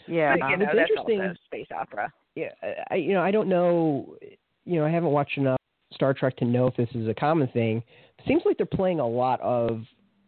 yeah, 0.07 0.37
but, 0.39 0.51
you 0.51 0.57
know, 0.59 0.65
it's 0.65 0.75
that's 0.75 0.91
interesting. 0.91 1.35
space 1.47 1.69
opera 1.75 2.13
yeah, 2.37 2.51
I 2.91 2.95
you 2.97 3.15
know 3.15 3.23
I 3.23 3.31
don't 3.33 3.49
know, 3.49 4.17
you 4.65 4.79
know 4.79 4.87
I 4.87 4.91
haven't 4.91 5.11
watched 5.11 5.37
enough 5.39 5.59
Star 5.93 6.15
Trek 6.15 6.37
to 6.37 6.45
know 6.45 6.69
if 6.69 6.77
this 6.77 6.89
is 6.95 7.09
a 7.09 7.15
common 7.15 7.49
thing. 7.49 7.83
It 8.19 8.25
seems 8.29 8.43
like 8.45 8.57
they're 8.59 8.67
playing 8.67 9.01
a 9.01 9.07
lot 9.07 9.41
of 9.41 9.81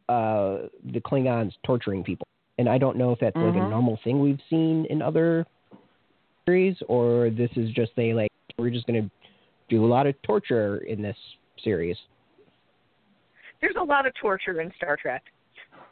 uh, 0.09 0.69
the 0.93 1.01
Klingons 1.01 1.53
torturing 1.65 2.03
people, 2.03 2.27
and 2.57 2.69
I 2.69 2.79
don't 2.79 2.97
know 2.97 3.13
if 3.13 3.21
that's 3.21 3.37
like 3.37 3.55
a 3.55 3.59
Mhm. 3.59 3.69
normal 3.69 3.99
thing 4.03 4.21
we've 4.21 4.41
seen 4.49 4.87
in 4.87 5.03
other 5.03 5.47
series, 6.47 6.77
or 6.89 7.31
this 7.31 7.51
is 7.57 7.71
just 7.71 7.93
they 7.95 8.15
like 8.15 8.31
we're 8.59 8.71
just 8.71 8.87
going 8.87 9.03
to 9.03 9.11
do 9.69 9.85
a 9.85 9.87
lot 9.87 10.07
of 10.07 10.21
torture 10.23 10.79
in 10.79 11.03
this 11.03 11.17
series. 11.63 11.97
There's 13.61 13.77
a 13.79 13.85
lot 13.85 14.07
of 14.07 14.15
torture 14.15 14.61
in 14.61 14.73
Star 14.77 14.97
Trek. 14.97 15.23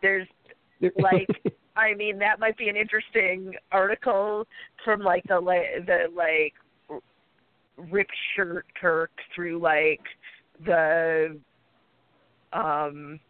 There's 0.00 0.26
like 0.98 1.28
I 1.76 1.94
mean 1.94 2.18
that 2.18 2.38
might 2.40 2.56
be 2.56 2.68
an 2.68 2.76
interesting 2.76 3.54
article 3.72 4.46
from 4.84 5.00
like 5.00 5.22
the 5.28 5.38
like 5.38 5.86
the 5.86 6.06
like 6.14 6.54
r- 6.88 7.00
Rip 7.90 8.08
Shirt 8.34 8.64
Turk 8.80 9.10
through 9.34 9.58
like 9.60 10.00
the 10.64 11.38
um 12.52 13.20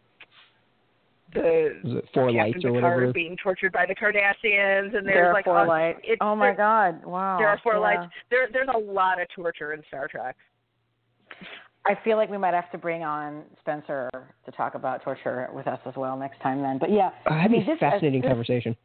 the 1.33 1.79
Was 1.83 1.93
it 1.95 2.05
Four 2.13 2.31
Lights 2.31 2.57
or 2.63 2.71
Picard 2.71 2.83
whatever? 2.83 3.11
being 3.13 3.35
tortured 3.43 3.73
by 3.73 3.85
the 3.85 3.93
Cardassians 3.95 4.95
and 4.95 5.05
there's 5.05 5.13
there 5.15 5.29
are 5.29 5.33
like 5.33 5.45
four 5.45 5.65
a- 5.65 5.67
lights. 5.67 5.99
it- 6.03 6.17
oh 6.21 6.35
my 6.35 6.53
God! 6.53 7.03
Wow. 7.03 7.37
There 7.37 7.49
are 7.49 7.59
four 7.61 7.73
yeah. 7.73 7.79
lights. 7.79 8.13
There 8.31 8.47
there's 8.53 8.69
a 8.73 8.77
lot 8.77 9.21
of 9.21 9.27
torture 9.35 9.73
in 9.73 9.81
Star 9.89 10.07
Trek. 10.07 10.37
I 11.87 11.95
feel 12.03 12.17
like 12.17 12.29
we 12.29 12.37
might 12.37 12.53
have 12.53 12.69
to 12.71 12.77
bring 12.77 13.03
on 13.03 13.43
Spencer 13.61 14.09
to 14.45 14.51
talk 14.51 14.75
about 14.75 15.03
torture 15.03 15.49
with 15.53 15.67
us 15.67 15.79
as 15.85 15.95
well 15.95 16.17
next 16.17 16.39
time. 16.41 16.61
Then, 16.61 16.77
but 16.77 16.91
yeah, 16.91 17.11
Uh, 17.25 17.33
I 17.33 17.35
that'd 17.37 17.51
mean, 17.51 17.61
be 17.61 17.67
this- 17.67 17.79
fascinating 17.79 18.21
this- 18.21 18.29
conversation. 18.29 18.75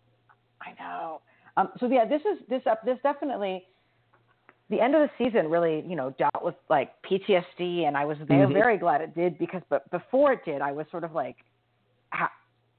I 0.60 0.72
know. 0.80 1.20
Um, 1.56 1.70
so 1.78 1.86
yeah, 1.88 2.04
this 2.04 2.22
is 2.24 2.38
this 2.48 2.62
up 2.66 2.82
this 2.84 2.98
definitely 3.02 3.66
the 4.70 4.80
end 4.80 4.94
of 4.94 5.02
the 5.02 5.10
season 5.22 5.50
really 5.50 5.80
you 5.86 5.96
know 5.96 6.10
dealt 6.10 6.42
with 6.42 6.54
like 6.70 6.90
PTSD, 7.02 7.84
and 7.86 7.96
I 7.96 8.04
was 8.04 8.16
very 8.18 8.46
Mhm. 8.46 8.52
very 8.54 8.78
glad 8.78 9.00
it 9.00 9.14
did 9.14 9.36
because 9.38 9.62
but 9.68 9.90
before 9.90 10.32
it 10.32 10.44
did, 10.44 10.62
I 10.62 10.70
was 10.72 10.86
sort 10.90 11.04
of 11.04 11.14
like, 11.14 11.36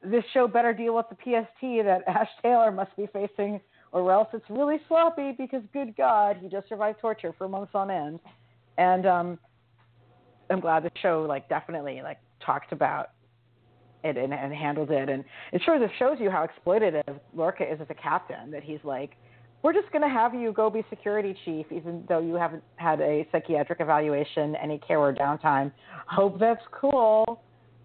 this 0.02 0.24
show 0.34 0.48
better 0.48 0.74
deal 0.74 0.96
with 0.96 1.08
the 1.10 1.16
PST 1.16 1.84
that 1.84 2.04
Ash 2.08 2.30
Tyler 2.42 2.72
must 2.72 2.96
be 2.96 3.08
facing, 3.08 3.62
or 3.92 4.12
else 4.12 4.28
it's 4.34 4.50
really 4.50 4.80
sloppy 4.88 5.34
because 5.34 5.64
good 5.72 5.96
God, 5.96 6.38
he 6.38 6.48
just 6.50 6.68
survived 6.68 7.00
torture 7.00 7.34
for 7.38 7.48
months 7.48 7.76
on 7.76 7.92
end, 7.92 8.20
and 8.78 9.06
um, 9.06 9.40
I'm 10.54 10.60
glad 10.60 10.84
the 10.84 10.92
show 11.02 11.26
like 11.28 11.50
definitely 11.50 12.02
like 12.04 12.20
talked 12.46 12.72
about 12.72 13.10
it 14.04 14.18
and, 14.18 14.34
and 14.34 14.54
handled 14.54 14.92
it. 14.92 15.10
And 15.10 15.24
it 15.52 15.62
sure 15.66 15.80
just 15.80 15.98
shows 15.98 16.18
you 16.20 16.30
how 16.30 16.46
exploitative 16.48 17.20
Lorca 17.36 17.64
is 17.72 17.80
as 17.82 17.88
a 17.90 17.94
captain. 17.94 18.52
That 18.52 18.64
he's 18.64 18.80
like, 18.84 19.12
we're 19.64 19.74
just 19.74 19.92
going 19.92 20.02
to 20.02 20.10
have 20.10 20.34
you 20.34 20.52
go 20.52 20.70
be 20.70 20.84
security 20.90 21.36
chief, 21.46 21.66
even 21.72 22.04
though 22.10 22.20
you 22.20 22.36
haven't 22.36 22.64
had 22.76 23.00
a 23.02 23.28
psychiatric 23.32 23.80
evaluation, 23.80 24.56
any 24.58 24.78
care 24.80 25.00
or 25.00 25.14
downtime. 25.14 25.72
Hope 26.08 26.40
that's 26.40 26.64
cool. 26.72 27.42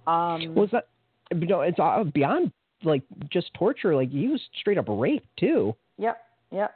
Um, 0.07 0.55
Was 0.55 0.69
that? 0.73 0.89
You 1.31 1.47
know, 1.47 1.61
it's 1.61 1.79
beyond 2.13 2.53
like 2.83 3.03
just 3.31 3.53
torture. 3.55 3.95
Like 3.95 4.11
he 4.11 4.29
was 4.29 4.41
straight 4.61 4.79
up 4.79 4.87
raped 4.89 5.27
too. 5.39 5.75
Yep, 5.99 6.19
yep. 6.53 6.75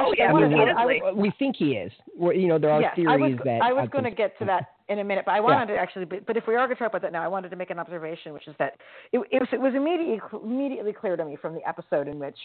Oh, 0.00 0.14
yeah, 0.16 0.26
I 0.26 0.32
mean, 0.32 0.56
we're- 0.56 0.72
I 0.76 0.84
was- 0.84 1.14
we 1.16 1.32
think 1.38 1.56
he 1.56 1.72
is. 1.72 1.90
We're, 2.16 2.34
you 2.34 2.46
know, 2.46 2.58
there 2.58 2.70
are 2.70 2.94
theories 2.94 3.08
I 3.10 3.16
was, 3.16 3.38
that 3.44 3.62
I 3.62 3.72
was 3.72 3.88
going 3.88 4.04
to 4.04 4.10
get 4.12 4.38
to 4.38 4.44
that 4.44 4.74
in 4.88 5.00
a 5.00 5.04
minute, 5.04 5.24
but 5.26 5.32
I 5.32 5.40
wanted 5.40 5.66
to 5.66 5.76
actually, 5.78 6.06
but, 6.06 6.26
but 6.26 6.36
if 6.36 6.46
we 6.46 6.54
are 6.54 6.66
going 6.66 6.76
to 6.76 6.82
talk 6.82 6.88
about 6.90 7.02
that 7.02 7.12
now, 7.12 7.22
I 7.22 7.28
wanted 7.28 7.50
to 7.50 7.56
make 7.56 7.70
an 7.70 7.78
observation, 7.78 8.32
which 8.32 8.48
is 8.48 8.54
that 8.58 8.74
it, 9.12 9.18
it 9.30 9.38
was 9.38 9.48
it 9.52 9.60
was 9.60 9.74
immediately 9.74 10.20
immediately 10.42 10.92
clear 10.92 11.16
to 11.16 11.24
me 11.24 11.36
from 11.40 11.54
the 11.54 11.66
episode 11.68 12.08
in 12.08 12.18
which 12.18 12.38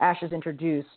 Ash 0.00 0.22
is 0.22 0.32
introduced 0.32 0.88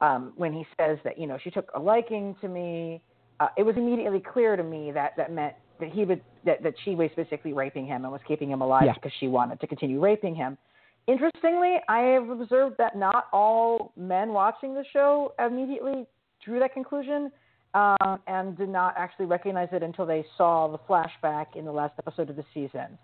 um, 0.00 0.32
when 0.36 0.52
he 0.52 0.66
says 0.78 0.98
that 1.04 1.18
you 1.18 1.26
know 1.26 1.38
she 1.42 1.50
took 1.50 1.70
a 1.74 1.80
liking 1.80 2.36
to 2.40 2.48
me. 2.48 3.02
Uh, 3.40 3.48
it 3.56 3.62
was 3.62 3.76
immediately 3.76 4.20
clear 4.20 4.54
to 4.56 4.62
me 4.62 4.92
that 4.92 5.12
that 5.16 5.32
meant 5.32 5.54
that 5.80 5.90
he 5.90 6.04
would 6.04 6.20
that 6.44 6.62
that 6.62 6.74
she 6.84 6.94
was 6.94 7.10
basically 7.16 7.52
raping 7.52 7.86
him 7.86 8.04
and 8.04 8.12
was 8.12 8.20
keeping 8.28 8.50
him 8.50 8.60
alive 8.60 8.84
Yeah. 8.86 8.92
because 8.94 9.12
she 9.18 9.28
wanted 9.28 9.60
to 9.60 9.66
continue 9.66 10.00
raping 10.00 10.34
him. 10.34 10.58
Interestingly, 11.06 11.76
I 11.88 11.98
have 12.00 12.28
observed 12.30 12.76
that 12.78 12.96
not 12.96 13.26
all 13.32 13.92
men 13.96 14.30
watching 14.30 14.74
the 14.74 14.84
show 14.92 15.34
immediately 15.38 16.06
drew 16.44 16.60
that 16.60 16.72
conclusion 16.72 17.30
um, 17.74 18.20
and 18.26 18.56
did 18.56 18.68
not 18.68 18.94
actually 18.96 19.26
recognize 19.26 19.68
it 19.72 19.82
until 19.82 20.06
they 20.06 20.24
saw 20.38 20.68
the 20.68 20.78
flashback 20.78 21.56
in 21.56 21.64
the 21.64 21.72
last 21.72 21.94
episode 21.98 22.30
of 22.30 22.36
the 22.36 22.44
season. 22.54 22.96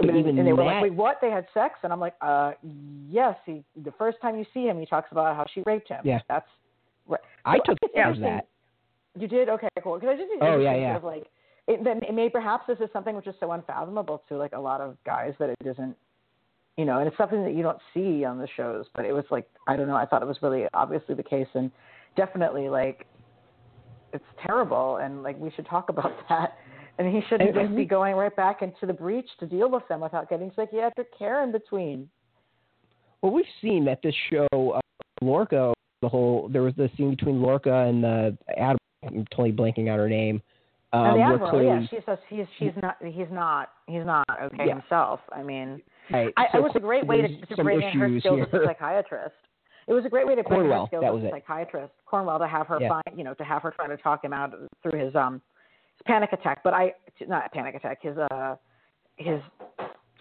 And, 0.00 0.08
they 0.08 0.52
were 0.52 0.58
that- 0.58 0.64
like, 0.64 0.82
"Wait, 0.82 0.94
what? 0.94 1.20
They 1.20 1.30
had 1.30 1.46
sex?" 1.52 1.78
And 1.82 1.92
I'm 1.92 2.00
like, 2.00 2.14
"Uh, 2.20 2.52
yes." 3.08 3.36
He, 3.44 3.64
the 3.82 3.92
first 3.92 4.20
time 4.20 4.38
you 4.38 4.46
see 4.54 4.66
him, 4.66 4.78
he 4.78 4.86
talks 4.86 5.10
about 5.10 5.34
how 5.36 5.44
she 5.52 5.62
raped 5.66 5.88
him. 5.88 6.00
Yeah. 6.04 6.20
that's 6.28 6.46
right. 7.08 7.20
I 7.44 7.56
So 7.58 7.62
took 7.74 7.78
it's 7.82 7.92
it 8.18 8.20
that. 8.22 8.46
You 9.18 9.28
did 9.28 9.48
okay, 9.48 9.68
cool. 9.82 9.94
Because 9.98 10.14
I 10.14 10.16
just 10.16 10.28
think 10.28 10.42
Oh, 10.42 10.58
yeah, 10.58 10.74
yeah. 10.76 10.92
Sort 10.94 10.96
of 10.96 11.04
like, 11.04 11.30
it, 11.66 11.84
then 11.84 12.02
it 12.02 12.14
may 12.14 12.28
perhaps 12.28 12.66
this 12.66 12.78
is 12.80 12.88
something 12.92 13.14
which 13.16 13.26
is 13.26 13.34
so 13.40 13.52
unfathomable 13.52 14.22
to 14.28 14.36
like 14.36 14.52
a 14.52 14.60
lot 14.60 14.80
of 14.80 14.96
guys 15.04 15.34
that 15.38 15.50
it 15.50 15.56
isn't, 15.64 15.96
you 16.76 16.84
know, 16.84 16.98
and 16.98 17.06
it's 17.08 17.16
something 17.16 17.42
that 17.44 17.54
you 17.54 17.62
don't 17.62 17.78
see 17.92 18.24
on 18.24 18.38
the 18.38 18.48
shows. 18.56 18.86
But 18.94 19.04
it 19.06 19.12
was 19.12 19.24
like 19.30 19.48
I 19.66 19.76
don't 19.76 19.88
know. 19.88 19.96
I 19.96 20.06
thought 20.06 20.22
it 20.22 20.28
was 20.28 20.40
really 20.42 20.66
obviously 20.72 21.14
the 21.14 21.22
case, 21.22 21.48
and 21.54 21.70
definitely 22.16 22.68
like 22.68 23.06
it's 24.14 24.24
terrible, 24.46 24.96
and 24.96 25.22
like 25.22 25.38
we 25.38 25.50
should 25.50 25.66
talk 25.66 25.88
about 25.90 26.12
that. 26.28 26.54
And 26.96 27.12
he 27.12 27.22
shouldn't 27.28 27.52
just 27.56 27.74
be 27.74 27.84
going 27.84 28.14
right 28.14 28.34
back 28.36 28.62
into 28.62 28.86
the 28.86 28.92
breach 28.92 29.28
to 29.40 29.46
deal 29.46 29.68
with 29.68 29.82
them 29.88 30.00
without 30.00 30.30
getting 30.30 30.52
psychiatric 30.54 31.08
care 31.18 31.42
in 31.42 31.50
between. 31.50 32.08
Well, 33.20 33.32
we've 33.32 33.44
seen 33.60 33.84
that 33.86 34.00
this 34.00 34.14
show, 34.30 34.46
uh, 34.52 34.80
Lorca, 35.20 35.74
the 36.02 36.08
whole 36.08 36.48
there 36.52 36.62
was 36.62 36.74
the 36.76 36.88
scene 36.96 37.10
between 37.10 37.42
Lorca 37.42 37.72
and 37.88 38.04
the 38.04 38.38
Adam. 38.56 38.78
I'm 39.04 39.24
totally 39.32 39.50
blanking 39.52 39.88
out 39.88 39.98
her 39.98 40.08
name. 40.08 40.40
Um, 40.92 41.06
and 41.06 41.16
the 41.18 41.22
admiral, 41.24 41.50
clearly- 41.50 41.66
yeah, 41.82 41.86
she 41.90 41.98
says 42.06 42.18
he's 42.28 42.46
he's 42.58 42.70
not 42.80 42.96
he's 43.04 43.26
not 43.32 43.70
he's 43.88 44.04
not 44.06 44.24
okay 44.42 44.66
Yeah. 44.68 44.74
himself. 44.74 45.18
I 45.32 45.42
mean, 45.42 45.82
right, 46.12 46.32
I, 46.36 46.44
so 46.52 46.58
it 46.58 46.62
was 46.62 46.72
a 46.76 46.80
great 46.80 47.04
way 47.06 47.22
to, 47.22 47.46
to 47.56 47.64
bring 47.64 47.82
in 47.82 47.98
her 47.98 48.20
skills 48.20 48.40
as 48.42 48.46
a 48.48 48.50
here. 48.58 48.66
psychiatrist. 48.66 49.34
It 49.86 49.92
was 49.92 50.04
a 50.04 50.08
great 50.08 50.26
way 50.26 50.34
to 50.34 50.42
bring 50.42 50.60
in 50.64 50.70
her 50.70 50.84
skills 50.86 51.02
that 51.02 51.14
as 51.14 51.22
a 51.22 51.26
it. 51.26 51.30
psychiatrist. 51.32 51.92
Cornwell 52.06 52.38
to 52.38 52.48
have 52.48 52.66
her 52.68 52.78
Yeah. 52.80 52.88
find, 52.88 53.18
you 53.18 53.24
know, 53.24 53.34
to 53.34 53.44
have 53.44 53.62
her 53.62 53.70
try 53.70 53.86
to 53.86 53.96
talk 53.96 54.24
him 54.24 54.32
out 54.32 54.54
through 54.82 54.98
his 54.98 55.14
um 55.14 55.34
his 55.96 56.02
panic 56.06 56.32
attack. 56.32 56.62
But 56.64 56.74
I 56.74 56.94
not 57.28 57.46
a 57.46 57.48
panic 57.50 57.74
attack, 57.74 58.02
his 58.02 58.16
uh 58.16 58.56
his 59.16 59.40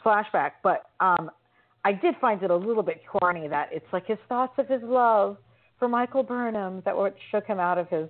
flashback. 0.04 0.52
But 0.64 0.84
um 1.00 1.32
I 1.86 1.92
did 1.94 2.16
find 2.22 2.42
it 2.44 2.52
a 2.52 2.56
little 2.56 2.84
bit 2.84 3.02
corny 3.08 3.48
that 3.48 3.70
it's 3.72 3.86
like 3.92 4.06
his 4.06 4.18
thoughts 4.30 4.54
of 4.58 4.68
his 4.68 4.82
love 4.84 5.38
for 5.80 5.88
Michael 5.88 6.24
Burnham 6.24 6.82
that 6.86 6.96
what 6.96 7.16
shook 7.32 7.46
him 7.46 7.60
out 7.60 7.78
of 7.78 7.90
his 7.90 8.08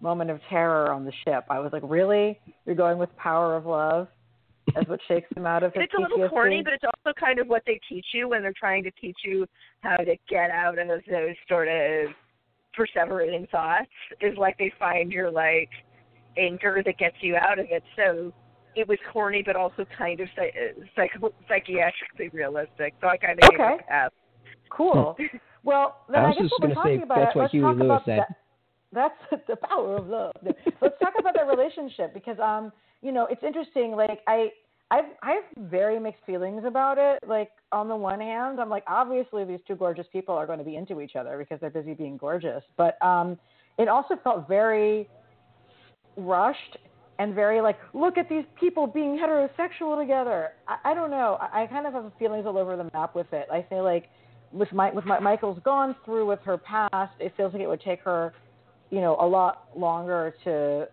moment 0.00 0.30
of 0.30 0.40
terror 0.50 0.92
on 0.92 1.04
the 1.04 1.12
ship. 1.24 1.44
I 1.48 1.60
was 1.60 1.72
like, 1.72 1.82
really? 1.84 2.40
You're 2.66 2.74
going 2.74 2.98
with 2.98 3.14
power 3.16 3.56
of 3.56 3.66
love 3.66 4.08
as 4.76 4.86
what 4.88 5.00
shakes 5.08 5.28
them 5.34 5.46
out 5.46 5.62
of 5.62 5.72
it. 5.74 5.80
his 5.80 5.84
it's 5.84 5.94
a 5.94 6.00
little 6.00 6.28
corny, 6.28 6.62
but 6.62 6.72
it's 6.72 6.84
also 6.84 7.14
kind 7.18 7.38
of 7.38 7.46
what 7.48 7.62
they 7.66 7.80
teach 7.88 8.06
you 8.12 8.28
when 8.28 8.42
they're 8.42 8.52
trying 8.58 8.82
to 8.84 8.90
teach 8.92 9.16
you 9.24 9.46
how 9.80 9.96
to 9.96 10.16
get 10.28 10.50
out 10.50 10.78
of 10.78 10.86
those 10.88 11.34
sort 11.48 11.68
of 11.68 12.08
perseverating 12.78 13.48
thoughts. 13.50 13.88
Is 14.20 14.36
like 14.38 14.56
they 14.58 14.72
find 14.78 15.12
your 15.12 15.30
like 15.30 15.68
anchor 16.38 16.82
that 16.84 16.98
gets 16.98 17.16
you 17.20 17.36
out 17.36 17.58
of 17.58 17.66
it. 17.70 17.82
So 17.96 18.32
it 18.74 18.88
was 18.88 18.98
corny, 19.12 19.42
but 19.44 19.54
also 19.56 19.84
kind 19.96 20.18
of 20.20 20.28
psych- 20.34 20.54
psych- 20.96 21.32
psychiatrically 21.48 22.32
realistic. 22.32 22.94
So 23.00 23.06
I 23.08 23.16
kind 23.16 23.38
of 23.42 23.50
gave 23.50 23.60
Okay. 23.60 23.74
it 23.74 23.80
a 23.80 23.88
pass. 23.88 24.10
Cool. 24.70 25.16
Well, 25.62 25.98
then 26.10 26.20
I 26.20 26.24
I, 26.24 26.28
was 26.28 26.36
guess 26.36 26.42
just 26.50 26.54
we're 26.60 26.68
gonna 26.68 26.74
say 26.74 26.80
talking 26.96 27.02
about, 27.02 27.18
that's 27.18 27.34
what 27.36 27.42
let's 27.42 27.52
Huey 27.52 27.62
talk 27.62 27.76
Lewis 27.76 27.84
about 27.86 28.04
said. 28.04 28.18
That. 28.18 28.36
That's 29.30 29.44
the 29.48 29.56
power 29.56 29.96
of 29.96 30.06
love. 30.08 30.32
let's 30.44 30.98
talk 31.00 31.14
about 31.18 31.34
their 31.34 31.46
relationship 31.46 32.12
because, 32.14 32.38
um, 32.38 32.72
you 33.04 33.12
know, 33.12 33.26
it's 33.30 33.42
interesting. 33.44 33.92
Like 33.92 34.20
I, 34.26 34.48
I've, 34.90 35.04
I 35.22 35.32
have 35.32 35.68
very 35.70 36.00
mixed 36.00 36.24
feelings 36.24 36.64
about 36.66 36.96
it. 36.98 37.18
Like 37.28 37.50
on 37.70 37.86
the 37.86 37.94
one 37.94 38.18
hand, 38.18 38.58
I'm 38.58 38.70
like, 38.70 38.82
obviously 38.88 39.44
these 39.44 39.60
two 39.68 39.76
gorgeous 39.76 40.06
people 40.10 40.34
are 40.34 40.46
going 40.46 40.58
to 40.58 40.64
be 40.64 40.76
into 40.76 41.00
each 41.00 41.14
other 41.14 41.36
because 41.38 41.60
they're 41.60 41.70
busy 41.70 41.92
being 41.92 42.16
gorgeous. 42.16 42.64
But 42.76 43.00
um, 43.04 43.38
it 43.78 43.88
also 43.88 44.14
felt 44.24 44.48
very 44.48 45.06
rushed 46.16 46.78
and 47.18 47.34
very 47.34 47.60
like, 47.60 47.76
look 47.92 48.16
at 48.16 48.28
these 48.28 48.44
people 48.58 48.86
being 48.86 49.18
heterosexual 49.18 50.00
together. 50.00 50.50
I, 50.66 50.92
I 50.92 50.94
don't 50.94 51.10
know. 51.10 51.36
I, 51.40 51.64
I 51.64 51.66
kind 51.66 51.86
of 51.86 51.92
have 51.92 52.10
feelings 52.18 52.46
all 52.46 52.56
over 52.56 52.74
the 52.76 52.90
map 52.94 53.14
with 53.14 53.30
it. 53.32 53.48
I 53.52 53.66
feel 53.68 53.84
like 53.84 54.08
with 54.50 54.72
my 54.72 54.90
with 54.92 55.04
my 55.04 55.18
Michael's 55.18 55.58
gone 55.64 55.94
through 56.04 56.26
with 56.26 56.40
her 56.44 56.56
past, 56.56 57.12
it 57.20 57.34
feels 57.36 57.52
like 57.52 57.60
it 57.60 57.68
would 57.68 57.82
take 57.82 58.00
her, 58.02 58.32
you 58.90 59.00
know, 59.00 59.16
a 59.20 59.26
lot 59.26 59.68
longer 59.76 60.34
to 60.44 60.88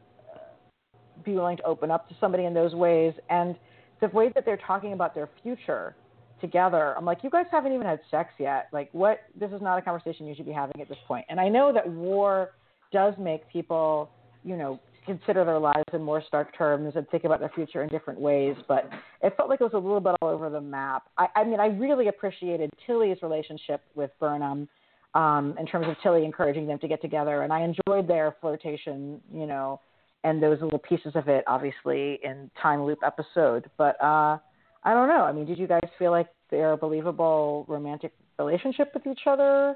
be 1.24 1.34
willing 1.34 1.58
to 1.58 1.64
open 1.64 1.92
up 1.92 2.08
to 2.10 2.16
somebody 2.20 2.46
in 2.46 2.54
those 2.54 2.74
ways. 2.74 3.14
And 3.30 3.56
the 4.00 4.08
way 4.08 4.32
that 4.36 4.46
they're 4.46 4.58
talking 4.58 4.94
about 4.94 5.14
their 5.16 5.30
future 5.44 5.96
together, 6.40 6.96
I'm 6.98 7.06
like, 7.06 7.24
you 7.24 7.30
guys 7.30 7.46
haven't 7.52 7.74
even 7.74 7.86
had 7.86 8.00
sex 8.10 8.34
yet. 8.40 8.68
Like, 8.72 8.90
what? 8.94 9.20
This 9.40 9.52
is 9.52 9.62
not 9.62 9.78
a 9.78 9.82
conversation 9.82 10.28
you 10.28 10.36
should 10.36 10.46
be 10.46 10.52
having 10.52 10.82
at 10.82 10.90
this 10.90 10.98
point. 11.08 11.26
And 11.30 11.40
I 11.40 11.50
know 11.50 11.72
that 11.74 11.88
war 11.88 12.52
does 12.92 13.14
make 13.20 13.48
people, 13.50 14.10
you 14.44 14.58
know, 14.58 14.80
consider 15.06 15.44
their 15.46 15.60
lives 15.60 15.84
in 15.94 16.02
more 16.04 16.22
stark 16.28 16.56
terms 16.56 16.94
and 16.96 17.08
think 17.10 17.24
about 17.24 17.40
their 17.40 17.52
future 17.56 17.82
in 17.84 17.90
different 17.90 18.20
ways. 18.20 18.56
But 18.68 18.90
it 19.22 19.36
felt 19.38 19.50
like 19.50 19.62
it 19.62 19.64
was 19.64 19.74
a 19.74 19.78
little 19.78 20.00
bit 20.00 20.16
all 20.22 20.30
over 20.30 20.50
the 20.50 20.62
map. 20.62 21.04
I, 21.18 21.28
I 21.36 21.44
mean, 21.44 21.60
I 21.60 21.68
really 21.68 22.08
appreciated 22.08 22.70
Tilly's 22.86 23.18
relationship 23.22 23.82
with 23.96 24.12
Burnham 24.20 24.68
um, 25.14 25.56
in 25.60 25.66
terms 25.66 25.88
of 25.88 25.96
Tilly 26.04 26.26
encouraging 26.26 26.68
them 26.68 26.80
to 26.80 26.88
get 26.88 27.02
together, 27.02 27.42
and 27.42 27.52
I 27.52 27.62
enjoyed 27.62 28.08
their 28.08 28.36
flirtation, 28.40 29.20
you 29.34 29.46
know, 29.46 29.80
and 30.24 30.42
those 30.42 30.62
little 30.62 30.80
pieces 30.80 31.14
of 31.16 31.28
it, 31.28 31.44
obviously, 31.48 32.20
in 32.24 32.50
time 32.62 32.84
loop 32.84 33.00
episode. 33.06 33.70
But 33.78 34.02
uh, 34.02 34.38
I 34.84 34.94
don't 34.94 35.08
know. 35.08 35.24
I 35.24 35.32
mean, 35.32 35.46
did 35.46 35.58
you 35.58 35.68
guys 35.68 35.82
feel 35.98 36.12
like 36.12 36.28
they're 36.50 36.74
a 36.74 36.78
believable 36.78 37.66
romantic 37.68 38.14
relationship 38.38 38.92
with 38.94 39.08
each 39.08 39.22
other? 39.26 39.76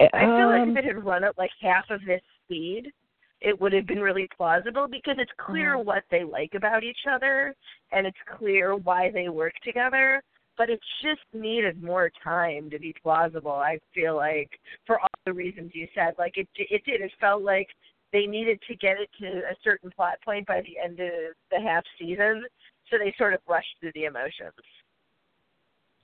I 0.00 0.20
feel 0.20 0.48
like 0.48 0.62
Um, 0.62 0.70
if 0.70 0.76
it 0.76 0.84
had 0.84 1.04
run 1.04 1.24
at 1.24 1.36
like 1.38 1.50
half 1.60 1.90
of 1.90 2.00
this 2.06 2.22
speed, 2.44 2.92
it 3.40 3.60
would 3.60 3.72
have 3.72 3.86
been 3.86 4.00
really 4.00 4.28
plausible 4.36 4.86
because 4.88 5.16
it's 5.18 5.32
clear 5.38 5.74
Mhm. 5.76 5.84
what 5.84 6.04
they 6.10 6.24
like 6.24 6.54
about 6.54 6.82
each 6.84 7.06
other 7.06 7.54
and 7.92 8.06
it's 8.06 8.18
clear 8.26 8.74
why 8.76 9.10
they 9.10 9.28
work 9.28 9.54
together. 9.62 10.22
But 10.56 10.70
it 10.70 10.80
just 11.02 11.22
needed 11.32 11.82
more 11.82 12.10
time 12.22 12.68
to 12.70 12.78
be 12.78 12.92
plausible. 12.92 13.52
I 13.52 13.78
feel 13.92 14.16
like 14.16 14.58
for 14.86 14.98
all 15.00 15.08
the 15.24 15.32
reasons 15.32 15.74
you 15.74 15.86
said, 15.94 16.16
like 16.18 16.36
it 16.36 16.48
it 16.54 16.84
did. 16.84 17.00
It 17.00 17.12
felt 17.20 17.42
like 17.42 17.68
they 18.12 18.26
needed 18.26 18.60
to 18.68 18.74
get 18.76 18.96
it 18.98 19.10
to 19.20 19.26
a 19.26 19.56
certain 19.62 19.90
plot 19.90 20.18
point 20.24 20.46
by 20.46 20.62
the 20.62 20.78
end 20.82 21.00
of 21.00 21.34
the 21.50 21.60
half 21.60 21.84
season, 21.98 22.44
so 22.90 22.98
they 22.98 23.14
sort 23.18 23.34
of 23.34 23.40
rushed 23.48 23.68
through 23.80 23.92
the 23.94 24.04
emotions. 24.04 24.52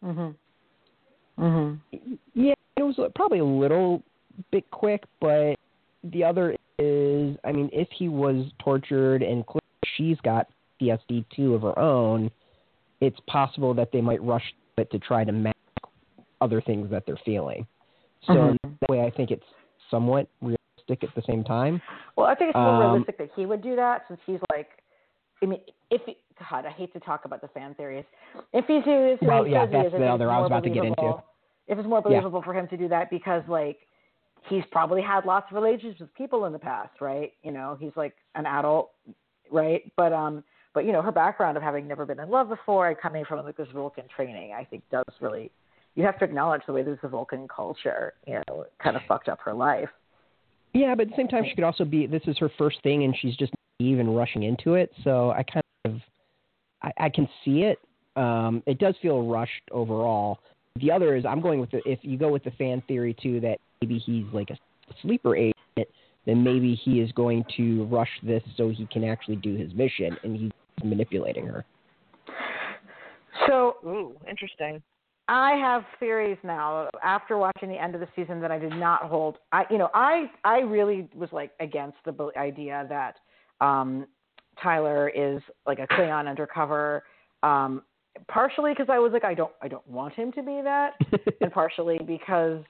Mhm. 0.03 0.37
Mhm. 1.39 1.81
Yeah, 2.35 2.55
it 2.77 2.83
was 2.83 2.99
probably 3.15 3.39
a 3.39 3.45
little 3.45 4.03
bit 4.51 4.71
quick, 4.71 5.05
but 5.21 5.57
the 6.03 6.25
other 6.25 6.57
is, 6.79 7.39
I 7.45 7.53
mean, 7.53 7.71
if 7.73 7.91
he 7.91 8.09
was 8.09 8.53
tortured 8.59 9.23
and 9.23 9.47
clearly 9.47 9.61
she's 9.97 10.21
got 10.21 10.49
PTSD 10.81 11.25
too 11.31 11.55
of 11.55 11.63
her 11.63 11.79
own, 11.79 12.31
it's 13.01 13.19
possible 13.21 13.75
that 13.75 13.93
they 13.93 14.01
might 14.01 14.23
rush 14.23 14.55
it 14.77 14.91
to 14.91 14.99
try 14.99 15.25
to 15.25 15.33
mask 15.33 15.57
other 16.41 16.61
things 16.61 16.91
that 16.91 17.07
they're 17.07 17.17
feeling. 17.25 17.67
So 18.23 18.35
Mhm. 18.35 18.51
in 18.51 18.77
that 18.81 18.91
way, 18.91 19.03
I 19.03 19.11
think 19.11 19.31
it's 19.31 19.47
somewhat 19.91 20.29
realistic 20.89 21.09
at 21.09 21.15
the 21.15 21.23
same 21.31 21.45
time. 21.45 21.81
Well, 22.17 22.27
I 22.27 22.35
think 22.35 22.51
it's 22.51 22.57
more 22.57 22.75
Um, 22.75 22.81
realistic 22.81 23.19
that 23.19 23.31
he 23.35 23.47
would 23.47 23.63
do 23.63 23.77
that 23.77 24.05
since 24.09 24.21
he's 24.27 24.41
like, 24.51 24.69
I 25.43 25.47
mean, 25.47 25.61
if 25.91 26.03
he, 26.07 26.17
God, 26.51 26.65
I 26.67 26.71
hate 26.71 26.93
to 26.93 27.01
talk 27.01 27.25
about 27.25 27.41
the 27.41 27.49
fan 27.49 27.75
theories. 27.75 28.05
If 28.53 28.67
he's 28.67 28.85
who 28.85 28.91
he 28.91 29.11
is, 29.13 29.19
Well, 29.23 29.47
yeah, 29.47 29.67
that's 29.67 29.93
the 29.93 30.07
other 30.07 30.31
I 30.31 30.39
was 30.39 30.47
about 30.47 30.65
to 30.65 30.71
get 30.71 30.85
into. 30.85 31.23
If 31.67 31.79
it's 31.79 31.89
more 31.89 31.99
Yeah. 31.99 32.21
believable 32.21 32.43
for 32.43 32.55
him 32.55 32.69
to 32.69 32.77
do 32.77 32.89
that 32.89 33.11
because 33.11 33.43
like 33.49 33.87
he's 34.49 34.65
probably 34.71 35.01
had 35.03 35.25
lots 35.25 35.51
of 35.51 35.55
relationships 35.55 36.01
with 36.01 36.15
people 36.15 36.45
in 36.45 36.53
the 36.53 36.59
past, 36.59 37.01
right? 37.01 37.33
You 37.43 37.53
know, 37.53 37.77
he's 37.81 37.97
like 37.97 38.15
an 38.35 38.47
adult, 38.47 38.93
right? 39.51 39.91
But 39.97 40.13
um, 40.13 40.45
but 40.75 40.85
you 40.85 40.93
know, 40.93 41.03
her 41.03 41.13
background 41.13 41.57
of 41.57 41.63
having 41.63 41.89
never 41.89 42.05
been 42.05 42.21
in 42.21 42.29
love 42.31 42.49
before 42.49 42.89
and 42.89 42.99
coming 42.99 43.25
from 43.25 43.45
like 43.45 43.57
this 43.57 43.69
Vulcan 43.73 44.05
training, 44.15 44.53
I 44.53 44.65
think 44.65 44.83
does 44.91 45.05
really. 45.21 45.51
You 45.97 46.03
have 46.05 46.19
to 46.19 46.25
acknowledge 46.25 46.63
the 46.67 46.73
way 46.73 46.83
this 46.83 46.99
Vulcan 47.05 47.47
culture, 47.47 48.15
you 48.27 48.43
know, 48.49 48.67
kind 48.83 48.97
of 48.97 49.03
fucked 49.07 49.29
up 49.29 49.39
her 49.45 49.55
life. 49.55 49.89
Yeah, 50.75 50.95
but 50.97 51.03
at 51.03 51.11
the 51.11 51.17
same 51.17 51.29
time, 51.29 51.45
she 51.49 51.55
could 51.55 51.65
also 51.65 51.85
be. 51.85 52.07
This 52.07 52.23
is 52.27 52.37
her 52.39 52.51
first 52.59 52.83
thing, 52.83 53.05
and 53.05 53.17
she's 53.19 53.37
just 53.37 53.53
even 53.79 54.11
rushing 54.11 54.43
into 54.43 54.75
it. 54.75 54.93
So 55.05 55.31
I 55.31 55.45
kind 55.45 55.65
of, 55.85 56.01
I, 56.83 56.93
I 56.99 57.09
can 57.09 57.29
see 57.45 57.63
it. 57.63 57.79
Um, 58.17 58.63
it 58.67 58.79
does 58.79 58.97
feel 59.01 59.25
rushed 59.27 59.63
overall. 59.71 60.41
The 60.81 60.91
other 60.91 61.15
is, 61.15 61.25
I'm 61.25 61.41
going 61.41 61.61
with 61.61 61.71
the. 61.71 61.81
If 61.89 62.01
you 62.03 62.19
go 62.19 62.29
with 62.29 62.43
the 62.43 62.51
fan 62.53 62.83
theory 62.89 63.15
too, 63.23 63.41
that 63.41 63.59
maybe 63.81 63.99
he's 63.99 64.27
like 64.33 64.51
a 64.51 64.57
sleeper 65.01 65.37
agent, 65.37 65.55
then 66.27 66.43
maybe 66.43 66.75
he 66.75 67.01
is 67.01 67.13
going 67.13 67.45
to 67.57 67.85
rush 67.85 68.11
this 68.25 68.43
so 68.57 68.69
he 68.69 68.87
can 68.87 69.05
actually 69.05 69.37
do 69.37 69.55
his 69.55 69.73
mission, 69.75 70.17
and 70.25 70.37
he's 70.37 70.51
manipulating 70.83 71.47
her. 71.47 71.65
So 73.47 73.77
Ooh, 73.85 74.17
interesting. 74.29 74.83
I 75.29 75.53
have 75.53 75.85
theories 75.99 76.39
now 76.43 76.89
after 77.03 77.39
watching 77.39 77.69
the 77.69 77.81
end 77.81 77.95
of 77.95 78.01
the 78.01 78.09
season 78.15 78.41
that 78.41 78.51
I 78.51 78.59
did 78.59 78.73
not 78.73 79.05
hold. 79.05 79.39
I, 79.53 79.65
you 79.71 79.79
know, 79.79 79.89
I 79.95 80.31
I 80.45 80.59
really 80.59 81.09
was 81.15 81.31
like 81.33 81.53
against 81.61 81.97
the 82.05 82.31
idea 82.37 82.87
that 82.89 83.17
um, 83.65 84.07
Tyler 84.63 85.09
is 85.09 85.41
like 85.67 85.79
a 85.79 85.87
Klingon 85.87 86.29
undercover. 86.29 87.05
Um, 87.43 87.83
partially 88.29 88.73
because 88.73 88.87
I 88.91 88.99
was 88.99 89.13
like, 89.13 89.25
I 89.25 89.35
don't 89.35 89.53
I 89.63 89.69
don't 89.69 89.87
want 89.89 90.15
him 90.15 90.33
to 90.33 90.43
be 90.43 90.61
that, 90.63 90.93
and 91.41 91.53
partially 91.53 91.99
because 92.07 92.63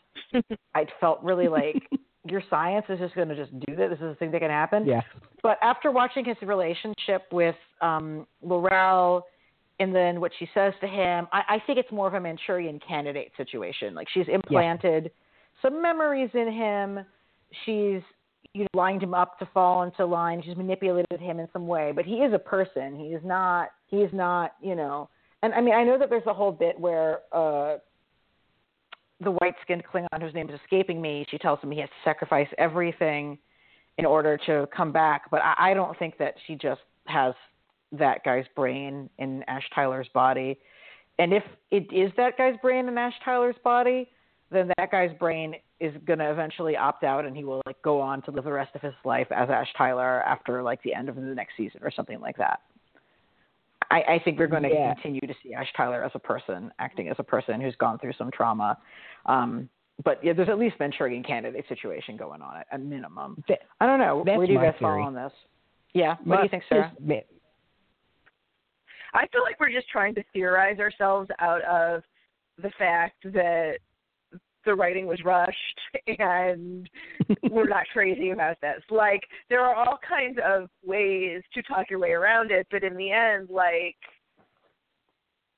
I 0.75 0.87
felt 1.01 1.23
really 1.23 1.49
like 1.49 1.89
your 2.29 2.43
science 2.49 2.87
is 2.89 2.99
just 2.99 3.15
going 3.15 3.29
to 3.29 3.37
just 3.37 3.53
do 3.67 3.77
that. 3.77 3.91
This 3.91 3.99
is 3.99 4.13
a 4.13 4.15
thing 4.15 4.31
that 4.31 4.41
can 4.41 4.51
happen. 4.51 4.87
yeah. 4.87 5.03
But 5.43 5.59
after 5.63 5.91
watching 5.91 6.25
his 6.25 6.37
relationship 6.43 7.23
with 7.31 7.57
um, 7.81 8.27
L'Rell 8.43 9.27
and 9.81 9.95
then 9.95 10.21
what 10.21 10.33
she 10.39 10.49
says 10.55 10.73
to 10.81 10.87
him, 10.87 11.27
I, 11.33 11.43
I 11.49 11.63
think 11.67 11.79
it's 11.79 11.91
more 11.91 12.07
of 12.07 12.15
a 12.15 12.21
Manchurian 12.21 12.81
candidate 12.87 13.33
situation. 13.37 13.95
Like 13.95 14.09
she's 14.13 14.27
implanted 14.29 15.11
some 15.63 15.83
memories 15.83 16.31
in 16.35 16.53
him. 16.53 17.05
She's 17.65 18.03
you 18.53 18.63
know, 18.63 18.69
lined 18.75 19.03
him 19.03 19.15
up 19.15 19.39
to 19.41 19.49
fall 19.53 19.83
into 19.83 20.07
line. 20.07 20.43
She's 20.45 20.57
manipulated 20.57 21.21
him 21.21 21.41
in 21.41 21.49
some 21.53 21.67
way, 21.67 21.93
but 21.95 22.05
he 22.05 22.17
is 22.17 22.33
a 22.33 22.39
person. 22.39 22.97
He 22.97 23.07
is 23.07 23.23
not. 23.25 23.71
He 23.89 23.99
is 23.99 24.13
not. 24.13 24.53
You 24.63 24.77
know. 24.77 25.09
And 25.43 25.53
I 25.53 25.61
mean, 25.61 25.75
I 25.75 25.83
know 25.83 25.99
that 25.99 26.09
there's 26.09 26.27
a 26.27 26.35
whole 26.35 26.53
bit 26.53 26.79
where 26.79 27.19
uh, 27.33 27.77
the 29.21 29.33
white-skinned 29.33 29.83
Klingon, 29.85 30.23
whose 30.23 30.33
name 30.35 30.49
is 30.49 30.59
escaping 30.63 31.03
me, 31.03 31.27
she 31.31 31.37
tells 31.37 31.61
him 31.61 31.71
he 31.71 31.81
has 31.81 31.89
to 31.89 32.09
sacrifice 32.09 32.49
everything 32.57 33.39
in 33.99 34.07
order 34.07 34.39
to 34.47 34.67
come 34.75 34.93
back. 34.93 35.31
But 35.31 35.43
I, 35.43 35.71
I 35.71 35.75
don't 35.75 35.99
think 35.99 36.17
that 36.19 36.35
she 36.47 36.55
just 36.55 36.81
has 37.07 37.35
that 37.99 38.25
guy's 38.25 38.47
brain 38.55 39.09
in 39.19 39.43
Ash 39.45 39.65
Tyler's 39.75 40.09
body. 40.15 40.59
And 41.19 41.33
if 41.33 41.45
it 41.71 41.93
is 41.93 42.11
that 42.17 42.37
guy's 42.37 42.57
brain 42.63 42.89
in 42.89 42.99
Ash 42.99 43.15
Tyler's 43.25 43.57
body, 43.63 44.09
then 44.51 44.71
that 44.79 44.91
guy's 44.91 45.17
brain 45.19 45.55
is 45.81 45.93
going 46.07 46.19
to 46.19 46.31
eventually 46.31 46.77
opt 46.77 47.05
out 47.05 47.25
and 47.25 47.37
he 47.37 47.45
will 47.45 47.61
like 47.67 47.81
go 47.83 48.01
on 48.01 48.23
to 48.23 48.31
live 48.31 48.45
the 48.45 48.53
rest 48.53 48.75
of 48.75 48.81
his 48.81 48.95
life 49.05 49.27
as 49.31 49.51
Ash 49.51 49.69
Tyler 49.77 50.23
after 50.23 50.63
like 50.63 50.83
the 50.83 50.95
end 50.95 51.09
of 51.09 51.17
the 51.17 51.23
next 51.23 51.57
season 51.57 51.81
or 51.83 51.91
something 51.91 52.21
like 52.21 52.37
that. 52.37 52.61
I, 53.91 54.15
I 54.15 54.21
think 54.25 54.39
we're 54.39 54.47
going 54.47 54.63
to 54.63 54.71
Yeah. 54.71 54.95
continue 54.95 55.21
to 55.21 55.35
see 55.43 55.55
Ash 55.55 55.69
Tyler 55.77 56.03
as 56.03 56.13
a 56.15 56.19
person, 56.19 56.73
acting 56.79 57.09
as 57.09 57.17
a 57.19 57.23
person 57.23 57.61
who's 57.61 57.77
gone 57.77 57.99
through 57.99 58.15
some 58.17 58.31
trauma. 58.31 58.79
Um, 59.27 59.69
but 60.05 60.19
yeah, 60.25 60.33
there's 60.33 60.49
at 60.49 60.59
least 60.59 60.77
Manchurian 60.81 61.23
candidate 61.23 61.65
situation 61.69 62.17
going 62.17 62.43
on 62.43 62.57
at, 62.57 62.67
a 62.73 62.79
minimum. 62.79 63.45
I 63.81 63.87
don't 63.87 64.01
know. 64.01 64.23
That's 64.27 64.39
Where 64.39 64.47
do 64.47 64.53
you 64.53 64.59
my 64.59 64.67
guys 64.67 64.75
fall 64.81 65.01
on 65.01 65.15
this? 65.15 65.33
Yeah. 65.93 66.17
What 66.25 66.39
do 66.39 66.43
you 66.43 66.49
think, 66.49 66.65
Sarah? 66.69 66.93
I 69.15 69.27
feel 69.29 69.43
like 69.43 69.61
we're 69.61 69.71
just 69.71 69.89
trying 69.89 70.15
to 70.17 70.25
theorize 70.33 70.79
ourselves 70.79 71.31
out 71.39 71.63
of 71.63 72.03
the 72.61 72.71
fact 72.79 73.23
that 73.33 73.77
the 74.65 74.75
writing 74.75 75.07
was 75.07 75.23
rushed 75.25 75.81
and 76.19 76.89
we're 77.51 77.69
not 77.69 77.87
crazy 77.93 78.31
about 78.31 78.61
this. 78.61 78.83
Like 78.91 79.23
there 79.49 79.61
are 79.61 79.75
all 79.75 79.99
kinds 80.07 80.39
of 80.45 80.69
ways 80.85 81.43
to 81.55 81.63
talk 81.63 81.91
your 81.91 81.99
way 81.99 82.11
around 82.11 82.51
it, 82.51 82.67
but 82.71 82.83
in 82.83 82.97
the 82.97 83.11
end, 83.11 83.49
like 83.51 83.97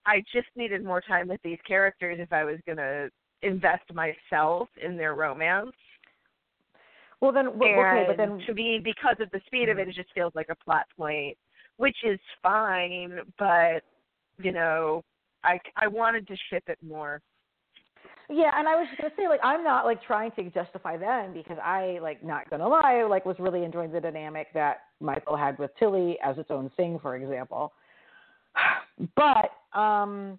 I 0.05 0.23
just 0.33 0.49
needed 0.55 0.85
more 0.85 1.01
time 1.01 1.29
with 1.29 1.41
these 1.43 1.59
characters 1.67 2.19
if 2.21 2.33
I 2.33 2.45
was 2.45 2.59
gonna 2.67 3.09
invest 3.43 3.93
myself 3.95 4.69
in 4.83 4.97
their 4.97 5.15
romance. 5.15 5.73
Well, 7.21 7.33
then, 7.33 7.49
okay, 7.49 8.05
but 8.07 8.19
then 8.19 8.41
to 8.47 8.53
me, 8.53 8.79
because 8.83 9.17
of 9.21 9.31
the 9.31 9.41
speed 9.47 9.71
of 9.71 9.79
mm-hmm. 9.79 9.89
it, 9.89 9.93
it 9.93 9.97
just 9.97 10.13
feels 10.15 10.33
like 10.35 10.49
a 10.51 10.65
plot 10.65 10.85
point, 10.99 11.37
which 11.77 11.97
is 12.05 12.19
fine. 12.43 13.19
But 13.39 13.83
you 14.39 14.53
know, 14.53 15.05
I 15.45 15.59
I 15.77 15.87
wanted 15.87 16.27
to 16.29 16.37
ship 16.51 16.65
it 16.69 16.79
more. 16.87 17.21
Yeah, 18.29 18.51
and 18.57 18.69
I 18.69 18.75
was 18.75 18.89
just 18.89 19.01
gonna 19.01 19.15
say, 19.17 19.29
like, 19.29 19.41
I'm 19.45 19.63
not 19.63 19.85
like 19.85 20.03
trying 20.03 20.33
to 20.33 20.51
justify 20.51 20.97
them 20.97 21.33
because 21.33 21.59
I, 21.63 21.99
like, 22.03 22.25
not 22.25 22.51
gonna 22.51 22.67
lie, 22.67 23.05
like, 23.09 23.25
was 23.25 23.37
really 23.39 23.63
enjoying 23.63 23.93
the 23.93 24.01
dynamic 24.01 24.49
that 24.53 24.79
Michael 25.01 25.37
had 25.37 25.57
with 25.59 25.71
Tilly 25.79 26.19
as 26.25 26.37
its 26.37 26.51
own 26.51 26.71
thing, 26.77 26.99
for 27.01 27.17
example. 27.17 27.73
But, 29.15 29.51
um, 29.79 30.39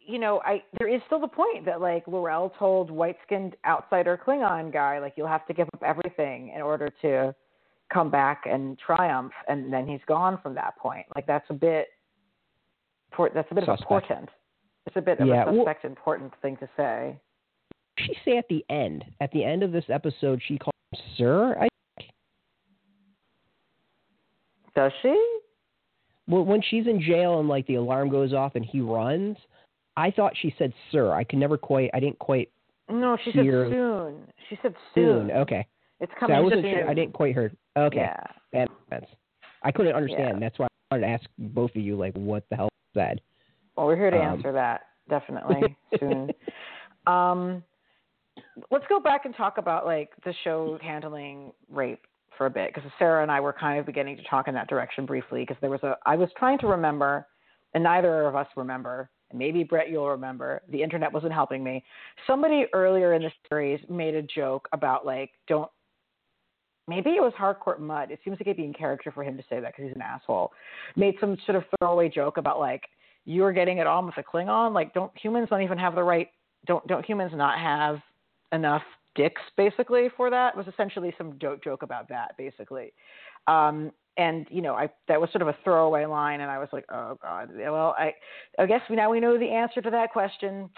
you 0.00 0.18
know, 0.18 0.42
I 0.44 0.64
there 0.78 0.88
is 0.88 1.00
still 1.06 1.20
the 1.20 1.28
point 1.28 1.64
that 1.64 1.80
like 1.80 2.06
L'Rell 2.08 2.52
told 2.58 2.90
white-skinned 2.90 3.54
outsider 3.64 4.18
Klingon 4.22 4.72
guy, 4.72 4.98
like, 4.98 5.14
you'll 5.16 5.28
have 5.28 5.46
to 5.46 5.54
give 5.54 5.68
up 5.74 5.82
everything 5.84 6.52
in 6.54 6.60
order 6.60 6.90
to 7.02 7.34
come 7.94 8.10
back 8.10 8.42
and 8.44 8.76
triumph, 8.78 9.32
and 9.48 9.72
then 9.72 9.86
he's 9.86 10.00
gone 10.06 10.38
from 10.42 10.54
that 10.56 10.76
point. 10.76 11.06
Like, 11.14 11.26
that's 11.26 11.46
a 11.48 11.54
bit, 11.54 11.86
that's 13.32 13.48
a 13.50 13.54
bit 13.54 13.62
of 13.68 13.78
a 13.80 13.84
portent. 13.84 14.28
It's 14.86 14.96
a 14.96 15.00
bit 15.00 15.20
of 15.20 15.28
Yeah, 15.28 15.44
a 15.44 15.52
well- 15.52 15.64
suspect 15.64 15.84
important 15.84 16.32
thing 16.42 16.56
to 16.58 16.68
say. 16.76 17.16
she 17.98 18.14
say 18.24 18.36
at 18.36 18.48
the 18.48 18.64
end? 18.68 19.04
At 19.20 19.30
the 19.30 19.44
end 19.44 19.62
of 19.62 19.70
this 19.72 19.84
episode, 19.88 20.42
she 20.44 20.58
called 20.58 20.74
him 20.92 21.00
Sir. 21.16 21.56
I 21.58 21.68
think. 21.98 22.10
Does 24.74 24.92
she? 25.02 25.38
well, 26.26 26.44
when 26.44 26.60
she's 26.62 26.86
in 26.86 27.00
jail 27.00 27.38
and 27.38 27.48
like 27.48 27.66
the 27.66 27.74
alarm 27.76 28.08
goes 28.08 28.32
off 28.32 28.54
and 28.56 28.64
he 28.64 28.80
runs, 28.80 29.36
I 29.96 30.10
thought 30.10 30.32
she 30.36 30.52
said 30.58 30.72
Sir. 30.90 31.12
I 31.12 31.22
could 31.22 31.38
never 31.38 31.56
quite. 31.56 31.90
I 31.94 32.00
didn't 32.00 32.18
quite 32.18 32.50
No, 32.90 33.16
she 33.24 33.30
Here. 33.30 33.66
said 33.66 33.72
soon. 33.72 34.32
She 34.48 34.58
said 34.62 34.74
soon. 34.94 35.28
soon. 35.28 35.30
Okay, 35.30 35.66
It's 36.00 36.10
so 36.14 36.20
coming 36.20 36.36
I 36.36 36.40
wasn't 36.40 36.62
sure. 36.64 36.88
I 36.90 36.94
didn't 36.94 37.12
quite 37.12 37.34
hear. 37.34 37.52
Okay, 37.76 37.98
Yeah. 37.98 38.16
that 38.52 38.68
makes 38.68 38.90
sense. 38.90 39.06
I 39.62 39.72
couldn't 39.72 39.94
understand. 39.94 40.36
Yeah. 40.36 40.38
That's 40.40 40.58
why 40.58 40.66
I 40.66 40.94
wanted 40.94 41.06
to 41.06 41.12
ask 41.12 41.24
both 41.38 41.70
of 41.70 41.82
you 41.82 41.96
like 41.96 42.14
what 42.14 42.44
the 42.50 42.56
hell 42.56 42.66
was 42.66 43.02
said. 43.02 43.20
Well, 43.76 43.86
we're 43.86 43.96
here 43.96 44.10
to 44.10 44.18
Um, 44.20 44.38
answer 44.38 44.52
that 44.52 44.82
definitely 45.08 45.76
soon. 45.98 46.30
Um, 47.06 47.64
let's 48.70 48.84
go 48.88 49.00
back 49.00 49.24
and 49.24 49.34
talk 49.34 49.58
about 49.58 49.84
like 49.86 50.10
the 50.24 50.32
show 50.44 50.78
handling 50.82 51.52
rape 51.70 52.02
for 52.36 52.46
a 52.46 52.50
bit 52.50 52.72
because 52.74 52.90
Sarah 52.98 53.22
and 53.22 53.30
I 53.30 53.40
were 53.40 53.52
kind 53.52 53.78
of 53.78 53.86
beginning 53.86 54.16
to 54.16 54.22
talk 54.24 54.48
in 54.48 54.54
that 54.54 54.68
direction 54.68 55.06
briefly 55.06 55.42
because 55.42 55.56
there 55.60 55.70
was 55.70 55.82
a 55.82 55.96
I 56.06 56.16
was 56.16 56.28
trying 56.36 56.58
to 56.58 56.66
remember, 56.66 57.26
and 57.74 57.82
neither 57.84 58.22
of 58.26 58.36
us 58.36 58.46
remember. 58.56 59.10
And 59.30 59.38
maybe 59.38 59.64
Brett, 59.64 59.88
you'll 59.90 60.10
remember. 60.10 60.62
The 60.68 60.82
internet 60.82 61.12
wasn't 61.12 61.32
helping 61.32 61.64
me. 61.64 61.82
Somebody 62.26 62.66
earlier 62.72 63.14
in 63.14 63.22
the 63.22 63.30
series 63.48 63.80
made 63.88 64.14
a 64.14 64.22
joke 64.22 64.68
about 64.72 65.06
like 65.06 65.30
don't. 65.46 65.70
Maybe 66.86 67.10
it 67.10 67.22
was 67.22 67.32
Harcourt 67.36 67.80
Mudd. 67.80 68.10
It 68.10 68.20
seems 68.24 68.34
like 68.34 68.42
it'd 68.42 68.56
be 68.58 68.64
in 68.64 68.74
character 68.74 69.10
for 69.10 69.24
him 69.24 69.36
to 69.36 69.42
say 69.48 69.60
that 69.60 69.72
because 69.72 69.86
he's 69.86 69.96
an 69.96 70.02
asshole. 70.02 70.52
Made 70.96 71.14
some 71.20 71.36
sort 71.46 71.56
of 71.56 71.64
throwaway 71.78 72.08
joke 72.08 72.36
about 72.36 72.60
like 72.60 72.82
you're 73.24 73.52
getting 73.52 73.78
it 73.78 73.86
on 73.86 74.06
with 74.06 74.16
a 74.18 74.22
Klingon. 74.22 74.74
Like, 74.74 74.92
don't 74.92 75.10
humans 75.18 75.48
don't 75.48 75.62
even 75.62 75.78
have 75.78 75.94
the 75.94 76.02
right? 76.02 76.28
Don't 76.66 76.86
don't 76.86 77.04
humans 77.04 77.32
not 77.34 77.58
have 77.58 78.00
enough 78.52 78.82
dicks 79.14 79.42
basically 79.56 80.08
for 80.16 80.30
that? 80.30 80.56
Was 80.56 80.66
essentially 80.66 81.14
some 81.16 81.38
joke 81.40 81.64
joke 81.64 81.82
about 81.82 82.08
that 82.10 82.36
basically. 82.36 82.92
Um, 83.46 83.90
and 84.16 84.46
you 84.50 84.62
know, 84.62 84.74
I 84.74 84.90
that 85.08 85.20
was 85.20 85.30
sort 85.30 85.42
of 85.42 85.48
a 85.48 85.56
throwaway 85.64 86.04
line, 86.04 86.40
and 86.40 86.50
I 86.50 86.58
was 86.58 86.68
like, 86.72 86.84
oh 86.92 87.18
god. 87.20 87.50
Well, 87.56 87.94
I 87.98 88.12
I 88.58 88.66
guess 88.66 88.82
now 88.90 89.10
we 89.10 89.20
know 89.20 89.38
the 89.38 89.50
answer 89.50 89.80
to 89.80 89.90
that 89.90 90.12
question. 90.12 90.68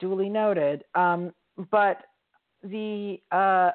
Duly 0.00 0.28
noted. 0.28 0.84
Um, 0.94 1.32
but 1.70 1.98
the 2.62 3.20
uh, 3.30 3.70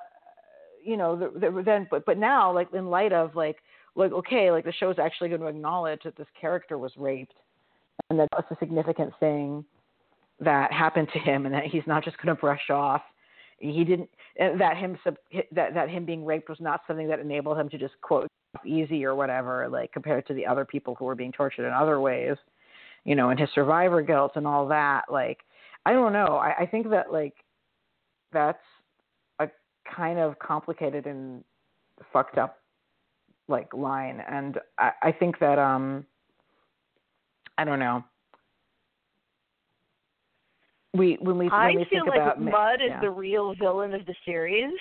you 0.87 0.97
know, 0.97 1.15
the, 1.17 1.39
the, 1.39 1.63
then 1.63 1.87
but 1.91 2.05
but 2.05 2.17
now 2.17 2.53
like 2.53 2.73
in 2.73 2.87
light 2.87 3.11
of 3.11 3.35
like 3.35 3.57
like 3.95 4.11
okay, 4.13 4.51
like 4.51 4.63
the 4.63 4.71
show's 4.71 4.97
actually 4.97 5.29
going 5.29 5.41
to 5.41 5.47
acknowledge 5.47 6.01
that 6.05 6.15
this 6.15 6.27
character 6.39 6.77
was 6.77 6.91
raped 6.97 7.33
and 8.09 8.19
that 8.19 8.29
that's 8.31 8.49
a 8.51 8.57
significant 8.59 9.11
thing 9.19 9.65
that 10.39 10.71
happened 10.71 11.09
to 11.13 11.19
him, 11.19 11.45
and 11.45 11.53
that 11.53 11.65
he's 11.65 11.83
not 11.87 12.03
just 12.03 12.17
going 12.17 12.33
to 12.33 12.39
brush 12.39 12.69
off. 12.69 13.01
He 13.59 13.83
didn't 13.83 14.09
eh, 14.39 14.55
that 14.57 14.77
him 14.77 14.97
that 15.51 15.73
that 15.73 15.89
him 15.89 16.05
being 16.05 16.23
raped 16.23 16.47
was 16.47 16.59
not 16.61 16.81
something 16.87 17.07
that 17.07 17.19
enabled 17.19 17.57
him 17.57 17.69
to 17.69 17.77
just 17.77 17.99
quote 18.01 18.27
easy 18.65 19.03
or 19.03 19.15
whatever, 19.15 19.67
like 19.67 19.91
compared 19.91 20.25
to 20.27 20.33
the 20.33 20.45
other 20.45 20.63
people 20.63 20.95
who 20.95 21.05
were 21.05 21.15
being 21.15 21.31
tortured 21.31 21.67
in 21.67 21.73
other 21.73 21.99
ways, 21.99 22.37
you 23.03 23.15
know, 23.15 23.29
and 23.29 23.39
his 23.39 23.49
survivor 23.53 24.01
guilt 24.01 24.33
and 24.35 24.47
all 24.47 24.67
that. 24.67 25.03
Like, 25.11 25.39
I 25.85 25.93
don't 25.93 26.13
know. 26.13 26.37
I, 26.37 26.61
I 26.61 26.65
think 26.65 26.89
that 26.91 27.11
like 27.11 27.33
that's 28.31 28.59
kind 29.95 30.19
of 30.19 30.37
complicated 30.39 31.05
and 31.05 31.43
fucked 32.13 32.37
up 32.37 32.59
like 33.47 33.73
line, 33.73 34.21
and 34.29 34.59
I, 34.77 34.91
I 35.03 35.11
think 35.11 35.39
that 35.39 35.57
um 35.57 36.05
I 37.57 37.63
don't 37.63 37.79
know. 37.79 38.03
We 40.93 41.17
when 41.21 41.37
we 41.37 41.49
I 41.49 41.67
when 41.67 41.77
we 41.77 41.85
feel 41.85 42.03
think 42.03 42.15
like 42.15 42.21
about 42.21 42.41
Mudd 42.41 42.79
yeah. 42.81 42.95
is 42.95 43.01
the 43.01 43.09
real 43.09 43.55
villain 43.55 43.93
of 43.93 44.05
the 44.05 44.15
series. 44.25 44.73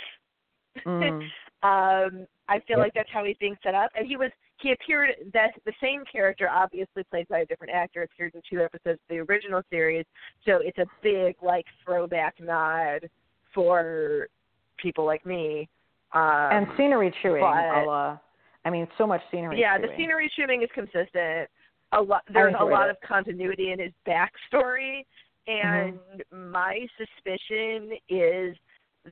Mm. 0.86 1.20
um, 1.62 2.26
I 2.48 2.60
feel 2.66 2.78
like 2.78 2.92
that's 2.94 3.08
how 3.12 3.24
he's 3.24 3.36
being 3.38 3.56
set 3.62 3.74
up, 3.74 3.90
and 3.96 4.06
he 4.06 4.16
was 4.16 4.30
he 4.58 4.72
appeared 4.72 5.10
that 5.34 5.50
the 5.64 5.72
same 5.82 6.02
character, 6.10 6.48
obviously 6.48 7.04
played 7.10 7.28
by 7.28 7.40
a 7.40 7.46
different 7.46 7.74
actor, 7.74 8.02
appeared 8.02 8.34
in 8.34 8.42
two 8.48 8.62
episodes 8.62 9.00
of 9.02 9.08
the 9.08 9.18
original 9.18 9.62
series. 9.70 10.04
So 10.46 10.60
it's 10.62 10.78
a 10.78 10.86
big 11.02 11.36
like 11.42 11.66
throwback 11.84 12.34
nod 12.40 13.08
for 13.54 14.28
people 14.76 15.04
like 15.04 15.24
me. 15.26 15.68
Um, 16.12 16.22
and 16.22 16.66
scenery 16.76 17.14
chewing, 17.22 17.40
but- 17.42 17.86
la, 17.86 18.18
I 18.64 18.70
mean, 18.70 18.88
so 18.98 19.06
much 19.06 19.20
scenery. 19.30 19.60
yeah, 19.60 19.76
chewing. 19.76 19.90
the 19.90 19.96
scenery 19.96 20.30
chewing 20.34 20.62
is 20.62 20.68
consistent. 20.74 21.48
A 21.92 22.00
lot 22.00 22.22
there's 22.32 22.54
a 22.58 22.64
lot 22.64 22.88
it. 22.88 22.90
of 22.90 22.96
continuity 23.06 23.70
in 23.72 23.78
his 23.78 23.92
backstory, 24.06 25.04
and 25.46 25.94
Mm-hmm. 25.94 26.50
my 26.50 26.86
suspicion 26.98 27.92
is 28.08 28.56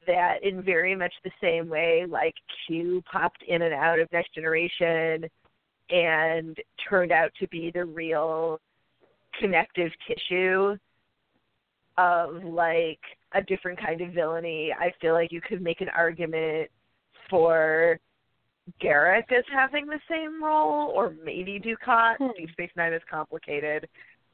that 0.09 0.43
in 0.43 0.61
very 0.61 0.97
much 0.97 1.12
the 1.23 1.31
same 1.41 1.69
way, 1.69 2.05
like 2.09 2.35
Q 2.67 3.01
popped 3.11 3.43
in 3.47 3.62
and 3.62 3.73
out 3.73 4.01
of 4.01 4.11
Next 4.12 4.35
Generation, 4.35 5.25
and 5.91 6.57
turned 6.89 7.12
out 7.12 7.31
to 7.39 7.47
be 7.49 7.71
the 7.73 7.85
real 7.85 8.59
connective 9.39 9.93
tissue 10.09 10.77
of 11.99 12.42
like 12.45 13.01
a 13.34 13.42
different 13.42 13.80
kind 13.80 14.01
of 14.01 14.12
villainy. 14.12 14.72
I 14.78 14.92
feel 15.01 15.12
like 15.12 15.32
you 15.32 15.40
could 15.40 15.62
make 15.62 15.80
an 15.80 15.88
argument 15.97 16.70
for 17.30 17.99
Garak 18.82 19.30
as 19.30 19.45
having 19.53 19.86
the 19.86 20.01
same 20.11 20.42
role, 20.42 20.90
or 20.90 21.14
maybe 21.24 21.61
Dukat. 21.61 22.16
Hmm. 22.18 22.28
Deep 22.36 22.51
Space 22.53 22.70
Nine 22.76 22.92
is 22.92 23.03
complicated. 23.11 23.88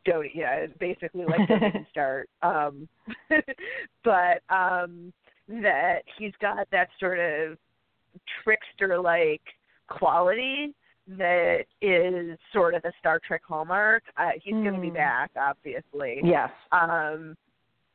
Don't 0.04 0.34
yeah, 0.34 0.54
it's 0.54 0.76
basically 0.78 1.24
like 1.26 1.40
even 1.50 1.86
start. 1.90 2.28
Um, 2.42 2.88
but 4.04 4.42
um, 4.48 5.12
that 5.48 6.02
he's 6.18 6.32
got 6.40 6.66
that 6.70 6.88
sort 6.98 7.18
of 7.18 7.58
trickster 8.42 8.98
like 9.00 9.42
quality 9.88 10.74
that 11.18 11.64
is 11.82 12.38
sort 12.52 12.74
of 12.74 12.84
a 12.84 12.92
Star 13.00 13.20
Trek 13.26 13.42
hallmark. 13.46 14.04
Uh, 14.16 14.30
he's 14.42 14.54
going 14.54 14.74
to 14.74 14.80
be 14.80 14.88
Hmm. 14.88 14.94
back, 14.94 15.30
obviously. 15.36 16.20
Yes. 16.22 16.50
Um, 16.70 17.36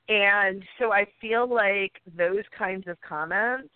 and 0.07 0.63
so 0.79 0.91
I 0.91 1.05
feel 1.19 1.47
like 1.47 1.93
those 2.17 2.43
kinds 2.57 2.87
of 2.87 2.97
comments, 3.01 3.69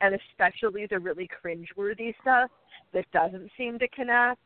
and 0.00 0.14
especially 0.14 0.86
the 0.86 0.98
really 0.98 1.28
cringeworthy 1.44 2.14
stuff 2.22 2.50
that 2.92 3.04
doesn't 3.12 3.50
seem 3.56 3.78
to 3.78 3.88
connect, 3.88 4.40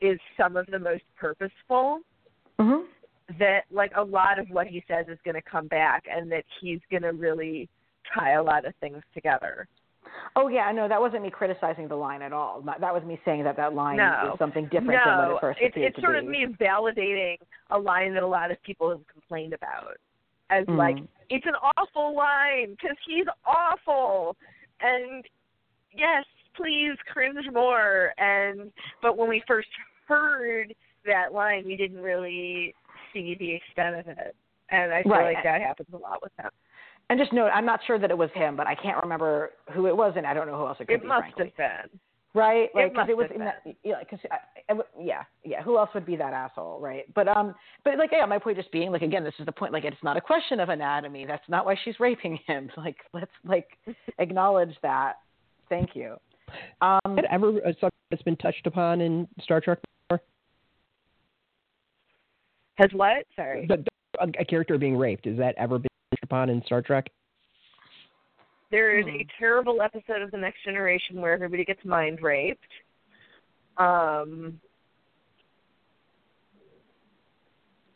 is 0.00 0.18
some 0.36 0.56
of 0.56 0.66
the 0.66 0.78
most 0.78 1.02
purposeful. 1.16 2.00
hmm 2.58 2.82
That 3.38 3.62
like 3.70 3.92
a 3.96 4.02
lot 4.02 4.38
of 4.38 4.48
what 4.50 4.66
he 4.66 4.84
says 4.88 5.06
is 5.08 5.18
going 5.24 5.34
to 5.34 5.42
come 5.42 5.66
back, 5.68 6.04
and 6.10 6.30
that 6.32 6.44
he's 6.60 6.80
going 6.90 7.02
to 7.02 7.12
really 7.12 7.68
tie 8.14 8.32
a 8.32 8.42
lot 8.42 8.64
of 8.64 8.74
things 8.80 9.02
together. 9.14 9.68
Oh 10.36 10.48
yeah, 10.48 10.70
no, 10.72 10.88
that 10.88 11.00
wasn't 11.00 11.22
me 11.22 11.30
criticizing 11.30 11.88
the 11.88 11.96
line 11.96 12.22
at 12.22 12.32
all. 12.32 12.62
That 12.62 12.94
was 12.94 13.02
me 13.04 13.20
saying 13.24 13.44
that 13.44 13.56
that 13.56 13.74
line 13.74 13.96
No. 13.96 14.30
is 14.32 14.38
something 14.38 14.64
different 14.64 15.00
than 15.04 15.18
what 15.18 15.28
no, 15.28 15.36
it 15.36 15.40
first 15.40 15.58
it's 15.60 15.72
appeared 15.74 15.88
it's 15.88 15.96
to 15.96 16.02
sort 16.02 16.14
be. 16.14 16.26
of 16.26 16.30
me 16.30 16.46
validating 16.60 17.36
a 17.70 17.78
line 17.78 18.14
that 18.14 18.22
a 18.22 18.26
lot 18.26 18.50
of 18.50 18.62
people 18.62 18.90
have 18.90 19.06
complained 19.12 19.52
about 19.52 19.96
as 20.50 20.66
Mm. 20.66 20.76
like 20.76 20.96
it's 21.30 21.46
an 21.46 21.54
awful 21.76 22.14
line 22.14 22.72
because 22.72 22.96
he's 23.06 23.26
awful, 23.46 24.36
and 24.80 25.24
yes, 25.92 26.24
please 26.54 26.96
cringe 27.12 27.46
more. 27.52 28.12
And 28.18 28.72
but 29.00 29.16
when 29.16 29.28
we 29.28 29.40
first 29.46 29.68
heard 30.06 30.74
that 31.06 31.32
line, 31.32 31.64
we 31.64 31.76
didn't 31.76 32.02
really 32.02 32.74
see 33.12 33.34
the 33.36 33.54
extent 33.54 33.96
of 33.96 34.08
it, 34.08 34.36
and 34.70 34.92
I 34.92 35.02
feel 35.02 35.12
Right. 35.12 35.34
like 35.34 35.44
that 35.44 35.62
happens 35.62 35.88
a 35.92 35.96
lot 35.96 36.20
with 36.22 36.32
him. 36.38 36.50
And 37.08 37.18
just 37.18 37.32
note, 37.32 37.50
I'm 37.52 37.64
not 37.66 37.82
sure 37.84 37.98
that 37.98 38.10
it 38.10 38.18
was 38.18 38.30
him, 38.32 38.54
but 38.56 38.66
I 38.68 38.74
can't 38.74 39.02
remember 39.02 39.52
who 39.72 39.86
it 39.86 39.96
was, 39.96 40.14
and 40.16 40.26
I 40.26 40.34
don't 40.34 40.46
know 40.46 40.56
who 40.56 40.66
else 40.66 40.78
it 40.80 40.86
could 40.86 40.94
It 40.94 41.00
be. 41.00 41.06
It 41.06 41.08
must 41.08 41.34
frankly. 41.34 41.52
have 41.56 41.90
been. 41.90 42.00
Right? 42.34 42.68
It 42.74 42.74
Like, 42.74 42.86
'cause 42.88 42.96
must 42.96 43.10
it 43.10 43.16
was 43.16 43.30
in 43.34 43.40
that, 43.40 43.62
yeah, 43.82 44.02
cause 44.08 44.18
I, 44.30 44.72
I, 44.72 44.80
yeah, 44.98 45.24
yeah. 45.44 45.62
Who 45.62 45.78
else 45.78 45.90
would 45.94 46.06
be 46.06 46.16
that 46.16 46.32
asshole, 46.32 46.80
right? 46.80 47.12
But 47.14 47.28
um, 47.28 47.54
but 47.84 47.98
like, 47.98 48.10
yeah, 48.12 48.24
my 48.26 48.38
point 48.38 48.56
just 48.56 48.70
being, 48.72 48.90
like, 48.92 49.02
again, 49.02 49.24
this 49.24 49.34
is 49.38 49.46
the 49.46 49.52
point. 49.52 49.72
Like, 49.72 49.84
it's 49.84 50.02
not 50.02 50.16
a 50.16 50.20
question 50.20 50.60
of 50.60 50.68
anatomy. 50.68 51.26
That's 51.26 51.48
not 51.48 51.64
why 51.66 51.76
she's 51.84 51.98
raping 52.00 52.38
him. 52.46 52.70
Like, 52.76 52.96
let's 53.12 53.30
like 53.44 53.68
acknowledge 54.18 54.74
that. 54.82 55.14
Thank 55.68 55.94
you. 55.94 56.16
Um, 56.80 56.98
Had 57.16 57.26
ever 57.30 57.58
a 57.58 57.72
subject 57.74 57.92
that's 58.10 58.22
been 58.22 58.36
touched 58.36 58.66
upon 58.66 59.00
in 59.00 59.28
Star 59.42 59.60
Trek 59.60 59.78
before? 60.08 60.22
Has 62.76 62.90
what? 62.92 63.26
Sorry. 63.36 63.66
The, 63.66 63.84
a, 64.20 64.26
a 64.40 64.44
character 64.44 64.78
being 64.78 64.96
raped. 64.96 65.26
Has 65.26 65.36
that 65.36 65.54
ever 65.58 65.78
been 65.78 65.90
touched 66.10 66.24
upon 66.24 66.48
in 66.48 66.62
Star 66.64 66.80
Trek? 66.82 67.10
There 68.70 68.96
is 68.98 69.04
Hmm. 69.04 69.10
a 69.16 69.26
terrible 69.38 69.82
episode 69.82 70.22
of 70.22 70.30
The 70.30 70.36
Next 70.38 70.62
Generation 70.64 71.20
where 71.20 71.32
everybody 71.32 71.64
gets 71.64 71.84
mind 71.84 72.22
raped. 72.22 72.66
Um, 73.76 74.60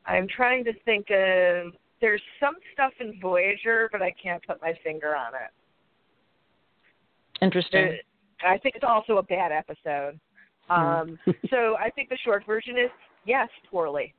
I'm 0.07 0.27
trying 0.29 0.65
to 0.65 0.73
think 0.85 1.11
of. 1.11 1.77
There's 2.01 2.23
some 2.41 2.57
stuff 2.73 2.93
in 3.01 3.19
Voyager, 3.21 3.89
but 3.93 4.03
I 4.03 4.11
can't 4.13 4.45
put 4.47 4.61
my 4.61 4.75
finger 4.83 5.17
on 5.17 5.35
it. 5.35 5.51
interesting. 7.41 7.89
There- 7.89 8.01
I 8.43 8.59
think 8.59 8.75
it's 8.77 8.85
also 8.85 9.19
a 9.19 9.23
bad 9.23 9.53
episode. 9.53 10.19
Um, 10.71 11.19
so 11.51 11.77
I 11.77 11.91
think 11.91 12.09
the 12.09 12.17
short 12.19 12.45
version 12.47 12.79
is 12.79 12.91
yes, 13.25 13.49
poorly. 13.71 14.15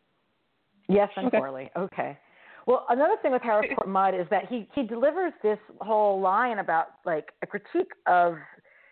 Yes, 0.87 1.09
and 1.15 1.27
Okay. 1.27 1.37
poorly. 1.37 1.71
Okay. 1.75 2.17
Well, 2.65 2.85
another 2.89 3.15
thing 3.21 3.31
with 3.31 3.43
Harcourt 3.43 3.87
Mudd 3.87 4.15
is 4.15 4.25
that 4.31 4.47
he 4.47 4.67
he 4.73 4.83
delivers 4.83 5.33
this 5.43 5.59
whole 5.81 6.19
line 6.19 6.59
about 6.59 6.87
like 7.05 7.31
a 7.43 7.47
critique 7.47 7.91
of 8.07 8.35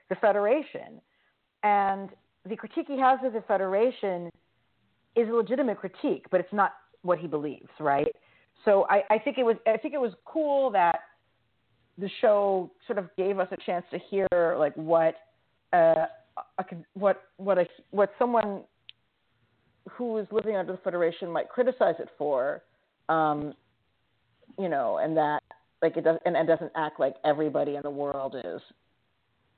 the 0.09 0.15
Federation, 0.15 1.01
and 1.63 2.09
the 2.47 2.55
critique 2.55 2.85
he 2.87 2.99
has 2.99 3.19
of 3.23 3.33
the 3.33 3.41
Federation 3.41 4.29
is 5.15 5.27
a 5.27 5.31
legitimate 5.31 5.79
critique, 5.79 6.25
but 6.29 6.39
it's 6.39 6.53
not 6.53 6.73
what 7.01 7.19
he 7.19 7.27
believes, 7.27 7.69
right? 7.79 8.15
So 8.65 8.85
I, 8.89 9.03
I 9.09 9.17
think 9.17 9.37
it 9.37 9.43
was 9.43 9.55
I 9.67 9.77
think 9.77 9.93
it 9.93 10.01
was 10.01 10.13
cool 10.25 10.69
that 10.71 10.99
the 11.97 12.09
show 12.21 12.71
sort 12.87 12.99
of 12.99 13.09
gave 13.17 13.39
us 13.39 13.47
a 13.51 13.57
chance 13.65 13.85
to 13.91 13.99
hear 14.09 14.55
like 14.57 14.73
what 14.75 15.15
uh, 15.73 16.05
a, 16.57 16.65
what 16.93 17.23
what 17.37 17.57
a 17.57 17.65
what 17.91 18.11
someone 18.19 18.61
who 19.89 20.17
is 20.17 20.27
living 20.31 20.55
under 20.55 20.71
the 20.71 20.77
Federation 20.79 21.29
might 21.29 21.49
criticize 21.49 21.95
it 21.99 22.09
for, 22.17 22.63
um, 23.09 23.53
you 24.57 24.69
know, 24.69 24.97
and 24.97 25.15
that 25.17 25.41
Like 25.81 25.97
it 25.97 26.03
does, 26.05 26.17
and 26.25 26.35
it 26.37 26.47
doesn't 26.47 26.71
act 26.75 26.99
like 26.99 27.15
everybody 27.25 27.75
in 27.75 27.81
the 27.83 27.89
world 27.89 28.35
is. 28.43 28.61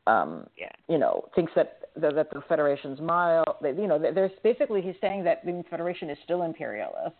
Um, 0.08 0.48
Yeah. 0.56 0.70
you 0.88 0.98
know, 0.98 1.30
thinks 1.36 1.52
that 1.56 1.89
that, 1.98 2.14
that 2.16 2.30
the 2.32 2.41
Federation's 2.48 3.00
mild. 3.00 3.56
That, 3.62 3.78
you 3.78 3.88
know, 3.88 3.98
there's 4.00 4.32
basically 4.43 4.82
he's 4.82 4.96
saying 5.02 5.24
that 5.24 5.46
the 5.46 5.64
Federation 5.70 6.10
is 6.10 6.18
still 6.24 6.43
imperialist. 6.43 7.16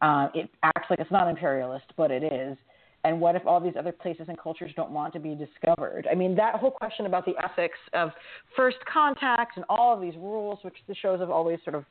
Um, 0.00 0.30
it 0.34 0.50
acts 0.62 0.88
like 0.90 0.98
it's 0.98 1.10
not 1.10 1.28
imperialist, 1.28 1.86
but 1.96 2.10
it 2.10 2.24
is. 2.24 2.56
And 3.04 3.20
what 3.20 3.34
if 3.34 3.46
all 3.46 3.60
these 3.60 3.74
other 3.78 3.92
places 3.92 4.26
and 4.28 4.38
cultures 4.38 4.72
don't 4.76 4.90
want 4.90 5.12
to 5.14 5.20
be 5.20 5.34
discovered? 5.34 6.06
I 6.10 6.14
mean, 6.14 6.34
that 6.36 6.56
whole 6.56 6.70
question 6.70 7.06
about 7.06 7.24
the 7.24 7.34
ethics 7.42 7.78
of 7.94 8.10
first 8.56 8.78
contact 8.92 9.56
and 9.56 9.64
all 9.68 9.94
of 9.94 10.00
these 10.00 10.14
rules, 10.16 10.58
which 10.62 10.76
the 10.88 10.94
shows 10.94 11.20
have 11.20 11.30
always 11.30 11.58
sort 11.64 11.76
of 11.76 11.84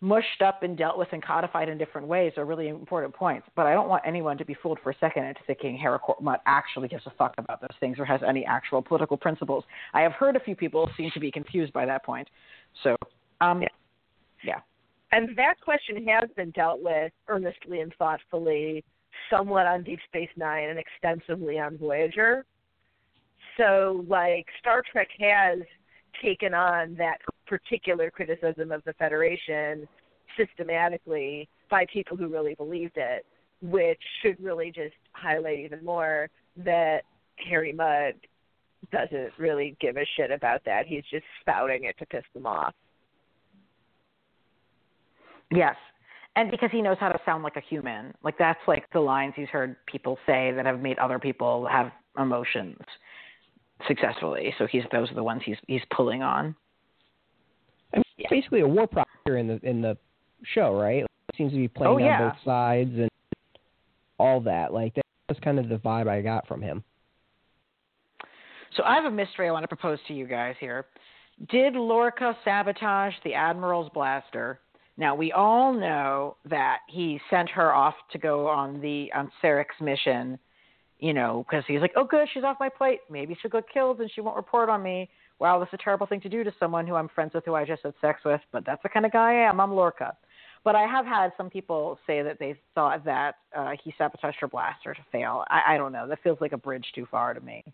mushed 0.00 0.40
up 0.42 0.62
and 0.62 0.78
dealt 0.78 0.96
with 0.96 1.08
and 1.12 1.22
codified 1.22 1.68
in 1.68 1.76
different 1.76 2.06
ways, 2.06 2.32
are 2.36 2.44
really 2.44 2.68
important 2.68 3.14
points. 3.14 3.46
But 3.54 3.66
I 3.66 3.72
don't 3.74 3.88
want 3.88 4.02
anyone 4.06 4.38
to 4.38 4.44
be 4.44 4.54
fooled 4.54 4.78
for 4.82 4.90
a 4.90 4.98
second 4.98 5.24
into 5.24 5.40
thinking 5.46 5.76
Harcourt 5.78 6.18
actually 6.46 6.88
gives 6.88 7.06
a 7.06 7.12
fuck 7.18 7.34
about 7.36 7.60
those 7.60 7.76
things 7.80 7.98
or 7.98 8.04
has 8.06 8.20
any 8.26 8.44
actual 8.46 8.80
political 8.80 9.16
principles. 9.16 9.64
I 9.92 10.00
have 10.00 10.12
heard 10.12 10.36
a 10.36 10.40
few 10.40 10.56
people 10.56 10.90
seem 10.96 11.10
to 11.12 11.20
be 11.20 11.30
confused 11.30 11.72
by 11.72 11.84
that 11.86 12.04
point. 12.04 12.28
So, 12.82 12.96
um, 13.40 13.62
Yeah. 13.62 13.68
yeah. 14.42 14.60
And 15.12 15.36
that 15.36 15.60
question 15.60 16.06
has 16.06 16.30
been 16.30 16.50
dealt 16.52 16.80
with 16.82 17.12
earnestly 17.28 17.80
and 17.80 17.92
thoughtfully, 17.96 18.84
somewhat 19.28 19.66
on 19.66 19.82
Deep 19.82 20.00
Space 20.06 20.30
Nine 20.36 20.70
and 20.70 20.78
extensively 20.78 21.58
on 21.58 21.76
Voyager. 21.76 22.46
So, 23.56 24.04
like, 24.08 24.46
Star 24.60 24.82
Trek 24.90 25.08
has 25.18 25.58
taken 26.22 26.54
on 26.54 26.94
that 26.96 27.18
particular 27.46 28.10
criticism 28.10 28.72
of 28.72 28.82
the 28.84 28.92
Federation 28.94 29.88
systematically 30.36 31.48
by 31.70 31.86
people 31.92 32.16
who 32.16 32.28
really 32.28 32.54
believed 32.54 32.96
it, 32.96 33.24
which 33.62 34.00
should 34.22 34.42
really 34.42 34.70
just 34.70 34.94
highlight 35.12 35.58
even 35.58 35.84
more 35.84 36.28
that 36.56 37.02
Harry 37.48 37.72
Mudd 37.72 38.14
doesn't 38.92 39.32
really 39.38 39.76
give 39.80 39.96
a 39.96 40.06
shit 40.16 40.30
about 40.30 40.62
that. 40.64 40.86
He's 40.86 41.04
just 41.10 41.24
spouting 41.40 41.84
it 41.84 41.96
to 41.98 42.06
piss 42.06 42.24
them 42.34 42.46
off. 42.46 42.74
Yes. 45.50 45.76
And 46.36 46.50
because 46.50 46.70
he 46.70 46.80
knows 46.80 46.96
how 47.00 47.08
to 47.08 47.18
sound 47.26 47.42
like 47.42 47.56
a 47.56 47.62
human. 47.68 48.14
Like 48.22 48.38
that's 48.38 48.60
like 48.66 48.84
the 48.92 49.00
lines 49.00 49.34
he's 49.36 49.48
heard 49.48 49.76
people 49.86 50.18
say 50.26 50.52
that 50.54 50.64
have 50.64 50.80
made 50.80 50.98
other 50.98 51.18
people 51.18 51.66
have 51.66 51.90
emotions 52.18 52.78
successfully. 53.88 54.54
So 54.58 54.66
he's 54.66 54.82
those 54.92 55.10
are 55.10 55.14
the 55.14 55.22
ones 55.22 55.42
he's 55.44 55.56
he's 55.66 55.82
pulling 55.94 56.22
on. 56.22 56.54
I 57.92 57.96
mean, 57.98 58.04
it's 58.18 58.30
basically 58.30 58.60
a 58.60 58.68
war 58.68 58.86
product 58.86 59.10
here 59.24 59.36
in 59.36 59.46
the 59.46 59.60
in 59.62 59.82
the 59.82 59.96
show, 60.54 60.78
right? 60.78 61.04
It 61.04 61.36
seems 61.36 61.52
to 61.52 61.58
be 61.58 61.68
playing 61.68 61.94
Oh, 61.94 61.98
yeah. 61.98 62.22
on 62.22 62.28
both 62.30 62.38
sides 62.44 62.90
and 62.94 63.08
all 64.18 64.40
that. 64.42 64.72
Like 64.72 64.94
that 64.94 65.04
was 65.28 65.38
kind 65.42 65.58
of 65.58 65.68
the 65.68 65.76
vibe 65.76 66.08
I 66.08 66.20
got 66.20 66.46
from 66.46 66.62
him. 66.62 66.82
So 68.76 68.84
I 68.84 68.94
have 68.94 69.04
a 69.04 69.10
mystery 69.10 69.48
I 69.48 69.52
want 69.52 69.64
to 69.64 69.68
propose 69.68 69.98
to 70.08 70.14
you 70.14 70.26
guys 70.26 70.54
here. 70.60 70.86
Did 71.48 71.74
Lorca 71.74 72.36
sabotage 72.44 73.14
the 73.24 73.34
Admiral's 73.34 73.90
blaster? 73.94 74.60
Now 74.96 75.14
we 75.14 75.32
all 75.32 75.72
know 75.72 76.36
that 76.48 76.80
he 76.88 77.20
sent 77.30 77.48
her 77.50 77.72
off 77.74 77.94
to 78.12 78.18
go 78.18 78.46
on 78.46 78.80
the 78.80 79.10
on 79.14 79.30
Sarek's 79.42 79.80
mission, 79.80 80.38
you 81.00 81.14
know, 81.14 81.44
because 81.48 81.64
he's 81.66 81.80
like, 81.80 81.92
oh 81.96 82.04
good, 82.04 82.28
she's 82.32 82.44
off 82.44 82.58
my 82.60 82.68
plate. 82.68 83.00
Maybe 83.10 83.36
she'll 83.40 83.50
get 83.50 83.64
killed 83.72 84.00
and 84.00 84.10
she 84.14 84.20
won't 84.20 84.36
report 84.36 84.68
on 84.68 84.82
me. 84.82 85.08
Wow, 85.38 85.58
that's 85.58 85.72
a 85.72 85.78
terrible 85.78 86.06
thing 86.06 86.20
to 86.20 86.28
do 86.28 86.44
to 86.44 86.52
someone 86.60 86.86
who 86.86 86.94
I'm 86.94 87.08
friends 87.08 87.32
with, 87.34 87.44
who 87.46 87.54
I 87.54 87.64
just 87.64 87.82
had 87.82 87.94
sex 88.00 88.20
with. 88.24 88.40
But 88.52 88.64
that's 88.66 88.82
the 88.82 88.90
kind 88.90 89.06
of 89.06 89.12
guy 89.12 89.32
I 89.32 89.48
am. 89.48 89.60
I'm 89.60 89.72
Lorca. 89.72 90.14
But 90.62 90.76
I 90.76 90.82
have 90.82 91.06
had 91.06 91.32
some 91.38 91.48
people 91.48 91.98
say 92.06 92.20
that 92.22 92.38
they 92.38 92.54
thought 92.74 93.02
that 93.06 93.36
uh, 93.56 93.70
he 93.82 93.94
sabotaged 93.96 94.36
her 94.40 94.48
blaster 94.48 94.92
to 94.92 95.00
fail. 95.10 95.44
I, 95.48 95.74
I 95.74 95.78
don't 95.78 95.92
know. 95.92 96.06
That 96.06 96.22
feels 96.22 96.38
like 96.42 96.52
a 96.52 96.58
bridge 96.58 96.84
too 96.94 97.06
far 97.10 97.32
to 97.32 97.40
me. 97.40 97.64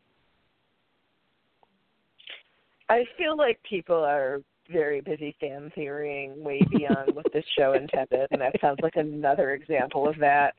I 2.89 3.05
feel 3.18 3.37
like 3.37 3.59
people 3.68 3.97
are 3.97 4.43
very 4.70 5.01
busy 5.01 5.35
fan 5.41 5.72
theorying 5.74 6.43
way 6.45 6.61
beyond 6.70 7.14
what 7.14 7.27
this 7.33 7.45
show 7.59 7.72
intended, 7.72 8.29
and 8.31 8.41
that 8.41 8.55
sounds 8.61 8.79
like 8.83 8.95
another 8.95 9.53
example 9.53 10.09
of 10.09 10.16
that. 10.18 10.55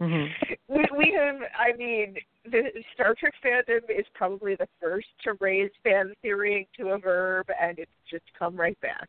Mhm. 0.00 0.28
We, 0.68 0.86
we 0.96 1.14
have, 1.18 1.36
I 1.58 1.76
mean, 1.76 2.14
the 2.50 2.62
Star 2.94 3.14
Trek 3.14 3.34
fandom 3.44 3.80
is 3.90 4.06
probably 4.14 4.54
the 4.54 4.66
first 4.80 5.08
to 5.22 5.34
raise 5.38 5.70
fan 5.84 6.14
theory 6.22 6.66
to 6.78 6.90
a 6.90 6.98
verb, 6.98 7.46
and 7.60 7.78
it's 7.78 7.90
just 8.10 8.24
come 8.38 8.56
right 8.56 8.80
back. 8.80 9.08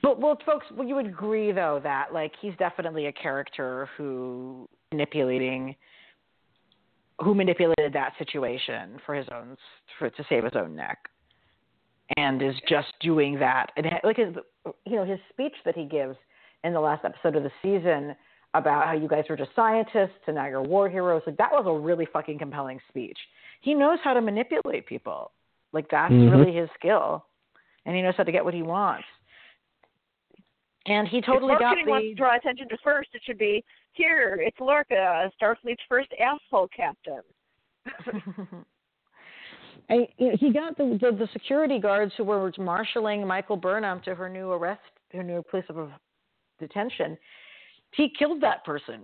But 0.00 0.20
well, 0.20 0.38
folks, 0.46 0.66
well, 0.76 0.86
you 0.86 0.94
would 0.94 1.06
agree 1.06 1.50
though 1.50 1.80
that 1.82 2.12
like 2.12 2.32
he's 2.40 2.54
definitely 2.58 3.06
a 3.06 3.12
character 3.12 3.88
who 3.96 4.68
manipulating, 4.92 5.74
who 7.20 7.34
manipulated 7.34 7.92
that 7.94 8.12
situation 8.16 9.00
for 9.04 9.14
his 9.16 9.26
own 9.34 9.56
for 9.98 10.08
to 10.08 10.24
save 10.28 10.44
his 10.44 10.54
own 10.54 10.76
neck, 10.76 10.98
and 12.16 12.40
is 12.42 12.54
just 12.68 12.88
doing 13.00 13.38
that. 13.40 13.72
And 13.76 13.86
like 14.04 14.18
his, 14.18 14.34
you 14.86 14.96
know, 14.96 15.04
his 15.04 15.18
speech 15.30 15.54
that 15.64 15.74
he 15.74 15.84
gives 15.84 16.16
in 16.62 16.72
the 16.72 16.80
last 16.80 17.04
episode 17.04 17.34
of 17.34 17.42
the 17.42 17.52
season 17.60 18.14
about 18.54 18.86
how 18.86 18.92
you 18.92 19.08
guys 19.08 19.24
were 19.28 19.36
just 19.36 19.50
scientists 19.54 20.22
and 20.26 20.36
now 20.36 20.46
you're 20.46 20.62
war 20.62 20.88
heroes. 20.88 21.22
Like 21.26 21.36
that 21.36 21.52
was 21.52 21.64
a 21.66 21.72
really 21.72 22.06
fucking 22.12 22.38
compelling 22.38 22.80
speech. 22.88 23.18
He 23.60 23.74
knows 23.74 23.98
how 24.02 24.14
to 24.14 24.20
manipulate 24.20 24.86
people. 24.86 25.32
Like 25.72 25.88
that's 25.90 26.12
Mhm. 26.12 26.30
really 26.30 26.52
his 26.54 26.70
skill, 26.72 27.26
and 27.84 27.94
he 27.94 28.02
knows 28.02 28.16
how 28.16 28.24
to 28.24 28.32
get 28.32 28.44
what 28.44 28.54
he 28.54 28.62
wants. 28.62 29.06
And 30.86 31.06
he 31.06 31.20
totally 31.20 31.52
if 31.52 31.58
got 31.58 31.76
marketing 31.76 31.90
wants 31.90 32.08
to 32.08 32.14
draw 32.14 32.36
attention 32.36 32.68
to 32.70 32.78
first, 32.78 33.10
it 33.14 33.22
should 33.24 33.36
be 33.36 33.62
here. 33.92 34.38
It's 34.40 34.58
Lorca, 34.58 35.30
Starfleet's 35.40 35.82
first 35.86 36.08
asshole 36.18 36.68
captain. 36.68 37.20
I, 39.90 40.08
you 40.16 40.28
know, 40.30 40.36
he 40.38 40.52
got 40.52 40.76
the, 40.76 40.98
the 41.00 41.12
the 41.12 41.28
security 41.32 41.78
guards 41.78 42.12
who 42.16 42.24
were 42.24 42.52
marshaling 42.58 43.26
Michael 43.26 43.56
Burnham 43.56 44.00
to 44.02 44.14
her 44.14 44.28
new 44.28 44.52
arrest, 44.52 44.80
her 45.12 45.22
new 45.22 45.42
place 45.42 45.64
of 45.68 45.90
detention. 46.58 47.18
He 47.92 48.12
killed 48.18 48.40
that 48.42 48.64
person 48.64 49.02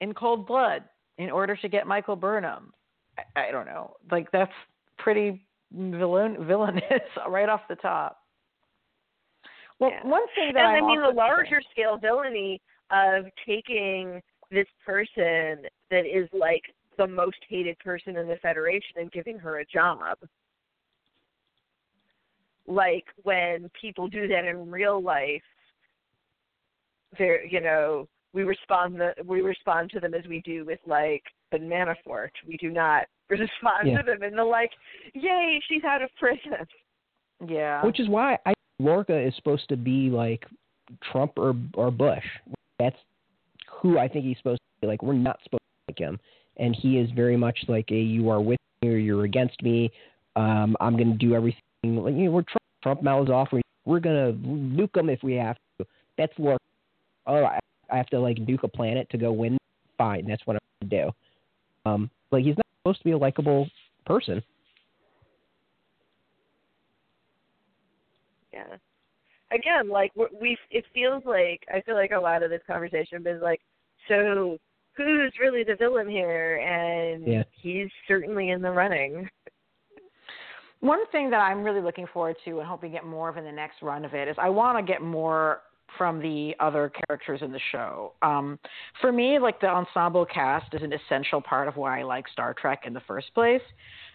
in 0.00 0.14
cold 0.14 0.46
blood 0.46 0.84
in 1.18 1.30
order 1.30 1.56
to 1.56 1.68
get 1.68 1.86
Michael 1.86 2.16
Burnham. 2.16 2.72
I, 3.18 3.48
I 3.48 3.50
don't 3.50 3.66
know, 3.66 3.94
like 4.10 4.30
that's 4.32 4.52
pretty 4.98 5.46
villain 5.72 6.36
villainous 6.46 6.82
right 7.28 7.48
off 7.48 7.62
the 7.68 7.76
top. 7.76 8.18
Well, 9.78 9.90
Yeah. 9.90 10.06
one 10.06 10.26
thing 10.34 10.52
that 10.54 10.64
and 10.64 10.76
I'm 10.76 10.84
I 10.84 10.86
mean, 10.86 11.02
the 11.02 11.08
larger 11.08 11.60
scale 11.70 11.98
villainy 11.98 12.60
of 12.90 13.26
taking 13.46 14.22
this 14.50 14.66
person 14.84 15.66
that 15.90 16.06
is 16.06 16.28
like 16.32 16.62
the 16.98 17.06
most 17.06 17.38
hated 17.48 17.78
person 17.78 18.16
in 18.16 18.28
the 18.28 18.36
Federation 18.36 18.96
and 18.96 19.10
giving 19.10 19.38
her 19.38 19.60
a 19.60 19.64
job. 19.64 20.18
Like 22.66 23.06
when 23.22 23.70
people 23.80 24.08
do 24.08 24.28
that 24.28 24.44
in 24.44 24.70
real 24.70 25.02
life, 25.02 25.42
they're 27.18 27.44
you 27.44 27.60
know 27.60 28.08
we 28.34 28.42
respond 28.44 29.00
the, 29.00 29.12
we 29.24 29.40
respond 29.42 29.90
to 29.90 30.00
them 30.00 30.14
as 30.14 30.24
we 30.26 30.40
do 30.42 30.64
with 30.64 30.80
like 30.86 31.22
the 31.50 31.58
Manafort. 31.58 32.30
We 32.46 32.56
do 32.56 32.70
not 32.70 33.04
respond 33.30 33.86
Yeah. 33.86 33.98
to 34.02 34.02
them 34.06 34.22
in 34.22 34.36
the 34.36 34.44
like, 34.44 34.70
yay, 35.14 35.60
she's 35.68 35.84
out 35.84 36.02
of 36.02 36.10
prison. 36.18 36.66
yeah, 37.46 37.84
Which 37.84 38.00
is 38.00 38.08
why 38.08 38.38
I 38.46 38.54
Lorca 38.78 39.16
is 39.18 39.34
supposed 39.36 39.68
to 39.68 39.76
be 39.76 40.10
like 40.10 40.44
Trump 41.10 41.32
or 41.36 41.54
or 41.74 41.90
Bush. 41.90 42.24
That's 42.78 42.96
who 43.80 43.98
I 43.98 44.08
think 44.08 44.24
he's 44.24 44.38
supposed 44.38 44.60
to 44.60 44.80
be. 44.80 44.86
Like 44.88 45.02
we're 45.02 45.12
not 45.14 45.38
supposed 45.44 45.60
to 45.62 45.92
like 45.92 45.98
him, 45.98 46.18
and 46.56 46.74
he 46.74 46.98
is 46.98 47.10
very 47.12 47.36
much 47.36 47.58
like 47.68 47.90
a 47.90 47.94
you 47.96 48.28
are 48.30 48.40
with 48.40 48.58
me 48.82 48.88
or 48.88 48.96
you're 48.96 49.24
against 49.24 49.62
me. 49.62 49.90
Um, 50.34 50.76
I'm 50.80 50.96
going 50.96 51.12
to 51.12 51.18
do 51.18 51.34
everything. 51.34 51.60
Like 51.84 52.14
you 52.14 52.24
know, 52.24 52.30
we're 52.30 52.42
Trump. 52.42 52.58
Trump 52.82 53.02
mouths 53.02 53.30
off. 53.30 53.48
We- 53.52 53.62
We're 53.84 54.00
going 54.00 54.16
to 54.32 54.48
nuke 54.48 54.92
them 54.92 55.08
if 55.08 55.22
we 55.22 55.34
have 55.34 55.56
to. 55.78 55.86
That's 56.18 56.32
Lorca. 56.38 56.58
Oh, 57.28 57.44
I, 57.44 57.60
I 57.92 57.96
have 57.96 58.06
to 58.08 58.18
like 58.18 58.38
nuke 58.38 58.64
a 58.64 58.68
planet 58.68 59.08
to 59.10 59.18
go 59.18 59.30
win. 59.30 59.58
Fine, 59.98 60.26
that's 60.26 60.44
what 60.46 60.56
I'm 60.56 60.88
going 60.88 60.90
to 60.90 61.04
do. 61.04 61.90
Um, 61.90 62.10
like 62.30 62.44
he's 62.44 62.56
not 62.56 62.66
supposed 62.80 62.98
to 62.98 63.04
be 63.04 63.10
a 63.12 63.18
likable 63.18 63.68
person. 64.06 64.42
Yeah. 68.52 68.76
Again, 69.52 69.88
like 69.90 70.12
we 70.16 70.26
we 70.40 70.58
it 70.70 70.84
feels 70.94 71.22
like 71.26 71.60
I 71.72 71.82
feel 71.82 71.94
like 71.94 72.12
a 72.12 72.18
lot 72.18 72.42
of 72.42 72.50
this 72.50 72.62
conversation 72.66 73.18
has 73.18 73.24
been 73.24 73.40
like, 73.40 73.60
so 74.08 74.58
who's 74.96 75.32
really 75.40 75.62
the 75.62 75.76
villain 75.76 76.08
here? 76.08 76.56
And 76.56 77.26
Yeah. 77.26 77.44
he's 77.60 77.88
certainly 78.08 78.50
in 78.50 78.62
the 78.62 78.70
running. 78.70 79.28
One 80.80 81.06
thing 81.12 81.30
that 81.30 81.38
I'm 81.38 81.62
really 81.62 81.80
looking 81.80 82.06
forward 82.12 82.36
to 82.44 82.58
and 82.58 82.68
hoping 82.68 82.90
to 82.90 82.96
get 82.96 83.06
more 83.06 83.28
of 83.28 83.36
in 83.36 83.44
the 83.44 83.52
next 83.52 83.82
run 83.82 84.04
of 84.04 84.14
it 84.14 84.26
is 84.26 84.36
I 84.38 84.48
want 84.48 84.78
to 84.78 84.92
get 84.92 85.00
more 85.00 85.60
from 85.98 86.20
the 86.20 86.54
other 86.60 86.90
characters 87.06 87.40
in 87.42 87.52
the 87.52 87.60
show. 87.70 88.12
Um, 88.22 88.58
for 89.00 89.12
me, 89.12 89.38
like 89.38 89.60
the 89.60 89.68
ensemble 89.68 90.26
cast 90.26 90.72
is 90.74 90.82
an 90.82 90.92
essential 90.92 91.40
part 91.40 91.68
of 91.68 91.76
why 91.76 92.00
I 92.00 92.02
like 92.02 92.26
Star 92.28 92.54
Trek 92.54 92.82
in 92.86 92.92
the 92.92 93.02
first 93.06 93.32
place. 93.34 93.62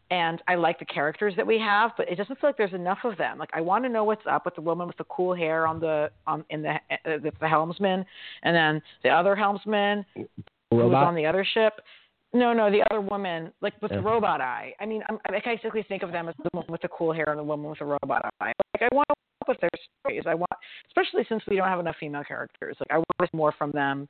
And 0.09 0.41
I 0.47 0.55
like 0.55 0.79
the 0.79 0.85
characters 0.85 1.33
that 1.35 1.45
we 1.45 1.59
have, 1.59 1.91
but 1.97 2.09
it 2.09 2.15
doesn't 2.15 2.39
feel 2.39 2.49
like 2.49 2.57
there's 2.57 2.73
enough 2.73 2.99
of 3.03 3.17
them. 3.17 3.37
Like 3.37 3.49
I 3.53 3.59
want 3.59 3.83
to 3.83 3.89
know 3.89 4.05
what's 4.05 4.25
up 4.29 4.45
with 4.45 4.55
the 4.55 4.61
woman 4.61 4.87
with 4.87 4.95
the 4.95 5.03
cool 5.05 5.35
hair 5.35 5.67
on 5.67 5.81
the 5.81 6.09
on 6.25 6.45
in 6.49 6.61
the 6.61 6.75
uh, 6.75 6.95
the, 7.03 7.31
the 7.41 7.47
helmsman, 7.47 8.05
and 8.43 8.55
then 8.55 8.81
the 9.03 9.09
other 9.09 9.35
helmsman 9.35 10.05
who 10.15 10.25
was 10.71 10.93
on 10.93 11.13
the 11.13 11.25
other 11.25 11.45
ship. 11.53 11.73
No, 12.33 12.53
no, 12.53 12.69
the 12.71 12.83
other 12.89 13.01
woman, 13.01 13.51
like 13.61 13.73
with 13.81 13.91
the 13.91 14.01
robot 14.01 14.41
eye. 14.41 14.73
I 14.79 14.85
mean, 14.85 15.01
I'm, 15.09 15.17
I 15.25 15.41
basically 15.43 15.83
think 15.83 16.03
of 16.03 16.11
them 16.11 16.29
as 16.29 16.35
the 16.37 16.49
woman 16.53 16.69
with 16.69 16.81
the 16.81 16.89
cool 16.89 17.11
hair 17.13 17.29
and 17.29 17.39
the 17.39 17.43
woman 17.43 17.69
with 17.69 17.79
the 17.79 17.85
robot 17.85 18.25
eye. 18.41 18.53
Like, 18.73 18.89
I 18.91 18.95
want 18.95 19.07
to 19.09 19.15
with 19.47 19.59
their 19.61 19.69
stories. 20.01 20.23
I 20.25 20.35
want, 20.35 20.51
especially 20.87 21.25
since 21.29 21.43
we 21.49 21.55
don't 21.55 21.67
have 21.67 21.79
enough 21.79 21.95
female 21.99 22.23
characters. 22.23 22.77
Like, 22.79 22.91
I 22.91 22.97
want 22.97 23.33
more 23.33 23.53
from 23.57 23.71
them, 23.71 24.07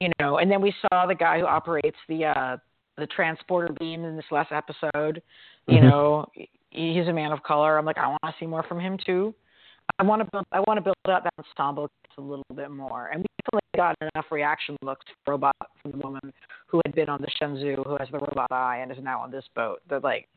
you 0.00 0.10
know. 0.20 0.38
And 0.38 0.50
then 0.50 0.60
we 0.60 0.74
saw 0.82 1.06
the 1.06 1.14
guy 1.14 1.38
who 1.40 1.46
operates 1.46 1.98
the 2.08 2.26
uh 2.26 2.56
the 2.96 3.06
transporter 3.08 3.74
beam 3.80 4.04
in 4.04 4.16
this 4.16 4.24
last 4.30 4.52
episode. 4.52 5.20
You 5.66 5.78
Mhm. 5.78 5.90
know, 5.90 6.26
he's 6.70 7.08
a 7.08 7.12
man 7.12 7.32
of 7.32 7.42
color. 7.42 7.76
I'm 7.76 7.84
like, 7.84 7.98
I 7.98 8.06
want 8.06 8.22
to 8.22 8.34
see 8.38 8.46
more 8.46 8.62
from 8.62 8.78
him 8.78 8.96
too. 9.04 9.34
I 9.98 10.02
want 10.02 10.22
to 10.22 10.28
build. 10.30 10.46
I 10.52 10.60
want 10.60 10.78
to 10.78 10.80
build 10.80 10.96
out 11.08 11.24
that 11.24 11.34
ensemble 11.38 11.90
a 12.16 12.20
little 12.20 12.44
bit 12.54 12.70
more. 12.70 13.08
And 13.08 13.20
we 13.22 13.26
definitely 13.44 13.60
got 13.76 13.96
enough 14.14 14.26
reaction 14.30 14.76
looks 14.82 15.04
for 15.24 15.32
robot 15.32 15.56
from 15.82 15.92
the 15.92 15.98
woman 15.98 16.32
who 16.66 16.80
had 16.84 16.94
been 16.94 17.08
on 17.08 17.20
the 17.20 17.28
Shenzhou, 17.40 17.84
who 17.84 17.96
has 17.96 18.08
the 18.10 18.18
robot 18.18 18.50
eye 18.50 18.78
and 18.78 18.92
is 18.92 18.98
now 19.02 19.20
on 19.20 19.30
this 19.30 19.44
boat. 19.54 19.80
That 19.88 20.04
like 20.04 20.28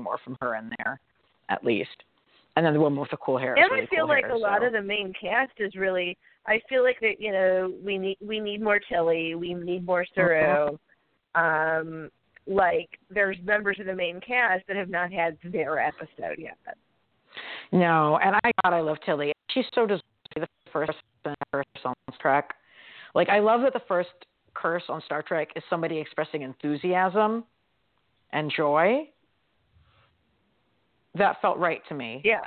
more 0.00 0.18
from 0.24 0.36
her 0.40 0.54
in 0.56 0.70
there, 0.78 1.00
at 1.48 1.64
least. 1.64 2.04
And 2.56 2.66
then 2.66 2.74
the 2.74 2.80
woman 2.80 3.00
with 3.00 3.10
the 3.10 3.16
cool 3.16 3.38
hair. 3.38 3.54
and 3.54 3.70
really 3.70 3.84
I 3.84 3.86
feel 3.86 4.00
cool 4.00 4.08
like 4.08 4.24
hair, 4.24 4.34
a 4.34 4.38
lot 4.38 4.62
of 4.62 4.72
the 4.72 4.82
main 4.82 5.12
cast 5.18 5.52
is 5.58 5.74
really. 5.74 6.16
I 6.46 6.60
feel 6.68 6.82
like 6.82 6.98
that 7.00 7.20
you 7.20 7.32
know 7.32 7.72
we 7.84 7.98
need 7.98 8.18
we 8.20 8.40
need 8.40 8.60
more 8.60 8.78
Tilly, 8.78 9.34
we 9.34 9.54
need 9.54 9.86
more 9.86 10.04
Saru. 10.14 10.76
Um, 11.34 12.10
like 12.46 12.98
there's 13.10 13.36
members 13.44 13.78
of 13.80 13.86
the 13.86 13.94
main 13.94 14.20
cast 14.20 14.66
that 14.66 14.76
have 14.76 14.90
not 14.90 15.12
had 15.12 15.38
their 15.44 15.78
episode 15.78 16.38
yet. 16.38 16.58
No, 17.70 18.18
and 18.22 18.36
I 18.36 18.50
God, 18.62 18.74
I 18.74 18.80
love 18.80 18.98
Tilly. 19.06 19.32
She's 19.50 19.64
so 19.74 19.86
deserving 19.86 20.02
the 20.34 20.46
first 20.72 20.92
curse 21.52 21.64
on 21.84 21.94
Star 22.14 22.16
Trek. 22.20 22.54
Like 23.14 23.28
I 23.28 23.38
love 23.38 23.62
that 23.62 23.72
the 23.72 23.82
first 23.86 24.10
curse 24.54 24.84
on 24.88 25.00
Star 25.06 25.22
Trek 25.22 25.48
is 25.56 25.62
somebody 25.70 25.98
expressing 25.98 26.42
enthusiasm 26.42 27.44
and 28.32 28.52
joy. 28.54 29.08
That 31.14 31.40
felt 31.42 31.58
right 31.58 31.82
to 31.88 31.94
me. 31.94 32.20
Yeah. 32.24 32.40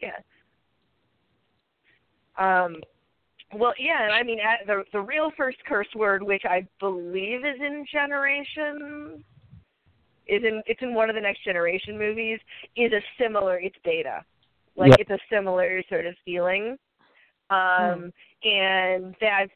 Yeah. 0.00 0.18
Um, 2.36 2.80
well, 3.54 3.74
yeah, 3.78 4.02
and 4.04 4.12
I 4.12 4.22
mean, 4.22 4.38
at 4.40 4.66
the 4.66 4.84
the 4.92 5.00
real 5.00 5.30
first 5.36 5.58
curse 5.66 5.86
word, 5.94 6.22
which 6.22 6.42
I 6.44 6.66
believe 6.80 7.44
is 7.44 7.60
in 7.60 7.86
Generation, 7.90 9.24
is 10.26 10.42
in 10.42 10.62
it's 10.66 10.82
in 10.82 10.94
one 10.94 11.08
of 11.08 11.14
the 11.14 11.20
Next 11.20 11.44
Generation 11.44 11.96
movies, 11.96 12.40
is 12.76 12.92
a 12.92 13.00
similar. 13.22 13.60
It's 13.60 13.76
Data, 13.84 14.24
like 14.76 14.90
Yep. 14.90 15.00
it's 15.00 15.10
a 15.10 15.18
similar 15.30 15.82
sort 15.88 16.06
of 16.06 16.14
feeling. 16.24 16.76
Um, 17.50 18.12
and 18.42 19.14
that 19.20 19.46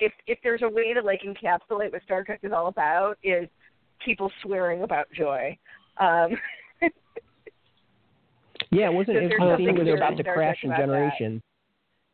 if 0.00 0.12
if 0.26 0.38
there's 0.42 0.62
a 0.62 0.68
way 0.68 0.92
to 0.92 1.02
like 1.02 1.22
encapsulate 1.22 1.92
what 1.92 2.02
Star 2.02 2.24
Trek 2.24 2.40
is 2.42 2.52
all 2.52 2.66
about, 2.66 3.18
is 3.22 3.48
people 4.04 4.30
swearing 4.42 4.82
about 4.82 5.06
joy. 5.12 5.56
Um, 5.98 6.30
Yeah, 8.72 8.88
it 8.90 8.94
wasn't. 8.94 9.18
It 9.18 9.22
was 9.24 9.32
a 9.32 9.36
something 9.38 9.66
scene 9.66 9.74
where 9.76 9.84
they're 9.84 9.96
about 9.96 10.16
to 10.16 10.24
crash 10.24 10.58
in 10.62 10.70
about 10.70 10.78
that. 10.78 10.86
Generation. 10.86 11.42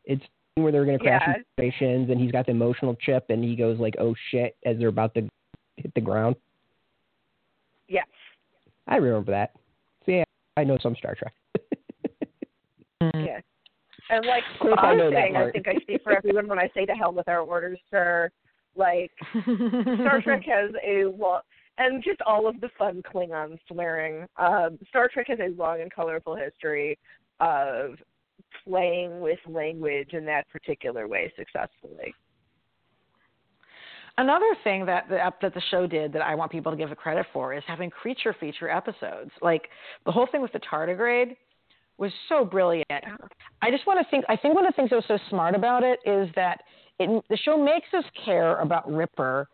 It's 0.05 0.23
where 0.55 0.71
they're 0.71 0.85
going 0.85 0.99
to 0.99 1.03
crash 1.03 1.23
Yeah. 1.25 1.35
in 1.37 1.43
Generations, 1.57 2.09
and 2.11 2.19
he's 2.21 2.31
got 2.31 2.45
the 2.45 2.51
emotional 2.51 2.95
chip, 3.01 3.25
and 3.29 3.43
he 3.43 3.55
goes 3.55 3.79
like, 3.79 3.95
"Oh 3.99 4.13
shit!" 4.29 4.55
as 4.65 4.77
they're 4.77 4.89
about 4.89 5.13
to 5.15 5.27
hit 5.77 5.91
the 5.95 6.01
ground. 6.01 6.35
yes. 7.87 8.05
I 8.87 8.97
remember 8.97 9.31
that. 9.31 9.53
So 10.05 10.11
yeah, 10.11 10.23
I 10.57 10.63
know 10.63 10.77
some 10.81 10.95
Star 10.95 11.15
Trek. 11.15 11.33
Yeah. 13.15 13.39
And 14.09 14.25
like 14.25 14.43
Of 14.61 14.77
I 14.77 14.91
I'm 14.91 14.97
know 14.97 15.09
that 15.09 15.15
saying, 15.15 15.35
I 15.37 15.51
think 15.51 15.67
I 15.67 15.75
speak 15.81 16.03
for 16.03 16.15
everyone 16.15 16.47
when 16.47 16.59
I 16.59 16.69
say 16.73 16.85
to 16.85 16.93
hell 16.93 17.13
with 17.13 17.27
our 17.29 17.39
orders, 17.39 17.79
sir. 17.89 18.29
Like 18.75 19.11
Star 19.43 20.21
Trek 20.21 20.43
has 20.45 20.71
a 20.85 21.05
long 21.05 21.41
and 21.77 22.03
just 22.03 22.21
all 22.21 22.47
of 22.47 22.59
the 22.61 22.69
fun 22.77 23.01
Klingon 23.01 23.57
swearing. 23.67 24.27
Um, 24.37 24.77
Star 24.89 25.09
Trek 25.11 25.27
has 25.29 25.39
a 25.39 25.49
long 25.59 25.81
and 25.81 25.93
colorful 25.93 26.35
history 26.35 26.97
of 27.39 27.95
playing 28.63 29.19
with 29.21 29.39
language 29.47 30.13
in 30.13 30.25
that 30.25 30.47
particular 30.49 31.07
way 31.07 31.33
successfully. 31.35 32.13
Another 34.17 34.55
thing 34.63 34.85
that 34.85 35.09
the 35.09 35.17
that 35.41 35.55
the 35.55 35.61
show 35.71 35.87
did 35.87 36.13
that 36.13 36.21
I 36.21 36.35
want 36.35 36.51
people 36.51 36.71
to 36.71 36.77
give 36.77 36.91
it 36.91 36.97
credit 36.99 37.25
for 37.33 37.51
is 37.53 37.63
having 37.65 37.89
creature 37.89 38.35
feature 38.39 38.69
episodes. 38.69 39.31
Like 39.41 39.69
the 40.05 40.11
whole 40.11 40.27
thing 40.31 40.41
with 40.41 40.51
the 40.51 40.59
tardigrade 40.59 41.35
was 41.97 42.11
so 42.29 42.45
brilliant. 42.45 42.85
I 42.89 43.71
just 43.71 43.87
want 43.87 43.99
to 43.99 44.09
think. 44.11 44.23
I 44.29 44.35
think 44.35 44.53
one 44.53 44.67
of 44.67 44.71
the 44.71 44.75
things 44.75 44.91
that 44.91 44.97
was 44.97 45.05
so 45.07 45.17
smart 45.29 45.55
about 45.55 45.83
it 45.83 45.99
is 46.05 46.29
that 46.35 46.61
it, 46.99 47.23
the 47.27 47.37
show 47.37 47.57
makes 47.57 47.87
us 47.97 48.03
care 48.23 48.59
about 48.59 48.91
Ripper 48.91 49.47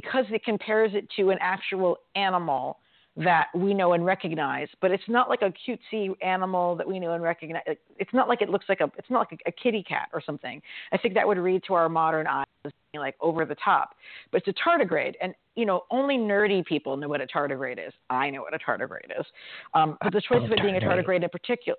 because 0.00 0.24
it 0.30 0.44
compares 0.44 0.92
it 0.94 1.08
to 1.16 1.30
an 1.30 1.38
actual 1.40 1.98
animal 2.16 2.78
that 3.16 3.46
we 3.54 3.72
know 3.74 3.92
and 3.92 4.04
recognize. 4.04 4.66
But 4.80 4.90
it's 4.90 5.04
not 5.08 5.28
like 5.28 5.42
a 5.42 5.52
cutesy 5.68 6.10
animal 6.20 6.74
that 6.76 6.86
we 6.86 6.98
know 6.98 7.12
and 7.12 7.22
recognize. 7.22 7.62
It's 7.98 8.12
not 8.12 8.28
like 8.28 8.42
it 8.42 8.48
looks 8.50 8.66
like 8.68 8.80
a. 8.80 8.90
It's 8.98 9.08
not 9.10 9.20
like 9.30 9.40
a, 9.46 9.50
a 9.50 9.52
kitty 9.52 9.82
cat 9.84 10.08
or 10.12 10.20
something. 10.20 10.60
I 10.92 10.98
think 10.98 11.14
that 11.14 11.26
would 11.26 11.38
read 11.38 11.62
to 11.68 11.74
our 11.74 11.88
modern 11.88 12.26
eyes 12.26 12.44
as 12.64 12.72
being 12.92 13.00
like 13.00 13.14
over 13.20 13.44
the 13.44 13.54
top. 13.56 13.90
But 14.32 14.42
it's 14.44 14.58
a 14.58 14.68
tardigrade, 14.68 15.14
and 15.20 15.32
you 15.54 15.64
know 15.64 15.82
only 15.92 16.16
nerdy 16.16 16.64
people 16.64 16.96
know 16.96 17.08
what 17.08 17.20
a 17.20 17.26
tardigrade 17.26 17.86
is. 17.86 17.92
I 18.10 18.30
know 18.30 18.42
what 18.42 18.52
a 18.54 18.58
tardigrade 18.58 19.18
is. 19.18 19.26
Um, 19.74 19.96
but 20.02 20.12
the 20.12 20.20
choice 20.20 20.40
love 20.40 20.44
of 20.44 20.52
it 20.52 20.62
being 20.62 20.76
a 20.76 20.80
tardigrade. 20.80 21.04
tardigrade 21.06 21.22
in 21.22 21.28
particular, 21.30 21.78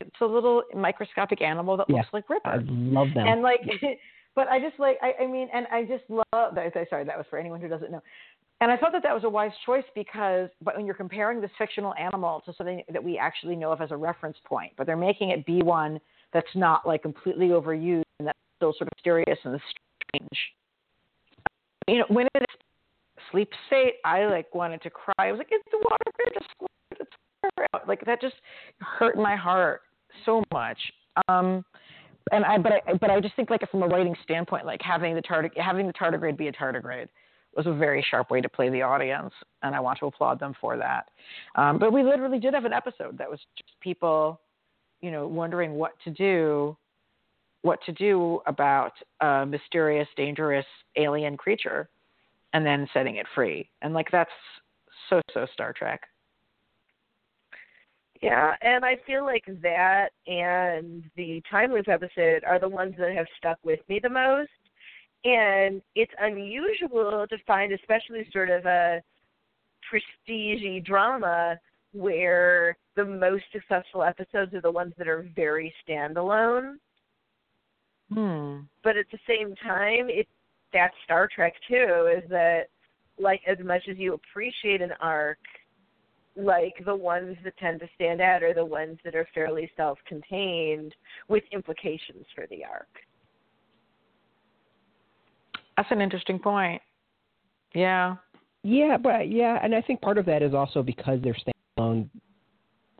it's 0.00 0.20
a 0.22 0.24
little 0.26 0.62
microscopic 0.74 1.42
animal 1.42 1.76
that 1.76 1.86
Yeah. 1.90 1.96
looks 1.96 2.08
like 2.14 2.30
Ripper 2.30 2.48
I 2.48 2.56
love 2.66 3.08
them. 3.14 3.26
and 3.28 3.42
like 3.42 3.60
but 4.36 4.46
i 4.48 4.60
just 4.60 4.78
like 4.78 4.98
i, 5.02 5.24
I 5.24 5.26
mean 5.26 5.48
and 5.52 5.66
i 5.72 5.82
just 5.82 6.04
love 6.08 6.54
that 6.54 6.72
sorry 6.88 7.04
that 7.04 7.16
was 7.16 7.26
for 7.28 7.38
anyone 7.38 7.60
who 7.60 7.68
doesn't 7.68 7.90
know. 7.90 8.02
And 8.60 8.70
i 8.70 8.76
thought 8.76 8.92
that 8.92 9.02
that 9.02 9.14
was 9.14 9.24
a 9.24 9.28
wise 9.28 9.50
choice 9.64 9.84
because 9.94 10.48
but 10.62 10.76
when 10.76 10.86
you're 10.86 10.94
comparing 10.94 11.40
this 11.40 11.50
fictional 11.58 11.94
animal 11.94 12.42
to 12.46 12.54
something 12.54 12.82
that 12.92 13.02
we 13.02 13.18
actually 13.18 13.56
know 13.56 13.72
of 13.72 13.80
as 13.80 13.90
a 13.90 13.96
reference 13.96 14.36
point 14.46 14.72
but 14.76 14.86
they're 14.86 14.96
making 14.96 15.30
it 15.30 15.44
be 15.44 15.62
one 15.62 15.98
that's 16.32 16.54
not 16.54 16.86
like 16.86 17.02
completely 17.02 17.48
overused 17.48 18.04
and 18.18 18.28
that's 18.28 18.38
still 18.56 18.72
sort 18.72 18.82
of 18.82 18.92
mysterious 18.96 19.38
and 19.44 19.60
strange. 20.10 20.38
You 21.88 21.98
know 21.98 22.04
when 22.08 22.28
it's 22.34 22.52
sleep 23.30 23.50
state 23.66 23.94
i 24.04 24.24
like 24.26 24.54
wanted 24.54 24.82
to 24.82 24.90
cry. 24.90 25.14
I 25.18 25.32
was 25.32 25.38
like 25.38 25.48
it's 25.50 25.64
the 25.70 25.78
water 25.78 26.04
great 26.14 26.34
just 26.34 26.70
it's 27.00 27.10
water 27.42 27.66
out. 27.74 27.88
like 27.88 28.04
that 28.06 28.20
just 28.20 28.36
hurt 28.80 29.16
my 29.16 29.36
heart 29.36 29.82
so 30.24 30.42
much. 30.52 30.78
Um 31.28 31.64
and 32.32 32.44
I 32.44 32.58
but 32.58 32.72
I 32.72 32.94
but 32.94 33.10
I 33.10 33.20
just 33.20 33.36
think 33.36 33.50
like 33.50 33.68
from 33.70 33.82
a 33.82 33.86
writing 33.86 34.14
standpoint, 34.24 34.66
like 34.66 34.80
having 34.82 35.14
the 35.14 35.22
tardig 35.22 35.56
having 35.56 35.86
the 35.86 35.92
tardigrade 35.92 36.36
be 36.36 36.48
a 36.48 36.52
tardigrade 36.52 37.08
was 37.56 37.66
a 37.66 37.72
very 37.72 38.04
sharp 38.10 38.30
way 38.30 38.40
to 38.40 38.48
play 38.48 38.68
the 38.68 38.82
audience, 38.82 39.32
and 39.62 39.74
I 39.74 39.80
want 39.80 39.98
to 40.00 40.06
applaud 40.06 40.38
them 40.38 40.54
for 40.60 40.76
that. 40.76 41.08
Um, 41.54 41.78
but 41.78 41.92
we 41.92 42.02
literally 42.02 42.38
did 42.38 42.52
have 42.54 42.64
an 42.66 42.72
episode 42.72 43.16
that 43.18 43.30
was 43.30 43.40
just 43.56 43.70
people, 43.80 44.40
you 45.00 45.10
know, 45.10 45.26
wondering 45.26 45.74
what 45.74 45.92
to 46.04 46.10
do, 46.10 46.76
what 47.62 47.78
to 47.86 47.92
do 47.92 48.40
about 48.46 48.92
a 49.20 49.46
mysterious, 49.46 50.08
dangerous 50.16 50.66
alien 50.96 51.36
creature, 51.36 51.88
and 52.52 52.66
then 52.66 52.86
setting 52.92 53.16
it 53.16 53.26
free. 53.34 53.68
And 53.82 53.94
like 53.94 54.08
that's 54.10 54.30
so 55.08 55.20
so 55.32 55.46
Star 55.54 55.72
Trek. 55.72 56.02
Yeah, 58.22 58.54
and 58.62 58.84
I 58.84 58.96
feel 59.06 59.24
like 59.24 59.44
that 59.62 60.08
and 60.26 61.04
the 61.16 61.42
time 61.50 61.72
loop 61.72 61.88
episode 61.88 62.44
are 62.46 62.58
the 62.58 62.68
ones 62.68 62.94
that 62.98 63.14
have 63.14 63.26
stuck 63.36 63.58
with 63.62 63.80
me 63.88 64.00
the 64.02 64.08
most. 64.08 64.50
And 65.24 65.82
it's 65.94 66.12
unusual 66.20 67.26
to 67.28 67.36
find, 67.46 67.72
especially 67.72 68.28
sort 68.32 68.50
of 68.50 68.64
a 68.64 69.02
prestige 69.90 70.84
drama, 70.84 71.58
where 71.92 72.76
the 72.94 73.04
most 73.04 73.44
successful 73.52 74.02
episodes 74.02 74.54
are 74.54 74.60
the 74.60 74.70
ones 74.70 74.92
that 74.98 75.08
are 75.08 75.28
very 75.34 75.72
standalone. 75.86 76.76
Hmm. 78.12 78.60
But 78.84 78.96
at 78.96 79.06
the 79.10 79.18
same 79.26 79.54
time, 79.56 80.08
it 80.08 80.28
that's 80.72 80.94
Star 81.04 81.28
Trek 81.34 81.54
too. 81.68 82.08
Is 82.16 82.28
that 82.30 82.64
like 83.18 83.40
as 83.46 83.58
much 83.64 83.82
as 83.90 83.96
you 83.96 84.14
appreciate 84.14 84.82
an 84.82 84.92
arc, 85.00 85.38
like 86.36 86.74
the 86.84 86.94
ones 86.94 87.36
that 87.44 87.56
tend 87.56 87.80
to 87.80 87.88
stand 87.94 88.20
out 88.20 88.42
are 88.42 88.54
the 88.54 88.64
ones 88.64 88.98
that 89.04 89.14
are 89.14 89.26
fairly 89.34 89.70
self-contained 89.76 90.94
with 91.28 91.42
implications 91.52 92.26
for 92.34 92.46
the 92.50 92.64
arc. 92.64 92.88
That's 95.76 95.90
an 95.90 96.00
interesting 96.00 96.38
point. 96.38 96.82
Yeah. 97.74 98.16
Yeah, 98.62 98.96
but 98.96 99.30
yeah, 99.30 99.58
and 99.62 99.74
I 99.74 99.80
think 99.80 100.00
part 100.00 100.18
of 100.18 100.26
that 100.26 100.42
is 100.42 100.54
also 100.54 100.82
because 100.82 101.20
they're 101.22 101.36
standalone. 101.78 102.08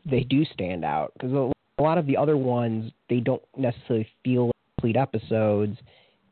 They 0.05 0.21
do 0.21 0.45
stand 0.45 0.85
out 0.85 1.11
because 1.13 1.33
a 1.33 1.81
lot 1.81 1.97
of 1.97 2.05
the 2.05 2.15
other 2.15 2.37
ones 2.37 2.91
they 3.09 3.19
don't 3.19 3.41
necessarily 3.57 4.07
feel 4.23 4.47
like 4.47 4.55
complete 4.77 4.95
episodes, 4.95 5.77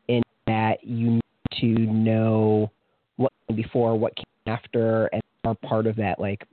in 0.07 0.21
that 0.47 0.83
you 0.83 1.11
need 1.11 1.21
to 1.59 1.67
know 1.67 2.71
what 3.17 3.33
came 3.47 3.57
before, 3.57 3.97
what 3.97 4.15
came 4.15 4.23
after, 4.47 5.07
and 5.07 5.21
are 5.43 5.55
part 5.55 5.85
of 5.85 5.95
that 5.97 6.19
like 6.19 6.43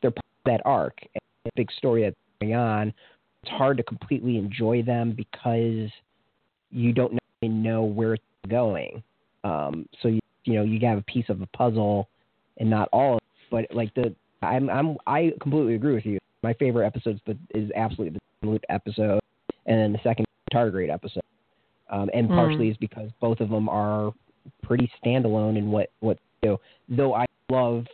they're 0.00 0.10
part 0.10 0.24
of 0.46 0.52
that 0.52 0.60
arc 0.64 0.98
and 1.02 1.20
the 1.44 1.50
big 1.56 1.70
story 1.72 2.02
that's 2.02 2.16
going 2.40 2.54
on. 2.54 2.92
It's 3.42 3.52
hard 3.52 3.76
to 3.78 3.82
completely 3.82 4.36
enjoy 4.36 4.82
them 4.82 5.12
because 5.12 5.90
you 6.70 6.92
don't 6.92 7.18
know 7.42 7.82
where 7.82 8.14
it's 8.14 8.24
going. 8.48 9.02
Um, 9.44 9.86
so 10.00 10.08
you, 10.08 10.20
you 10.44 10.54
know 10.54 10.62
you 10.62 10.78
have 10.86 10.98
a 10.98 11.02
piece 11.02 11.28
of 11.28 11.40
a 11.42 11.46
puzzle, 11.46 12.08
and 12.58 12.70
not 12.70 12.88
all. 12.92 13.14
Of 13.14 13.18
it. 13.18 13.22
But 13.50 13.76
like 13.76 13.92
the 13.94 14.14
I'm 14.42 14.70
I'm 14.70 14.96
I 15.06 15.32
completely 15.40 15.74
agree 15.74 15.94
with 15.94 16.06
you. 16.06 16.18
My 16.42 16.54
favorite 16.54 16.86
episode 16.86 17.20
is 17.54 17.70
absolutely 17.76 18.18
the 18.42 18.48
loop 18.48 18.62
episode, 18.68 19.20
and 19.66 19.78
then 19.78 19.92
the 19.92 20.00
second 20.02 20.26
Tardigrade 20.52 20.92
episode. 20.92 21.22
Um, 21.90 22.08
and 22.14 22.28
Hmm. 22.28 22.34
partially 22.34 22.70
is 22.70 22.76
because 22.78 23.10
both 23.20 23.40
of 23.40 23.50
them 23.50 23.68
are 23.68 24.12
pretty 24.62 24.90
standalone 25.04 25.58
in 25.58 25.70
what 25.70 25.90
what 26.00 26.18
they 26.40 26.48
do. 26.48 26.58
Though 26.88 27.14
I 27.14 27.26
love 27.50 27.86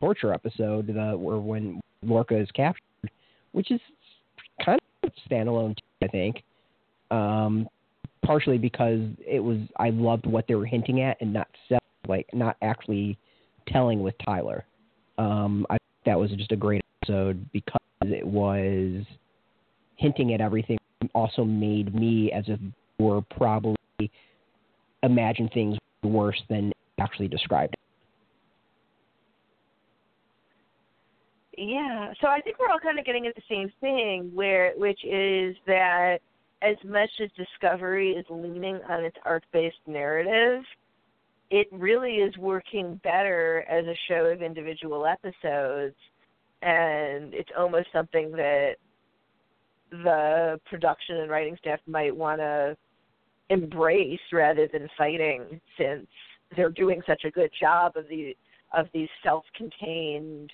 torture 0.00 0.32
episode 0.32 0.86
the 0.86 1.16
where 1.16 1.38
when 1.38 1.80
Lorca 2.02 2.36
is 2.38 2.50
captured, 2.52 3.10
which 3.52 3.70
is 3.70 3.80
kind 4.64 4.78
of 5.02 5.10
standalone 5.30 5.76
I 6.02 6.08
think. 6.08 6.42
Um, 7.10 7.68
partially 8.24 8.58
because 8.58 9.00
it 9.26 9.40
was 9.40 9.58
I 9.78 9.90
loved 9.90 10.26
what 10.26 10.46
they 10.46 10.54
were 10.54 10.66
hinting 10.66 11.00
at 11.02 11.16
and 11.20 11.32
not 11.32 11.48
sell, 11.68 11.80
like 12.08 12.26
not 12.32 12.56
actually 12.62 13.18
telling 13.68 14.02
with 14.02 14.14
Tyler. 14.24 14.64
Um, 15.18 15.66
I 15.70 15.78
that 16.06 16.18
was 16.18 16.30
just 16.32 16.52
a 16.52 16.56
great 16.56 16.82
episode 17.02 17.44
because 17.52 17.80
it 18.02 18.26
was 18.26 19.04
hinting 19.96 20.32
at 20.32 20.40
everything. 20.40 20.78
Also 21.14 21.44
made 21.44 21.94
me 21.94 22.30
as 22.32 22.48
a 22.48 22.58
viewer 22.98 23.22
probably 23.36 23.76
imagine 25.02 25.48
things 25.52 25.76
worse 26.02 26.40
than 26.48 26.72
actually 26.98 27.28
described. 27.28 27.74
Yeah, 31.62 32.14
so 32.22 32.28
I 32.28 32.40
think 32.40 32.58
we're 32.58 32.70
all 32.70 32.78
kind 32.78 32.98
of 32.98 33.04
getting 33.04 33.26
at 33.26 33.34
the 33.34 33.42
same 33.46 33.70
thing, 33.82 34.30
where 34.32 34.72
which 34.78 35.04
is 35.04 35.54
that 35.66 36.20
as 36.62 36.76
much 36.86 37.10
as 37.22 37.28
Discovery 37.36 38.12
is 38.12 38.24
leaning 38.30 38.76
on 38.88 39.04
its 39.04 39.18
arc-based 39.26 39.76
narrative, 39.86 40.64
it 41.50 41.66
really 41.70 42.14
is 42.14 42.34
working 42.38 42.98
better 43.04 43.66
as 43.68 43.84
a 43.84 43.94
show 44.08 44.24
of 44.24 44.40
individual 44.40 45.04
episodes, 45.04 45.96
and 46.62 47.34
it's 47.34 47.50
almost 47.58 47.88
something 47.92 48.32
that 48.32 48.76
the 49.90 50.58
production 50.64 51.18
and 51.18 51.30
writing 51.30 51.58
staff 51.60 51.80
might 51.86 52.16
want 52.16 52.40
to 52.40 52.74
embrace 53.50 54.18
rather 54.32 54.66
than 54.66 54.88
fighting, 54.96 55.60
since 55.76 56.06
they're 56.56 56.70
doing 56.70 57.02
such 57.06 57.24
a 57.26 57.30
good 57.30 57.50
job 57.60 57.98
of 57.98 58.08
the 58.08 58.34
of 58.72 58.86
these 58.94 59.10
self-contained 59.22 60.50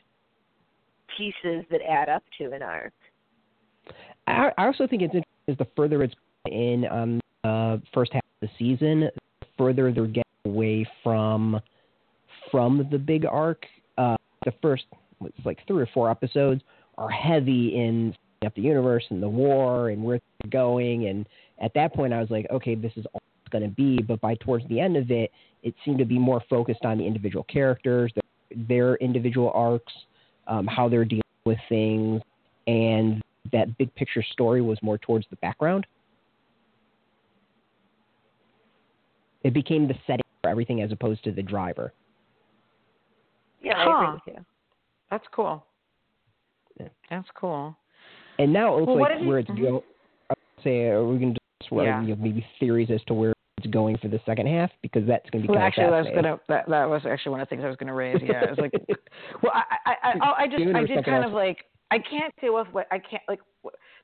pieces 1.17 1.65
that 1.71 1.81
add 1.89 2.09
up 2.09 2.23
to 2.39 2.53
an 2.53 2.63
arc. 2.63 2.93
I, 4.27 4.51
I 4.59 4.67
also 4.67 4.87
think 4.87 5.03
it's 5.03 5.15
interesting 5.15 5.23
is 5.49 5.59
the 5.59 5.67
further 5.77 6.03
it's 6.03 6.15
in 6.47 6.85
on 6.87 7.21
the 7.45 7.83
first 7.95 8.13
half 8.13 8.23
of 8.43 8.49
the 8.49 8.55
season, 8.59 9.09
the 9.41 9.47
further 9.57 9.93
they're 9.93 10.07
getting 10.07 10.23
away 10.45 10.87
from 11.03 11.61
from 12.51 12.89
the 12.91 12.99
big 12.99 13.25
arc. 13.25 13.65
Uh, 13.99 14.17
the 14.45 14.53
first 14.63 14.85
it's 15.25 15.47
like 15.47 15.59
three 15.67 15.83
or 15.83 15.89
four 15.95 16.11
episodes 16.11 16.63
are 16.99 17.11
heavy 17.11 17.77
in 17.77 18.15
up 18.45 18.55
the 18.55 18.63
universe 18.63 19.05
and 19.11 19.23
the 19.23 19.29
war 19.29 19.91
and 19.91 20.03
where 20.03 20.17
it's 20.17 20.51
going. 20.51 21.09
And 21.09 21.27
at 21.61 21.73
that 21.75 21.95
point, 21.95 22.13
I 22.13 22.21
was 22.21 22.31
like, 22.31 22.47
okay, 22.51 22.75
this 22.75 22.93
is 22.97 23.07
all 23.13 23.23
it's 23.45 23.51
going 23.51 23.65
to 23.65 23.75
be. 23.75 24.03
But 24.03 24.21
by 24.21 24.35
towards 24.37 24.69
the 24.69 24.79
end 24.81 24.97
of 24.97 25.11
it, 25.11 25.31
it 25.63 25.75
seemed 25.85 25.99
to 25.99 26.05
be 26.05 26.19
more 26.19 26.43
focused 26.51 26.85
on 26.85 26.99
the 26.99 27.07
individual 27.07 27.45
characters, 27.45 28.13
their, 28.15 28.65
their 28.69 28.95
individual 28.97 29.51
arcs, 29.55 29.93
um, 30.47 30.67
how 30.67 30.89
they're 30.89 31.05
dealing 31.05 31.23
with 31.45 31.59
things, 31.69 32.23
and 32.67 33.23
that 33.53 33.77
big 33.79 33.95
picture 33.95 34.23
story 34.33 34.61
was 34.61 34.79
more 34.83 34.99
towards 34.99 35.27
the 35.31 35.37
background. 35.37 35.87
It 39.45 39.55
became 39.55 39.87
the 39.87 39.95
setting 40.07 40.25
for 40.43 40.51
everything 40.51 40.83
as 40.83 40.91
opposed 40.91 41.23
to 41.25 41.33
the 41.33 41.43
driver. 41.43 41.93
Yeah, 43.63 43.75
I 43.77 44.05
agree 44.05 44.15
with 44.15 44.37
you. 44.39 44.45
That's 45.11 45.25
cool. 45.33 45.65
Yeah. 46.81 46.89
That's 47.11 47.29
cool. 47.39 47.77
And 48.39 48.53
now 48.53 48.75
it 48.77 48.81
looks 48.81 48.89
Well, 48.89 48.99
like 49.01 49.13
did 49.13 49.23
you- 49.23 49.29
where 49.29 49.39
it's 49.39 49.51
mhm. 49.51 49.61
go. 49.63 49.85
I 50.31 50.35
would 50.35 50.65
say 50.65 50.89
are 50.89 51.05
we 51.05 51.19
going 51.19 51.35
to 51.35 51.41
just 51.61 51.71
write 51.73 51.85
Yeah. 51.87 52.03
you 52.03 52.09
know, 52.17 52.23
maybe 52.23 52.45
theories 52.59 52.91
as 52.91 53.03
to 53.05 53.15
where 53.15 53.33
it's 53.67 53.73
going 53.73 53.99
for 53.99 54.09
the 54.09 54.21
second 54.25 54.47
half 54.47 54.71
because 54.83 55.07
that's 55.07 55.29
going 55.31 55.43
to 55.43 55.49
be 55.49 55.53
Well, 55.53 55.59
kind 55.59 55.67
actually, 55.69 55.85
of 55.87 55.93
I 55.93 56.01
was 56.01 56.11
gonna. 56.15 56.41
That, 56.49 56.69
that 56.69 56.89
was 56.89 57.03
actually 57.09 57.33
one 57.33 57.41
of 57.41 57.49
the 57.49 57.51
things 57.51 57.65
I 57.65 57.69
was 57.69 57.77
gonna 57.77 57.95
raise. 57.95 58.21
Yeah, 58.23 58.45
it 58.45 58.51
was 58.51 58.59
like, 58.59 58.73
well, 59.43 59.53
I, 59.55 59.63
I, 59.85 59.95
I, 60.03 60.13
I, 60.21 60.43
I 60.43 60.47
just, 60.47 60.61
Even 60.61 60.77
I 60.77 60.85
did 60.85 61.05
kind 61.05 61.25
else? 61.25 61.27
of 61.27 61.33
like, 61.33 61.65
I 61.91 61.99
can't 61.99 62.33
deal 62.41 62.55
with 62.55 62.69
what 62.73 62.87
I 62.91 62.99
can't 62.99 63.23
like. 63.29 63.41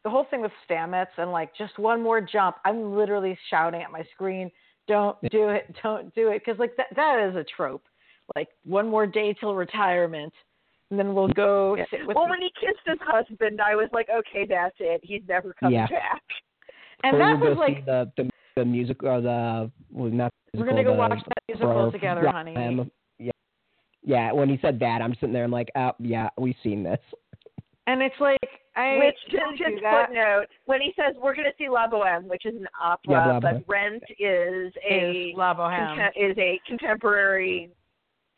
The 0.04 0.10
whole 0.10 0.26
thing 0.30 0.40
with 0.40 0.52
Stamets 0.68 1.06
and 1.16 1.30
like 1.30 1.54
just 1.56 1.78
one 1.78 2.02
more 2.02 2.20
jump. 2.20 2.56
I'm 2.64 2.96
literally 2.96 3.38
shouting 3.50 3.82
at 3.82 3.90
my 3.90 4.02
screen, 4.14 4.50
"Don't 4.88 5.16
do 5.30 5.48
it! 5.50 5.74
Don't 5.82 6.12
do 6.14 6.28
it!" 6.28 6.42
Because 6.44 6.58
like 6.58 6.76
that, 6.76 6.86
that 6.96 7.28
is 7.28 7.36
a 7.36 7.44
trope. 7.56 7.84
Like 8.34 8.48
one 8.64 8.88
more 8.88 9.06
day 9.06 9.34
till 9.38 9.54
retirement, 9.54 10.32
and 10.90 10.98
then 10.98 11.14
we'll 11.14 11.28
go 11.28 11.76
Yeah. 11.76 11.84
sit 11.90 12.06
with. 12.06 12.16
Well, 12.16 12.28
when 12.28 12.40
he 12.40 12.50
kissed 12.60 12.80
his 12.86 12.98
husband, 13.02 13.60
I 13.60 13.76
was 13.76 13.88
like, 13.92 14.08
okay, 14.08 14.46
that's 14.48 14.74
it. 14.80 15.00
He's 15.04 15.22
never 15.28 15.54
coming 15.54 15.74
Yeah. 15.74 15.86
back. 15.88 16.22
and 17.04 17.14
Or 17.14 17.18
that 17.18 17.38
we'll 17.40 17.50
was 17.50 17.58
go 17.58 17.66
see 17.66 17.72
like, 17.74 17.84
the 17.86 18.12
the, 18.16 18.30
the 18.56 18.64
music 18.64 19.02
or 19.02 19.20
the 19.20 19.70
well 19.90 20.10
not 20.10 20.32
we're 20.54 20.66
gonna 20.66 20.84
go 20.84 20.92
the, 20.92 20.98
watch 20.98 21.10
that 21.26 21.44
musical 21.48 21.86
for- 21.90 21.92
together, 21.92 22.28
honey. 22.30 22.54
um, 22.56 22.90
yeah, 23.18 23.30
yeah. 24.04 24.32
When 24.32 24.48
he 24.48 24.58
said 24.60 24.78
that, 24.80 25.00
I'm 25.00 25.14
sitting 25.14 25.32
there. 25.32 25.44
I'm 25.44 25.50
like, 25.50 25.70
oh 25.76 25.92
yeah, 25.98 26.28
we've 26.36 26.56
seen 26.62 26.82
this. 26.82 26.98
And 27.86 28.00
it's 28.02 28.14
like, 28.20 28.38
I 28.76 28.96
Which 28.98 29.16
just, 29.30 29.42
do 29.58 29.64
just 29.70 29.82
footnote 29.82 30.46
when 30.66 30.80
he 30.80 30.92
says 30.96 31.14
we're 31.20 31.34
going 31.34 31.46
to 31.50 31.52
see 31.58 31.68
La 31.68 31.88
Boheme, 31.88 32.24
which 32.28 32.46
is 32.46 32.54
an 32.54 32.68
opera, 32.80 33.34
Yeah, 33.34 33.40
but 33.40 33.64
Rent 33.66 34.02
is 34.18 34.72
a 34.88 35.30
is 35.30 35.36
La 35.36 35.52
Boheme. 35.54 35.96
contem- 35.98 36.30
is 36.30 36.36
a 36.38 36.60
contemporary 36.66 37.70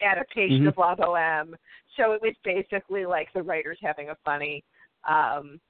adaptation 0.03 0.65
Mhm. 0.65 0.69
of 0.69 0.79
La 0.79 0.95
Boheme. 0.95 1.55
So 1.97 2.13
it 2.13 2.23
was 2.23 2.35
basically 2.45 3.07
like 3.07 3.33
the 3.33 3.43
writers 3.43 3.79
having 3.83 4.09
a 4.11 4.15
funny. 4.25 4.65
Um, 5.09 5.53
it 5.53 5.53
was 5.53 5.61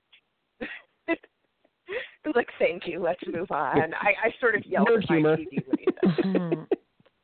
like, 2.34 2.48
thank 2.58 2.86
you, 2.86 3.00
let's 3.02 3.20
move 3.32 3.50
on. 3.50 3.94
I, 3.94 4.14
I 4.24 4.34
sort 4.40 4.54
of 4.56 4.64
yelled 4.66 4.88
at 4.90 5.08
my. 5.10 5.16
TV 5.18 5.62
when. 5.66 6.14
Mm-hmm. 6.24 6.62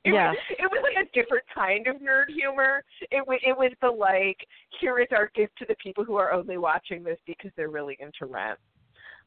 It 0.02 0.14
Yeah. 0.14 0.30
was, 0.30 0.38
it 0.50 0.70
was 0.70 0.80
like 0.82 1.06
a 1.06 1.10
different 1.12 1.44
kind 1.54 1.86
of 1.86 1.96
nerd 1.96 2.30
humor. 2.34 2.82
It 3.10 3.26
was 3.26 3.38
it 3.46 3.54
was 3.56 3.70
the 3.82 3.90
like 3.90 4.38
here 4.80 4.98
is 4.98 5.08
our 5.14 5.30
gift 5.34 5.58
to 5.58 5.66
the 5.68 5.74
people 5.74 6.04
who 6.04 6.16
are 6.16 6.32
only 6.32 6.56
watching 6.56 7.04
this 7.04 7.18
because 7.26 7.50
they're 7.54 7.68
really 7.68 7.98
into 8.00 8.24
Rent. 8.24 8.58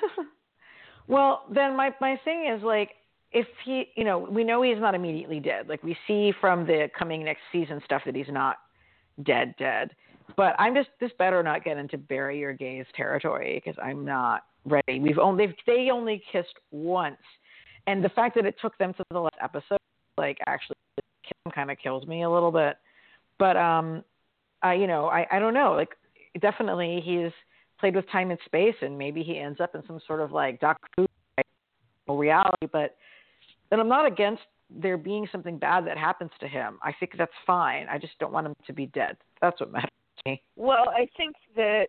well, 1.07 1.45
then 1.53 1.77
my 1.77 1.95
my 2.01 2.19
thing 2.25 2.47
is 2.47 2.63
like 2.63 2.93
if 3.33 3.47
he, 3.65 3.89
you 3.95 4.05
know, 4.05 4.19
we 4.19 4.43
know 4.43 4.63
he's 4.63 4.79
not 4.79 4.95
immediately 4.95 5.39
dead. 5.39 5.69
Like 5.69 5.83
we 5.83 5.95
see 6.07 6.33
from 6.41 6.67
the 6.67 6.89
coming 6.99 7.25
next 7.25 7.43
season 7.51 7.81
stuff 7.85 8.01
that 8.07 8.15
he's 8.17 8.27
not 8.31 8.57
dead 9.25 9.55
dead. 9.59 9.91
But 10.37 10.55
I'm 10.59 10.75
just 10.75 10.89
this 10.99 11.11
better 11.19 11.43
not 11.43 11.63
get 11.63 11.77
into 11.77 11.99
bury 11.99 12.39
your 12.39 12.55
gays 12.55 12.87
territory 12.97 13.61
because 13.63 13.79
I'm 13.83 14.03
not 14.03 14.45
ready. 14.65 15.01
We've 15.01 15.19
only 15.19 15.47
they've, 15.47 15.57
they 15.67 15.91
only 15.91 16.23
kissed 16.31 16.55
once, 16.71 17.17
and 17.87 18.05
the 18.05 18.09
fact 18.11 18.35
that 18.37 18.47
it 18.47 18.57
took 18.61 18.77
them 18.79 18.95
to 18.95 19.05
the 19.11 19.21
last 19.21 19.37
episode, 19.43 19.79
like 20.17 20.39
actually, 20.47 20.77
kind 21.55 21.71
of 21.71 21.79
kills 21.83 22.07
me 22.07 22.23
a 22.23 22.31
little 22.31 22.53
bit. 22.53 22.77
But 23.39 23.57
um, 23.57 24.05
I 24.63 24.75
you 24.75 24.87
know 24.87 25.07
I 25.07 25.27
I 25.31 25.39
don't 25.39 25.55
know 25.55 25.73
like 25.73 25.91
definitely 26.41 27.03
he's 27.05 27.33
played 27.79 27.97
with 27.97 28.09
time 28.11 28.31
and 28.31 28.39
space, 28.47 28.77
and 28.81 28.97
maybe 28.97 29.23
he 29.23 29.39
ends 29.39 29.61
up 29.61 29.75
in 29.75 29.83
some 29.87 30.01
sort 30.07 30.21
of 30.21 30.33
like 30.33 30.61
Doctor 30.61 31.07
reality. 32.09 32.67
But 32.73 32.97
then 33.71 33.81
I'm 33.81 33.89
not 33.89 34.07
against 34.07 34.43
there 34.71 34.97
being 34.97 35.27
something 35.31 35.59
bad 35.59 35.87
that 35.87 35.99
happens 35.99 36.31
to 36.41 36.49
him. 36.49 36.79
I 36.83 36.93
think 36.99 37.13
that's 37.19 37.33
fine. 37.47 37.87
I 37.91 37.99
just 37.99 38.19
don't 38.19 38.33
want 38.33 38.47
him 38.47 38.55
to 38.67 38.73
be 38.73 38.87
dead. 38.87 39.17
That's 39.41 39.59
what 39.61 39.73
matters 39.73 39.91
to 40.25 40.31
me. 40.31 40.43
Well, 40.57 40.89
I 40.89 41.07
think 41.17 41.35
that 41.57 41.89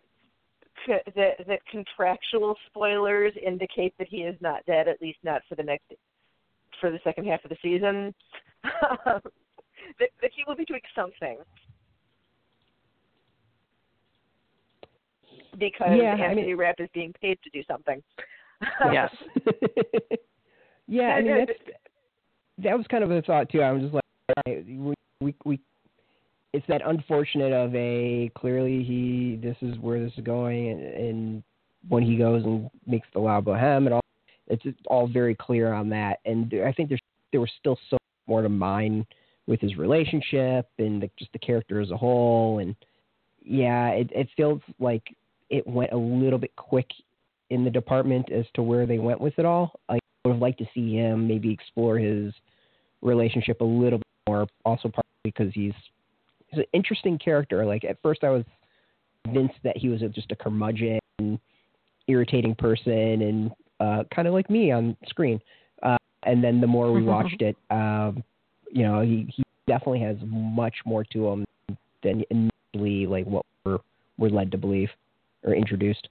that 1.16 1.46
that 1.46 1.66
contractual 1.70 2.56
spoilers 2.66 3.32
indicate 3.44 3.94
that 3.98 4.08
he 4.08 4.18
is 4.18 4.36
not 4.40 4.64
dead, 4.66 4.88
at 4.88 5.00
least 5.00 5.18
not 5.22 5.42
for 5.48 5.54
the 5.54 5.62
next 5.62 5.84
for 6.80 6.90
the 6.90 6.98
second 7.04 7.26
half 7.26 7.44
of 7.44 7.50
the 7.50 7.56
season. 7.62 8.14
that, 8.62 9.22
that 10.20 10.30
he 10.34 10.44
will 10.46 10.56
be 10.56 10.64
doing 10.64 10.80
something. 10.94 11.38
Because 15.58 15.90
Yeah, 15.96 16.14
I 16.14 16.34
mean- 16.34 16.56
Rapp 16.56 16.76
is 16.80 16.88
being 16.92 17.12
paid 17.20 17.38
to 17.44 17.50
do 17.50 17.62
something. 17.68 18.02
Yes. 18.92 19.10
yeah, 20.86 21.08
I 21.08 21.20
mean 21.20 21.44
that's 21.46 21.58
that 22.58 22.76
was 22.78 22.86
kind 22.86 23.04
of 23.04 23.10
a 23.10 23.20
thought 23.20 23.50
too. 23.50 23.60
I 23.60 23.72
was 23.72 23.82
just 23.82 23.94
like, 23.94 24.04
we 24.46 24.94
we 25.20 25.34
we. 25.44 25.60
It's 26.54 26.66
that 26.68 26.82
unfortunate 26.86 27.52
of 27.52 27.74
a 27.74 28.30
clearly 28.36 28.82
he 28.84 29.38
this 29.42 29.56
is 29.60 29.78
where 29.78 30.02
this 30.02 30.12
is 30.16 30.24
going 30.24 30.70
and, 30.70 30.82
and 30.82 31.42
when 31.88 32.02
he 32.02 32.16
goes 32.16 32.44
and 32.44 32.70
makes 32.86 33.08
the 33.12 33.18
La 33.18 33.40
Boheme 33.40 33.86
and 33.86 33.94
all 33.94 34.00
it's 34.46 34.64
all 34.86 35.08
very 35.08 35.34
clear 35.34 35.72
on 35.72 35.88
that 35.90 36.20
and 36.24 36.52
I 36.64 36.72
think 36.72 36.88
there's 36.88 37.00
there 37.32 37.40
was 37.40 37.50
still 37.58 37.76
so 37.90 37.94
much 37.94 38.28
more 38.28 38.42
to 38.42 38.48
mine 38.48 39.04
with 39.46 39.60
his 39.60 39.76
relationship 39.76 40.68
and 40.78 41.02
the, 41.02 41.10
just 41.18 41.32
the 41.32 41.38
character 41.40 41.80
as 41.80 41.90
a 41.90 41.96
whole 41.96 42.60
and 42.60 42.76
yeah 43.42 43.88
it 43.88 44.10
it 44.14 44.28
feels 44.36 44.60
like 44.78 45.02
it 45.50 45.66
went 45.66 45.92
a 45.92 45.96
little 45.96 46.38
bit 46.38 46.54
quick 46.56 46.90
in 47.50 47.64
the 47.64 47.70
department 47.70 48.30
as 48.30 48.46
to 48.54 48.62
where 48.62 48.86
they 48.86 48.98
went 48.98 49.20
with 49.20 49.38
it 49.38 49.44
all 49.44 49.72
I 49.88 49.98
would 50.24 50.34
have 50.34 50.40
liked 50.40 50.58
to 50.58 50.68
see 50.72 50.94
him 50.94 51.26
maybe 51.26 51.52
explore 51.52 51.98
his 51.98 52.32
relationship 53.02 53.60
a 53.60 53.64
little 53.64 53.98
bit 53.98 54.06
more. 54.26 54.46
Also, 54.64 54.88
partly 54.88 55.02
because 55.22 55.52
he's 55.52 55.74
he's 56.54 56.60
an 56.64 56.70
interesting 56.72 57.18
character. 57.18 57.64
Like 57.64 57.84
at 57.84 57.96
first, 58.02 58.24
I 58.24 58.30
was 58.30 58.44
convinced 59.24 59.54
that 59.62 59.76
he 59.76 59.88
was 59.88 60.02
a, 60.02 60.08
just 60.08 60.30
a 60.32 60.36
curmudgeon, 60.36 61.00
irritating 62.08 62.54
person, 62.54 63.22
and 63.22 63.50
uh, 63.80 64.04
kind 64.14 64.28
of 64.28 64.34
like 64.34 64.50
me 64.50 64.70
on 64.70 64.96
screen. 65.06 65.40
Uh, 65.82 65.96
and 66.24 66.42
then 66.42 66.60
the 66.60 66.66
more 66.66 66.92
we 66.92 67.02
watched 67.02 67.42
it, 67.42 67.56
um, 67.70 68.22
you 68.70 68.82
know, 68.82 69.00
he, 69.00 69.26
he 69.34 69.42
definitely 69.66 70.00
has 70.00 70.16
much 70.26 70.74
more 70.84 71.04
to 71.04 71.28
him 71.28 71.44
than 72.02 72.22
initially 72.30 73.06
like 73.06 73.24
what 73.26 73.44
we're 73.64 73.78
we're 74.18 74.28
led 74.28 74.50
to 74.52 74.58
believe 74.58 74.90
or 75.42 75.54
introduced. 75.54 76.08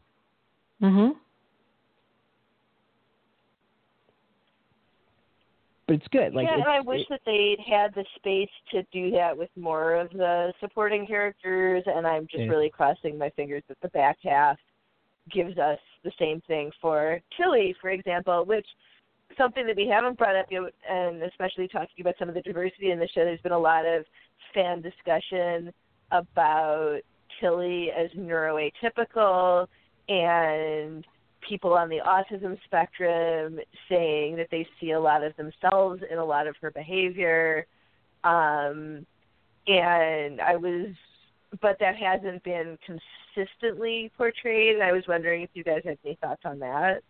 Mhm. 0.81 1.15
But 5.87 5.97
it's 5.97 6.07
good. 6.11 6.33
Like 6.33 6.45
yeah, 6.45 6.59
it's, 6.59 6.65
and 6.65 6.69
I 6.69 6.79
wish 6.79 7.01
it, 7.01 7.07
that 7.09 7.21
they'd 7.25 7.57
had 7.59 7.93
the 7.93 8.05
space 8.15 8.49
to 8.71 8.83
do 8.93 9.11
that 9.11 9.37
with 9.37 9.49
more 9.57 9.95
of 9.95 10.09
the 10.11 10.53
supporting 10.59 11.05
characters. 11.05 11.83
And 11.85 12.07
I'm 12.07 12.25
just 12.27 12.43
Yeah. 12.43 12.49
really 12.49 12.69
crossing 12.69 13.17
my 13.17 13.29
fingers 13.31 13.63
that 13.67 13.77
the 13.81 13.89
back 13.89 14.17
half 14.23 14.57
gives 15.29 15.57
us 15.57 15.79
the 16.03 16.11
same 16.17 16.41
thing 16.41 16.71
for 16.81 17.21
Tilly, 17.37 17.75
for 17.81 17.89
example, 17.89 18.45
which 18.45 18.67
something 19.37 19.65
that 19.65 19.75
we 19.75 19.87
haven't 19.87 20.17
brought 20.17 20.35
up 20.35 20.45
yet, 20.49 20.61
and 20.89 21.21
especially 21.23 21.67
talking 21.67 22.01
about 22.01 22.15
some 22.17 22.29
of 22.29 22.35
the 22.35 22.41
diversity 22.41 22.91
in 22.91 22.99
the 22.99 23.07
show. 23.07 23.25
There's 23.25 23.41
been 23.41 23.51
a 23.51 23.59
lot 23.59 23.85
of 23.85 24.05
fan 24.53 24.81
discussion 24.81 25.73
about 26.11 26.99
Tilly 27.39 27.89
as 27.91 28.11
neuroatypical 28.11 29.67
and 30.07 31.05
people 31.47 31.73
on 31.73 31.89
the 31.89 31.99
autism 32.05 32.57
spectrum 32.65 33.59
saying 33.89 34.35
that 34.37 34.47
they 34.51 34.67
see 34.79 34.91
a 34.91 34.99
lot 34.99 35.23
of 35.23 35.35
themselves 35.35 36.01
in 36.09 36.17
a 36.17 36.25
lot 36.25 36.47
of 36.47 36.55
her 36.61 36.71
behavior. 36.71 37.65
Um, 38.23 39.05
and 39.67 40.41
I 40.41 40.55
was, 40.55 40.87
but 41.61 41.77
that 41.79 41.95
hasn't 41.95 42.43
been 42.43 42.77
consistently 42.85 44.11
portrayed. 44.17 44.75
And 44.75 44.83
I 44.83 44.91
was 44.91 45.03
wondering 45.07 45.41
if 45.41 45.49
you 45.53 45.63
guys 45.63 45.81
had 45.83 45.97
any 46.05 46.17
thoughts 46.21 46.41
on 46.45 46.59
that. 46.59 47.01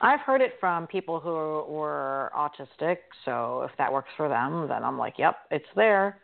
I've 0.00 0.20
heard 0.20 0.40
it 0.40 0.54
from 0.60 0.86
people 0.86 1.20
who 1.20 1.30
were 1.30 2.30
autistic, 2.36 2.98
so 3.24 3.62
if 3.62 3.70
that 3.78 3.92
works 3.92 4.10
for 4.16 4.28
them, 4.28 4.68
then 4.68 4.84
I'm 4.84 4.98
like, 4.98 5.14
yep, 5.18 5.38
it's 5.50 5.66
there. 5.74 6.18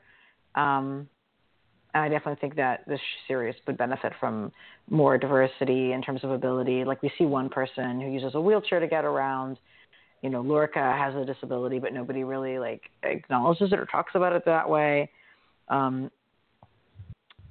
Um, 0.54 1.08
I 1.94 2.08
definitely 2.08 2.40
think 2.40 2.56
that 2.56 2.84
this 2.86 3.00
series 3.28 3.54
would 3.66 3.76
benefit 3.76 4.12
from 4.18 4.50
more 4.88 5.18
diversity 5.18 5.92
in 5.92 6.02
terms 6.02 6.24
of 6.24 6.30
ability. 6.30 6.84
Like 6.84 7.02
we 7.02 7.12
see 7.18 7.24
one 7.24 7.48
person 7.48 8.00
who 8.00 8.10
uses 8.10 8.34
a 8.34 8.40
wheelchair 8.40 8.80
to 8.80 8.86
get 8.86 9.04
around. 9.04 9.58
You 10.22 10.30
know, 10.30 10.40
Lorca 10.40 10.78
has 10.78 11.14
a 11.14 11.24
disability, 11.24 11.78
but 11.78 11.92
nobody 11.92 12.24
really 12.24 12.58
like 12.58 12.82
acknowledges 13.02 13.72
it 13.72 13.78
or 13.78 13.86
talks 13.86 14.12
about 14.14 14.32
it 14.32 14.44
that 14.46 14.68
way. 14.68 15.10
Um, 15.68 16.10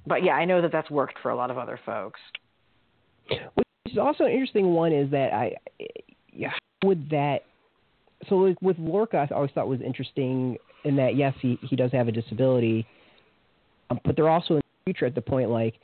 but 0.06 0.24
yeah, 0.24 0.32
I 0.32 0.44
know 0.44 0.60
that 0.60 0.72
that's 0.72 0.90
worked 0.90 1.18
for 1.22 1.30
a 1.30 1.36
lot 1.36 1.50
of 1.50 1.58
other 1.58 1.78
folks. 1.86 2.20
Which 3.28 3.66
is 3.86 3.98
also 3.98 4.24
an 4.24 4.32
interesting 4.32 4.66
one 4.72 4.92
is 4.92 5.10
that 5.12 5.32
I, 5.32 5.54
yeah, 6.32 6.52
would 6.84 7.08
that? 7.10 7.42
So 8.28 8.54
with 8.60 8.78
Lorca, 8.78 9.26
I 9.30 9.34
always 9.34 9.50
thought 9.52 9.68
was 9.68 9.80
interesting 9.80 10.56
in 10.84 10.96
that 10.96 11.16
yes, 11.16 11.34
he 11.40 11.58
he 11.62 11.76
does 11.76 11.92
have 11.92 12.08
a 12.08 12.12
disability, 12.12 12.86
but 14.04 14.16
they're 14.16 14.28
also 14.28 14.54
in 14.54 14.60
the 14.60 14.92
future 14.92 15.06
at 15.06 15.14
the 15.14 15.22
point 15.22 15.50
like, 15.50 15.74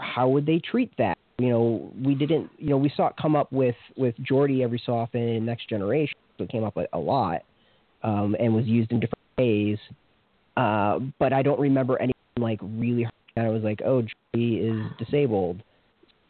how 0.00 0.28
would 0.28 0.46
they 0.46 0.58
treat 0.58 0.92
that? 0.98 1.16
You 1.38 1.48
know, 1.48 1.92
we 2.04 2.14
didn't. 2.14 2.50
You 2.58 2.70
know, 2.70 2.76
we 2.76 2.92
saw 2.94 3.08
it 3.08 3.14
come 3.20 3.34
up 3.34 3.50
with 3.52 3.74
with 3.96 4.14
Geordi 4.18 4.62
every 4.62 4.80
so 4.84 4.94
often 4.94 5.20
in 5.20 5.44
Next 5.46 5.68
Generation. 5.68 6.16
So 6.38 6.44
it 6.44 6.50
came 6.50 6.62
up 6.62 6.76
a 6.92 6.98
lot, 6.98 7.42
um, 8.02 8.36
and 8.38 8.54
was 8.54 8.66
used 8.66 8.92
in 8.92 9.00
different 9.00 9.24
ways. 9.38 9.78
Uh, 10.56 10.98
but 11.18 11.32
I 11.32 11.42
don't 11.42 11.58
remember 11.58 11.98
anything 11.98 12.14
like 12.38 12.60
really. 12.62 13.08
And 13.34 13.46
I 13.46 13.48
was 13.48 13.62
like, 13.62 13.80
oh, 13.84 14.02
Geordi 14.02 14.60
is 14.70 14.92
disabled. 14.98 15.62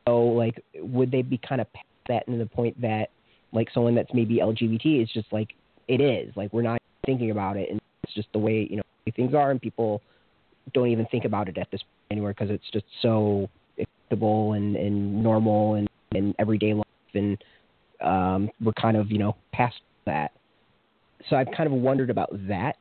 So 0.07 0.23
like, 0.23 0.63
would 0.77 1.11
they 1.11 1.23
be 1.23 1.39
kind 1.39 1.61
of 1.61 1.67
that 2.09 2.27
to 2.27 2.39
the 2.39 2.47
point 2.47 2.81
that 2.81 3.11
like 3.53 3.69
someone 3.73 3.95
that's 3.95 4.13
maybe 4.15 4.39
LGBT 4.39 5.03
is 5.03 5.11
just 5.13 5.33
like 5.33 5.55
it 5.89 6.01
is 6.01 6.35
like 6.37 6.53
we're 6.53 6.63
not 6.63 6.81
thinking 7.05 7.31
about 7.31 7.57
it 7.57 7.71
and 7.71 7.81
it's 8.03 8.15
just 8.15 8.29
the 8.33 8.39
way 8.39 8.67
you 8.71 8.77
know 8.77 8.83
things 9.17 9.35
are 9.35 9.51
and 9.51 9.61
people 9.61 10.01
don't 10.75 10.89
even 10.89 11.07
think 11.07 11.25
about 11.25 11.49
it 11.49 11.59
at 11.59 11.71
this 11.71 11.81
point 11.81 12.13
anywhere 12.13 12.33
because 12.33 12.51
it's 12.51 12.71
just 12.73 12.85
so 13.01 13.49
acceptable 13.79 14.53
and, 14.53 14.77
and 14.77 15.23
normal 15.23 15.75
and, 15.75 15.89
and 16.15 16.35
everyday 16.39 16.75
life 16.75 16.87
and 17.15 17.43
um, 18.01 18.51
we're 18.61 18.73
kind 18.73 18.97
of 18.97 19.11
you 19.11 19.19
know 19.19 19.37
past 19.53 19.81
that. 20.07 20.33
So 21.31 21.37
I've 21.37 21.49
kind 21.57 21.67
of 21.67 21.73
wondered 21.73 22.11
about 22.11 22.31
that 22.49 22.77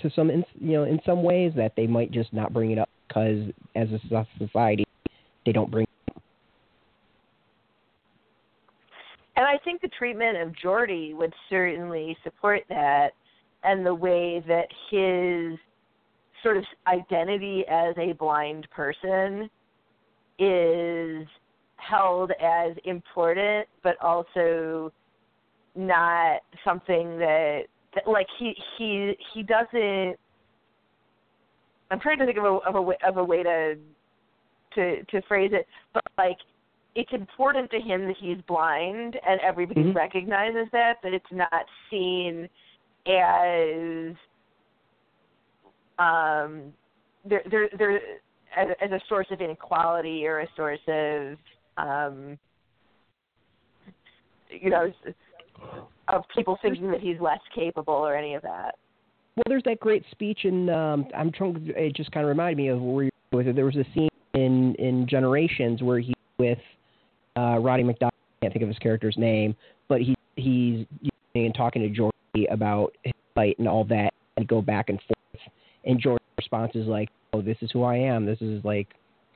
to 0.00 0.10
some 0.10 0.30
in, 0.30 0.44
you 0.60 0.72
know 0.72 0.84
in 0.84 1.00
some 1.06 1.22
ways 1.22 1.52
that 1.56 1.72
they 1.76 1.86
might 1.86 2.10
just 2.10 2.32
not 2.32 2.52
bring 2.52 2.70
it 2.70 2.78
up 2.78 2.88
because 3.08 3.48
as 3.74 3.88
a 3.90 4.26
society 4.38 4.84
they 5.46 5.52
don't 5.52 5.70
bring 5.70 5.86
And 9.36 9.46
I 9.46 9.58
think 9.64 9.80
the 9.80 9.88
treatment 9.88 10.36
of 10.36 10.52
Geordi 10.64 11.14
would 11.14 11.34
certainly 11.50 12.16
support 12.22 12.62
that, 12.68 13.10
and 13.64 13.84
the 13.84 13.94
way 13.94 14.44
that 14.46 14.68
his 14.90 15.58
sort 16.44 16.56
of 16.58 16.64
identity 16.86 17.64
as 17.68 17.96
a 17.98 18.12
blind 18.12 18.68
person 18.70 19.50
is 20.38 21.26
held 21.76 22.30
as 22.40 22.76
important, 22.84 23.66
but 23.82 24.00
also 24.00 24.92
not 25.74 26.40
something 26.64 27.18
that, 27.18 27.62
that 27.94 28.06
like 28.06 28.28
he 28.38 28.54
he 28.78 29.14
he 29.32 29.42
doesn't. 29.42 30.16
I'm 31.90 32.00
trying 32.00 32.18
to 32.18 32.26
think 32.26 32.38
of 32.38 32.44
a 32.44 32.58
of 32.68 32.74
a 32.76 32.82
way, 32.82 32.96
of 33.04 33.16
a 33.16 33.24
way 33.24 33.42
to 33.42 33.76
to 34.74 35.04
to 35.04 35.22
phrase 35.22 35.50
it, 35.52 35.66
but 35.92 36.04
like 36.16 36.38
it's 36.94 37.12
important 37.12 37.70
to 37.72 37.80
him 37.80 38.06
that 38.06 38.16
he's 38.20 38.38
blind 38.46 39.18
and 39.26 39.40
everybody 39.40 39.82
Mhm. 39.82 39.94
recognizes 39.96 40.68
that, 40.70 40.98
but 41.02 41.12
it's 41.12 41.32
not 41.32 41.66
seen 41.90 42.48
as 43.06 44.14
um 45.98 46.72
there 47.24 47.42
there 47.50 47.68
there 47.78 47.96
as, 48.56 48.68
as 48.82 48.90
a 48.90 49.00
source 49.08 49.26
of 49.30 49.40
inequality 49.40 50.26
or 50.26 50.40
a 50.40 50.48
source 50.56 50.80
of 50.88 51.36
um 51.76 52.38
you 54.50 54.70
know 54.70 54.92
of 56.08 56.22
people 56.34 56.58
thinking 56.62 56.90
that 56.90 57.00
he's 57.00 57.20
less 57.20 57.40
capable 57.54 57.94
or 57.94 58.14
any 58.14 58.34
of 58.34 58.42
that. 58.42 58.74
Well, 59.36 59.44
there's 59.48 59.62
that 59.64 59.80
great 59.80 60.04
speech 60.10 60.44
in. 60.44 60.68
Um, 60.68 61.06
I'm 61.16 61.32
trying. 61.32 61.72
It 61.76 61.96
just 61.96 62.12
kind 62.12 62.24
of 62.24 62.28
reminded 62.28 62.56
me 62.56 62.68
of 62.68 62.80
where 62.80 63.04
you 63.04 63.10
were 63.32 63.38
with 63.38 63.48
it. 63.48 63.56
There 63.56 63.64
was 63.64 63.76
a 63.76 63.84
scene 63.94 64.08
in 64.34 64.74
in 64.76 65.06
Generations 65.08 65.82
where 65.82 65.98
he 65.98 66.14
with 66.38 66.58
uh, 67.36 67.58
Roddy 67.58 67.82
McDowell. 67.82 68.10
I 68.10 68.42
can't 68.42 68.52
think 68.52 68.62
of 68.62 68.68
his 68.68 68.78
character's 68.78 69.16
name, 69.16 69.56
but 69.88 70.00
he 70.00 70.14
he's 70.36 70.86
and 71.34 71.54
talking 71.54 71.82
to 71.82 71.88
Geordi 71.88 72.52
about 72.52 72.94
his 73.02 73.12
fight 73.34 73.58
and 73.58 73.66
all 73.66 73.84
that, 73.86 74.14
and 74.36 74.46
go 74.46 74.62
back 74.62 74.88
and 74.88 75.00
forth. 75.00 75.13
And 75.84 76.00
Geordi's 76.00 76.24
response 76.36 76.72
is 76.74 76.86
like, 76.86 77.10
"Oh, 77.32 77.42
this 77.42 77.56
is 77.60 77.70
who 77.72 77.82
I 77.82 77.96
am. 77.96 78.26
This 78.26 78.40
is 78.40 78.64
like 78.64 78.88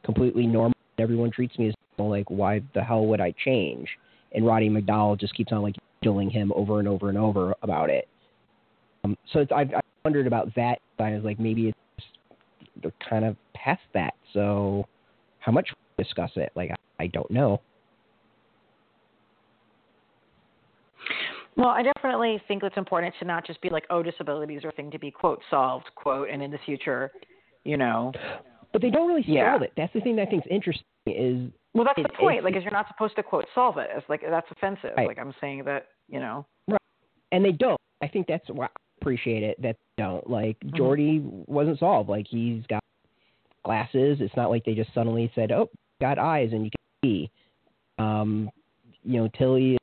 completely 0.04 0.46
normal. 0.46 0.74
Everyone 0.98 1.30
treats 1.30 1.58
me 1.58 1.68
as 1.68 1.74
normal. 1.98 2.16
Like, 2.16 2.30
why 2.30 2.62
the 2.74 2.82
hell 2.82 3.06
would 3.06 3.20
I 3.20 3.32
change?" 3.44 3.88
And 4.32 4.46
Roddy 4.46 4.68
McDowell 4.68 5.18
just 5.18 5.34
keeps 5.34 5.52
on 5.52 5.62
like 5.62 5.76
killing 6.02 6.30
him 6.30 6.52
over 6.54 6.78
and 6.78 6.88
over 6.88 7.08
and 7.08 7.18
over 7.18 7.54
about 7.62 7.90
it. 7.90 8.08
Um, 9.04 9.16
so 9.32 9.40
it's, 9.40 9.52
I've, 9.52 9.72
I've 9.74 9.82
wondered 10.04 10.26
about 10.26 10.54
that. 10.54 10.78
I 10.98 11.12
was 11.12 11.24
like, 11.24 11.38
maybe 11.38 11.68
it's 11.68 12.06
they're 12.82 12.92
kind 13.08 13.24
of 13.24 13.36
past 13.54 13.82
that. 13.94 14.14
So 14.32 14.86
how 15.40 15.52
much 15.52 15.70
discuss 15.96 16.30
it? 16.36 16.52
Like, 16.54 16.70
I, 16.70 17.04
I 17.04 17.06
don't 17.08 17.30
know. 17.30 17.60
Well, 21.58 21.68
I 21.70 21.82
definitely 21.82 22.40
think 22.46 22.62
it's 22.62 22.76
important 22.76 23.12
to 23.18 23.24
not 23.26 23.44
just 23.44 23.60
be 23.60 23.68
like, 23.68 23.84
oh, 23.90 24.00
disabilities 24.02 24.64
are 24.64 24.68
a 24.68 24.72
thing 24.72 24.92
to 24.92 24.98
be 24.98 25.10
quote 25.10 25.42
solved, 25.50 25.86
quote, 25.96 26.28
and 26.30 26.40
in 26.40 26.52
the 26.52 26.58
future, 26.64 27.10
you 27.64 27.76
know. 27.76 28.12
But 28.72 28.80
they 28.80 28.90
don't 28.90 29.08
really 29.08 29.22
Yeah. 29.26 29.52
solve 29.52 29.62
it. 29.62 29.72
That's 29.76 29.92
the 29.92 30.00
thing 30.00 30.14
that 30.16 30.28
I 30.28 30.30
think 30.30 30.46
is 30.46 30.52
interesting. 30.52 30.84
Is 31.06 31.50
Well, 31.74 31.84
that's 31.84 31.98
It- 31.98 32.02
the 32.04 32.08
point. 32.10 32.44
Like, 32.44 32.54
is 32.54 32.62
you're 32.62 32.72
not 32.72 32.86
supposed 32.88 33.16
to 33.16 33.22
quote 33.22 33.46
solve 33.54 33.76
it. 33.78 33.90
It's 33.94 34.08
like 34.08 34.20
that's 34.20 34.48
offensive. 34.52 34.94
Right. 34.96 35.08
Like 35.08 35.18
I'm 35.18 35.34
saying 35.40 35.64
that, 35.64 35.88
you 36.08 36.20
know. 36.20 36.46
Right. 36.68 36.78
and 37.32 37.44
they 37.44 37.52
don't. 37.52 37.78
I 38.00 38.06
think 38.08 38.26
that's 38.26 38.48
why 38.48 38.66
I 38.66 38.68
appreciate 39.00 39.42
it 39.42 39.60
that 39.60 39.76
they 39.96 40.02
don't. 40.02 40.28
Like 40.30 40.58
Mhm. 40.60 40.70
Geordi 40.78 41.48
wasn't 41.48 41.78
solved. 41.78 42.08
Like 42.08 42.26
he's 42.28 42.64
got 42.68 42.82
glasses. 43.64 44.20
It's 44.20 44.34
not 44.36 44.48
like 44.50 44.64
they 44.64 44.74
just 44.74 44.92
suddenly 44.94 45.30
said, 45.34 45.50
"Oh, 45.52 45.68
got 46.00 46.18
eyes 46.18 46.52
and 46.52 46.64
you 46.64 46.70
can 46.70 46.80
see." 47.04 47.30
Um, 47.98 48.50
you 49.04 49.20
know, 49.20 49.28
Tilly 49.28 49.72
is 49.74 49.78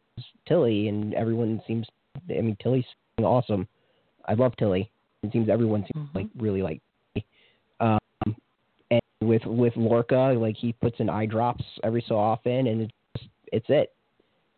Tilly, 0.47 0.87
and 0.87 1.13
everyone 1.13 1.61
seems. 1.67 1.87
I 2.29 2.41
mean, 2.41 2.57
Tilly's 2.61 2.85
awesome. 3.19 3.67
I 4.25 4.33
love 4.33 4.55
Tilly. 4.57 4.89
It 5.23 5.31
seems 5.31 5.49
everyone 5.49 5.85
seems 5.93 6.09
Mhm. 6.09 6.15
like 6.15 6.27
really 6.37 6.61
like. 6.61 6.81
Tilly. 7.13 7.25
Um, 7.79 8.35
and 8.91 9.01
with 9.21 9.45
with 9.45 9.75
Lorca, 9.75 10.35
like 10.37 10.55
he 10.57 10.73
puts 10.73 10.99
in 10.99 11.09
eye 11.09 11.25
drops 11.25 11.63
every 11.83 12.01
so 12.01 12.17
often, 12.17 12.67
and 12.67 12.81
it's 12.81 12.93
just, 13.17 13.29
it's 13.51 13.69
it. 13.69 13.93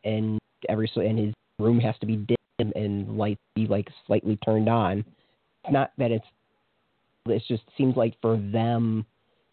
And 0.04 0.40
every 0.70 0.88
so 0.88 1.02
and 1.02 1.18
his 1.18 1.34
room 1.60 1.80
has 1.80 1.98
to 2.00 2.06
be 2.06 2.18
dim 2.18 2.72
and 2.76 3.18
light 3.18 3.38
be 3.56 3.68
like 3.68 3.88
slightly 4.06 4.38
turned 4.38 4.70
on. 4.70 5.00
It's 5.64 5.74
not 5.74 5.92
that 5.98 6.12
it's 6.12 6.26
it 7.28 7.44
just 7.48 7.64
seems 7.78 7.98
like 7.98 8.16
for 8.22 8.38
them 8.38 9.06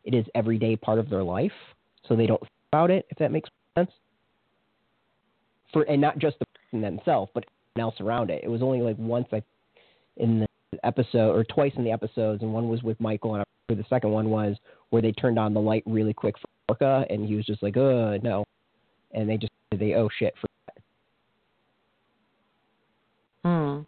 it 0.04 0.14
is 0.14 0.26
everyday 0.34 0.76
part 0.76 0.98
of 0.98 1.08
their 1.08 1.22
life, 1.22 1.52
so 2.06 2.14
they 2.14 2.26
don't 2.26 2.40
think 2.40 2.50
about 2.72 2.90
it. 2.90 3.06
If 3.10 3.18
that 3.18 3.32
makes 3.32 3.48
sense. 3.76 3.90
For 5.74 5.82
and 5.82 6.00
not 6.00 6.18
just 6.18 6.38
the 6.38 6.46
person 6.46 6.80
themselves, 6.80 7.30
but 7.34 7.44
everyone 7.76 7.90
else 7.92 8.00
around 8.00 8.30
it. 8.30 8.42
It 8.42 8.48
was 8.48 8.62
only 8.62 8.80
like 8.80 8.96
once 8.98 9.26
I 9.32 9.42
in 10.16 10.40
the 10.40 10.46
episode 10.84 11.34
or 11.36 11.44
twice 11.44 11.72
in 11.76 11.84
the 11.84 11.92
episodes, 11.92 12.42
and 12.42 12.52
one 12.52 12.68
was 12.70 12.82
with 12.82 12.98
Michael, 13.00 13.34
and 13.34 13.44
the 13.68 13.84
second 13.90 14.10
one 14.10 14.30
was 14.30 14.56
where 14.90 15.02
they 15.02 15.12
turned 15.12 15.38
on 15.38 15.52
the 15.52 15.60
light 15.60 15.82
really 15.86 16.14
quick 16.14 16.36
for 16.38 16.48
Lorca, 16.68 17.04
and 17.10 17.26
he 17.26 17.34
was 17.34 17.44
just 17.44 17.62
like, 17.62 17.76
"Uh, 17.76 18.16
no," 18.22 18.44
and 19.12 19.28
they 19.28 19.36
just 19.36 19.52
they 19.76 19.94
oh 19.94 20.08
shit 20.18 20.34
for 20.40 20.46
that. 20.66 20.82
Hmm. 23.44 23.80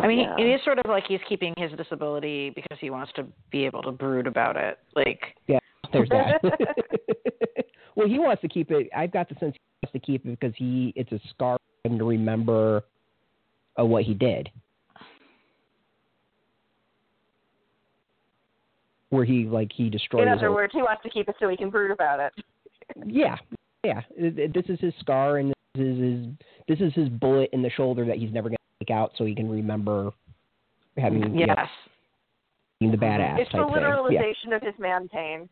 I 0.00 0.06
mean, 0.06 0.20
Yeah. 0.20 0.36
it 0.38 0.46
is 0.46 0.62
sort 0.64 0.78
of 0.78 0.88
like 0.88 1.04
he's 1.06 1.20
keeping 1.28 1.54
his 1.56 1.72
disability 1.72 2.50
because 2.50 2.78
he 2.80 2.90
wants 2.90 3.12
to 3.14 3.26
be 3.50 3.64
able 3.64 3.82
to 3.82 3.90
brood 3.90 4.26
about 4.26 4.56
it. 4.56 4.78
Like, 4.94 5.34
Yeah, 5.46 5.58
there's 5.92 6.08
that. 6.10 6.40
well, 7.98 8.06
he 8.06 8.20
wants 8.20 8.40
to 8.42 8.48
keep 8.48 8.70
it. 8.70 8.88
I've 8.96 9.10
got 9.10 9.28
the 9.28 9.34
sense 9.40 9.54
he 9.54 9.86
wants 9.86 9.92
to 9.92 9.98
keep 9.98 10.24
it 10.24 10.38
because 10.38 10.54
he 10.56 10.92
it's 10.94 11.10
a 11.10 11.18
scar 11.30 11.58
for 11.82 11.90
him 11.90 11.98
to 11.98 12.04
remember 12.04 12.84
uh, 13.78 13.84
what 13.84 14.04
he 14.04 14.14
did. 14.14 14.48
Where 19.10 19.24
he 19.24 19.46
like 19.46 19.72
he 19.74 19.90
destroyed. 19.90 20.22
In 20.22 20.28
other 20.28 20.52
words, 20.52 20.72
he 20.72 20.80
wants 20.80 21.02
to 21.02 21.10
keep 21.10 21.28
it 21.28 21.34
so 21.40 21.48
he 21.48 21.56
can 21.56 21.70
brood 21.70 21.90
about 21.90 22.20
it. 22.20 22.32
Yeah, 23.04 23.34
yeah. 23.82 24.02
This 24.16 24.64
is 24.68 24.78
his 24.78 24.94
scar, 25.00 25.38
and 25.38 25.52
this 25.74 25.82
is 25.82 25.98
his 25.98 26.26
this 26.68 26.80
is 26.80 26.94
his 26.94 27.08
bullet 27.08 27.50
in 27.52 27.62
the 27.62 27.70
shoulder 27.70 28.04
that 28.04 28.18
he's 28.18 28.32
never 28.32 28.48
going 28.48 28.58
to 28.58 28.84
take 28.86 28.94
out, 28.94 29.10
so 29.18 29.24
he 29.24 29.34
can 29.34 29.50
remember 29.50 30.12
having 30.96 31.36
yes, 31.36 31.48
yeah, 31.48 31.66
being 32.78 32.92
the 32.92 32.98
badass 32.98 33.40
It's 33.40 33.50
the 33.50 33.58
type 33.58 33.74
thing. 33.74 33.82
Literalization 33.82 34.54
of 34.54 34.62
his 34.62 34.74
man 34.78 35.08
pain. 35.08 35.48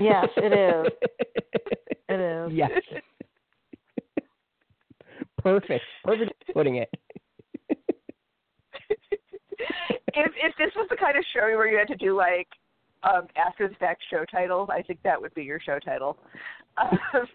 Yes, 0.00 0.26
it 0.36 0.52
is. 0.52 0.92
It 2.08 2.20
is. 2.20 2.52
Yes. 2.52 2.70
Perfect. 5.38 5.82
Perfect 6.04 6.32
putting 6.52 6.76
it. 6.76 6.88
if 7.68 7.78
if 10.14 10.56
this 10.56 10.70
was 10.76 10.86
the 10.88 10.96
kind 10.96 11.18
of 11.18 11.24
show 11.34 11.40
where 11.40 11.66
you 11.66 11.76
had 11.76 11.88
to 11.88 11.96
do 11.96 12.14
like 12.16 12.46
um 13.02 13.26
after 13.34 13.66
the 13.66 13.74
fact 13.74 14.04
show 14.08 14.24
titles, 14.30 14.68
I 14.72 14.82
think 14.82 15.00
that 15.02 15.20
would 15.20 15.34
be 15.34 15.42
your 15.42 15.58
show 15.58 15.80
title. 15.80 16.16
Um, 16.78 16.96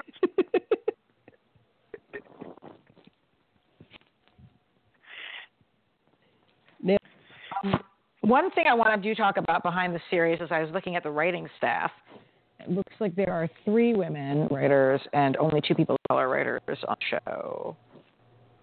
Now, 6.84 6.98
One 8.22 8.52
thing 8.52 8.66
I 8.70 8.74
want 8.76 9.02
to 9.02 9.16
talk 9.16 9.38
about 9.38 9.64
behind 9.64 9.96
the 9.96 10.00
series 10.12 10.40
is 10.42 10.50
I 10.52 10.62
was 10.62 10.70
looking 10.72 10.96
at 10.96 11.02
the 11.02 11.10
writing 11.10 11.48
staff. 11.58 11.92
It 12.60 12.70
looks 12.70 12.94
like 13.00 13.16
there 13.16 13.34
are 13.34 13.50
three 13.66 13.96
women 13.96 14.48
writers 14.52 15.02
and 15.14 15.36
only 15.38 15.60
two 15.68 15.74
people 15.74 15.96
of 15.96 16.02
color 16.08 16.30
writers 16.30 16.62
on 16.88 16.96
the 17.00 17.20
show. 17.26 17.76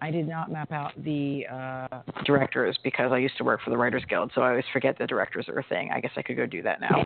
I 0.01 0.11
did 0.11 0.29
not 0.29 0.49
map 0.49 0.71
out 0.71 0.93
the 1.03 1.45
uh, 1.51 2.01
directors 2.23 2.79
because 2.85 3.11
I 3.11 3.17
used 3.17 3.35
to 3.37 3.43
work 3.43 3.59
for 3.61 3.69
the 3.69 3.75
Writers 3.75 4.03
Guild, 4.07 4.31
so 4.33 4.41
I 4.41 4.51
always 4.51 4.63
forget 4.71 4.97
the 4.97 5.05
directors 5.05 5.49
are 5.49 5.59
a 5.59 5.63
thing. 5.63 5.91
I 5.93 5.99
guess 5.99 6.11
I 6.15 6.21
could 6.21 6.37
go 6.37 6.45
do 6.45 6.61
that 6.61 6.79
now. 6.79 7.03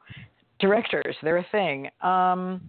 directors, 0.60 1.16
they're 1.24 1.38
a 1.38 1.48
thing. 1.52 1.90
Um, 2.02 2.62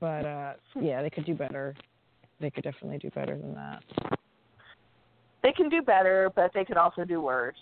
but 0.00 0.26
uh, 0.26 0.54
yeah, 0.80 1.00
they 1.00 1.10
could 1.10 1.24
do 1.24 1.34
better. 1.34 1.76
They 2.40 2.50
could 2.50 2.64
definitely 2.64 2.98
do 2.98 3.10
better 3.10 3.38
than 3.38 3.54
that. 3.54 3.84
they 5.44 5.52
can 5.52 5.68
do 5.68 5.80
better, 5.80 6.32
but 6.34 6.50
they 6.52 6.64
could 6.64 6.76
also 6.76 7.04
do 7.04 7.20
worse. 7.20 7.54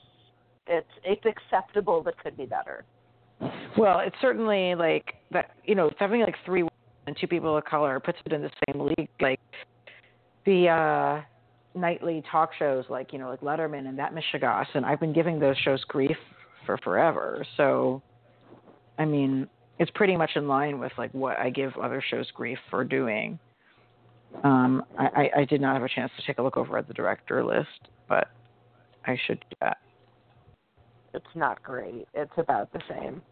It's 0.70 0.88
it's 1.04 1.24
acceptable, 1.26 2.00
but 2.02 2.16
could 2.22 2.36
be 2.36 2.46
better. 2.46 2.84
Well, 3.76 3.98
it's 4.00 4.16
certainly 4.20 4.74
like 4.74 5.14
that. 5.32 5.50
You 5.64 5.74
know, 5.74 5.90
having 5.98 6.20
like 6.20 6.36
three 6.46 6.66
and 7.06 7.16
two 7.20 7.26
people 7.26 7.56
of 7.56 7.64
color 7.64 7.98
puts 7.98 8.18
it 8.24 8.32
in 8.32 8.40
the 8.40 8.50
same 8.66 8.80
league. 8.80 9.08
Like 9.20 9.40
the 10.46 10.68
uh 10.68 11.22
nightly 11.78 12.22
talk 12.30 12.50
shows, 12.58 12.84
like 12.88 13.12
you 13.12 13.18
know, 13.18 13.28
like 13.28 13.40
Letterman 13.40 13.88
and 13.88 13.98
that 13.98 14.14
Michigas, 14.14 14.66
and 14.74 14.86
I've 14.86 15.00
been 15.00 15.12
giving 15.12 15.40
those 15.40 15.56
shows 15.58 15.82
grief 15.84 16.16
for 16.66 16.78
forever. 16.78 17.44
So, 17.56 18.00
I 18.98 19.04
mean, 19.04 19.48
it's 19.80 19.90
pretty 19.94 20.16
much 20.16 20.30
in 20.36 20.46
line 20.46 20.78
with 20.78 20.92
like 20.98 21.12
what 21.12 21.38
I 21.38 21.50
give 21.50 21.72
other 21.82 22.02
shows 22.10 22.30
grief 22.34 22.58
for 22.70 22.84
doing. 22.84 23.38
Um, 24.44 24.84
I, 24.96 25.28
I 25.38 25.44
did 25.44 25.60
not 25.60 25.74
have 25.74 25.82
a 25.82 25.88
chance 25.88 26.12
to 26.16 26.24
take 26.24 26.38
a 26.38 26.42
look 26.42 26.56
over 26.56 26.78
at 26.78 26.86
the 26.86 26.94
director 26.94 27.44
list, 27.44 27.88
but 28.08 28.28
I 29.04 29.18
should 29.26 29.40
do 29.50 29.56
that. 29.60 29.78
It's 31.14 31.26
not 31.34 31.62
great. 31.62 32.06
It's 32.14 32.32
about 32.36 32.72
the 32.72 32.80
same. 32.88 33.22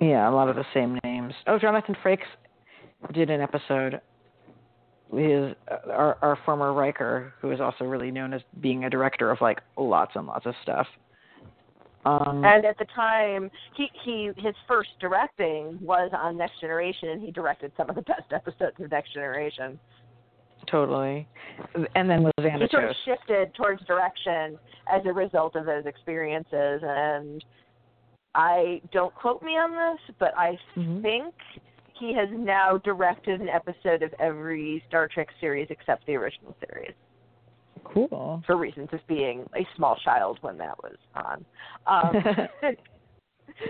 Yeah, 0.00 0.28
a 0.28 0.32
lot 0.32 0.48
of 0.48 0.56
the 0.56 0.64
same 0.72 0.98
names. 1.04 1.34
Oh, 1.46 1.58
Jonathan 1.58 1.96
Frakes 2.02 2.20
did 3.12 3.30
an 3.30 3.40
episode. 3.40 4.00
His 5.12 5.54
uh, 5.70 5.90
our 5.90 6.18
our 6.22 6.38
former 6.46 6.72
Riker, 6.72 7.34
who 7.40 7.50
is 7.50 7.60
also 7.60 7.84
really 7.84 8.10
known 8.10 8.32
as 8.32 8.42
being 8.60 8.84
a 8.84 8.90
director 8.90 9.30
of 9.30 9.40
like 9.40 9.60
lots 9.76 10.12
and 10.14 10.26
lots 10.26 10.46
of 10.46 10.54
stuff. 10.62 10.86
Um, 12.04 12.44
And 12.44 12.64
at 12.64 12.78
the 12.78 12.86
time, 12.94 13.50
he 13.76 13.90
he 14.04 14.30
his 14.36 14.54
first 14.66 14.90
directing 15.00 15.78
was 15.82 16.10
on 16.14 16.36
Next 16.36 16.60
Generation, 16.60 17.10
and 17.10 17.20
he 17.22 17.30
directed 17.30 17.72
some 17.76 17.90
of 17.90 17.96
the 17.96 18.02
best 18.02 18.32
episodes 18.32 18.76
of 18.78 18.90
Next 18.90 19.12
Generation. 19.12 19.78
Totally. 20.70 21.26
And 21.94 22.08
then 22.08 22.22
was 22.22 22.32
He 22.38 22.68
sort 22.70 22.84
of 22.84 22.96
shifted 23.04 23.54
towards 23.54 23.84
direction 23.86 24.58
as 24.92 25.02
a 25.04 25.12
result 25.12 25.56
of 25.56 25.66
those 25.66 25.86
experiences, 25.86 26.80
and 26.84 27.44
I 28.34 28.80
don't 28.92 29.14
quote 29.14 29.42
me 29.42 29.52
on 29.52 29.72
this, 29.72 30.14
but 30.18 30.36
I 30.38 30.58
Mhm. 30.76 31.02
think 31.02 31.34
he 31.94 32.14
has 32.14 32.28
now 32.30 32.78
directed 32.78 33.40
an 33.40 33.48
episode 33.48 34.02
of 34.02 34.14
every 34.18 34.82
Star 34.88 35.08
Trek 35.08 35.28
series 35.40 35.66
except 35.70 36.06
the 36.06 36.16
original 36.16 36.54
series. 36.66 36.94
Cool. 37.82 38.42
for 38.46 38.56
reasons 38.56 38.88
of 38.92 39.04
being 39.08 39.48
a 39.56 39.66
small 39.74 39.96
child 39.96 40.38
when 40.42 40.56
that 40.58 40.80
was 40.82 40.96
on. 41.14 41.44
Um, 41.86 42.22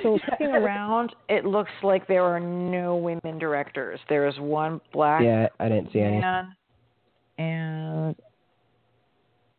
So 0.02 0.18
looking 0.30 0.48
around, 0.54 1.14
it 1.28 1.44
looks 1.46 1.70
like 1.82 2.06
there 2.06 2.24
are 2.24 2.38
no 2.40 2.96
women 2.96 3.38
directors. 3.38 3.98
There 4.08 4.26
is 4.28 4.38
one 4.38 4.80
black 4.92 5.22
yeah, 5.22 5.48
I 5.58 5.68
didn't 5.68 5.92
see 5.92 6.00
any. 6.00 6.20
man, 6.20 6.54
and 7.40 8.14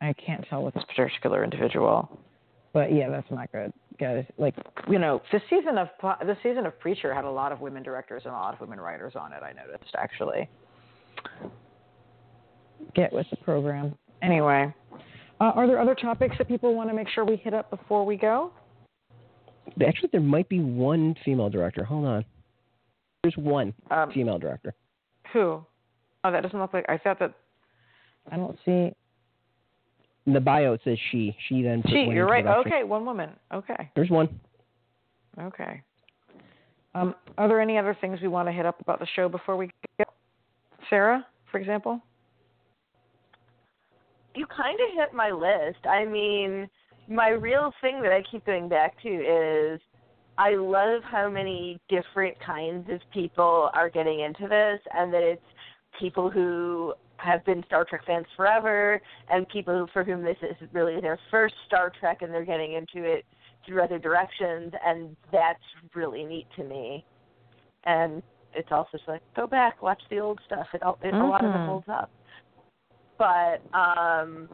I 0.02 0.14
can't 0.14 0.46
tell 0.50 0.64
with 0.64 0.74
this 0.76 0.84
particular 0.96 1.44
individual. 1.44 2.20
But 2.74 2.94
yeah, 2.94 3.10
that's 3.10 3.30
not 3.30 3.52
good, 3.52 3.74
guys. 4.00 4.24
Like 4.38 4.56
you 4.90 5.00
know, 5.00 5.22
the 5.32 5.42
season 5.50 5.78
of 5.78 5.90
the 6.22 6.38
season 6.44 6.66
of 6.66 6.80
Preacher 6.80 7.14
had 7.14 7.26
a 7.26 7.30
lot 7.32 7.52
of 7.52 7.60
women 7.60 7.84
directors 7.84 8.22
and 8.26 8.34
a 8.34 8.38
lot 8.38 8.54
of 8.54 8.62
women 8.62 8.80
writers 8.80 9.14
on 9.16 9.34
it. 9.34 9.42
I 9.44 9.52
noticed 9.54 9.94
actually. 9.98 10.48
Get 12.96 13.14
with 13.14 13.28
the 13.30 13.38
program. 13.38 13.96
Anyway, 14.22 14.74
uh, 15.40 15.44
are 15.44 15.68
there 15.68 15.80
other 15.80 15.96
topics 15.96 16.36
that 16.38 16.48
people 16.48 16.74
want 16.76 16.90
to 16.90 16.96
make 16.96 17.08
sure 17.10 17.24
we 17.26 17.36
hit 17.36 17.54
up 17.54 17.70
before 17.70 18.06
we 18.06 18.16
go? 18.18 18.52
Actually, 19.86 20.10
there 20.12 20.22
might 20.22 20.50
be 20.50 20.60
one 20.60 21.16
female 21.24 21.50
director. 21.50 21.84
Hold 21.84 22.06
on. 22.06 22.26
There's 23.24 23.38
one 23.38 23.74
Um, 23.92 24.12
female 24.12 24.40
director. 24.40 24.74
who? 25.32 25.64
Oh, 26.24 26.32
that 26.32 26.42
doesn't 26.44 26.60
look 26.60 26.74
like. 26.74 26.86
I 26.90 26.98
thought 26.98 27.20
that. 27.20 27.34
I 28.30 28.38
don't 28.38 28.58
see. 28.66 28.94
The 30.28 30.40
bio, 30.40 30.78
says 30.84 30.98
she. 31.12 31.36
She 31.48 31.62
then. 31.62 31.82
put 31.82 31.92
She, 31.92 32.04
you're 32.12 32.28
right. 32.28 32.44
production. 32.44 32.74
Okay, 32.74 32.84
one 32.84 33.06
woman. 33.06 33.32
Okay. 33.54 33.90
There's 33.96 34.10
one. 34.10 34.30
Okay. 35.40 35.82
Um, 36.94 37.16
are 37.38 37.48
there 37.48 37.62
any 37.62 37.78
other 37.78 37.98
things 38.00 38.20
we 38.22 38.28
want 38.28 38.48
to 38.48 38.52
hit 38.52 38.66
up 38.66 38.82
about 38.82 39.00
the 39.00 39.08
show 39.16 39.30
before 39.30 39.56
we 39.56 39.72
go? 39.98 40.04
Sarah, 40.90 41.26
for 41.50 41.58
example? 41.58 42.02
you 44.36 44.46
kind 44.48 44.80
of 44.80 44.96
hit 44.96 45.14
my 45.14 45.32
list. 45.32 45.86
I 45.86 46.06
mean, 46.06 46.70
my 47.08 47.30
real 47.30 47.74
thing 47.82 48.02
that 48.02 48.12
I 48.12 48.24
keep 48.30 48.46
going 48.46 48.70
back 48.70 49.02
to 49.04 49.10
is 49.10 49.80
I 50.38 50.56
love 50.56 51.02
how 51.04 51.30
many 51.30 51.80
different 51.90 52.38
kinds 52.40 52.90
of 52.90 53.00
people 53.14 53.70
are 53.74 53.90
getting 53.90 54.22
into 54.22 54.48
this, 54.48 54.80
and 54.94 55.14
that 55.14 55.24
it's 55.24 55.42
people 56.00 56.30
who 56.30 56.94
have 57.22 57.44
been 57.46 57.64
Star 57.68 57.86
Trek 57.86 58.02
fans 58.06 58.26
forever, 58.36 59.02
and 59.30 59.48
people 59.50 59.88
for 59.94 60.04
whom 60.04 60.24
this 60.24 60.38
is 60.42 60.56
really 60.74 61.00
their 61.02 61.20
first 61.30 61.56
Star 61.68 61.92
Trek, 62.00 62.22
and 62.22 62.34
they're 62.34 62.46
getting 62.46 62.74
into 62.74 63.04
it 63.04 63.26
through 63.66 63.82
other 63.84 64.00
directions, 64.00 64.74
and 64.86 65.16
that's 65.32 65.60
really 65.96 66.24
neat 66.24 66.48
to 66.56 66.64
me. 66.64 67.06
And 67.86 68.24
it's 68.54 68.72
also 68.72 68.90
just 68.98 69.08
like 69.08 69.22
go 69.36 69.48
back, 69.48 69.82
watch 69.82 70.02
the 70.10 70.20
old 70.20 70.40
stuff. 70.46 70.68
It, 70.74 70.84
all- 70.84 71.00
it 71.04 71.14
a 71.14 71.18
lot 71.18 71.44
of 71.46 71.52
it 71.52 71.58
Mhm. 71.58 71.66
holds 71.68 71.88
up 71.90 72.10
but 73.18 73.62
um 73.78 74.50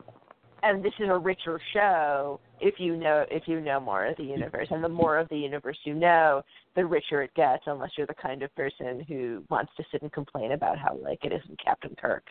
and 0.63 0.83
this 0.83 0.91
is 0.99 1.07
a 1.09 1.17
richer 1.17 1.59
show 1.73 2.39
if 2.59 2.75
you 2.79 2.97
know 2.97 3.25
if 3.31 3.47
you 3.47 3.61
know 3.61 3.79
more 3.79 4.05
of 4.05 4.17
the 4.17 4.23
universe 4.23 4.67
and 4.71 4.83
the 4.83 4.89
more 4.89 5.17
of 5.17 5.29
the 5.29 5.37
universe 5.37 5.77
you 5.83 5.93
know 5.93 6.41
the 6.75 6.85
richer 6.85 7.21
it 7.21 7.33
gets 7.35 7.63
unless 7.67 7.91
you're 7.97 8.07
the 8.07 8.13
kind 8.15 8.43
of 8.43 8.53
person 8.55 8.99
who 9.07 9.41
wants 9.49 9.71
to 9.77 9.83
sit 9.91 10.01
and 10.01 10.11
complain 10.11 10.51
about 10.51 10.77
how 10.77 10.95
like 11.01 11.23
it 11.23 11.31
isn't 11.31 11.63
captain 11.63 11.95
kirk 12.01 12.25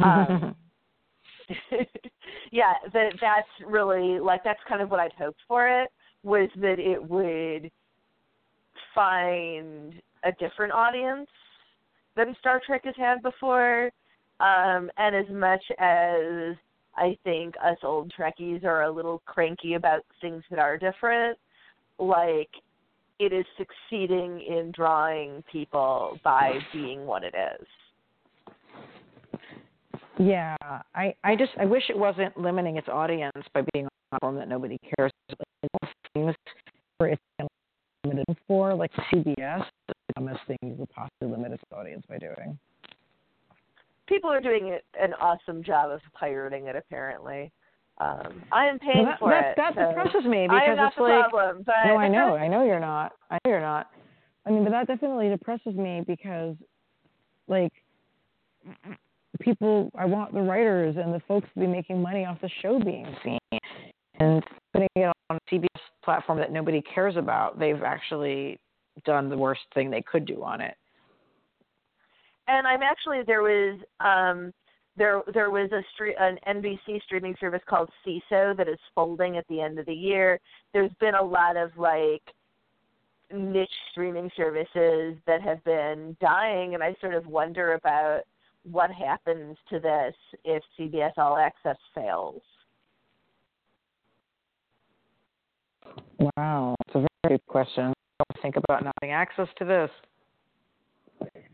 Um, 0.00 0.54
yeah, 2.52 2.74
that 2.92 3.12
that's 3.20 3.48
really 3.66 4.18
like 4.20 4.42
that's 4.44 4.60
kind 4.68 4.80
of 4.80 4.90
what 4.90 5.00
I'd 5.00 5.12
hoped 5.18 5.40
for 5.46 5.68
it 5.68 5.90
was 6.22 6.48
that 6.56 6.78
it 6.78 7.02
would 7.02 7.70
find 8.94 9.94
a 10.24 10.32
different 10.38 10.72
audience 10.72 11.28
than 12.16 12.36
Star 12.40 12.60
Trek 12.64 12.82
has 12.84 12.94
had 12.96 13.22
before. 13.22 13.90
Um, 14.40 14.90
and 14.96 15.14
as 15.14 15.28
much 15.30 15.62
as 15.78 16.56
I 16.96 17.16
think 17.24 17.54
us 17.64 17.78
old 17.82 18.12
Trekkies 18.18 18.64
are 18.64 18.82
a 18.82 18.90
little 18.90 19.22
cranky 19.24 19.74
about 19.74 20.04
things 20.20 20.42
that 20.50 20.58
are 20.58 20.76
different, 20.76 21.38
like 21.98 22.50
it 23.18 23.32
is 23.32 23.44
succeeding 23.56 24.40
in 24.40 24.72
drawing 24.74 25.42
people 25.50 26.18
by 26.24 26.58
being 26.72 27.06
what 27.06 27.24
it 27.24 27.34
is. 27.34 27.66
Yeah, 30.18 30.56
I 30.94 31.14
I 31.24 31.36
just 31.36 31.52
I 31.58 31.64
wish 31.64 31.84
it 31.88 31.98
wasn't 31.98 32.36
limiting 32.36 32.76
its 32.76 32.88
audience 32.88 33.32
by 33.54 33.62
being 33.72 33.86
on 33.86 33.90
a 33.90 34.10
platform 34.10 34.36
that 34.36 34.48
nobody 34.48 34.78
cares. 34.96 35.10
Like, 35.28 35.92
things 36.14 36.34
where 36.98 37.10
it's 37.10 37.48
limited 38.04 38.36
for, 38.46 38.74
like 38.74 38.90
CBS, 39.12 39.64
the 39.88 39.94
dumbest 40.16 40.40
thing 40.46 40.58
you 40.62 40.74
could 40.76 40.90
possibly 40.90 41.28
limit 41.28 41.52
its 41.52 41.62
audience 41.74 42.04
by 42.08 42.18
doing. 42.18 42.58
People 44.06 44.30
are 44.30 44.40
doing 44.40 44.78
an 45.00 45.14
awesome 45.14 45.62
job 45.62 45.90
of 45.90 46.00
pirating 46.12 46.66
it, 46.66 46.76
apparently. 46.76 47.50
Um, 47.98 48.42
I 48.50 48.66
am 48.66 48.78
paying 48.78 49.04
well, 49.04 49.06
that, 49.06 49.18
for 49.18 49.30
that, 49.30 49.50
it. 49.50 49.56
That 49.56 49.74
so 49.74 49.88
depresses 49.88 50.28
me 50.28 50.46
because 50.46 50.60
I 50.60 50.70
am 50.70 50.76
not 50.76 50.92
it's 50.92 51.00
like 51.00 51.30
problem, 51.30 51.62
but 51.64 51.86
no, 51.86 51.96
I 51.96 52.08
know, 52.08 52.34
I 52.36 52.48
know 52.48 52.64
you're 52.64 52.80
not. 52.80 53.12
I 53.30 53.38
know 53.44 53.50
you're 53.50 53.60
not. 53.60 53.90
I 54.44 54.50
mean, 54.50 54.64
but 54.64 54.70
that 54.70 54.88
definitely 54.88 55.28
depresses 55.28 55.74
me 55.74 56.02
because, 56.04 56.56
like, 57.46 57.72
people. 59.40 59.90
I 59.96 60.04
want 60.04 60.32
the 60.32 60.42
writers 60.42 60.96
and 60.98 61.12
the 61.12 61.20
folks 61.26 61.48
to 61.54 61.60
be 61.60 61.66
making 61.66 62.00
money 62.00 62.24
off 62.24 62.40
the 62.40 62.50
show 62.60 62.78
being 62.78 63.06
seen, 63.24 63.38
and 64.18 64.42
putting 64.72 64.88
it 64.96 65.12
on 65.30 65.36
a 65.36 65.54
CBS 65.54 65.66
platform 66.04 66.38
that 66.38 66.52
nobody 66.52 66.82
cares 66.82 67.16
about. 67.16 67.58
They've 67.58 67.82
actually 67.82 68.58
done 69.04 69.28
the 69.28 69.36
worst 69.36 69.62
thing 69.74 69.90
they 69.90 70.02
could 70.02 70.26
do 70.26 70.42
on 70.42 70.60
it. 70.60 70.74
And 72.48 72.66
I'm 72.66 72.82
actually 72.82 73.20
there 73.26 73.42
was 73.42 73.78
um 74.00 74.52
there 74.96 75.22
there 75.32 75.50
was 75.50 75.70
a 75.72 75.82
street 75.94 76.16
an 76.20 76.38
NBC 76.46 77.02
streaming 77.04 77.34
service 77.40 77.62
called 77.68 77.88
Seeso 78.06 78.56
that 78.56 78.68
is 78.68 78.78
folding 78.94 79.36
at 79.36 79.46
the 79.48 79.60
end 79.60 79.78
of 79.78 79.86
the 79.86 79.94
year. 79.94 80.38
There's 80.72 80.90
been 81.00 81.14
a 81.14 81.22
lot 81.22 81.56
of 81.56 81.70
like 81.76 82.22
niche 83.32 83.70
streaming 83.90 84.30
services 84.36 85.16
that 85.26 85.40
have 85.40 85.64
been 85.64 86.16
dying 86.20 86.74
and 86.74 86.82
I 86.82 86.94
sort 87.00 87.14
of 87.14 87.26
wonder 87.26 87.74
about 87.74 88.22
what 88.64 88.90
happens 88.90 89.56
to 89.70 89.80
this 89.80 90.14
if 90.44 90.62
CBS 90.78 91.12
All 91.16 91.36
Access 91.36 91.76
fails. 91.94 92.42
Wow, 96.36 96.76
it's 96.86 96.94
a 96.94 97.06
very 97.24 97.38
good 97.38 97.46
question. 97.46 97.92
I 98.20 98.40
think 98.40 98.56
about 98.56 98.84
not 98.84 98.94
having 99.02 99.12
access 99.12 99.48
to 99.58 99.64
this. 99.64 99.90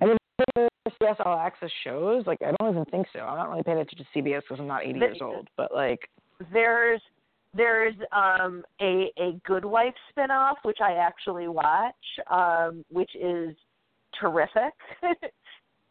I 0.01 0.05
mean, 0.05 0.17
CBS 0.57 1.25
All 1.25 1.39
Access 1.39 1.71
shows, 1.85 2.27
like 2.27 2.39
I 2.43 2.53
don't 2.59 2.71
even 2.71 2.85
think 2.87 3.07
so. 3.13 3.21
I'm 3.21 3.39
not 3.39 3.51
really 3.51 3.63
paying 3.63 3.79
attention 3.79 4.07
to 4.13 4.19
CBS 4.19 4.43
because 4.43 4.61
I'm 4.61 4.67
not 4.67 4.85
80 4.85 4.99
years 4.99 5.19
old. 5.21 5.49
But 5.57 5.73
like, 5.73 6.09
there's 6.53 7.01
there's 7.55 7.95
um 8.13 8.65
a 8.81 9.11
a 9.19 9.41
Good 9.47 9.65
Wife 9.65 9.95
spinoff 10.17 10.57
which 10.63 10.79
I 10.83 10.95
actually 10.95 11.49
watch, 11.49 11.95
um, 12.31 12.85
which 12.91 13.11
is 13.15 13.57
terrific. 14.21 14.75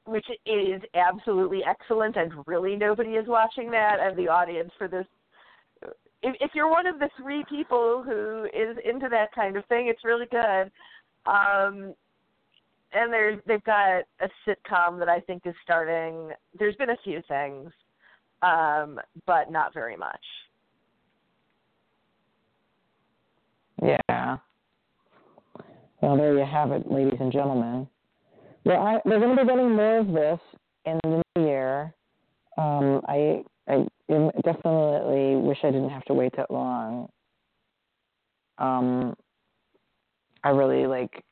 which 0.08 0.26
is 0.46 0.82
absolutely 0.96 1.62
excellent 1.64 2.16
and 2.16 2.32
really 2.48 2.76
nobody 2.76 3.12
is 3.12 3.28
watching 3.28 3.70
that 3.72 3.98
and 4.00 4.18
the 4.18 4.28
audience 4.28 4.72
for 4.78 4.88
this 4.88 5.06
if, 6.24 6.36
if 6.40 6.52
you're 6.54 6.70
one 6.70 6.88
of 6.88 7.00
the 7.00 7.10
three 7.22 7.44
people 7.50 8.04
who 8.04 8.46
is 8.46 8.78
into 8.84 9.08
that 9.10 9.34
kind 9.34 9.56
of 9.56 9.66
thing, 9.66 9.88
it's 9.88 10.04
really 10.04 10.26
good. 10.32 10.72
Um, 11.26 11.94
and 12.94 13.12
there's 13.12 13.40
they've 13.46 13.64
got 13.64 14.04
a 14.22 14.30
sitcom 14.48 14.98
that 15.00 15.10
I 15.10 15.20
think 15.20 15.44
is 15.46 15.54
starting. 15.64 16.32
There's 16.58 16.76
been 16.76 16.92
a 16.92 16.98
few 17.04 17.22
things, 17.28 17.72
um, 18.42 19.00
but 19.26 19.52
not 19.52 19.74
very 19.74 19.98
much. 19.98 20.22
Yeah. 23.84 24.38
Well, 26.02 26.18
there 26.18 26.38
you 26.38 26.46
have 26.46 26.72
it, 26.72 26.90
ladies 26.90 27.20
and 27.20 27.32
gentlemen. 27.32 27.88
Well, 28.68 28.82
I, 28.82 29.00
we're 29.06 29.20
going 29.22 29.34
to 29.34 29.44
be 29.44 29.48
getting 29.48 29.72
more 29.72 30.00
of 30.00 30.08
this 30.08 30.40
in 30.84 31.00
the 31.04 31.24
new 31.38 31.46
year. 31.46 31.94
Um, 32.58 33.02
I 33.08 33.42
I 33.66 33.86
definitely 34.44 35.38
wish 35.38 35.60
I 35.64 35.72
didn't 35.72 35.90
have 35.90 36.04
to 36.06 36.14
wait 36.14 36.34
that 36.36 36.52
long. 36.52 37.08
Um, 38.58 39.16
I 40.44 40.50
really 40.50 40.86
like 40.86 41.24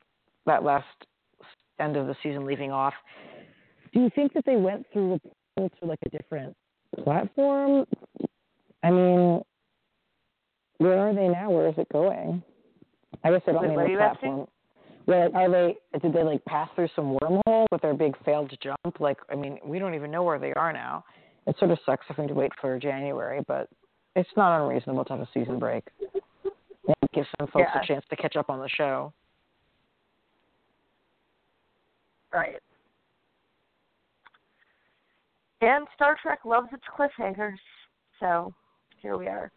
that 0.46 0.64
last 0.64 0.86
end 1.78 1.98
of 1.98 2.06
the 2.06 2.16
season 2.22 2.46
leaving 2.46 2.72
off. 2.72 2.94
Do 3.92 4.00
you 4.00 4.08
think 4.14 4.32
that 4.32 4.46
they 4.46 4.56
went 4.56 4.86
through 4.90 5.20
to 5.58 5.70
like 5.82 5.98
a 6.06 6.08
different 6.08 6.56
platform? 7.04 7.84
I 8.82 8.90
mean, 8.90 9.42
where 10.78 10.98
are 10.98 11.14
they 11.14 11.28
now? 11.28 11.50
Where 11.50 11.68
is 11.68 11.74
it 11.76 11.88
going? 11.92 12.42
I 13.24 13.30
guess 13.30 13.42
I 13.46 13.52
don't 13.52 13.68
mean 13.68 13.92
the 13.92 13.96
platform. 13.98 14.46
Where 15.06 15.34
are 15.34 15.50
they? 15.50 15.76
Did 16.00 16.12
they 16.12 16.22
like 16.22 16.44
pass 16.44 16.68
through 16.74 16.88
some 16.94 17.16
wormhole 17.20 17.66
with 17.72 17.80
their 17.82 17.94
big 17.94 18.16
failed 18.24 18.52
jump? 18.62 19.00
Like, 19.00 19.18
I 19.30 19.34
mean, 19.34 19.58
we 19.64 19.78
don't 19.78 19.94
even 19.94 20.10
know 20.10 20.22
where 20.22 20.38
they 20.38 20.52
are 20.52 20.72
now 20.72 21.04
it 21.46 21.56
sort 21.58 21.70
of 21.70 21.78
sucks 21.86 22.04
having 22.08 22.28
to 22.28 22.34
wait 22.34 22.52
for 22.60 22.78
January, 22.78 23.40
but 23.46 23.68
it's 24.14 24.28
not 24.36 24.60
unreasonable 24.62 25.04
to 25.04 25.12
have 25.12 25.20
a 25.20 25.28
season 25.32 25.58
break. 25.58 25.84
And 26.44 27.10
give 27.14 27.24
some 27.38 27.48
folks 27.48 27.68
yeah. 27.74 27.82
a 27.82 27.86
chance 27.86 28.04
to 28.10 28.16
catch 28.16 28.36
up 28.36 28.50
on 28.50 28.58
the 28.58 28.68
show. 28.68 29.12
Right. 32.32 32.60
And 35.60 35.86
Star 35.94 36.16
Trek 36.20 36.40
loves 36.44 36.68
its 36.72 36.82
cliffhangers, 36.96 37.56
so 38.20 38.52
here 39.00 39.16
we 39.16 39.26
are. 39.26 39.50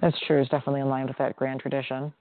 That's 0.00 0.18
true. 0.26 0.40
It's 0.40 0.50
definitely 0.50 0.80
in 0.80 0.88
line 0.88 1.06
with 1.06 1.18
that 1.18 1.36
grand 1.36 1.60
tradition. 1.60 2.12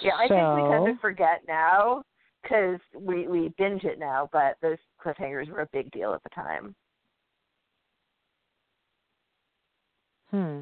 Yeah, 0.00 0.12
I 0.18 0.28
so, 0.28 0.34
think 0.34 0.64
we 0.64 0.76
kind 0.76 0.88
of 0.88 1.00
forget 1.00 1.42
now 1.46 2.02
because 2.42 2.80
we 2.98 3.28
we 3.28 3.52
binge 3.58 3.84
it 3.84 3.98
now, 3.98 4.28
but 4.32 4.56
those 4.62 4.78
cliffhangers 5.04 5.48
were 5.48 5.60
a 5.60 5.68
big 5.72 5.90
deal 5.90 6.14
at 6.14 6.22
the 6.22 6.30
time. 6.30 6.74
Hmm. 10.30 10.60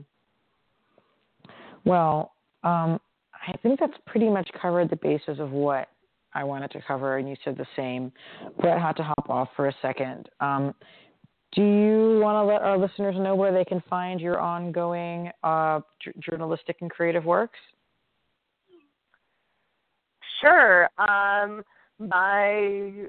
Well, 1.85 2.33
um, 2.65 3.01
I 3.35 3.57
think 3.63 3.81
that's 3.81 3.97
pretty 4.07 4.29
much 4.29 4.51
covered 4.61 4.91
the 4.91 4.97
basis 4.97 5.39
of 5.39 5.53
what 5.53 5.89
I 6.35 6.45
wanted 6.45 6.71
to 6.73 6.83
cover, 6.87 7.19
and 7.19 7.29
you 7.29 7.37
said 7.45 7.57
the 7.57 7.67
same. 7.77 8.13
Brett 8.61 8.81
had 8.81 8.97
to 8.97 9.03
hop 9.03 9.31
off 9.31 9.49
for 9.57 9.69
a 9.69 9.75
second. 9.81 10.29
Um, 10.41 10.75
do 11.53 11.63
you 11.63 12.21
want 12.21 12.37
to 12.37 12.45
let 12.45 12.63
our 12.63 12.79
listeners 12.79 13.17
know 13.19 13.35
where 13.35 13.53
they 13.53 13.65
can 13.65 13.83
find 13.89 14.21
your 14.21 14.39
ongoing 14.39 15.31
uh, 15.43 15.81
j- 16.05 16.13
journalistic 16.21 16.77
and 16.81 16.91
creative 16.91 17.25
works? 17.25 17.59
Sure. 20.41 20.89
Um, 20.99 21.63
my 22.01 23.07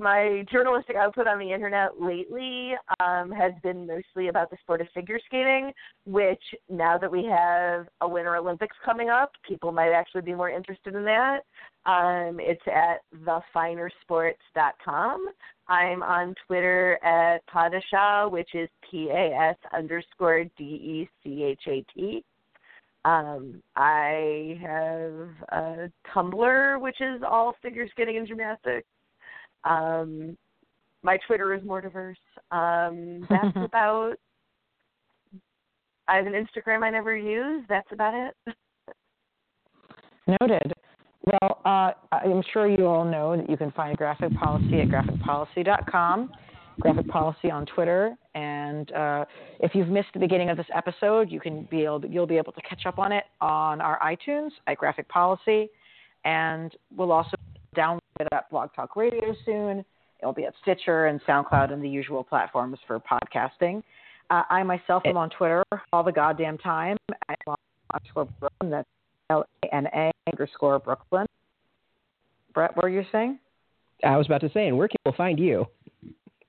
my 0.00 0.44
journalistic 0.50 0.96
output 0.96 1.28
on 1.28 1.38
the 1.38 1.52
internet 1.52 2.00
lately 2.00 2.72
um, 2.98 3.30
has 3.30 3.52
been 3.62 3.86
mostly 3.86 4.26
about 4.26 4.50
the 4.50 4.56
sport 4.60 4.80
of 4.80 4.88
figure 4.92 5.20
skating, 5.24 5.70
which 6.04 6.42
now 6.68 6.98
that 6.98 7.10
we 7.10 7.24
have 7.24 7.86
a 8.00 8.08
Winter 8.08 8.34
Olympics 8.34 8.76
coming 8.84 9.08
up, 9.08 9.30
people 9.46 9.70
might 9.70 9.92
actually 9.92 10.22
be 10.22 10.34
more 10.34 10.50
interested 10.50 10.96
in 10.96 11.04
that. 11.04 11.42
Um, 11.86 12.40
it's 12.40 12.60
at 12.66 13.02
thefinersports.com. 13.24 15.26
I'm 15.68 16.02
on 16.02 16.34
Twitter 16.46 16.98
at 17.04 17.46
Pas 17.46 17.70
de 17.70 17.80
Chat, 17.88 18.32
which 18.32 18.52
is 18.54 18.68
P 18.90 19.10
A 19.10 19.32
S 19.32 19.56
underscore 19.72 20.42
D 20.58 20.64
E 20.64 21.08
C 21.22 21.44
H 21.44 21.62
A 21.68 21.84
T. 21.94 22.24
Um, 23.04 23.62
I 23.76 24.58
have 24.62 25.28
a 25.52 25.90
Tumblr, 26.14 26.80
which 26.80 27.00
is 27.00 27.22
all 27.28 27.54
figure 27.62 27.86
skating 27.90 28.16
and 28.16 28.26
gymnastics. 28.26 28.88
Um, 29.64 30.36
my 31.02 31.18
Twitter 31.26 31.52
is 31.54 31.62
more 31.64 31.80
diverse. 31.80 32.18
Um, 32.50 33.26
that's 33.28 33.56
about. 33.56 34.14
I 36.08 36.16
have 36.16 36.26
an 36.26 36.32
Instagram 36.32 36.82
I 36.82 36.90
never 36.90 37.16
use. 37.16 37.64
That's 37.68 37.90
about 37.92 38.14
it. 38.14 38.54
Noted. 40.40 40.72
Well, 41.26 41.60
uh, 41.64 41.92
I'm 42.12 42.42
sure 42.52 42.66
you 42.66 42.86
all 42.86 43.04
know 43.04 43.36
that 43.36 43.48
you 43.48 43.56
can 43.56 43.70
find 43.72 43.96
Graphic 43.96 44.34
Policy 44.34 44.80
at 44.80 44.88
graphicpolicy.com. 44.88 46.30
Graphic 46.80 47.08
Policy 47.08 47.50
on 47.50 47.66
Twitter. 47.66 48.16
And 48.34 48.92
uh, 48.92 49.24
if 49.60 49.74
you've 49.74 49.88
missed 49.88 50.08
the 50.12 50.20
beginning 50.20 50.50
of 50.50 50.56
this 50.56 50.66
episode, 50.74 51.30
you 51.30 51.40
can 51.40 51.68
be 51.70 51.84
able 51.84 52.04
you'll 52.06 52.26
be 52.26 52.36
able 52.36 52.52
to 52.52 52.60
catch 52.62 52.86
up 52.86 52.98
on 52.98 53.12
it 53.12 53.24
on 53.40 53.80
our 53.80 53.98
iTunes 54.00 54.50
at 54.66 54.78
Graphic 54.78 55.08
Policy, 55.08 55.68
and 56.24 56.74
we'll 56.96 57.12
also 57.12 57.36
download 57.76 57.98
it 58.20 58.28
at 58.32 58.50
Blog 58.50 58.70
Talk 58.74 58.96
Radio 58.96 59.34
soon. 59.44 59.84
It'll 60.20 60.32
be 60.32 60.46
at 60.46 60.54
Stitcher 60.62 61.06
and 61.06 61.20
SoundCloud 61.22 61.72
and 61.72 61.82
the 61.82 61.88
usual 61.88 62.24
platforms 62.24 62.78
for 62.86 63.00
podcasting. 63.00 63.82
Uh, 64.30 64.42
I 64.48 64.62
myself 64.62 65.02
am 65.04 65.16
on 65.16 65.30
Twitter 65.30 65.62
all 65.92 66.02
the 66.02 66.12
goddamn 66.12 66.58
time 66.58 66.96
at 67.28 67.38
underscore 67.92 68.26
Brooklyn. 68.40 68.70
That's 68.70 68.88
L 69.30 69.44
A 69.64 69.74
N 69.74 69.86
A 69.94 70.10
underscore 70.32 70.78
Brooklyn. 70.78 71.26
Brett, 72.54 72.74
what 72.76 72.84
are 72.84 72.90
you 72.90 73.04
saying? 73.12 73.38
I 74.04 74.16
was 74.16 74.26
about 74.26 74.40
to 74.42 74.50
say, 74.52 74.68
and 74.68 74.76
where 74.76 74.88
can 74.88 74.96
people 75.04 75.16
find 75.16 75.38
you? 75.38 75.66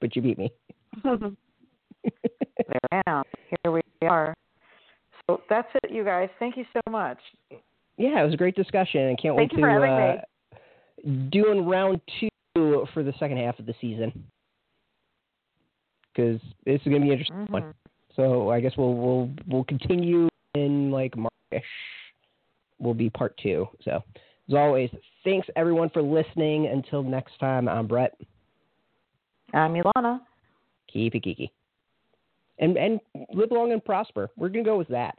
But 0.01 0.15
you 0.15 0.21
beat 0.21 0.37
me. 0.37 0.51
there 1.03 2.79
I 2.91 3.01
am. 3.07 3.23
Here 3.63 3.71
we 3.71 3.81
are. 4.07 4.33
So 5.27 5.41
that's 5.49 5.67
it, 5.83 5.91
you 5.91 6.03
guys. 6.03 6.29
Thank 6.39 6.57
you 6.57 6.65
so 6.73 6.81
much. 6.91 7.17
Yeah, 7.97 8.21
it 8.21 8.25
was 8.25 8.33
a 8.33 8.37
great 8.37 8.55
discussion. 8.55 9.01
I 9.07 9.21
can't 9.21 9.37
Thank 9.37 9.53
wait 9.53 9.61
to 9.61 10.21
uh, 10.53 10.57
doing 11.31 11.65
round 11.65 12.01
two 12.19 12.29
for 12.93 13.03
the 13.03 13.13
second 13.19 13.37
half 13.37 13.57
of 13.59 13.65
the 13.65 13.73
season 13.81 14.25
because 16.15 16.39
this 16.65 16.79
is 16.81 16.87
going 16.87 17.01
to 17.01 17.07
be 17.07 17.11
interesting 17.11 17.47
one. 17.49 17.63
Mhm. 17.63 17.73
So 18.15 18.49
I 18.49 18.61
guess 18.61 18.73
we'll 18.77 18.93
we'll 18.93 19.29
we'll 19.47 19.63
continue 19.65 20.29
in 20.53 20.91
like 20.91 21.15
Marchish. 21.15 21.63
Will 22.79 22.93
be 22.93 23.09
part 23.09 23.37
two. 23.37 23.67
So 23.83 24.03
as 24.49 24.55
always, 24.55 24.89
thanks 25.23 25.47
everyone 25.55 25.89
for 25.89 26.01
listening. 26.01 26.67
Until 26.67 27.03
next 27.03 27.37
time, 27.39 27.67
I'm 27.67 27.87
Brett. 27.87 28.13
I'm 29.55 29.73
Ilana. 29.73 30.19
Keep 30.91 31.15
it 31.15 31.23
geeky. 31.23 31.49
And 32.59 32.77
and 32.77 32.99
live 33.33 33.51
long 33.51 33.71
and 33.71 33.83
prosper. 33.83 34.29
We're 34.37 34.49
gonna 34.49 34.63
go 34.63 34.77
with 34.77 34.87
that. 34.89 35.17